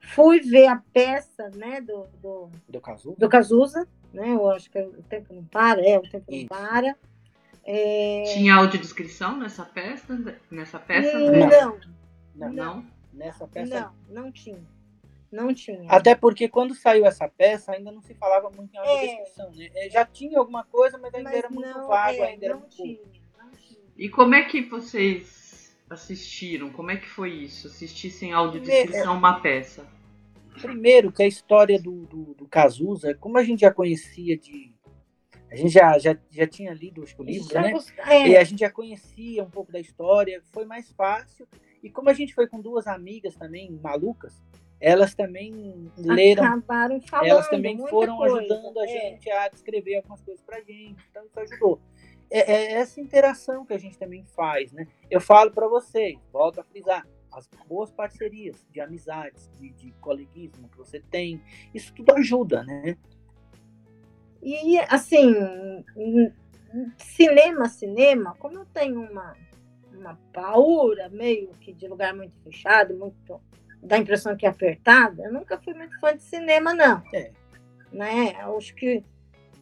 Fui 0.00 0.40
ver 0.40 0.66
a 0.66 0.82
peça, 0.92 1.50
né, 1.54 1.80
do 1.80 2.06
do, 2.22 2.50
do 2.68 2.80
Cazuza, 2.80 3.16
do 3.18 3.28
Cazuza 3.28 3.88
né? 4.12 4.30
Eu 4.34 4.50
acho 4.50 4.70
que 4.70 4.78
é 4.78 4.86
o 4.86 5.02
tempo 5.02 5.34
não 5.34 5.44
para, 5.44 5.80
é 5.86 5.98
o 5.98 6.02
tempo 6.02 6.24
não 6.30 6.46
para. 6.46 6.96
É... 7.64 8.24
Tinha 8.34 8.54
audiodescrição 8.54 9.36
nessa 9.36 9.64
peça? 9.64 10.38
Nessa 10.50 10.78
peça? 10.78 11.18
Não. 11.18 11.30
Não. 11.30 11.78
não. 12.34 12.52
não. 12.52 12.86
Nessa 13.12 13.46
peça? 13.46 13.92
Não, 14.08 14.24
não 14.24 14.32
tinha. 14.32 14.62
Não 15.30 15.52
tinha. 15.52 15.90
Até 15.90 16.14
porque 16.14 16.48
quando 16.48 16.74
saiu 16.74 17.04
essa 17.04 17.28
peça 17.28 17.72
ainda 17.72 17.92
não 17.92 18.00
se 18.00 18.14
falava 18.14 18.48
muito 18.48 18.74
em 18.74 18.78
audiodescrição, 18.78 19.50
é. 19.58 19.68
né? 19.68 19.90
Já 19.90 20.06
tinha 20.06 20.38
alguma 20.38 20.64
coisa, 20.64 20.96
mas 20.96 21.12
ainda 21.12 21.28
mas 21.28 21.38
era 21.38 21.50
muito 21.50 21.68
não, 21.68 21.88
vago, 21.88 22.18
é, 22.18 22.28
ainda 22.28 22.48
não 22.48 22.54
era 22.54 22.62
não 22.62 22.68
tinha. 22.68 22.98
E 23.98 24.08
como 24.08 24.34
é 24.34 24.44
que 24.44 24.62
vocês 24.62 25.76
assistiram? 25.90 26.70
Como 26.70 26.90
é 26.90 26.96
que 26.96 27.08
foi 27.08 27.30
isso? 27.30 27.66
Assistir 27.66 28.10
sem 28.10 28.32
audiodescrição 28.32 29.16
uma 29.16 29.40
peça? 29.40 29.84
Primeiro, 30.60 31.10
que 31.10 31.22
a 31.22 31.26
história 31.26 31.80
do, 31.80 32.06
do, 32.06 32.34
do 32.34 32.46
Cazuza, 32.46 33.14
como 33.14 33.38
a 33.38 33.42
gente 33.42 33.60
já 33.60 33.72
conhecia 33.72 34.36
de 34.38 34.72
a 35.50 35.56
gente 35.56 35.70
já, 35.70 35.98
já, 35.98 36.16
já 36.30 36.46
tinha 36.46 36.74
lido 36.74 37.02
o 37.18 37.22
livro, 37.22 37.54
né? 37.54 37.72
É. 38.06 38.28
E 38.28 38.36
a 38.36 38.44
gente 38.44 38.60
já 38.60 38.70
conhecia 38.70 39.42
um 39.42 39.50
pouco 39.50 39.72
da 39.72 39.80
história, 39.80 40.42
foi 40.52 40.66
mais 40.66 40.92
fácil. 40.92 41.48
E 41.82 41.88
como 41.88 42.10
a 42.10 42.12
gente 42.12 42.34
foi 42.34 42.46
com 42.46 42.60
duas 42.60 42.86
amigas 42.86 43.34
também, 43.34 43.70
malucas, 43.82 44.42
elas 44.78 45.14
também 45.14 45.90
leram. 45.96 46.44
Acabaram 46.44 47.00
falando. 47.00 47.28
Elas 47.28 47.48
também 47.48 47.78
foram 47.88 48.18
coisa, 48.18 48.36
ajudando 48.36 48.78
a 48.78 48.84
é. 48.84 48.88
gente 48.88 49.30
a 49.30 49.48
descrever 49.48 49.96
algumas 49.96 50.20
coisas 50.20 50.44
pra 50.44 50.60
gente. 50.60 51.02
Então 51.10 51.24
isso 51.24 51.40
ajudou. 51.40 51.80
É, 52.30 52.52
é 52.52 52.72
essa 52.74 53.00
interação 53.00 53.64
que 53.64 53.72
a 53.72 53.78
gente 53.78 53.98
também 53.98 54.24
faz, 54.24 54.72
né? 54.72 54.86
Eu 55.10 55.20
falo 55.20 55.50
para 55.50 55.66
vocês, 55.66 56.18
volto 56.32 56.60
a 56.60 56.64
frisar, 56.64 57.06
as 57.32 57.48
boas 57.66 57.90
parcerias 57.90 58.66
de 58.70 58.80
amizades, 58.80 59.50
de, 59.58 59.70
de 59.70 59.92
coleguismo 60.00 60.68
que 60.68 60.76
você 60.76 61.00
tem, 61.00 61.42
isso 61.74 61.92
tudo 61.94 62.12
ajuda, 62.14 62.62
né? 62.64 62.96
E, 64.42 64.78
assim, 64.88 65.34
cinema, 66.96 67.68
cinema, 67.68 68.36
como 68.38 68.58
eu 68.58 68.66
tenho 68.66 69.00
uma, 69.00 69.36
uma 69.92 70.18
paura 70.32 71.08
meio 71.08 71.48
que 71.60 71.72
de 71.72 71.88
lugar 71.88 72.14
muito 72.14 72.38
fechado, 72.42 72.96
muito 72.96 73.40
dá 73.82 73.96
a 73.96 73.98
impressão 73.98 74.36
que 74.36 74.46
é 74.46 74.48
apertada, 74.48 75.24
eu 75.24 75.32
nunca 75.32 75.58
fui 75.58 75.74
muito 75.74 75.98
fã 76.00 76.16
de 76.16 76.22
cinema, 76.22 76.74
não. 76.74 77.02
É. 77.12 77.32
Né? 77.92 78.36
Acho 78.56 78.74
que 78.74 79.04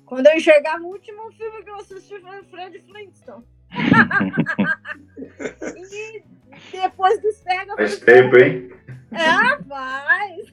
quando 0.06 0.28
eu 0.28 0.36
enxergava 0.36 0.82
o 0.82 0.88
último 0.88 1.30
filme 1.32 1.62
que 1.62 1.70
eu 1.70 1.76
assisti 1.76 2.18
foi 2.20 2.40
o 2.40 2.44
Fred 2.44 2.78
Flintstone. 2.80 3.44
e 5.76 6.22
depois 6.70 7.20
do 7.20 7.32
cego. 7.32 7.76
Faz 7.76 7.98
tempo, 7.98 8.36
hein? 8.36 8.70
É, 9.12 9.62
faz. 9.64 10.46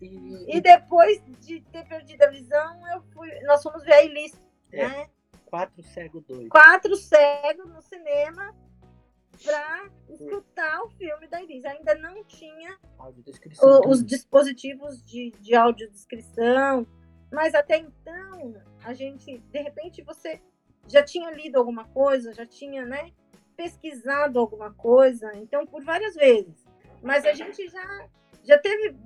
e 0.00 0.60
depois 0.60 1.22
de 1.40 1.60
ter 1.60 1.86
perdido 1.86 2.22
a 2.22 2.30
visão, 2.30 2.88
eu 2.94 3.02
fui. 3.12 3.30
Nós 3.42 3.62
fomos 3.62 3.84
ver 3.84 3.92
a 3.92 4.04
Elis, 4.04 4.40
é, 4.72 4.88
né? 4.88 5.10
Quatro 5.44 5.82
cegos 5.82 6.24
dois. 6.24 6.48
Quatro 6.48 6.96
cegos 6.96 7.68
no 7.68 7.82
cinema 7.82 8.54
para 9.44 9.90
escutar 10.08 10.82
o 10.82 10.88
filme 10.90 11.28
da 11.28 11.42
Elis. 11.42 11.64
Ainda 11.64 11.94
não 11.96 12.24
tinha 12.24 12.76
o, 13.62 13.88
os 13.88 14.04
dispositivos 14.04 15.02
de, 15.04 15.30
de 15.40 15.54
audiodescrição, 15.54 16.86
mas 17.32 17.54
até 17.54 17.78
então 17.78 18.54
a 18.84 18.92
gente, 18.92 19.38
de 19.38 19.58
repente, 19.60 20.02
você 20.02 20.40
já 20.86 21.02
tinha 21.02 21.30
lido 21.30 21.58
alguma 21.58 21.84
coisa, 21.88 22.32
já 22.32 22.46
tinha, 22.46 22.84
né, 22.84 23.12
pesquisado 23.56 24.38
alguma 24.38 24.72
coisa, 24.72 25.30
então 25.36 25.66
por 25.66 25.82
várias 25.84 26.14
vezes. 26.14 26.64
Mas 27.02 27.26
a 27.26 27.32
gente 27.32 27.68
já 27.68 28.08
já 28.44 28.58
teve 28.58 28.96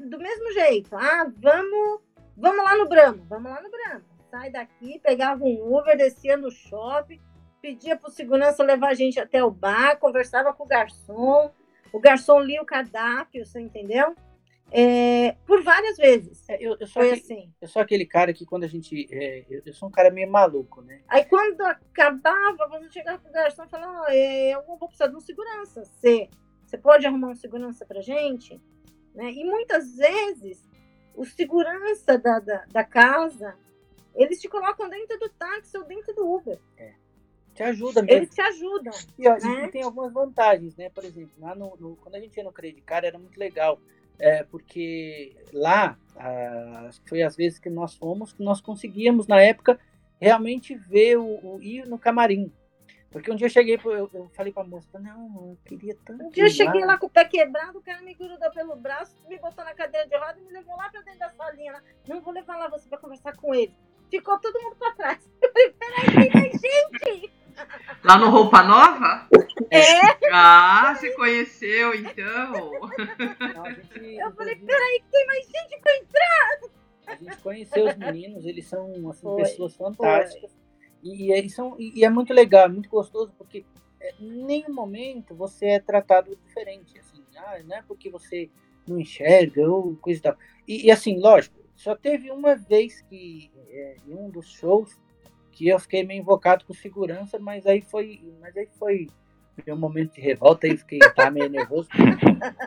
do 0.00 0.18
mesmo 0.18 0.52
jeito. 0.52 0.94
Ah, 0.94 1.30
vamos, 1.36 2.00
vamos 2.36 2.64
lá 2.64 2.76
no 2.76 2.88
Bramo, 2.88 3.24
vamos 3.28 3.50
lá 3.50 3.62
no 3.62 3.70
Bramo. 3.70 4.04
Sai 4.30 4.50
daqui, 4.50 5.00
pegava 5.00 5.42
um 5.42 5.76
Uber, 5.76 5.96
descia 5.96 6.36
no 6.36 6.50
shopping, 6.50 7.20
pedia 7.62 7.96
para 7.96 8.08
o 8.08 8.12
segurança 8.12 8.62
levar 8.62 8.88
a 8.88 8.94
gente 8.94 9.18
até 9.18 9.42
o 9.42 9.50
bar, 9.50 9.98
conversava 9.98 10.52
com 10.52 10.64
o 10.64 10.66
garçom, 10.66 11.50
o 11.92 11.98
garçom 11.98 12.40
lia 12.40 12.62
o 12.62 12.66
cardápio, 12.66 13.44
você 13.44 13.58
entendeu? 13.58 14.14
É, 14.72 15.32
por 15.46 15.62
várias 15.62 15.96
vezes. 15.96 16.48
É, 16.48 16.56
eu, 16.56 16.76
eu, 16.78 16.86
sou 16.86 17.02
Foi 17.02 17.12
aquele, 17.12 17.20
assim. 17.20 17.52
Eu 17.60 17.68
sou 17.68 17.82
aquele 17.82 18.06
cara 18.06 18.32
que 18.32 18.46
quando 18.46 18.64
a 18.64 18.68
gente. 18.68 19.08
É, 19.10 19.44
eu, 19.50 19.62
eu, 19.66 19.74
sou 19.74 19.88
um 19.88 19.92
cara 19.92 20.10
meio 20.10 20.30
maluco, 20.30 20.80
né? 20.82 21.00
Aí 21.08 21.24
quando 21.24 21.60
acabava, 21.62 22.68
quando 22.68 22.92
chegava 22.92 23.18
pro 23.18 23.32
garçom 23.32 23.64
e 23.64 23.68
falava, 23.68 24.06
oh, 24.08 24.12
eu 24.12 24.62
vou 24.64 24.78
precisar 24.78 25.08
de 25.08 25.16
um 25.16 25.20
segurança. 25.20 25.84
Você, 25.84 26.28
você 26.64 26.78
pode 26.78 27.06
arrumar 27.06 27.28
um 27.28 27.34
segurança 27.34 27.84
pra 27.84 28.00
gente? 28.00 28.60
Né? 29.14 29.32
E 29.32 29.44
muitas 29.44 29.96
vezes 29.96 30.64
o 31.16 31.24
segurança 31.24 32.16
da, 32.16 32.38
da, 32.38 32.64
da, 32.70 32.84
casa, 32.84 33.56
eles 34.14 34.40
te 34.40 34.48
colocam 34.48 34.88
dentro 34.88 35.18
do 35.18 35.28
táxi 35.30 35.76
ou 35.76 35.84
dentro 35.84 36.14
do 36.14 36.32
Uber. 36.32 36.58
É. 36.76 36.94
Te 37.54 37.64
ajuda 37.64 38.02
mesmo. 38.02 38.16
Eles 38.16 38.30
te 38.30 38.40
ajudam. 38.40 38.92
E, 39.18 39.28
ó, 39.28 39.36
né? 39.36 39.68
tem 39.68 39.82
algumas 39.82 40.12
vantagens, 40.12 40.76
né? 40.76 40.88
Por 40.90 41.04
exemplo, 41.04 41.32
lá 41.38 41.54
no, 41.54 41.76
no, 41.76 41.96
quando 41.96 42.14
a 42.14 42.20
gente 42.20 42.36
ia 42.36 42.44
no 42.44 42.52
Credicar 42.52 43.04
era 43.04 43.18
muito 43.18 43.38
legal 43.38 43.80
é, 44.20 44.44
porque 44.44 45.34
lá 45.52 45.98
ah, 46.16 46.90
foi 47.08 47.22
as 47.22 47.34
vezes 47.34 47.58
que 47.58 47.70
nós 47.70 47.94
fomos 47.94 48.32
que 48.32 48.42
nós 48.42 48.60
conseguíamos 48.60 49.26
na 49.26 49.40
época 49.40 49.80
realmente 50.20 50.74
ver 50.74 51.16
o, 51.16 51.56
o 51.56 51.62
ir 51.62 51.86
no 51.86 51.98
camarim. 51.98 52.52
Porque 53.10 53.30
um 53.30 53.34
dia 53.34 53.46
eu 53.46 53.50
cheguei, 53.50 53.80
eu, 53.82 54.10
eu 54.12 54.30
falei 54.34 54.52
pra 54.52 54.62
moça, 54.62 55.00
não, 55.00 55.26
eu 55.34 55.58
queria 55.64 55.96
tanto. 56.04 56.22
Um 56.22 56.30
dia 56.30 56.44
eu 56.44 56.50
cheguei 56.50 56.84
lá 56.84 56.96
com 56.96 57.06
o 57.06 57.10
pé 57.10 57.24
quebrado, 57.24 57.78
o 57.78 57.82
cara 57.82 58.00
me 58.02 58.14
grudou 58.14 58.50
pelo 58.52 58.76
braço, 58.76 59.18
me 59.28 59.36
botou 59.38 59.64
na 59.64 59.74
cadeira 59.74 60.06
de 60.06 60.16
roda 60.16 60.38
e 60.38 60.42
me 60.42 60.52
levou 60.52 60.76
lá 60.76 60.88
pra 60.90 61.00
dentro 61.00 61.18
da 61.18 61.30
salinha. 61.30 61.72
Lá. 61.72 61.82
Não 62.06 62.20
vou 62.20 62.32
levar 62.32 62.56
lá 62.56 62.68
você 62.68 62.88
pra 62.88 62.98
conversar 62.98 63.36
com 63.36 63.52
ele. 63.52 63.74
Ficou 64.10 64.38
todo 64.38 64.62
mundo 64.62 64.76
pra 64.76 64.92
trás. 64.92 65.28
Eu 65.42 65.52
falei, 65.52 65.70
peraí, 65.72 66.30
tem 66.30 66.52
gente! 66.52 67.39
Lá 68.04 68.18
no 68.18 68.30
Roupa 68.30 68.62
Nova? 68.62 69.28
É. 69.70 70.32
Ah, 70.32 70.94
você 70.94 71.10
conheceu 71.10 71.94
então? 71.94 72.72
Não, 73.54 73.64
gente, 73.66 74.16
eu 74.16 74.32
falei, 74.32 74.56
peraí, 74.56 75.00
que 75.00 75.10
tem 75.10 75.26
mais 75.26 75.46
gente 75.46 75.80
pra 75.80 75.96
entrar! 75.96 76.60
A 77.06 77.14
gente 77.16 77.36
conheceu 77.38 77.86
os 77.86 77.96
meninos, 77.96 78.44
eles 78.44 78.66
são 78.66 79.08
assim, 79.10 79.36
pessoas 79.36 79.74
fantásticas. 79.76 80.50
E, 81.02 81.32
e, 81.32 81.50
são, 81.50 81.76
e, 81.78 82.04
é 82.04 82.10
muito 82.10 82.32
legal, 82.32 82.66
é 82.66 82.68
muito 82.68 82.88
gostoso, 82.88 83.32
porque 83.36 83.64
é, 84.00 84.14
em 84.20 84.44
nenhum 84.44 84.72
momento 84.72 85.34
você 85.34 85.66
é 85.66 85.80
tratado 85.80 86.36
diferente. 86.46 86.98
Assim, 86.98 87.22
ah, 87.36 87.58
não 87.64 87.76
é 87.76 87.82
porque 87.82 88.10
você 88.10 88.50
não 88.86 88.98
enxerga 88.98 89.68
ou 89.68 89.96
coisa 89.96 90.18
e 90.18 90.22
tal. 90.22 90.36
E, 90.66 90.86
e 90.86 90.90
assim, 90.90 91.18
lógico, 91.18 91.58
só 91.74 91.96
teve 91.96 92.30
uma 92.30 92.54
vez 92.56 93.00
que, 93.02 93.50
é, 93.68 93.96
em 94.06 94.14
um 94.14 94.30
dos 94.30 94.50
shows, 94.50 94.98
eu 95.68 95.78
fiquei 95.78 96.04
meio 96.04 96.20
invocado 96.20 96.64
com 96.64 96.72
segurança, 96.72 97.38
mas 97.38 97.66
aí 97.66 97.80
foi, 97.80 98.20
mas 98.40 98.56
aí 98.56 98.68
foi 98.78 99.06
um 99.68 99.76
momento 99.76 100.14
de 100.14 100.20
revolta 100.20 100.66
e 100.66 100.76
fiquei 100.76 100.98
tá, 101.14 101.30
meio 101.30 101.48
nervoso, 101.48 101.88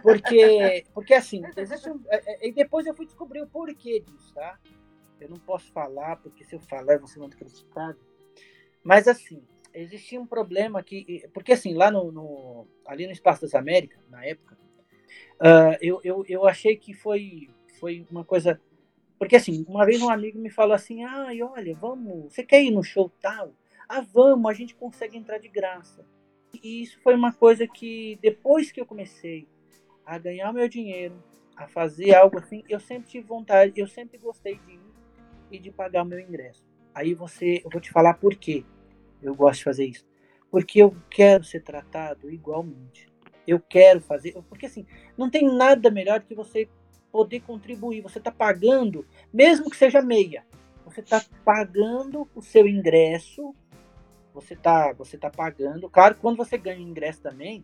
porque, 0.03 0.86
porque 0.94 1.14
assim, 1.14 1.41
existe 1.57 1.90
um, 1.90 1.99
é, 2.07 2.45
é, 2.45 2.48
e 2.48 2.52
depois 2.52 2.86
eu 2.86 2.94
fui 2.94 3.06
descobrir 3.06 3.41
o 3.41 3.48
porquê 3.48 3.99
disso, 3.99 4.34
tá? 4.34 4.60
Eu 5.20 5.30
não 5.30 5.38
posso 5.38 5.72
falar, 5.72 6.18
porque 6.18 6.44
se 6.44 6.56
eu 6.56 6.60
falar, 6.60 6.99
você 6.99 7.18
não 7.20 7.30
criticado. 7.30 7.98
Mas 8.84 9.07
assim, 9.07 9.41
existia 9.74 10.20
um 10.20 10.28
problema 10.28 10.84
que, 10.84 11.28
porque 11.34 11.53
assim, 11.53 11.74
lá 11.74 11.90
no, 11.90 12.11
no 12.11 12.68
ali 12.86 13.06
no 13.06 13.14
Espaço 13.14 13.41
das 13.41 13.56
Américas, 13.56 13.99
na 14.10 14.24
época, 14.26 14.57
uh, 15.40 15.78
eu, 15.82 16.02
eu, 16.03 16.26
eu 16.28 16.45
achei 16.45 16.76
que 16.76 16.94
foi, 16.94 17.48
foi 17.80 18.06
uma 18.11 18.26
coisa 18.26 18.60
Porque 19.24 19.36
assim, 19.36 19.66
uma 19.68 19.86
vez 19.86 20.02
um 20.02 20.10
amigo 20.10 20.40
me 20.40 20.50
falou 20.50 20.74
assim: 20.74 21.04
ai, 21.04 21.41
olha, 21.41 21.76
vamos, 21.76 22.34
você 22.34 22.44
quer 22.44 22.64
ir 22.64 22.72
no 22.72 22.84
show 22.84 23.12
tal? 23.22 23.54
Ah, 23.88 24.02
vamos, 24.02 24.50
a 24.50 24.54
gente 24.54 24.76
consegue 24.76 25.18
entrar 25.18 25.38
de 25.38 25.48
graça. 25.48 26.06
E 26.62 26.82
isso 26.84 27.00
foi 27.02 27.16
uma 27.16 27.34
coisa 27.34 27.68
que, 27.68 28.18
depois 28.22 28.72
que 28.72 28.80
eu 28.80 28.86
comecei 28.86 29.48
a 30.06 30.18
ganhar 30.18 30.54
meu 30.54 30.68
dinheiro, 30.68 31.16
a 31.56 31.68
fazer 31.68 32.14
algo 32.16 32.38
assim, 32.38 32.64
eu 32.70 32.80
sempre 32.80 33.10
tive 33.10 33.28
vontade, 33.28 33.80
eu 33.80 33.88
sempre 33.88 34.18
gostei 34.18 34.56
de 34.60 34.74
ir 34.74 34.80
e 35.52 35.60
de 35.60 35.72
pagar 35.72 36.04
o 36.04 36.06
meu 36.06 36.20
ingresso. 36.20 36.64
Aí 36.94 37.14
você, 37.14 37.62
eu 37.64 37.70
vou 37.72 37.82
te 37.82 37.91
falar 37.91 38.16
por 38.16 38.36
quê 38.36 38.64
eu 39.24 39.34
gosto 39.34 39.60
de 39.60 39.64
fazer 39.64 39.86
isso. 39.86 40.06
Porque 40.52 40.82
eu 40.82 40.95
quero 41.10 41.44
ser 41.44 41.62
tratado 41.62 42.30
igualmente. 42.30 43.12
Eu 43.48 43.60
quero 43.60 44.00
fazer, 44.00 44.34
porque 44.48 44.68
assim, 44.68 44.86
não 45.18 45.30
tem 45.30 45.45
nada 45.54 45.90
melhor 45.90 46.20
do 46.20 46.26
que 46.26 46.36
você 46.36 46.70
poder 47.14 47.41
contribuir. 47.41 48.02
Você 48.02 48.18
está 48.18 48.31
pagando, 48.31 49.06
mesmo 49.31 49.69
que 49.69 49.77
seja 49.77 50.02
meia, 50.02 50.44
você 50.84 51.02
está 51.02 51.23
pagando 51.45 52.27
o 52.34 52.41
seu 52.41 52.68
ingresso. 52.68 53.53
Você 54.34 54.56
está 54.56 54.91
você 54.94 55.15
tá 55.15 55.30
pagando. 55.30 55.88
Claro, 55.88 56.15
quando 56.19 56.38
você 56.38 56.57
ganha 56.57 56.80
o 56.80 56.90
ingresso 56.90 57.22
também, 57.22 57.64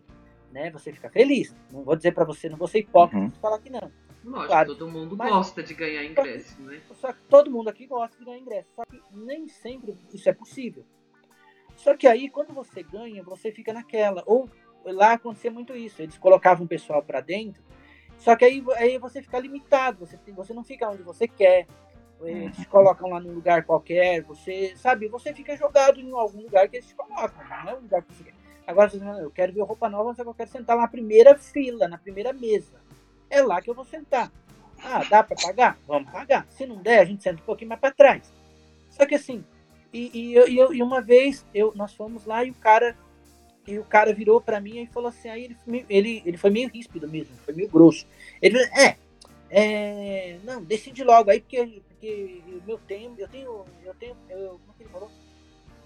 né, 0.52 0.70
você 0.70 0.92
fica 0.92 1.10
feliz. 1.10 1.52
Não 1.72 1.82
vou 1.82 1.96
dizer 1.96 2.12
para 2.12 2.24
você, 2.24 2.48
não 2.48 2.56
vou 2.56 2.68
ser 2.68 2.78
hipócrita 2.78 3.24
uhum. 3.24 3.30
falar 3.42 3.58
que 3.58 3.70
não. 3.70 3.90
Lógico, 4.22 4.46
claro, 4.46 4.76
todo 4.76 4.88
mundo 4.88 5.16
mas, 5.16 5.30
gosta 5.30 5.62
de 5.62 5.74
ganhar 5.74 6.04
ingresso, 6.04 6.50
só 6.50 6.56
que, 6.56 6.62
né? 6.62 6.80
Só 7.00 7.12
que 7.12 7.22
todo 7.24 7.50
mundo 7.50 7.68
aqui 7.68 7.86
gosta 7.86 8.16
de 8.18 8.24
ganhar 8.24 8.38
ingresso. 8.38 8.68
Só 8.76 8.84
que 8.84 9.02
nem 9.12 9.48
sempre 9.48 9.96
isso 10.12 10.28
é 10.28 10.32
possível. 10.32 10.84
Só 11.74 11.96
que 11.96 12.06
aí, 12.06 12.28
quando 12.28 12.52
você 12.52 12.82
ganha, 12.82 13.22
você 13.22 13.50
fica 13.50 13.72
naquela. 13.72 14.22
Ou 14.26 14.48
lá 14.84 15.14
acontecia 15.14 15.50
muito 15.50 15.74
isso. 15.74 16.02
Eles 16.02 16.18
colocavam 16.18 16.66
o 16.66 16.68
pessoal 16.68 17.02
para 17.02 17.20
dentro. 17.20 17.62
Só 18.20 18.36
que 18.36 18.44
aí, 18.44 18.62
aí 18.76 18.98
você 18.98 19.20
fica 19.22 19.38
limitado. 19.38 20.06
Você, 20.06 20.18
você 20.32 20.52
não 20.52 20.62
fica 20.62 20.88
onde 20.88 21.02
você 21.02 21.26
quer. 21.26 21.66
Eles 22.22 22.54
te 22.54 22.66
colocam 22.66 23.08
lá 23.08 23.18
num 23.18 23.32
lugar 23.32 23.64
qualquer. 23.64 24.22
Você, 24.22 24.74
sabe, 24.76 25.08
você 25.08 25.32
fica 25.32 25.56
jogado 25.56 25.98
em 25.98 26.12
algum 26.12 26.42
lugar 26.42 26.68
que 26.68 26.76
eles 26.76 26.86
te 26.86 26.94
colocam. 26.94 27.42
Não 27.48 27.72
é 27.72 27.74
um 27.74 27.80
lugar 27.80 28.02
que 28.02 28.14
você 28.14 28.24
quer. 28.24 28.34
Agora, 28.66 28.90
eu 29.20 29.30
quero 29.30 29.52
ver 29.52 29.62
roupa 29.62 29.88
nova, 29.88 30.14
só 30.14 30.22
que 30.22 30.28
eu 30.28 30.34
quero 30.34 30.50
sentar 30.50 30.76
lá 30.76 30.82
na 30.82 30.88
primeira 30.88 31.36
fila, 31.36 31.88
na 31.88 31.98
primeira 31.98 32.32
mesa. 32.32 32.80
É 33.28 33.42
lá 33.42 33.60
que 33.60 33.70
eu 33.70 33.74
vou 33.74 33.84
sentar. 33.84 34.30
Ah, 34.84 35.02
dá 35.08 35.22
para 35.22 35.36
pagar? 35.36 35.78
Vamos 35.86 36.10
pagar. 36.10 36.46
Se 36.50 36.66
não 36.66 36.76
der, 36.76 37.00
a 37.00 37.04
gente 37.04 37.22
senta 37.22 37.40
um 37.40 37.44
pouquinho 37.44 37.70
mais 37.70 37.80
para 37.80 37.92
trás. 37.92 38.32
Só 38.90 39.06
que 39.06 39.14
assim, 39.14 39.44
e, 39.92 40.10
e, 40.14 40.34
eu, 40.34 40.72
e 40.72 40.82
uma 40.82 41.00
vez 41.00 41.44
eu, 41.54 41.72
nós 41.74 41.94
fomos 41.94 42.26
lá 42.26 42.44
e 42.44 42.50
o 42.50 42.54
cara 42.54 42.96
e 43.70 43.78
o 43.78 43.84
cara 43.84 44.12
virou 44.12 44.40
para 44.40 44.60
mim 44.60 44.82
e 44.82 44.86
falou 44.86 45.08
assim, 45.08 45.28
aí 45.28 45.44
ele, 45.44 45.86
ele, 45.88 46.22
ele 46.24 46.36
foi 46.36 46.50
meio 46.50 46.68
ríspido 46.68 47.08
mesmo, 47.08 47.34
foi 47.44 47.54
meio 47.54 47.68
grosso. 47.68 48.06
Ele 48.40 48.58
falou, 48.58 48.78
é, 48.78 48.96
é 49.50 50.38
não, 50.44 50.62
decide 50.62 51.04
logo 51.04 51.30
aí, 51.30 51.40
porque, 51.40 51.82
porque 51.88 52.42
o 52.48 52.66
meu 52.66 52.78
tempo, 52.78 53.14
eu 53.18 53.28
tenho, 53.28 53.64
eu 53.84 53.94
tenho, 53.94 54.16
eu, 54.28 54.60
como 54.60 54.72
é 54.72 54.76
que 54.76 54.82
ele 54.82 54.90
falou? 54.90 55.10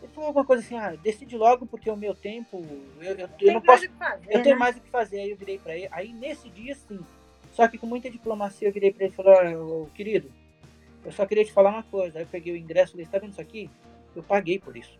Ele 0.02 0.12
falou 0.12 0.28
alguma 0.28 0.44
coisa 0.44 0.62
assim, 0.62 0.77
ah, 0.77 0.97
decide 1.02 1.36
logo 1.36 1.66
porque 1.66 1.90
o 1.90 1.97
meu 1.97 2.15
tempo, 2.15 2.65
eu, 3.01 3.15
eu, 3.15 3.28
eu 3.40 3.52
não 3.55 3.61
posso, 3.61 3.89
fazer, 3.90 4.27
eu 4.28 4.43
tenho 4.43 4.55
né? 4.55 4.61
mais 4.61 4.77
o 4.77 4.81
que 4.81 4.90
fazer. 4.90 5.20
Aí 5.20 5.31
eu 5.31 5.36
virei 5.36 5.59
para 5.59 5.77
ele, 5.77 5.89
aí 5.90 6.12
nesse 6.12 6.51
dia 6.51 6.74
sim, 6.74 7.01
só 7.52 7.66
que 7.69 7.78
com 7.78 7.86
muita 7.86 8.11
diplomacia 8.11 8.69
eu 8.69 8.73
virei 8.73 8.93
para 8.93 9.05
ele 9.05 9.12
e 9.12 9.16
falei, 9.16 9.56
oh, 9.56 9.86
querido, 9.94 10.31
eu 11.05 11.12
só 11.12 11.24
queria 11.24 11.44
te 11.44 11.52
falar 11.52 11.70
uma 11.70 11.82
coisa. 11.85 12.19
Aí 12.19 12.24
eu 12.24 12.28
peguei 12.28 12.52
o 12.52 12.56
ingresso 12.56 12.90
e 12.90 12.93
falei, 12.93 13.06
tá 13.06 13.19
vendo 13.19 13.32
isso 13.32 13.40
aqui? 13.40 13.70
eu 14.16 14.23
paguei 14.23 14.59
por 14.59 14.77
isso. 14.77 14.98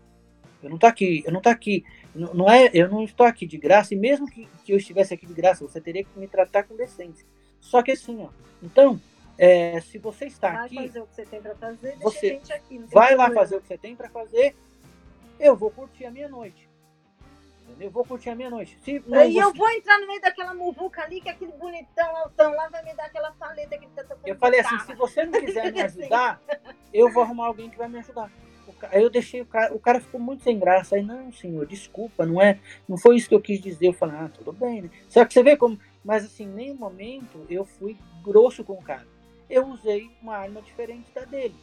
Eu 0.63 0.71
não 0.71 0.79
tô 0.79 0.87
aqui, 0.87 1.23
eu 1.27 1.33
não 1.33 1.41
tô 1.41 1.49
aqui, 1.49 1.85
não, 2.15 2.49
é, 2.49 2.71
eu 2.73 2.89
não 2.89 3.03
estou 3.03 3.27
aqui 3.27 3.47
de 3.47 3.59
graça, 3.59 3.95
e 3.95 3.97
mesmo 3.97 4.27
que, 4.27 4.47
que 4.65 4.73
eu 4.73 4.77
estivesse 4.77 5.13
aqui 5.13 5.27
de 5.27 5.35
graça, 5.35 5.67
você 5.67 5.81
teria 5.81 6.05
que 6.05 6.19
me 6.19 6.29
tratar 6.29 6.63
com 6.63 6.77
decência. 6.77 7.27
Só 7.61 7.83
que 7.83 7.93
assim, 7.93 8.23
ó, 8.23 8.29
então, 8.63 9.01
é, 9.37 9.81
se 9.81 9.99
você 9.99 10.27
está 10.27 10.51
vai 10.51 10.67
aqui. 10.67 10.75
Vai 10.77 10.87
fazer 10.87 11.01
o 11.01 11.07
que 11.07 11.15
você 11.15 11.27
tem 11.27 11.43
para 11.43 11.55
fazer, 11.55 11.97
você 11.97 12.41
aqui, 12.51 12.79
vai 12.93 13.15
lá 13.17 13.31
fazer 13.31 13.57
o 13.57 13.61
que 13.61 13.67
você 13.67 13.79
tem 13.79 13.97
para 13.97 14.09
fazer, 14.09 14.55
eu 15.41 15.57
vou 15.57 15.71
curtir 15.71 16.05
a 16.05 16.11
minha 16.11 16.29
noite. 16.29 16.69
Eu 17.81 17.91
vou 17.91 18.05
curtir 18.05 18.31
a 18.31 18.35
minha 18.35 18.51
noite. 18.51 18.79
Se, 18.85 19.03
não, 19.07 19.19
Aí 19.19 19.37
eu 19.37 19.53
vou 19.53 19.69
entrar 19.71 19.99
no 19.99 20.07
meio 20.07 20.21
daquela 20.21 20.55
muvuca 20.55 21.03
ali, 21.03 21.21
que 21.21 21.29
aquele 21.29 21.53
bonitão 21.53 22.17
altão 22.17 22.53
lá 22.53 22.69
vai 22.69 22.85
me 22.85 22.95
dar 22.95 23.07
aquela 23.07 23.33
paleta 23.33 23.77
que 23.77 23.87
tá 23.89 24.05
Eu 24.25 24.37
falei 24.37 24.61
assim, 24.61 24.79
se 24.81 24.95
você 24.95 25.25
não 25.25 25.41
quiser 25.41 25.73
me 25.73 25.81
ajudar, 25.83 26.41
eu 26.93 27.11
vou 27.11 27.23
arrumar 27.23 27.47
alguém 27.47 27.69
que 27.69 27.77
vai 27.77 27.89
me 27.89 27.99
ajudar. 27.99 28.31
Aí 28.91 29.03
eu 29.03 29.11
deixei 29.11 29.41
o 29.41 29.47
cara, 29.47 29.75
o 29.75 29.79
cara 29.79 30.01
ficou 30.01 30.21
muito 30.21 30.43
sem 30.43 30.59
graça. 30.59 30.97
Aí, 30.97 31.03
não, 31.03 31.33
senhor, 31.33 31.67
desculpa, 31.67 32.27
não 32.27 32.41
é, 32.41 32.59
não 32.89 32.97
foi 32.97 33.17
isso 33.17 33.29
que 33.29 33.35
eu 33.35 33.41
quis 33.41 33.61
dizer. 33.61 33.89
Eu 33.89 33.93
falei, 33.93 34.17
ah, 34.17 34.31
tudo 34.33 34.53
bem, 34.53 34.83
né? 34.83 34.91
Só 35.09 35.25
que 35.25 35.33
você 35.33 35.43
vê 35.43 35.57
como, 35.57 35.79
mas 36.05 36.25
assim, 36.25 36.45
em 36.45 36.49
nenhum 36.49 36.77
momento 36.77 37.47
eu 37.49 37.65
fui 37.65 37.97
grosso 38.23 38.65
com 38.65 38.75
o 38.75 38.83
cara. 38.83 39.07
Eu 39.49 39.67
usei 39.69 40.11
uma 40.23 40.37
arma 40.37 40.63
diferente 40.63 41.07
da 41.15 41.25
dele. 41.25 41.55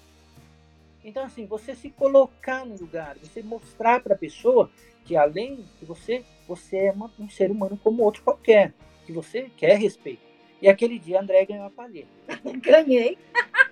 Então, 1.03 1.23
assim, 1.23 1.45
você 1.45 1.73
se 1.73 1.89
colocar 1.89 2.65
no 2.65 2.75
lugar, 2.75 3.17
você 3.17 3.41
mostrar 3.41 4.01
para 4.01 4.13
a 4.13 4.17
pessoa 4.17 4.69
que 5.03 5.15
além 5.15 5.65
de 5.79 5.85
você, 5.85 6.23
você 6.47 6.77
é 6.77 6.91
uma, 6.91 7.11
um 7.19 7.27
ser 7.27 7.49
humano 7.49 7.79
como 7.83 8.03
outro 8.03 8.21
qualquer, 8.21 8.73
que 9.05 9.11
você 9.11 9.49
quer 9.57 9.79
respeito. 9.79 10.21
E 10.61 10.69
aquele 10.69 10.99
dia 10.99 11.19
André 11.19 11.43
ganhou 11.45 11.65
a 11.65 11.71
palheta. 11.71 12.07
Ganhei. 12.61 13.17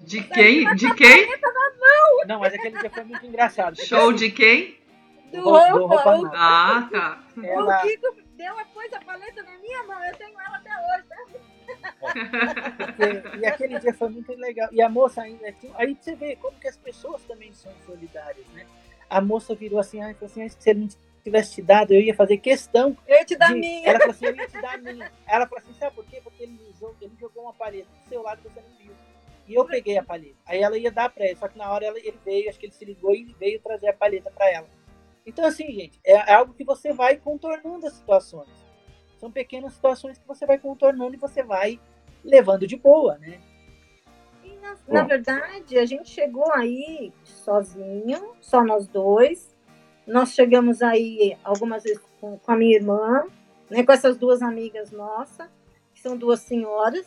De 0.00 0.22
quem? 0.22 0.74
De 0.74 0.94
quem? 0.94 1.28
Não, 2.26 2.40
mas 2.40 2.54
aquele 2.54 2.78
dia 2.78 2.90
foi 2.90 3.04
muito 3.04 3.26
engraçado. 3.26 3.76
Show 3.80 4.12
de 4.12 4.30
quem? 4.30 4.78
Do, 5.32 5.42
do 5.42 5.50
roupa. 5.50 6.14
roupa 6.14 6.32
ah, 6.34 6.88
tá. 6.90 7.24
Ela... 7.42 7.78
O 7.78 7.82
Kiko 7.82 8.16
deu 8.36 8.58
a 8.58 8.64
coisa, 8.66 8.96
a 8.96 9.04
paleta 9.04 9.42
na 9.42 9.58
minha 9.58 9.82
mão. 9.84 10.02
Eu 10.04 10.14
tenho 10.16 10.40
ela 10.40 10.56
até 10.56 10.70
hoje, 10.70 11.04
tá? 11.08 11.18
e, 13.36 13.40
e 13.40 13.46
aquele 13.46 13.78
dia 13.78 13.92
foi 13.92 14.08
muito 14.08 14.32
legal. 14.34 14.68
E 14.72 14.80
a 14.80 14.88
moça 14.88 15.22
ainda. 15.22 15.54
Aí 15.74 15.96
você 16.00 16.14
vê 16.14 16.36
como 16.36 16.58
que 16.58 16.68
as 16.68 16.76
pessoas 16.76 17.22
também 17.24 17.52
são 17.52 17.72
solidárias, 17.84 18.46
né? 18.54 18.66
A 19.10 19.20
moça 19.20 19.54
virou 19.54 19.78
assim, 19.78 20.00
ah, 20.02 20.14
falou 20.14 20.30
assim, 20.30 20.48
se 20.48 20.70
ele 20.70 20.80
não 20.80 20.88
tivesse 21.22 21.56
te 21.56 21.62
dado, 21.62 21.92
eu 21.92 22.00
ia 22.00 22.14
fazer 22.14 22.38
questão. 22.38 22.96
Eu 23.06 23.16
ia 23.16 23.24
te 23.24 23.36
dar 23.36 23.52
de... 23.52 23.60
minha. 23.60 23.88
Ela 23.88 23.98
falou 23.98 24.14
assim, 24.14 24.26
eu 24.26 24.36
ia 24.36 24.48
te 24.48 24.60
dar 24.60 24.78
minha. 24.78 25.12
Ela 25.26 25.46
falou 25.46 25.62
assim, 25.62 25.74
sabe 25.78 25.94
por 25.94 26.04
quê? 26.06 26.20
Porque 26.22 26.42
ele 26.42 26.58
jogou, 26.78 26.96
ele 27.00 27.16
jogou 27.18 27.42
uma 27.44 27.52
paleta 27.52 27.88
do 28.02 28.08
seu 28.08 28.22
lado 28.22 28.40
e 28.44 28.48
você 28.48 28.60
não. 28.60 28.77
E 29.48 29.54
eu 29.54 29.64
peguei 29.64 29.96
a 29.96 30.04
palheta. 30.04 30.36
Aí 30.46 30.60
ela 30.60 30.76
ia 30.76 30.92
dar 30.92 31.08
pra 31.08 31.24
ele, 31.24 31.36
só 31.36 31.48
que 31.48 31.56
na 31.56 31.70
hora 31.70 31.86
ela, 31.86 31.98
ele 31.98 32.18
veio, 32.24 32.50
acho 32.50 32.58
que 32.58 32.66
ele 32.66 32.72
se 32.72 32.84
ligou 32.84 33.14
e 33.14 33.24
veio 33.38 33.60
trazer 33.60 33.88
a 33.88 33.94
palheta 33.94 34.30
para 34.30 34.50
ela. 34.52 34.68
Então, 35.26 35.44
assim, 35.44 35.66
gente, 35.72 35.98
é, 36.04 36.12
é 36.12 36.34
algo 36.34 36.52
que 36.52 36.64
você 36.64 36.92
vai 36.92 37.16
contornando 37.16 37.86
as 37.86 37.94
situações. 37.94 38.48
São 39.18 39.32
pequenas 39.32 39.72
situações 39.72 40.18
que 40.18 40.26
você 40.26 40.46
vai 40.46 40.58
contornando 40.58 41.14
e 41.14 41.18
você 41.18 41.42
vai 41.42 41.80
levando 42.22 42.66
de 42.66 42.76
boa, 42.76 43.16
né? 43.18 43.40
Na, 44.60 45.00
na 45.00 45.02
verdade, 45.04 45.78
a 45.78 45.86
gente 45.86 46.10
chegou 46.10 46.50
aí 46.52 47.12
sozinho, 47.24 48.34
só 48.40 48.62
nós 48.62 48.86
dois. 48.86 49.56
Nós 50.06 50.32
chegamos 50.32 50.82
aí 50.82 51.36
algumas 51.44 51.84
vezes 51.84 52.02
com, 52.20 52.38
com 52.38 52.52
a 52.52 52.56
minha 52.56 52.76
irmã, 52.76 53.24
né, 53.70 53.82
com 53.84 53.92
essas 53.92 54.16
duas 54.16 54.42
amigas 54.42 54.90
nossas, 54.90 55.48
que 55.94 56.00
são 56.00 56.16
duas 56.16 56.40
senhoras, 56.40 57.06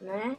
né? 0.00 0.36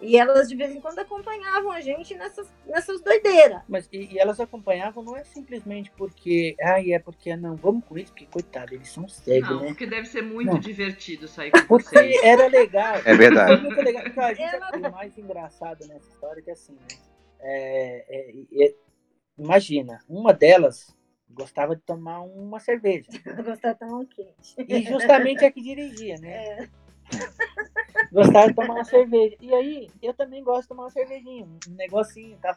E 0.00 0.16
elas 0.16 0.48
de 0.48 0.54
vez 0.54 0.74
em 0.74 0.80
quando 0.80 0.98
acompanhavam 1.00 1.72
a 1.72 1.80
gente 1.80 2.14
nessas, 2.14 2.48
nessas 2.66 3.00
doideiras. 3.00 3.62
Mas 3.68 3.88
e, 3.92 4.14
e, 4.14 4.18
elas 4.18 4.38
acompanhavam 4.38 5.02
não 5.02 5.16
é 5.16 5.24
simplesmente 5.24 5.90
porque, 5.96 6.56
ai, 6.60 6.92
é 6.92 6.98
porque 6.98 7.34
não, 7.36 7.56
vamos 7.56 7.84
com 7.84 7.96
eles, 7.96 8.10
porque 8.10 8.26
coitado, 8.26 8.74
eles 8.74 8.88
são 8.88 9.08
cegos, 9.08 9.50
não, 9.50 9.60
né? 9.60 9.68
Porque 9.68 9.86
deve 9.86 10.06
ser 10.06 10.22
muito 10.22 10.52
não. 10.52 10.58
divertido 10.58 11.26
sair 11.26 11.50
com 11.50 11.66
porque 11.66 11.88
vocês. 11.88 12.22
era 12.22 12.46
legal. 12.46 12.96
É 13.04 13.14
verdade. 13.14 13.60
Foi 13.60 13.62
muito 13.62 13.82
legal. 13.82 14.06
Então, 14.06 14.24
a 14.24 14.34
gente, 14.34 14.54
Ela... 14.54 14.88
O 14.88 14.92
mais 14.92 15.18
engraçado 15.18 15.86
nessa 15.88 16.08
história 16.08 16.40
é 16.40 16.42
que 16.42 16.50
assim, 16.50 16.74
né? 16.74 16.98
É, 17.40 18.04
é, 18.08 18.64
é, 18.64 18.74
imagina, 19.36 20.00
uma 20.08 20.32
delas 20.32 20.96
gostava 21.28 21.74
de 21.74 21.82
tomar 21.82 22.20
uma 22.20 22.60
cerveja. 22.60 23.08
gostava 23.44 23.74
de 23.74 23.78
tomar 23.78 23.98
um 23.98 24.06
quente. 24.06 24.54
E 24.58 24.82
justamente 24.82 25.44
a 25.44 25.50
que 25.50 25.60
dirigia, 25.60 26.16
né? 26.18 26.30
É. 26.30 26.68
Gostava 28.12 28.48
de 28.48 28.54
tomar 28.54 28.74
uma 28.74 28.84
cerveja. 28.84 29.36
E 29.40 29.54
aí, 29.54 29.90
eu 30.02 30.14
também 30.14 30.42
gosto 30.42 30.62
de 30.62 30.68
tomar 30.68 30.84
uma 30.84 30.90
cervejinha, 30.90 31.44
um 31.44 31.74
negocinho 31.74 32.34
e 32.34 32.38
tal. 32.38 32.56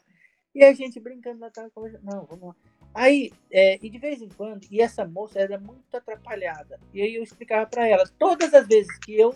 E 0.53 0.63
a 0.63 0.73
gente 0.73 0.99
brincando 0.99 1.39
lá, 1.39 1.49
tava 1.49 1.69
conversando. 1.69 2.03
Não, 2.03 2.25
vamos 2.25 2.49
lá. 2.49 2.55
Aí, 2.93 3.31
é, 3.49 3.79
e 3.81 3.89
de 3.89 3.97
vez 3.97 4.21
em 4.21 4.27
quando, 4.29 4.67
e 4.69 4.81
essa 4.81 5.05
moça 5.05 5.39
era 5.39 5.57
muito 5.57 5.95
atrapalhada. 5.95 6.79
E 6.93 7.01
aí 7.01 7.15
eu 7.15 7.23
explicava 7.23 7.65
para 7.65 7.87
ela, 7.87 8.03
todas 8.19 8.53
as 8.53 8.67
vezes 8.67 8.97
que 8.99 9.17
eu 9.17 9.33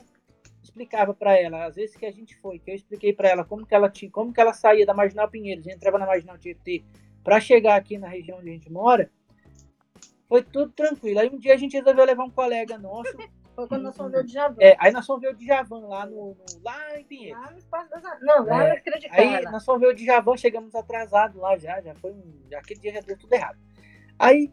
explicava 0.62 1.14
para 1.14 1.40
ela, 1.40 1.66
às 1.66 1.76
vezes 1.76 1.96
que 1.96 2.06
a 2.06 2.12
gente 2.12 2.36
foi, 2.36 2.60
que 2.60 2.70
eu 2.70 2.76
expliquei 2.76 3.14
para 3.14 3.30
ela 3.30 3.46
como 3.46 3.66
que 3.66 3.74
ela 3.74 3.90
tinha, 3.90 4.12
como 4.12 4.34
que 4.34 4.42
ela 4.42 4.52
saía 4.52 4.86
da 4.86 4.94
Marginal 4.94 5.30
Pinheiros, 5.30 5.68
entrava 5.68 5.98
na 5.98 6.06
Marginal 6.06 6.38
Tietê 6.38 6.84
para 7.24 7.40
chegar 7.40 7.76
aqui 7.76 7.98
na 7.98 8.10
região 8.10 8.40
onde 8.40 8.50
a 8.50 8.54
gente 8.54 8.72
mora, 8.72 9.10
foi 10.28 10.44
tudo 10.44 10.72
tranquilo. 10.74 11.20
Aí 11.20 11.30
um 11.30 11.38
dia 11.38 11.54
a 11.54 11.58
gente 11.58 11.78
resolveu 11.78 12.04
levar 12.04 12.26
um 12.26 12.32
colega 12.32 12.78
nosso 12.78 13.16
foi 13.56 13.68
quando 13.68 13.84
nós 13.84 13.96
fomos 13.96 14.12
ver 14.12 14.20
o 14.20 14.24
Djavan. 14.24 14.56
É, 14.60 14.76
aí 14.80 14.92
nós 14.92 15.06
fomos 15.06 15.22
ver 15.22 15.30
o 15.30 15.36
Djavan 15.36 15.88
lá, 15.88 16.06
no, 16.06 16.36
no 16.36 16.64
lá 16.64 17.00
em 17.00 17.06
Pinheiros. 17.06 17.42
Lá 17.42 17.52
no 17.52 17.58
Espaço 17.58 17.90
das 17.90 18.04
Não, 18.22 18.46
lá 18.46 18.64
é, 18.66 18.84
na 18.86 18.98
Aí 19.12 19.42
nós 19.46 19.64
fomos 19.66 19.82
ver 19.82 19.88
o 19.88 19.96
Djavan, 19.96 20.38
chegamos 20.38 20.76
atrasados 20.76 21.42
lá 21.42 21.58
já, 21.58 21.82
já 21.82 21.96
foi 21.96 22.12
um, 22.12 22.42
já, 22.52 22.60
aquele 22.60 22.80
dia 22.80 22.94
já 22.94 23.02
deu 23.02 23.18
tudo 23.18 23.34
errado. 23.34 23.58
Aí 24.20 24.52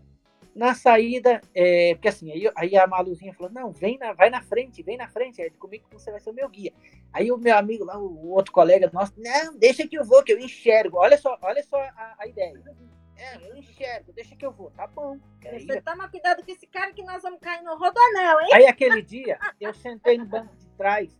Na 0.54 0.74
saída, 0.74 1.40
é, 1.54 1.94
porque 1.94 2.08
assim, 2.08 2.30
aí, 2.30 2.50
aí 2.54 2.76
a 2.76 2.86
Maluzinha 2.86 3.32
falou, 3.32 3.50
não, 3.50 3.72
vem 3.72 3.96
na, 3.98 4.12
vai 4.12 4.28
na 4.28 4.42
frente, 4.42 4.82
vem 4.82 4.98
na 4.98 5.08
frente, 5.08 5.40
é 5.40 5.48
comigo 5.50 5.86
que 5.88 5.94
você 5.94 6.10
vai 6.10 6.20
ser 6.20 6.30
o 6.30 6.34
meu 6.34 6.48
guia. 6.48 6.72
Aí 7.12 7.32
o 7.32 7.38
meu 7.38 7.56
amigo 7.56 7.84
lá, 7.84 7.98
o, 7.98 8.06
o 8.06 8.28
outro 8.32 8.52
colega 8.52 8.90
nosso, 8.92 9.14
não, 9.16 9.56
deixa 9.56 9.88
que 9.88 9.96
eu 9.98 10.04
vou, 10.04 10.22
que 10.22 10.32
eu 10.32 10.38
enxergo. 10.38 10.98
Olha 10.98 11.16
só, 11.16 11.38
olha 11.40 11.62
só 11.62 11.78
a, 11.78 12.16
a 12.18 12.26
ideia. 12.26 12.62
É, 13.22 13.36
eu 13.50 13.56
enxergo, 13.56 14.12
deixa 14.12 14.34
que 14.34 14.44
eu 14.44 14.50
vou, 14.50 14.70
tá 14.72 14.84
bom. 14.86 15.16
Aí, 15.46 15.64
Você 15.64 15.80
toma 15.80 16.08
cuidado 16.08 16.44
com 16.44 16.50
esse 16.50 16.66
cara 16.66 16.92
que 16.92 17.04
nós 17.04 17.22
vamos 17.22 17.38
cair 17.40 17.62
no 17.62 17.76
rodanel, 17.76 18.40
hein? 18.40 18.50
aí 18.52 18.66
aquele 18.66 19.00
dia, 19.00 19.38
eu 19.60 19.72
sentei 19.72 20.18
no 20.18 20.26
banco 20.26 20.52
de 20.56 20.66
trás, 20.70 21.16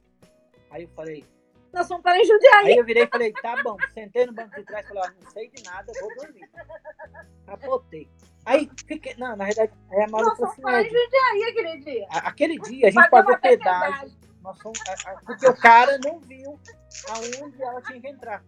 aí 0.71 0.83
eu 0.83 0.89
falei, 0.97 1.25
Nós 1.73 1.89
vamos 1.89 2.03
para 2.03 2.23
Jundiaí. 2.25 2.67
Aí 2.73 2.77
eu 2.77 2.85
virei 2.85 3.05
e 3.05 3.07
falei, 3.07 3.33
tá 3.33 3.63
bom, 3.63 3.77
sentei 3.95 4.27
no 4.27 4.33
banco 4.33 4.55
de 4.57 4.65
trás 4.65 4.87
falei, 4.89 5.03
ó, 5.07 5.11
não 5.23 5.31
sei 5.31 5.49
de 5.49 5.63
nada, 5.63 5.93
vou 6.01 6.15
dormir. 6.17 6.51
Capotei. 7.47 8.09
Aí 8.45 8.69
fiquei. 8.87 9.15
Não, 9.17 9.37
na 9.37 9.45
verdade, 9.45 9.73
aí 9.91 10.03
a 10.03 10.09
Malu 10.09 10.25
Nós 10.27 10.39
vamos 10.39 10.53
assim, 10.53 10.63
para 10.63 10.83
Jundiaí 10.83 11.45
aquele 11.49 11.79
dia. 11.79 12.07
a- 12.11 12.29
aquele 12.29 12.59
dia 12.59 12.89
a 12.89 12.91
gente 12.91 13.09
Pagamos 13.09 13.11
pagou 13.11 13.35
até 13.35 13.49
pedágio. 13.57 14.19
Nós 14.43 14.59
a- 15.07 15.21
porque 15.25 15.47
o 15.47 15.57
cara 15.57 15.99
não 16.05 16.19
viu 16.21 16.59
aonde 17.11 17.63
ela 17.63 17.81
tinha 17.83 18.01
que 18.01 18.09
entrar. 18.09 18.45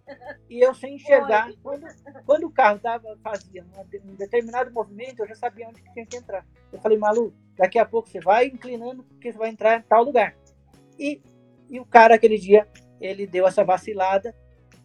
E 0.50 0.60
eu 0.60 0.74
sem 0.74 0.96
enxergar, 0.96 1.50
quando, 1.62 1.86
quando 2.26 2.44
o 2.44 2.50
carro 2.50 2.78
tava, 2.80 3.16
fazia 3.22 3.64
um 4.04 4.14
determinado 4.14 4.72
movimento, 4.72 5.20
eu 5.20 5.28
já 5.28 5.34
sabia 5.36 5.68
onde 5.68 5.80
que 5.80 5.92
tinha 5.92 6.06
que 6.06 6.16
entrar. 6.16 6.44
Eu 6.72 6.80
falei, 6.80 6.98
Malu, 6.98 7.32
daqui 7.56 7.78
a 7.78 7.86
pouco 7.86 8.08
você 8.08 8.20
vai 8.20 8.46
inclinando, 8.46 9.04
porque 9.04 9.32
você 9.32 9.38
vai 9.38 9.50
entrar 9.50 9.78
em 9.78 9.82
tal 9.82 10.02
lugar. 10.02 10.34
E, 10.98 11.22
e 11.70 11.78
o 11.78 11.86
cara, 11.86 12.16
aquele 12.16 12.38
dia, 12.38 12.68
ele 13.00 13.26
deu 13.26 13.46
essa 13.46 13.64
vacilada. 13.64 14.34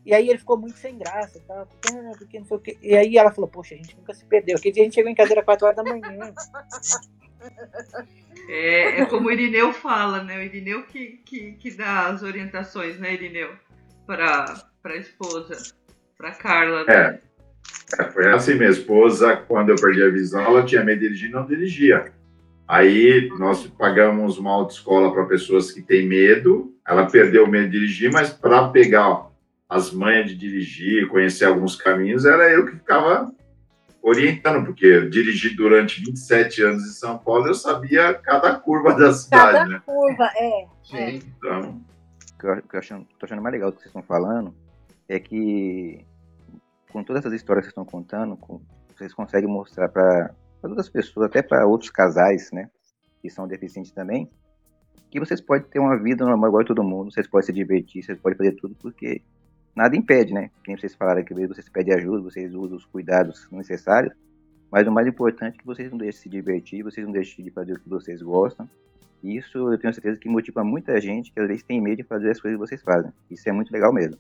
E 0.06 0.14
aí 0.14 0.30
ele 0.30 0.40
ficou 0.40 0.58
muito 0.58 0.78
sem 0.78 0.98
graça, 0.98 1.40
tá? 1.48 1.66
Porque 1.66 2.40
não 2.40 2.46
sei 2.46 2.58
o 2.58 2.60
quê. 2.60 2.78
E 2.82 2.96
aí 2.96 3.18
ela 3.18 3.32
falou, 3.32 3.50
poxa, 3.50 3.76
a 3.76 3.78
gente 3.78 3.96
nunca 3.98 4.14
se 4.14 4.26
perdeu. 4.26 4.56
Aquele 4.58 4.74
dia 4.74 4.84
a 4.84 4.86
gente 4.86 4.96
chegou 4.96 5.12
em 5.12 5.16
casa 5.16 5.34
era 5.34 5.44
4 5.44 5.66
horas 5.66 5.76
da 5.76 5.84
manhã. 5.84 6.34
É, 8.48 9.02
é 9.02 9.06
como 9.06 9.28
o 9.28 9.32
Irineu 9.32 9.72
fala, 9.72 10.24
né? 10.24 10.38
O 10.38 10.42
Irineu 10.42 10.84
que, 10.84 11.22
que, 11.24 11.52
que 11.54 11.72
dá 11.72 12.08
as 12.08 12.24
orientações, 12.24 13.00
né, 13.00 13.14
Irineu? 13.14 13.52
Para 14.08 14.64
a 14.86 14.96
esposa, 14.96 15.56
para 16.18 16.32
Carla. 16.32 16.84
né? 16.86 16.94
É. 16.94 17.30
É, 18.00 18.04
foi 18.12 18.28
assim, 18.32 18.56
minha 18.56 18.70
esposa, 18.70 19.36
quando 19.36 19.70
eu 19.70 19.76
perdi 19.76 20.04
a 20.04 20.10
visão, 20.10 20.42
ela 20.42 20.64
tinha 20.64 20.84
medo 20.84 21.00
de 21.00 21.08
dirigir, 21.08 21.30
não 21.32 21.46
dirigia. 21.46 22.12
Aí 22.68 23.30
nós 23.40 23.66
pagamos 23.66 24.38
uma 24.38 24.52
autoescola 24.52 25.12
para 25.12 25.26
pessoas 25.26 25.72
que 25.72 25.82
têm 25.82 26.08
medo. 26.08 26.74
Ela 26.88 27.08
perdeu 27.08 27.46
o 27.46 27.48
medo 27.48 27.66
de 27.66 27.80
dirigir, 27.80 28.12
mas 28.12 28.30
para 28.30 28.68
pegar 28.70 29.28
as 29.68 29.92
manhas 29.92 30.28
de 30.30 30.36
dirigir, 30.36 31.08
conhecer 31.08 31.46
alguns 31.46 31.76
caminhos, 31.76 32.26
era 32.26 32.52
eu 32.52 32.66
que 32.66 32.76
ficava 32.76 33.32
orientando, 34.02 34.66
porque 34.66 34.86
eu 34.86 35.10
dirigi 35.10 35.56
durante 35.56 36.04
27 36.04 36.62
anos 36.64 36.84
em 36.84 36.92
São 36.94 37.18
Paulo, 37.18 37.48
eu 37.48 37.54
sabia 37.54 38.14
cada 38.14 38.56
curva 38.60 38.94
da 38.96 39.12
cidade, 39.14 39.58
Cada 39.58 39.66
né? 39.70 39.82
curva, 39.86 40.30
é. 40.36 40.68
é. 40.94 41.10
Então, 41.16 41.82
O 42.36 42.40
que 42.40 42.46
eu, 42.48 42.56
eu 42.56 42.80
achando, 42.80 43.06
tô 43.20 43.26
achando 43.26 43.42
mais 43.42 43.54
legal 43.54 43.72
do 43.72 43.76
que 43.78 43.82
vocês 43.84 43.90
estão 43.90 44.04
falando 44.04 44.54
é 45.08 45.20
que, 45.20 46.06
com 46.92 47.04
todas 47.04 47.22
essas 47.26 47.34
histórias 47.34 47.66
que 47.66 47.74
vocês 47.74 47.82
estão 47.82 47.86
contando, 47.86 48.38
com- 48.38 48.62
vocês 48.96 49.14
conseguem 49.14 49.50
mostrar 49.50 49.90
para 49.90 50.34
outras 50.64 50.90
pessoas, 50.90 51.26
até 51.28 51.42
para 51.42 51.66
outros 51.66 51.90
casais, 51.90 52.52
né, 52.52 52.70
que 53.22 53.30
são 53.30 53.48
deficientes 53.48 53.92
também, 53.92 54.30
que 55.12 55.20
vocês 55.20 55.42
podem 55.42 55.68
ter 55.68 55.80
uma 55.80 55.98
vida 55.98 56.24
normal 56.26 56.50
igual 56.50 56.62
a 56.64 56.66
todo 56.66 56.84
mundo, 56.84 57.12
vocês 57.12 57.28
podem 57.28 57.46
se 57.48 57.54
divertir, 57.54 58.04
vocês 58.04 58.20
podem 58.20 58.38
fazer 58.38 58.52
tudo, 58.54 58.76
porque 58.76 59.22
nada 59.80 59.96
impede, 59.96 60.34
né? 60.34 60.52
Quem 60.64 60.78
vocês 60.78 60.94
falaram 60.94 61.24
que 61.24 61.34
vocês 61.34 61.70
pedem 61.70 61.94
ajuda, 61.94 62.22
vocês 62.22 62.54
usam 62.54 62.78
os 62.78 62.86
cuidados 62.86 63.48
necessários, 63.50 64.14
mas 64.70 64.86
o 64.86 64.92
mais 64.92 65.08
importante 65.08 65.56
é 65.56 65.58
que 65.58 65.66
vocês 65.66 65.90
não 65.90 65.98
deixem 65.98 66.18
de 66.18 66.24
se 66.24 66.30
divertir, 66.30 66.84
vocês 66.84 67.06
não 67.06 67.14
deixem 67.14 67.46
de 67.46 67.50
fazer 67.50 67.74
o 67.74 67.80
que 67.80 67.88
vocês 67.88 68.22
gostam. 68.22 68.70
E 69.24 69.38
isso 69.38 69.58
eu 69.58 69.78
tenho 69.80 69.94
certeza 69.94 70.20
que 70.20 70.28
motiva 70.28 70.64
muita 70.64 71.00
gente 71.00 71.32
que 71.32 71.40
às 71.40 71.48
vezes 71.48 71.64
tem 71.64 71.82
medo 71.82 71.98
de 71.98 72.04
fazer 72.04 72.30
as 72.30 72.42
coisas 72.42 72.60
que 72.60 72.68
vocês 72.68 72.82
fazem. 72.82 73.12
Isso 73.32 73.48
é 73.48 73.52
muito 73.54 73.72
legal 73.72 73.94
mesmo. 73.94 74.18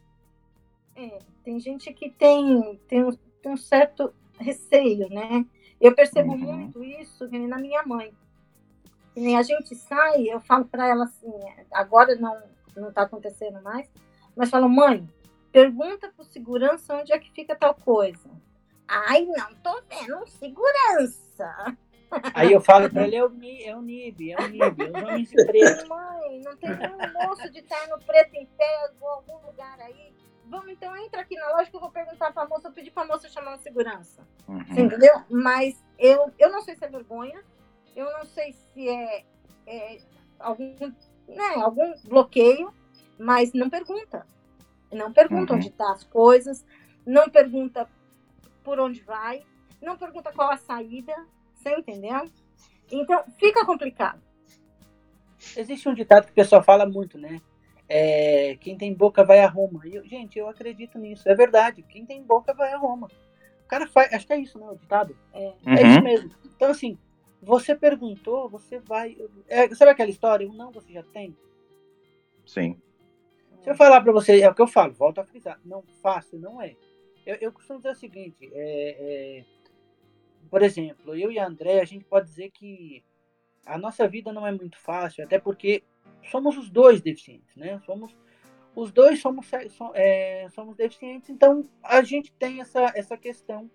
É, 0.95 1.19
tem 1.43 1.59
gente 1.59 1.93
que 1.93 2.09
tem, 2.09 2.79
tem, 2.87 3.03
um, 3.03 3.11
tem 3.41 3.51
um 3.51 3.57
certo 3.57 4.13
receio, 4.39 5.09
né? 5.09 5.45
Eu 5.79 5.93
percebo 5.93 6.37
muito 6.37 6.83
isso 6.83 7.29
na 7.29 7.57
minha 7.57 7.83
mãe. 7.85 8.13
Que 9.13 9.19
nem 9.19 9.37
a 9.37 9.41
gente 9.43 9.75
sai, 9.75 10.23
eu 10.23 10.39
falo 10.39 10.65
para 10.65 10.87
ela 10.87 11.03
assim, 11.03 11.31
agora 11.71 12.15
não 12.15 12.37
não 12.75 12.89
está 12.89 13.01
acontecendo 13.01 13.61
mais, 13.61 13.89
mas 14.35 14.49
falo, 14.49 14.69
mãe, 14.69 15.05
pergunta 15.51 16.11
pro 16.15 16.23
segurança 16.25 16.95
onde 16.95 17.11
é 17.13 17.19
que 17.19 17.31
fica 17.31 17.55
tal 17.55 17.73
coisa. 17.73 18.29
Ai, 18.87 19.25
não 19.25 19.53
tô 19.55 19.81
vendo 19.89 20.25
segurança. 20.27 21.77
Aí 22.33 22.51
eu 22.51 22.59
falo 22.59 22.89
pra 22.89 23.03
ele, 23.05 23.15
é 23.17 23.23
o, 23.23 23.29
Ni- 23.29 23.63
é 23.63 23.75
o 23.75 23.81
NIB, 23.83 24.31
é 24.31 24.37
o 24.41 24.47
NIB, 24.47 24.83
os 24.83 25.03
homens 25.03 25.29
de 25.29 25.45
preto. 25.45 25.87
Mãe, 25.87 26.41
não 26.43 26.57
tem 26.57 26.75
nenhum 26.75 27.13
moço 27.13 27.49
de 27.51 27.61
terno 27.61 27.99
preto 28.03 28.33
em 28.35 28.47
pé 28.47 28.91
em 28.99 29.05
algum 29.05 29.45
lugar 29.45 29.79
aí. 29.79 30.11
Vamos 30.47 30.69
então, 30.71 30.97
entra 30.97 31.21
aqui 31.21 31.35
na 31.35 31.49
loja 31.55 31.69
que 31.69 31.75
eu 31.75 31.79
vou 31.79 31.91
perguntar 31.91 32.33
pra 32.33 32.47
moça, 32.47 32.67
eu 32.67 32.71
pedi 32.71 32.89
pra 32.89 33.05
moça 33.05 33.29
chamar 33.29 33.51
uma 33.51 33.57
segurança. 33.59 34.27
Você 34.67 34.81
entendeu? 34.81 35.13
Mas 35.29 35.79
eu, 35.99 36.33
eu 36.39 36.51
não 36.51 36.61
sei 36.63 36.75
se 36.75 36.83
é 36.83 36.87
vergonha, 36.87 37.43
eu 37.95 38.11
não 38.11 38.25
sei 38.25 38.53
se 38.53 38.89
é, 38.89 39.23
é 39.67 39.99
algum, 40.39 40.75
né, 41.27 41.53
algum 41.57 41.93
bloqueio, 42.05 42.73
mas 43.19 43.53
não 43.53 43.69
pergunta. 43.69 44.25
Não 44.91 45.11
pergunta 45.13 45.53
Uhum. 45.53 45.59
onde 45.59 45.69
tá 45.71 45.91
as 45.91 46.03
coisas, 46.03 46.65
não 47.05 47.29
pergunta 47.29 47.87
por 48.63 48.79
onde 48.79 49.01
vai, 49.01 49.43
não 49.81 49.97
pergunta 49.97 50.31
qual 50.33 50.51
a 50.51 50.57
saída, 50.57 51.15
você 51.53 51.75
entendeu? 51.75 52.29
Então, 52.91 53.23
fica 53.37 53.65
complicado. 53.65 54.21
Existe 55.55 55.87
um 55.87 55.93
ditado 55.93 56.25
que 56.25 56.31
o 56.31 56.35
pessoal 56.35 56.61
fala 56.63 56.85
muito, 56.85 57.17
né? 57.17 57.39
É, 57.87 58.55
quem 58.59 58.77
tem 58.77 58.93
boca 58.93 59.23
vai 59.23 59.39
a 59.39 59.47
Roma. 59.47 59.87
E 59.87 59.95
eu- 59.95 60.05
gente, 60.05 60.37
eu 60.37 60.47
acredito 60.47 60.97
nisso. 60.99 61.27
É 61.27 61.33
verdade. 61.33 61.81
Quem 61.83 62.05
tem 62.05 62.21
boca 62.21 62.53
vai 62.53 62.71
a 62.73 62.77
Roma. 62.77 63.07
O 63.63 63.67
cara 63.67 63.87
faz. 63.87 64.13
Acho 64.13 64.27
que 64.27 64.33
é 64.33 64.39
isso, 64.39 64.59
né? 64.59 64.67
O 64.69 64.75
ditado. 64.75 65.15
É, 65.33 65.45
é 65.47 65.49
Uhum. 65.83 65.91
isso 65.91 66.01
mesmo. 66.03 66.31
Então, 66.55 66.69
assim, 66.71 66.97
você 67.41 67.73
perguntou, 67.75 68.49
você 68.49 68.79
vai. 68.79 69.17
é, 69.47 69.67
sabe 69.73 69.91
aquela 69.91 70.09
história? 70.09 70.47
Um 70.47 70.53
não 70.53 70.71
você 70.71 70.91
já 70.93 71.03
tem? 71.03 71.35
Sim. 72.45 72.79
Eu 73.69 73.75
falar 73.75 74.01
pra 74.01 74.11
você, 74.11 74.41
é 74.41 74.49
o 74.49 74.55
que 74.55 74.63
eu 74.63 74.67
falo, 74.67 74.93
volto 74.93 75.21
a 75.21 75.23
frisar. 75.23 75.59
Não 75.63 75.83
fácil, 76.01 76.39
não 76.39 76.59
é. 76.59 76.75
Eu, 77.23 77.35
eu 77.39 77.51
costumo 77.51 77.77
dizer 77.77 77.91
o 77.91 77.95
seguinte: 77.95 78.49
é, 78.51 79.37
é, 79.41 79.45
por 80.49 80.63
exemplo, 80.63 81.15
eu 81.15 81.31
e 81.31 81.37
a 81.37 81.45
André, 81.45 81.79
a 81.79 81.85
gente 81.85 82.03
pode 82.03 82.25
dizer 82.25 82.49
que 82.49 83.03
a 83.63 83.77
nossa 83.77 84.07
vida 84.07 84.33
não 84.33 84.47
é 84.47 84.51
muito 84.51 84.79
fácil, 84.79 85.23
até 85.23 85.37
porque 85.37 85.83
somos 86.31 86.57
os 86.57 86.67
dois 86.67 86.99
deficientes, 86.99 87.55
né? 87.55 87.79
Somos 87.85 88.17
os 88.75 88.91
dois 88.91 89.21
somos, 89.21 89.45
so- 89.45 89.91
é, 89.93 90.47
somos 90.49 90.75
deficientes, 90.75 91.29
então 91.29 91.63
a 91.83 92.01
gente 92.01 92.31
tem 92.31 92.61
essa, 92.61 92.91
essa 92.95 93.15
questão 93.15 93.69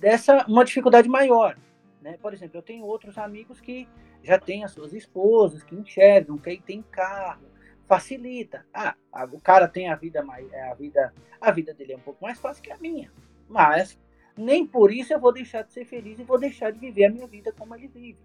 dessa 0.00 0.44
uma 0.48 0.64
dificuldade 0.64 1.08
maior, 1.08 1.56
né? 2.00 2.18
Por 2.20 2.34
exemplo, 2.34 2.58
eu 2.58 2.62
tenho 2.62 2.84
outros 2.84 3.16
amigos 3.16 3.60
que 3.60 3.88
já 4.24 4.40
têm 4.40 4.64
as 4.64 4.72
suas 4.72 4.92
esposas, 4.92 5.62
que 5.62 5.76
enxergam, 5.76 6.36
que 6.36 6.60
tem 6.60 6.82
carro, 6.82 7.51
facilita. 7.86 8.64
Ah, 8.72 8.94
a- 9.12 9.24
o 9.24 9.40
cara 9.40 9.68
tem 9.68 9.88
a 9.88 9.94
vida 9.96 10.22
mais, 10.22 10.50
é, 10.52 10.70
a 10.70 10.74
vida, 10.74 11.12
a 11.40 11.50
vida 11.50 11.74
dele 11.74 11.92
é 11.92 11.96
um 11.96 12.00
pouco 12.00 12.22
mais 12.24 12.38
fácil 12.38 12.62
que 12.62 12.72
a 12.72 12.78
minha, 12.78 13.10
mas 13.48 13.98
nem 14.36 14.66
por 14.66 14.90
isso 14.92 15.12
eu 15.12 15.20
vou 15.20 15.32
deixar 15.32 15.62
de 15.62 15.72
ser 15.72 15.84
feliz 15.84 16.18
e 16.18 16.24
vou 16.24 16.38
deixar 16.38 16.70
de 16.72 16.78
viver 16.78 17.04
a 17.06 17.10
minha 17.10 17.26
vida 17.26 17.52
como 17.52 17.74
ele 17.74 17.88
vive. 17.88 18.18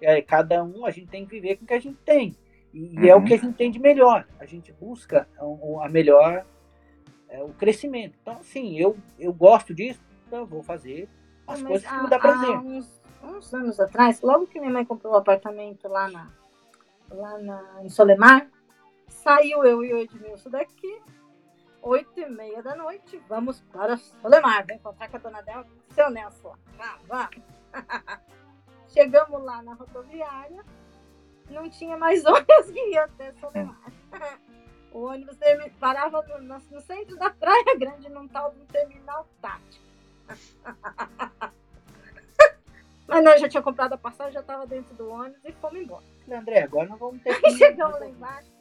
É, 0.00 0.20
cada 0.22 0.62
um 0.64 0.84
a 0.86 0.90
gente 0.90 1.08
tem 1.08 1.24
que 1.24 1.30
viver 1.32 1.56
com 1.56 1.64
o 1.64 1.66
que 1.66 1.74
a 1.74 1.80
gente 1.80 1.98
tem 2.04 2.36
e, 2.72 2.98
e 3.00 3.08
é 3.08 3.14
o 3.14 3.18
Uhum. 3.18 3.24
que 3.24 3.34
a 3.34 3.38
gente 3.38 3.56
tem 3.56 3.70
de 3.70 3.78
melhor. 3.78 4.26
A 4.40 4.44
gente 4.46 4.72
busca 4.72 5.28
um- 5.40 5.74
um- 5.76 5.80
a 5.82 5.88
melhor 5.88 6.44
é, 7.28 7.42
o 7.42 7.48
crescimento. 7.48 8.16
Então, 8.22 8.42
sim, 8.44 8.78
eu 8.78 8.96
eu 9.18 9.32
gosto 9.32 9.74
disso, 9.74 10.00
então 10.26 10.40
eu 10.40 10.46
vou 10.46 10.62
fazer 10.62 11.08
as 11.46 11.60
Mas 11.60 11.68
coisas 11.68 11.90
que 11.90 12.02
me 12.02 12.08
dá 12.08 12.18
prazer. 12.18 12.54
há 12.54 12.60
uns, 12.60 13.00
uns 13.22 13.52
anos 13.54 13.80
atrás, 13.80 14.20
logo 14.22 14.46
que 14.46 14.60
minha 14.60 14.70
mãe 14.72 14.84
comprou 14.84 15.12
o 15.14 15.16
apartamento 15.16 15.88
lá, 15.88 16.08
na, 16.10 16.30
lá 17.10 17.38
na, 17.38 17.82
em 17.84 17.88
Solemar, 17.88 18.48
saiu 19.08 19.64
eu 19.64 19.84
e 19.84 19.92
o 19.92 19.98
Edmilson 19.98 20.50
daqui, 20.50 21.02
oito 21.82 22.18
e 22.20 22.28
meia 22.28 22.62
da 22.62 22.74
noite, 22.74 23.20
vamos 23.28 23.60
para 23.72 23.96
Solemar, 23.96 24.64
vem 24.66 24.76
encontrar 24.76 25.08
com 25.08 25.16
a 25.16 25.20
dona 25.20 25.42
Del, 25.42 25.64
seu 25.90 26.10
Nelson 26.10 26.54
lá, 26.78 26.98
vamos, 27.06 27.36
vamos. 27.72 28.20
Chegamos 28.88 29.42
lá 29.42 29.62
na 29.62 29.74
rodoviária, 29.74 30.64
não 31.50 31.68
tinha 31.68 31.96
mais 31.96 32.24
ônibus 32.26 32.70
que 32.72 32.90
ia 32.90 33.04
até 33.04 33.32
Solemar. 33.34 33.80
O 34.94 35.06
ônibus 35.06 35.36
parava 35.80 36.22
no, 36.22 36.38
no- 36.40 36.62
no 36.70 36.80
centro 36.82 37.16
da 37.16 37.28
Praia 37.28 37.76
Grande, 37.76 38.08
num 38.08 38.28
tal 38.28 38.52
de 38.52 38.60
um 38.60 38.66
terminal 38.66 39.26
tático. 39.42 39.84
Mas 43.08 43.24
nós 43.24 43.40
já 43.40 43.48
tinha 43.48 43.60
comprado 43.60 43.94
a 43.94 43.98
passagem, 43.98 44.34
já 44.34 44.40
estava 44.40 44.64
dentro 44.68 44.94
do 44.94 45.08
ônibus 45.10 45.44
e 45.44 45.50
fomos 45.54 45.80
embora. 45.80 46.04
André, 46.30 46.62
agora 46.62 46.88
nós 46.88 46.98
vamos 47.00 47.20
ter 47.24 47.34
que. 47.40 47.50
chegamos 47.56 47.98
lá 47.98 48.06
embaixo. 48.06 48.53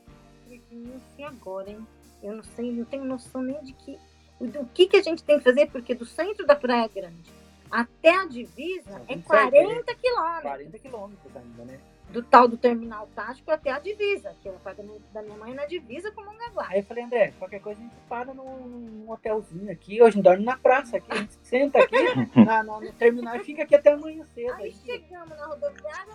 "Nossa, 0.72 1.06
e 1.18 1.24
agora, 1.24 1.70
hein? 1.70 1.88
Eu 2.22 2.36
não 2.38 2.44
sei, 2.44 2.72
não 2.72 2.86
tenho 2.86 3.04
noção 3.04 3.42
nem 3.42 3.62
de 3.64 3.74
que, 3.74 3.98
do 4.40 4.66
que, 4.74 4.88
que 4.88 4.98
a 4.98 5.02
gente 5.02 5.24
tem 5.24 5.38
que 5.38 5.44
fazer, 5.44 5.70
porque 5.70 5.94
do 5.94 6.06
centro 6.06 6.46
da 6.46 6.56
Praia 6.56 6.88
Grande 6.88 7.32
até 7.70 8.12
a 8.16 8.26
divisa 8.26 8.92
é 9.10 9.16
27, 9.16 9.24
40 9.26 9.96
quilômetros. 9.96 10.42
40 10.44 10.80
quilômetros 10.80 11.36
ainda, 11.36 11.66
né? 11.66 11.80
Do 12.12 12.22
tal 12.22 12.48
do 12.48 12.56
terminal 12.56 13.10
tático 13.16 13.50
até 13.50 13.72
a 13.72 13.80
divisa, 13.80 14.36
que 14.44 14.48
é 14.48 14.52
o 14.52 14.56
apartamento 14.56 15.02
da 15.12 15.24
minha 15.24 15.36
mãe 15.36 15.56
na 15.56 15.66
divisa 15.66 16.12
com 16.12 16.24
Mongaguá. 16.24 16.68
Aí 16.70 16.80
eu 16.82 16.84
falei, 16.84 17.04
André, 17.06 17.34
qualquer 17.40 17.60
coisa 17.60 17.80
a 17.80 17.84
gente 17.84 17.96
para 18.08 18.32
num, 18.36 18.68
num 18.68 19.10
hotelzinho 19.10 19.72
aqui, 19.72 19.94
hoje 19.96 20.04
a 20.04 20.12
gente 20.12 20.24
dorme 20.24 20.46
na 20.46 20.56
praça 20.56 20.98
aqui, 20.98 21.08
a 21.12 21.16
gente 21.16 21.34
senta 21.42 21.80
aqui 21.80 21.96
na, 22.46 22.62
na- 22.62 22.80
no 22.80 22.94
terminal 22.94 23.36
e 23.38 23.40
fica 23.40 23.64
aqui 23.64 23.74
até 23.74 23.92
amanhã 23.94 24.24
cedo. 24.36 24.54
Aí 24.54 24.66
Aí, 24.66 24.74
chegamos 24.86 25.36
na 25.36 25.46
rodoviária, 25.48 26.14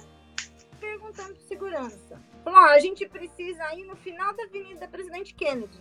perguntando 0.99 1.39
segurança. 1.47 2.21
Falou, 2.43 2.59
a 2.59 2.79
gente 2.81 3.07
precisa 3.09 3.73
ir 3.75 3.85
no 3.85 3.97
final 3.97 4.35
da 4.35 4.45
Avenida 4.45 4.89
Presidente 4.89 5.33
Kennedy. 5.35 5.81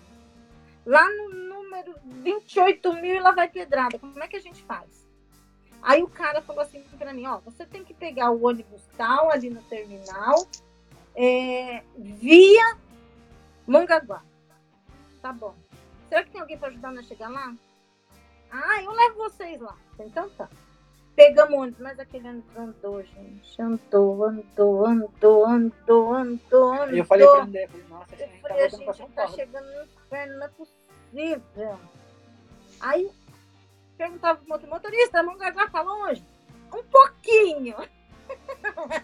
Lá 0.85 1.03
no 1.09 1.29
número 1.29 1.95
28 2.03 2.93
mil 2.93 3.15
e 3.15 3.19
lá 3.19 3.31
vai 3.31 3.49
pedrada. 3.49 3.99
Como 3.99 4.23
é 4.23 4.27
que 4.27 4.37
a 4.37 4.41
gente 4.41 4.63
faz? 4.63 5.05
Aí 5.81 6.01
o 6.03 6.07
cara 6.07 6.41
falou 6.41 6.61
assim 6.61 6.83
pra 6.97 7.13
mim, 7.13 7.25
ó, 7.25 7.39
você 7.39 7.65
tem 7.65 7.83
que 7.83 7.93
pegar 7.93 8.31
o 8.31 8.45
ônibus 8.45 8.81
tal 8.97 9.31
ali 9.31 9.49
no 9.49 9.61
terminal, 9.63 10.47
é, 11.15 11.83
via 11.97 12.77
Mongaguá. 13.67 14.23
Tá 15.21 15.31
bom. 15.31 15.55
Será 16.09 16.23
que 16.23 16.31
tem 16.31 16.41
alguém 16.41 16.57
para 16.57 16.69
ajudar 16.69 16.91
nós 16.91 17.05
a 17.05 17.07
chegar 17.07 17.29
lá? 17.29 17.53
Ah, 18.49 18.81
eu 18.81 18.91
levo 18.91 19.17
vocês 19.17 19.59
lá. 19.59 19.77
Então 19.99 20.29
tá. 20.31 20.49
Pegamos 21.17 21.53
o 21.55 21.61
ônibus, 21.61 21.79
mas 21.81 21.99
aquele 21.99 22.29
ônibus 22.29 22.55
andou, 22.55 23.03
gente. 23.03 23.59
Andou, 23.61 24.23
andou, 24.23 24.85
andou, 24.85 25.45
andou, 25.47 26.13
andou, 26.13 26.73
andou. 26.73 26.89
eu 26.95 27.03
falei 27.05 27.25
pra 27.27 27.41
André, 27.41 27.67
falei, 27.67 27.85
nossa, 27.89 28.13
a 28.13 28.17
gente 28.17 28.29
tá 28.33 28.47
falei, 28.47 28.57
a 28.65 28.69
voltando 28.69 28.83
pra 28.85 28.93
gente 28.93 29.11
tá 29.13 29.21
Paulo. 29.23 29.35
chegando 29.35 29.65
no 29.65 29.83
inferno, 29.83 30.37
não 30.37 30.45
é 30.45 30.49
possível. 30.49 31.79
Aí 32.79 33.11
perguntava 33.97 34.37
pro 34.39 34.47
motor- 34.47 34.69
motorista, 34.69 35.23
Mongaguá 35.23 35.67
tá 35.71 35.81
longe? 35.81 36.23
Um 36.71 36.83
pouquinho. 36.83 37.75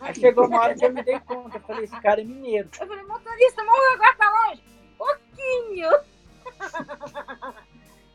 Aí 0.02 0.14
chegou 0.14 0.46
uma 0.46 0.62
hora 0.62 0.76
que 0.76 0.86
eu 0.86 0.94
me 0.94 1.02
dei 1.02 1.20
conta, 1.22 1.58
eu 1.58 1.62
falei, 1.62 1.86
esse 1.86 2.00
cara 2.00 2.22
é 2.22 2.24
mineiro. 2.24 2.70
Eu 2.80 2.88
falei, 2.88 3.04
motorista, 3.06 3.64
Mongaguá 3.64 4.14
tá 4.16 4.30
longe? 4.50 4.64
Pouquinho. 5.00 5.90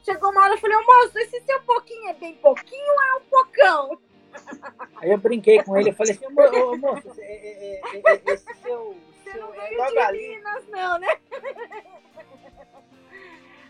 Chegou 0.09 0.31
uma 0.31 0.41
hora 0.43 0.55
eu 0.55 0.59
falei, 0.59 0.75
ô 0.79 0.83
moço, 0.87 1.19
esse 1.19 1.39
seu 1.43 1.61
pouquinho 1.65 2.09
é 2.09 2.15
bem 2.15 2.35
pouquinho 2.37 2.93
ou 2.95 3.03
é 3.03 3.15
um 3.17 3.21
pocão? 3.25 4.01
Aí 4.97 5.11
eu 5.11 5.19
brinquei 5.19 5.63
com 5.63 5.77
ele, 5.77 5.91
eu 5.91 5.95
falei 5.95 6.15
assim, 6.15 6.25
ô, 6.27 6.31
mo- 6.31 6.73
ô, 6.73 6.77
moço, 6.79 7.09
esse, 7.09 7.21
é- 7.21 7.25
é- 7.25 7.75
é- 7.75 8.01
é- 8.07 8.23
esse 8.33 8.55
seu, 8.63 8.97
seu 9.23 9.55
é 9.55 9.69
Veio 9.69 9.79
logo 9.95 10.13
de. 10.13 10.19
Minas, 10.29 10.67
não, 10.69 10.99
né? 10.99 11.19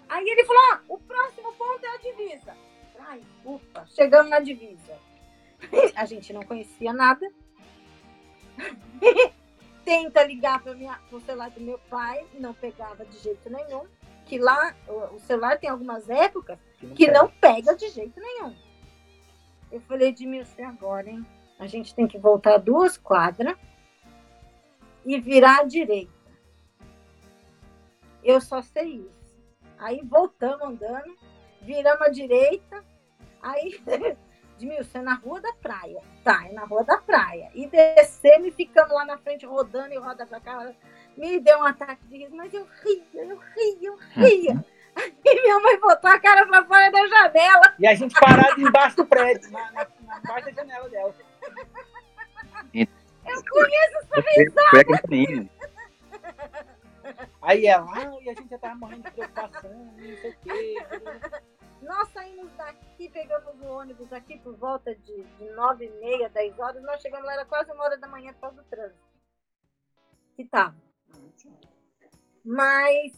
Aí 0.09 0.28
ele 0.28 0.44
falou, 0.44 0.62
ó, 0.73 0.94
o 0.94 0.98
próximo 1.01 1.52
ponto 1.55 1.85
é 1.85 1.89
a 1.89 1.98
divisa. 1.98 2.56
Ai, 3.01 3.20
ufa, 3.44 3.85
chegamos 3.89 4.31
na 4.31 4.39
divisa. 4.39 4.97
A 5.97 6.05
gente 6.05 6.32
não 6.32 6.43
conhecia 6.44 6.93
nada. 6.93 7.28
Tenta 9.85 10.23
ligar 10.23 10.62
para 10.62 10.73
o 11.12 11.20
celular 11.20 11.51
do 11.51 11.60
meu 11.60 11.78
pai, 11.90 12.24
não 12.35 12.55
pegava 12.55 13.05
de 13.05 13.19
jeito 13.19 13.51
nenhum. 13.51 13.86
Que 14.28 14.38
lá, 14.38 14.74
o, 14.86 15.18
celular 15.20 15.59
tem 15.59 15.70
algumas 15.70 16.09
épocas 16.09 16.59
que 16.94 17.10
não 17.10 17.28
pega 17.28 17.74
de 17.74 17.88
jeito 17.88 18.20
nenhum. 18.20 18.55
Eu 19.72 19.80
falei, 19.80 20.09
Edmilson, 20.09 20.64
agora, 20.64 21.09
hein? 21.09 21.26
A 21.59 21.66
gente 21.66 21.94
tem 21.94 22.06
que 22.06 22.18
voltar 22.18 22.59
duas 22.59 22.98
quadras 22.98 23.56
e 25.05 25.18
virar 25.18 25.60
à 25.60 25.64
direita. 25.64 26.12
Eu 28.22 28.38
só 28.40 28.60
sei 28.60 28.96
isso. 28.96 29.38
Aí 29.78 30.02
voltamos 30.05 30.62
andando, 30.62 31.16
viramos 31.62 32.02
à 32.02 32.10
direita, 32.10 32.84
aí, 33.40 33.80
Edmilson, 34.59 34.98
é 34.98 35.02
na 35.02 35.14
rua 35.14 35.40
da 35.40 35.52
praia. 35.55 36.02
Tá, 36.22 36.46
é 36.46 36.52
na 36.52 36.64
rua 36.64 36.84
da 36.84 36.98
praia. 36.98 37.50
E 37.55 37.66
descemos 37.66 38.48
e 38.48 38.52
ficamos 38.52 38.92
lá 38.92 39.06
na 39.06 39.16
frente 39.16 39.46
rodando 39.46 39.94
e 39.94 39.98
roda 39.98 40.26
pra 40.26 40.38
cá. 40.38 40.74
Me 41.19 41.40
deu 41.40 41.59
um 41.59 41.65
ataque 41.65 42.07
de 42.07 42.16
riso, 42.16 42.36
mas 42.36 42.55
eu 42.55 42.65
ria, 42.65 43.24
eu 43.24 43.36
ria, 43.36 43.89
eu 43.89 43.97
ria. 44.15 44.65
Aí 44.95 45.40
minha 45.43 45.59
mãe 45.59 45.81
botou 45.81 46.09
a 46.09 46.20
cara 46.20 46.47
pra 46.47 46.65
fora 46.65 46.90
da 46.93 47.07
janela. 47.09 47.74
E 47.77 47.89
a 47.89 47.95
gente 47.95 48.15
parado 48.20 48.61
embaixo 48.61 48.97
do 48.97 49.05
prédio, 49.05 49.51
na, 49.51 49.73
na, 49.73 49.86
na 50.07 50.20
parte 50.20 50.53
da 50.53 50.62
janela 50.62 50.89
dela. 50.89 51.15
Eu 52.73 53.45
conheço 53.51 53.99
essa 53.99 54.20
risada. 54.36 55.51
Aí 57.43 57.66
ela, 57.66 57.86
ah, 57.95 58.19
e 58.23 58.31
a 58.31 58.35
gente 58.35 58.49
já 58.49 58.59
tava 58.59 58.77
morrendo 58.77 59.03
de 59.03 59.11
preocupação, 59.11 59.70
não 59.73 60.16
sei 60.19 60.31
o 60.31 60.36
quê. 60.40 60.77
Nós 61.82 62.09
saímos 62.11 62.53
daqui, 62.57 63.09
pegamos 63.09 63.61
o 63.61 63.66
ônibus 63.66 64.12
aqui 64.12 64.39
por 64.39 64.55
volta 64.57 64.95
de, 64.95 65.24
de 65.24 65.51
9 65.51 65.85
e 65.85 65.90
meia, 66.01 66.28
10 66.28 66.59
horas. 66.61 66.82
Nós 66.82 67.03
chegamos 67.03 67.27
lá, 67.27 67.32
era 67.32 67.45
quase 67.45 67.73
uma 67.73 67.82
hora 67.85 67.97
da 67.99 68.07
manhã 68.07 68.32
por 68.35 68.40
causa 68.40 68.57
do 68.62 68.65
trânsito. 68.69 69.01
Que 70.36 70.45
tava. 70.45 70.88
Mas 72.44 73.12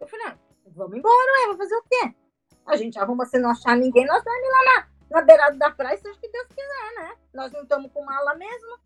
eu 0.00 0.06
falei, 0.06 0.26
ah, 0.26 0.38
vamos 0.66 0.98
embora, 0.98 1.32
ué, 1.40 1.46
vou 1.48 1.56
fazer 1.56 1.74
o 1.74 1.82
quê? 1.82 2.14
A 2.66 2.76
gente 2.76 2.98
arruma 2.98 3.26
se 3.26 3.38
não 3.38 3.50
achar 3.50 3.76
ninguém, 3.76 4.06
nós 4.06 4.22
vamos 4.22 4.48
lá 4.48 4.64
na, 4.64 4.88
na 5.10 5.22
beirada 5.22 5.56
da 5.56 5.70
praia, 5.70 5.96
seja 5.98 6.16
o 6.16 6.20
que 6.20 6.28
Deus 6.28 6.46
quiser, 6.48 6.94
né? 6.96 7.16
Nós 7.32 7.52
não 7.52 7.62
estamos 7.62 7.90
com 7.92 8.04
mala 8.04 8.34
mesmo. 8.34 8.78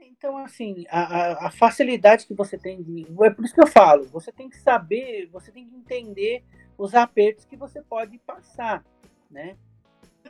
Então, 0.00 0.36
assim, 0.38 0.84
a, 0.88 1.00
a- 1.02 1.46
a 1.46 1.50
facilidade 1.50 2.26
que 2.26 2.34
você 2.34 2.56
tem 2.58 2.82
de. 2.82 3.06
É 3.22 3.30
por 3.30 3.44
isso 3.44 3.54
que 3.54 3.62
eu 3.62 3.66
falo, 3.68 4.04
você 4.06 4.32
tem 4.32 4.48
que 4.48 4.56
saber, 4.56 5.26
você 5.26 5.52
tem 5.52 5.64
que 5.66 5.74
entender 5.74 6.44
os 6.76 6.94
apertos 6.94 7.44
que 7.44 7.56
você 7.56 7.82
pode 7.82 8.18
passar, 8.18 8.84
né? 9.30 9.56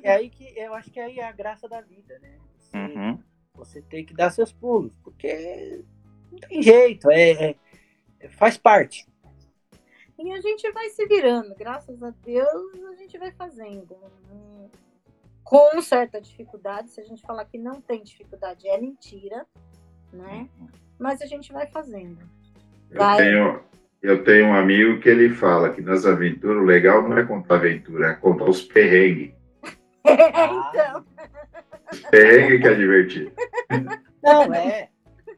É 0.02 0.12
aí 0.12 0.28
que 0.30 0.44
eu 0.58 0.74
acho 0.74 0.90
que 0.90 1.00
aí 1.00 1.18
é 1.18 1.24
a 1.24 1.32
graça 1.32 1.68
da 1.68 1.80
vida, 1.80 2.18
né? 2.18 2.38
Você, 2.58 2.76
Uhum. 2.76 3.22
você 3.54 3.82
tem 3.82 4.04
que 4.04 4.14
dar 4.14 4.30
seus 4.30 4.52
pulos, 4.52 4.96
porque 4.98 5.84
não 6.30 6.38
tem 6.38 6.62
jeito, 6.62 7.10
é, 7.10 7.56
é- 8.20 8.28
faz 8.30 8.56
parte. 8.56 9.06
E 10.18 10.32
a 10.32 10.40
gente 10.40 10.70
vai 10.72 10.88
se 10.90 11.06
virando, 11.06 11.54
graças 11.54 12.02
a 12.02 12.10
Deus, 12.24 12.74
a 12.90 12.96
gente 12.96 13.16
vai 13.18 13.30
fazendo. 13.32 13.96
Com 15.44 15.80
certa 15.80 16.20
dificuldade, 16.20 16.90
se 16.90 17.00
a 17.00 17.04
gente 17.04 17.22
falar 17.22 17.44
que 17.44 17.56
não 17.56 17.80
tem 17.80 18.02
dificuldade, 18.02 18.68
é 18.68 18.78
mentira, 18.78 19.46
né? 20.12 20.48
Mas 20.98 21.22
a 21.22 21.26
gente 21.26 21.52
vai 21.52 21.66
fazendo. 21.68 22.18
Eu 22.90 22.98
Vai. 22.98 23.16
tenho, 23.18 23.60
eu 24.02 24.24
tenho 24.24 24.46
um 24.46 24.54
amigo 24.54 25.00
que 25.00 25.08
ele 25.08 25.30
fala 25.30 25.70
que 25.70 25.80
nas 25.80 26.04
aventuras 26.04 26.62
o 26.62 26.66
legal 26.66 27.08
não 27.08 27.16
é 27.16 27.24
contar 27.24 27.54
aventura, 27.54 28.08
é 28.08 28.14
contar 28.14 28.44
os 28.44 28.62
perrengues. 28.62 29.32
então, 30.04 31.04
Os 31.92 32.00
perrengues 32.10 32.60
que 32.60 32.68
é 32.68 32.74
divertido. 32.74 33.32
Não, 34.22 34.52
é. 34.52 34.88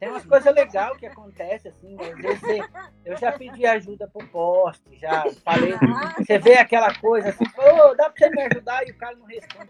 Tem 0.01 0.09
umas 0.09 0.25
coisas 0.25 0.53
legais 0.55 0.97
que 0.97 1.05
acontecem, 1.05 1.71
assim, 1.71 1.95
às 2.01 2.17
vezes 2.17 2.39
você- 2.41 2.59
eu 3.05 3.15
já 3.17 3.31
pedi 3.31 3.67
ajuda 3.67 4.07
pro 4.07 4.27
poste, 4.29 4.97
já 4.99 5.25
falei, 5.45 5.73
você 6.17 6.39
vê 6.39 6.55
aquela 6.55 6.93
coisa 6.95 7.29
assim, 7.29 7.45
ô, 7.55 7.93
dá 7.93 8.09
pra 8.09 8.13
você 8.17 8.29
me 8.31 8.41
ajudar? 8.41 8.85
E 8.87 8.91
o 8.91 8.97
cara 8.97 9.15
não 9.15 9.27
responde. 9.27 9.69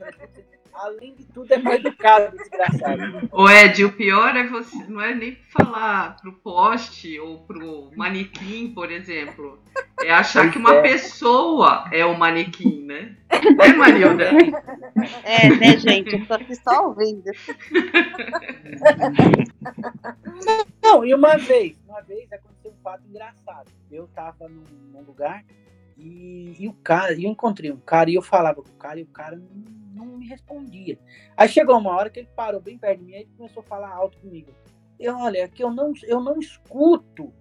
Além 0.73 1.15
de 1.15 1.25
tudo, 1.25 1.51
é 1.53 1.57
mal 1.57 1.73
educado, 1.73 2.35
desgraçado. 2.37 3.29
Ô 3.31 3.49
Ed, 3.49 3.83
o 3.83 3.91
pior 3.93 4.35
é 4.35 4.47
você, 4.47 4.83
não 4.87 5.01
é 5.01 5.13
nem 5.13 5.37
falar 5.49 6.17
pro 6.17 6.33
poste 6.33 7.19
ou 7.19 7.39
pro 7.39 7.91
manequim, 7.95 8.73
por 8.73 8.91
exemplo. 8.91 9.59
É 10.01 10.11
achar 10.11 10.43
Pois 10.43 10.53
que 10.53 10.59
uma 10.59 10.75
é. 10.75 10.81
pessoa 10.81 11.85
é 11.91 12.05
o 12.05 12.17
manequim, 12.17 12.83
né? 12.85 13.15
Né, 13.57 13.73
Marilda? 13.73 14.29
É, 15.23 15.49
né, 15.49 15.77
gente? 15.77 16.15
Eu 16.15 16.25
tô 16.25 16.33
aqui 16.33 16.55
só 16.55 16.87
ouvindo. 16.87 17.31
Não, 20.81 21.05
e 21.05 21.13
uma 21.13 21.37
vez, 21.37 21.77
uma 21.87 22.01
vez 22.01 22.31
aconteceu 22.31 22.71
um 22.71 22.83
fato 22.83 23.03
engraçado. 23.07 23.71
Eu 23.91 24.07
tava 24.13 24.47
num, 24.47 24.63
num 24.91 25.01
lugar 25.01 25.43
e, 25.97 26.55
e 26.59 26.67
o 26.67 26.73
cara, 26.73 27.13
eu 27.13 27.29
encontrei 27.29 27.71
um 27.71 27.77
cara 27.77 28.09
e 28.09 28.15
eu 28.15 28.21
falava 28.21 28.61
com 28.61 28.69
o 28.69 28.77
cara 28.77 28.99
e 28.99 29.03
o 29.03 29.07
cara 29.07 29.35
não, 29.35 29.45
não 30.05 30.17
me 30.17 30.27
respondia. 30.27 30.97
Aí 31.35 31.47
chegou 31.47 31.77
uma 31.77 31.91
hora 31.91 32.09
que 32.09 32.19
ele 32.19 32.29
parou 32.35 32.61
bem 32.61 32.77
perto 32.77 32.99
de 32.99 33.05
mim 33.05 33.15
e 33.15 33.25
começou 33.37 33.61
a 33.61 33.65
falar 33.65 33.89
alto 33.89 34.17
comigo. 34.19 34.51
Eu, 34.99 35.17
olha, 35.17 35.47
que 35.47 35.63
eu 35.63 35.71
não, 35.71 35.93
eu 36.03 36.21
não 36.21 36.39
escuto. 36.39 37.33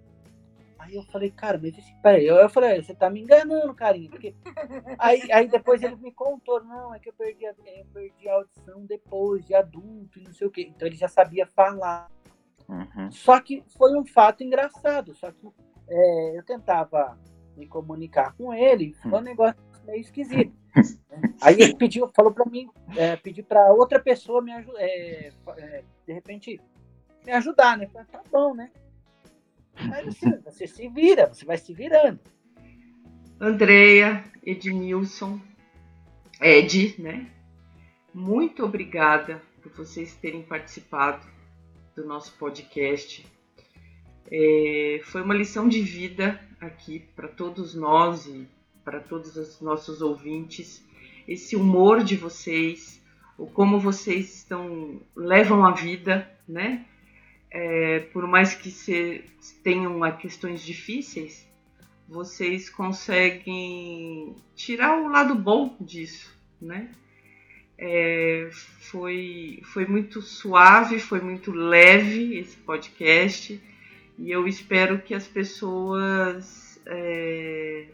Aí 0.79 0.95
eu 0.95 1.03
falei, 1.05 1.31
cara, 1.31 1.59
mas 1.63 1.77
esse, 1.77 1.95
peraí, 2.03 2.27
eu, 2.27 2.37
eu 2.37 2.49
falei, 2.49 2.83
você 2.83 2.95
tá 2.95 3.11
me 3.11 3.21
enganando, 3.21 3.75
carinha, 3.75 4.09
porque 4.09 4.35
aí, 4.99 5.31
aí 5.31 5.47
depois 5.47 5.83
ele 5.83 5.97
me 5.97 6.11
contou, 6.11 6.65
não, 6.65 6.95
é 6.95 6.99
que 6.99 7.11
eu 7.11 7.13
perdi, 7.13 7.45
a, 7.45 7.51
eu 7.51 7.85
perdi 7.93 8.27
a 8.29 8.35
audição 8.35 8.87
depois 8.87 9.45
de 9.45 9.55
adulto 9.55 10.19
e 10.19 10.23
não 10.25 10.33
sei 10.33 10.47
o 10.47 10.51
quê. 10.51 10.73
Então 10.75 10.89
ele 10.89 10.97
já 10.97 11.09
sabia 11.09 11.47
falar. 11.47 12.11
Uhum. 12.67 13.11
Só 13.11 13.39
que 13.41 13.63
foi 13.77 13.95
um 13.95 14.07
fato 14.07 14.43
engraçado. 14.43 15.15
Só 15.15 15.31
que 15.31 15.47
é, 15.89 16.39
eu 16.39 16.45
tentava 16.45 17.19
me 17.57 17.67
comunicar 17.67 18.35
com 18.37 18.55
ele, 18.55 18.95
foi 18.95 19.13
um 19.13 19.21
negócio 19.21 19.61
meio 19.91 20.01
esquisito. 20.01 20.53
Aí 21.43 21.61
ele 21.61 21.75
pediu, 21.75 22.09
falou 22.15 22.33
para 22.33 22.47
mim, 22.47 22.69
é, 22.97 23.17
pedir 23.17 23.43
para 23.43 23.73
outra 23.73 23.99
pessoa 23.99 24.41
me 24.41 24.53
ajudar, 24.53 24.81
de 26.07 26.13
repente 26.13 26.61
me 27.27 27.33
ajudar, 27.33 27.77
né? 27.77 27.87
Falei, 27.89 28.07
tá 28.11 28.23
bom, 28.31 28.55
né? 28.55 28.71
Mas 29.89 30.21
você 30.45 30.67
se 30.67 30.89
vira, 30.89 31.27
você 31.27 31.45
vai 31.45 31.59
se 31.59 31.73
virando. 31.73 32.21
Andreia, 33.41 34.23
Edmilson, 34.45 35.41
Ed, 36.41 36.95
né? 36.99 37.31
muito 38.13 38.65
obrigada 38.65 39.43
por 39.63 39.73
vocês 39.73 40.15
terem 40.17 40.43
participado 40.43 41.27
do 41.95 42.05
nosso 42.05 42.33
podcast. 42.39 43.27
É, 44.31 45.01
foi 45.05 45.23
uma 45.23 45.35
lição 45.35 45.69
de 45.69 45.81
vida 45.81 46.41
aqui 46.61 47.01
para 47.15 47.29
todos 47.29 47.75
nós 47.75 48.27
e 48.27 48.47
para 48.85 49.01
todos 49.01 49.37
os 49.37 49.61
nossos 49.61 50.03
ouvintes. 50.03 50.85
Esse 51.27 51.57
humor 51.57 52.03
de 52.03 52.17
vocês, 52.17 53.03
o 53.39 53.47
como 53.47 53.79
vocês 53.79 54.37
estão 54.37 55.01
levam 55.15 55.65
a 55.65 55.73
vida, 55.73 56.31
né? 56.49 56.85
É, 57.51 58.01
por 58.13 58.27
mais 58.27 58.55
que 58.55 58.71
se, 58.71 59.25
tenham 59.63 60.01
questões 60.17 60.63
difíceis, 60.63 61.49
vocês 62.09 62.69
conseguem 62.69 64.37
tirar 64.55 64.99
o 64.99 65.09
lado 65.09 65.35
bom 65.35 65.77
disso, 65.81 66.37
né? 66.61 66.91
É, 67.79 68.51
foi, 68.53 69.63
foi 69.73 69.87
muito 69.87 70.21
suave, 70.21 71.01
foi 71.01 71.21
muito 71.21 71.51
leve 71.51 72.37
esse 72.39 72.57
podcast 72.59 73.61
e 74.19 74.31
eu 74.31 74.47
espero 74.47 75.01
que 75.01 75.15
as 75.15 75.27
pessoas 75.27 76.79
é, 76.85 77.87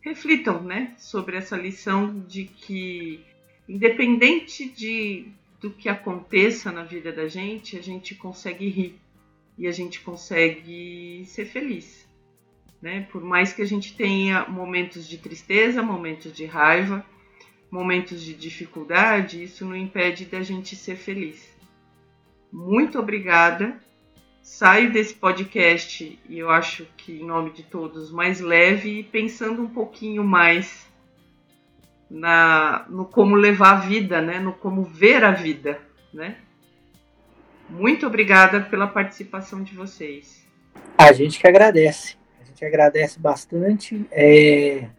reflitam 0.00 0.62
né, 0.62 0.94
sobre 0.96 1.36
essa 1.36 1.56
lição 1.56 2.20
de 2.20 2.44
que, 2.44 3.24
independente 3.68 4.68
de, 4.68 5.26
do 5.60 5.70
que 5.70 5.88
aconteça 5.88 6.72
na 6.72 6.84
vida 6.84 7.12
da 7.12 7.28
gente, 7.28 7.76
a 7.76 7.82
gente 7.82 8.14
consegue 8.14 8.68
rir 8.68 8.98
e 9.58 9.66
a 9.66 9.72
gente 9.72 10.00
consegue 10.00 11.22
ser 11.26 11.44
feliz. 11.44 12.08
Né? 12.80 13.06
Por 13.12 13.22
mais 13.22 13.52
que 13.52 13.60
a 13.60 13.66
gente 13.66 13.94
tenha 13.94 14.48
momentos 14.48 15.06
de 15.06 15.18
tristeza, 15.18 15.82
momentos 15.82 16.32
de 16.32 16.46
raiva, 16.46 17.04
momentos 17.70 18.22
de 18.22 18.34
dificuldade, 18.34 19.42
isso 19.42 19.64
não 19.66 19.76
impede 19.76 20.24
da 20.24 20.42
gente 20.42 20.74
ser 20.74 20.96
feliz. 20.96 21.54
Muito 22.50 22.98
obrigada. 22.98 23.78
Saio 24.50 24.92
desse 24.92 25.14
podcast 25.14 26.18
e 26.28 26.38
eu 26.38 26.50
acho 26.50 26.84
que 26.96 27.12
em 27.12 27.24
nome 27.24 27.52
de 27.52 27.62
todos 27.62 28.10
mais 28.10 28.40
leve 28.40 28.98
e 28.98 29.04
pensando 29.04 29.62
um 29.62 29.68
pouquinho 29.68 30.24
mais 30.24 30.88
na 32.10 32.84
no 32.88 33.06
como 33.06 33.36
levar 33.36 33.76
a 33.76 33.80
vida, 33.80 34.20
né, 34.20 34.40
no 34.40 34.52
como 34.52 34.82
ver 34.82 35.22
a 35.24 35.30
vida, 35.30 35.80
né? 36.12 36.36
Muito 37.68 38.08
obrigada 38.08 38.60
pela 38.60 38.88
participação 38.88 39.62
de 39.62 39.72
vocês. 39.74 40.44
A 40.98 41.12
gente 41.12 41.38
que 41.38 41.46
agradece. 41.46 42.16
A 42.40 42.44
gente 42.44 42.64
agradece 42.64 43.20
bastante. 43.20 44.04
É... 44.10 44.90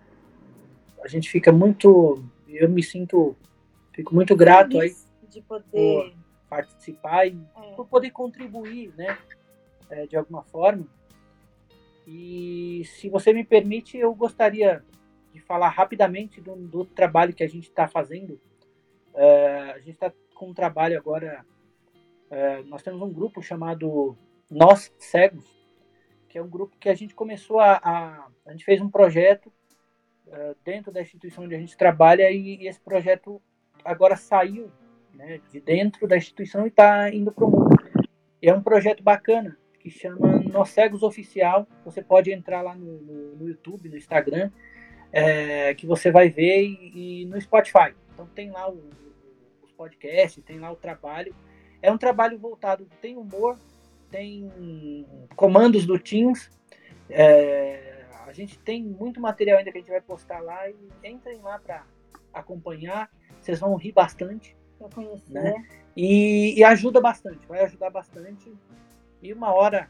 A 1.03 1.09
gente 1.09 1.29
fica 1.29 1.51
muito 1.51 2.23
eu 2.47 2.69
me 2.69 2.81
sinto, 2.81 3.35
fico 3.91 4.15
muito 4.15 4.33
grato 4.33 4.79
aí 4.79 4.95
de 5.29 5.41
poder 5.41 6.13
participar 6.49 7.27
e 7.27 7.37
é. 7.55 7.75
por 7.75 7.85
poder 7.87 8.11
contribuir, 8.11 8.93
né, 8.97 9.17
é, 9.91 10.07
de 10.07 10.15
alguma 10.15 10.43
forma. 10.43 10.87
E 12.07 12.83
se 12.85 13.09
você 13.09 13.31
me 13.31 13.43
permite, 13.43 13.97
eu 13.97 14.13
gostaria 14.15 14.83
de 15.31 15.39
falar 15.39 15.69
rapidamente 15.69 16.41
do, 16.41 16.55
do 16.55 16.85
trabalho 16.85 17.33
que 17.33 17.43
a 17.43 17.47
gente 17.47 17.69
está 17.69 17.87
fazendo. 17.87 18.41
Uh, 19.13 19.71
a 19.75 19.79
gente 19.79 19.91
está 19.91 20.11
com 20.33 20.49
um 20.49 20.53
trabalho 20.53 20.97
agora. 20.97 21.45
Uh, 22.29 22.67
nós 22.67 22.81
temos 22.81 23.01
um 23.01 23.11
grupo 23.11 23.41
chamado 23.41 24.17
Nós 24.49 24.93
Cegos, 24.97 25.45
que 26.27 26.37
é 26.37 26.41
um 26.41 26.49
grupo 26.49 26.77
que 26.77 26.89
a 26.89 26.95
gente 26.95 27.13
começou 27.13 27.59
a, 27.59 27.79
a 27.83 28.27
a 28.45 28.51
gente 28.51 28.65
fez 28.65 28.81
um 28.81 28.89
projeto 28.89 29.47
uh, 30.27 30.55
dentro 30.63 30.91
da 30.91 31.01
instituição 31.01 31.43
onde 31.43 31.55
a 31.55 31.59
gente 31.59 31.77
trabalha 31.77 32.31
e, 32.31 32.55
e 32.55 32.67
esse 32.67 32.79
projeto 32.79 33.41
agora 33.85 34.15
saiu 34.15 34.71
né, 35.13 35.39
de 35.51 35.61
dentro 35.61 36.07
da 36.07 36.17
instituição 36.17 36.65
e 36.65 36.69
está 36.69 37.13
indo 37.13 37.31
para 37.31 37.45
o 37.45 37.51
mundo. 37.51 37.75
É 38.41 38.53
um 38.53 38.61
projeto 38.61 39.03
bacana 39.03 39.57
que 39.81 39.89
chama 39.89 40.39
Nós 40.51 40.69
Cegos 40.69 41.03
Oficial. 41.03 41.67
Você 41.83 42.01
pode 42.01 42.31
entrar 42.31 42.61
lá 42.61 42.75
no, 42.75 43.01
no, 43.01 43.35
no 43.35 43.47
YouTube, 43.47 43.89
no 43.89 43.97
Instagram, 43.97 44.51
é, 45.11 45.73
que 45.73 45.85
você 45.85 46.11
vai 46.11 46.29
ver 46.29 46.63
e, 46.63 47.21
e, 47.21 47.25
no 47.25 47.39
Spotify. 47.41 47.95
Então 48.13 48.27
tem 48.27 48.51
lá 48.51 48.69
o, 48.69 48.89
os 49.63 49.71
podcasts, 49.71 50.43
tem 50.43 50.59
lá 50.59 50.71
o 50.71 50.75
trabalho. 50.75 51.35
É 51.81 51.91
um 51.91 51.97
trabalho 51.97 52.37
voltado, 52.37 52.87
tem 53.01 53.17
humor, 53.17 53.57
tem 54.11 55.05
comandos 55.35 55.85
do 55.85 55.97
Teams. 55.97 56.51
É, 57.09 58.05
a 58.27 58.33
gente 58.33 58.59
tem 58.59 58.83
muito 58.83 59.19
material 59.19 59.57
ainda 59.57 59.71
que 59.71 59.77
a 59.79 59.81
gente 59.81 59.89
vai 59.89 60.01
postar 60.01 60.39
lá 60.39 60.69
e 60.69 60.75
entrem 61.03 61.41
lá 61.41 61.57
para 61.59 61.85
acompanhar. 62.33 63.09
Vocês 63.41 63.59
vão 63.59 63.75
rir 63.75 63.91
bastante. 63.91 64.55
Pra 64.77 64.89
conhecer. 64.89 65.33
Né? 65.33 65.53
E, 65.95 66.57
e, 66.57 66.63
ajuda 66.63 67.01
bastante, 67.01 67.45
vai 67.47 67.63
ajudar 67.63 67.89
bastante. 67.89 68.51
E 69.21 69.31
uma 69.31 69.53
hora 69.53 69.89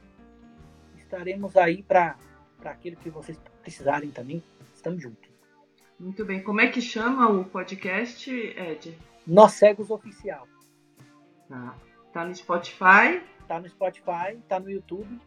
estaremos 0.98 1.56
aí 1.56 1.84
para 1.84 2.18
aquilo 2.66 2.98
que 2.98 3.10
vocês 3.10 3.40
precisarem 3.62 4.12
também. 4.12 4.44
Estamos 4.74 5.02
juntos. 5.02 5.30
Muito 6.00 6.26
bem. 6.26 6.42
Como 6.42 6.60
é 6.60 6.68
que 6.68 6.82
chama 6.82 7.30
o 7.30 7.46
podcast, 7.46 8.30
Ed? 8.32 8.98
Nós 9.26 9.54
Cegos 9.54 9.90
Oficial. 9.90 10.48
Tá. 11.48 11.76
Tá 12.12 12.26
no 12.26 12.36
Spotify? 12.36 13.22
Tá 13.48 13.60
no 13.60 13.70
Spotify, 13.70 14.38
tá 14.48 14.60
no 14.60 14.70
YouTube. 14.70 15.20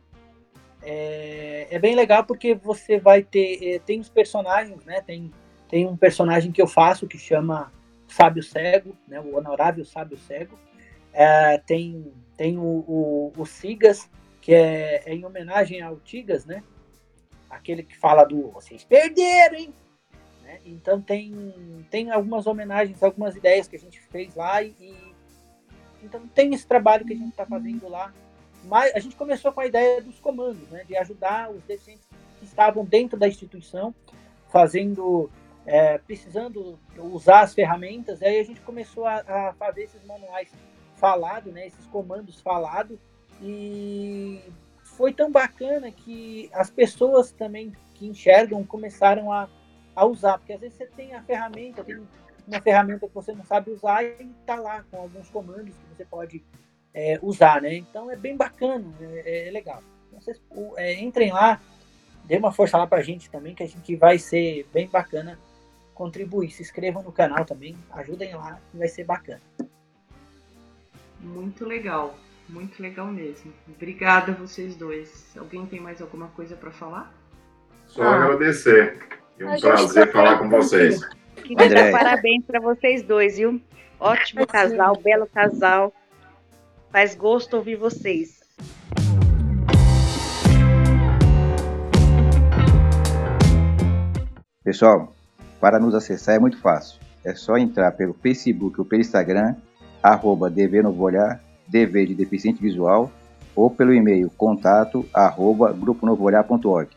É, 0.82 1.68
é 1.70 1.78
bem 1.78 1.94
legal 1.94 2.24
porque 2.24 2.54
você 2.54 2.98
vai 2.98 3.22
ter. 3.22 3.58
É, 3.62 3.78
tem 3.78 4.00
os 4.00 4.08
personagens, 4.08 4.84
né? 4.84 5.00
Tem, 5.00 5.32
tem 5.68 5.86
um 5.86 5.96
personagem 5.96 6.52
que 6.52 6.60
eu 6.60 6.66
faço 6.66 7.06
que 7.06 7.16
chama 7.16 7.72
Sábio 8.06 8.42
Cego, 8.42 8.96
né? 9.08 9.20
O 9.20 9.36
Honorável 9.36 9.84
Sábio 9.84 10.18
Cego. 10.18 10.58
É, 11.14 11.58
tem 11.58 12.12
tem 12.36 12.58
o, 12.58 12.62
o, 12.62 13.32
o 13.36 13.46
Sigas, 13.46 14.10
que 14.40 14.52
é, 14.52 15.02
é, 15.06 15.14
em 15.14 15.24
homenagem 15.24 15.80
ao 15.80 15.96
Tigas, 16.00 16.44
né? 16.44 16.62
Aquele 17.48 17.82
que 17.82 17.96
fala 17.96 18.24
do 18.24 18.50
vocês 18.50 18.84
perderam, 18.84 19.56
hein? 19.56 19.74
Né? 20.42 20.60
Então 20.66 21.00
tem, 21.00 21.86
tem 21.90 22.10
algumas 22.10 22.46
homenagens, 22.46 23.02
algumas 23.02 23.36
ideias 23.36 23.68
que 23.68 23.76
a 23.76 23.78
gente 23.78 24.00
fez 24.00 24.34
lá 24.34 24.62
e, 24.62 24.74
e 24.80 25.14
então 26.02 26.26
tem 26.28 26.52
esse 26.52 26.66
trabalho 26.66 27.06
que 27.06 27.12
a 27.12 27.16
gente 27.16 27.30
está 27.30 27.46
fazendo 27.46 27.88
lá 27.88 28.12
mas 28.64 28.94
a 28.94 28.98
gente 28.98 29.16
começou 29.16 29.52
com 29.52 29.60
a 29.60 29.66
ideia 29.66 30.00
dos 30.00 30.18
comandos, 30.18 30.68
né, 30.70 30.84
de 30.84 30.96
ajudar 30.96 31.50
os 31.50 31.62
deficientes 31.64 32.06
que 32.38 32.44
estavam 32.44 32.84
dentro 32.84 33.18
da 33.18 33.28
instituição, 33.28 33.94
fazendo, 34.48 35.30
é, 35.66 35.98
precisando 35.98 36.78
usar 36.98 37.40
as 37.40 37.54
ferramentas. 37.54 38.22
Aí 38.22 38.40
a 38.40 38.44
gente 38.44 38.60
começou 38.62 39.06
a, 39.06 39.16
a 39.16 39.52
fazer 39.54 39.82
esses 39.82 40.02
manuais 40.04 40.50
falados, 40.96 41.52
né, 41.52 41.66
esses 41.66 41.86
comandos 41.86 42.40
falados, 42.40 42.98
e 43.42 44.40
foi 44.82 45.12
tão 45.12 45.30
bacana 45.30 45.90
que 45.90 46.48
as 46.52 46.70
pessoas 46.70 47.32
também 47.32 47.72
que 47.94 48.06
enxergam 48.06 48.64
começaram 48.64 49.32
a, 49.32 49.48
a 49.94 50.04
usar, 50.04 50.38
porque 50.38 50.52
às 50.52 50.60
vezes 50.60 50.76
você 50.76 50.86
tem 50.86 51.14
a 51.14 51.22
ferramenta, 51.22 51.84
tem 51.84 52.00
uma 52.46 52.60
ferramenta 52.60 53.08
que 53.08 53.14
você 53.14 53.32
não 53.32 53.44
sabe 53.44 53.70
usar 53.70 54.04
e 54.04 54.30
está 54.40 54.56
lá 54.56 54.84
com 54.90 54.98
alguns 54.98 55.28
comandos 55.30 55.74
que 55.74 55.96
você 55.96 56.04
pode 56.04 56.44
é, 56.92 57.18
usar, 57.22 57.60
né? 57.62 57.74
Então 57.74 58.10
é 58.10 58.16
bem 58.16 58.36
bacana, 58.36 58.84
é, 59.00 59.48
é 59.48 59.50
legal. 59.50 59.82
Então, 60.08 60.20
vocês 60.20 60.40
é, 60.76 60.94
entrem 61.02 61.32
lá, 61.32 61.60
dê 62.24 62.36
uma 62.36 62.52
força 62.52 62.78
lá 62.78 62.86
pra 62.86 63.02
gente 63.02 63.30
também, 63.30 63.54
que 63.54 63.62
a 63.62 63.68
gente 63.68 63.96
vai 63.96 64.18
ser 64.18 64.66
bem 64.72 64.88
bacana 64.88 65.38
contribuir. 65.94 66.50
Se 66.50 66.62
inscrevam 66.62 67.02
no 67.02 67.12
canal 67.12 67.44
também, 67.44 67.76
ajudem 67.92 68.34
lá, 68.34 68.60
vai 68.72 68.88
ser 68.88 69.04
bacana. 69.04 69.40
Muito 71.24 71.64
legal, 71.64 72.18
muito 72.48 72.82
legal 72.82 73.06
mesmo. 73.06 73.50
Obrigada 73.66 74.32
a 74.32 74.34
vocês 74.34 74.76
dois. 74.76 75.34
Alguém 75.38 75.64
tem 75.64 75.80
mais 75.80 76.02
alguma 76.02 76.28
coisa 76.28 76.54
para 76.54 76.70
falar? 76.70 77.14
Só 77.86 78.02
ah. 78.02 78.24
agradecer. 78.24 78.98
É 79.38 79.46
um 79.46 79.58
prazer 79.58 80.12
falar 80.12 80.38
com 80.38 80.50
vocês. 80.50 81.00
Queria 81.36 81.68
dar 81.70 81.90
parabéns 81.90 82.44
para 82.44 82.60
vocês 82.60 83.02
dois, 83.02 83.38
viu? 83.38 83.58
Ótimo 83.98 84.46
casal, 84.46 84.96
belo 85.02 85.26
casal. 85.26 85.94
Faz 86.92 87.14
gosto 87.14 87.56
ouvir 87.56 87.76
vocês. 87.76 88.40
Pessoal, 94.62 95.14
para 95.58 95.78
nos 95.78 95.94
acessar 95.94 96.36
é 96.36 96.38
muito 96.38 96.60
fácil. 96.60 97.00
É 97.24 97.34
só 97.34 97.56
entrar 97.56 97.92
pelo 97.92 98.12
Facebook 98.12 98.78
ou 98.78 98.84
pelo 98.84 99.00
Instagram, 99.00 99.56
arroba 100.04 100.50
DV 100.50 100.82
Novo 100.82 101.02
Olhar, 101.02 101.40
DV 101.66 102.08
de 102.08 102.14
Deficiente 102.14 102.60
Visual, 102.60 103.10
ou 103.56 103.70
pelo 103.70 103.94
e-mail 103.94 104.30
contato 104.36 105.06
arroba 105.14 105.72
gruponovoolhar.org. 105.72 106.90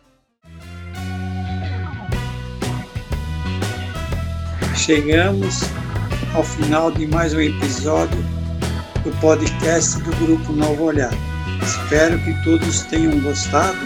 Chegamos 4.75 5.61
ao 6.35 6.43
final 6.43 6.91
de 6.91 7.07
mais 7.07 7.33
um 7.33 7.39
episódio 7.39 8.19
do 9.03 9.21
podcast 9.21 10.01
do 10.01 10.11
Grupo 10.25 10.51
Novo 10.51 10.83
Olhar. 10.83 11.13
Espero 11.63 12.19
que 12.19 12.43
todos 12.43 12.81
tenham 12.83 13.19
gostado 13.21 13.77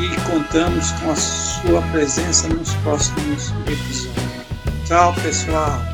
e 0.00 0.30
contamos 0.30 0.92
com 0.92 1.10
a 1.10 1.16
sua 1.16 1.82
presença 1.90 2.48
nos 2.48 2.72
próximos 2.76 3.50
episódios. 3.66 4.08
Tchau, 4.86 5.14
pessoal! 5.22 5.91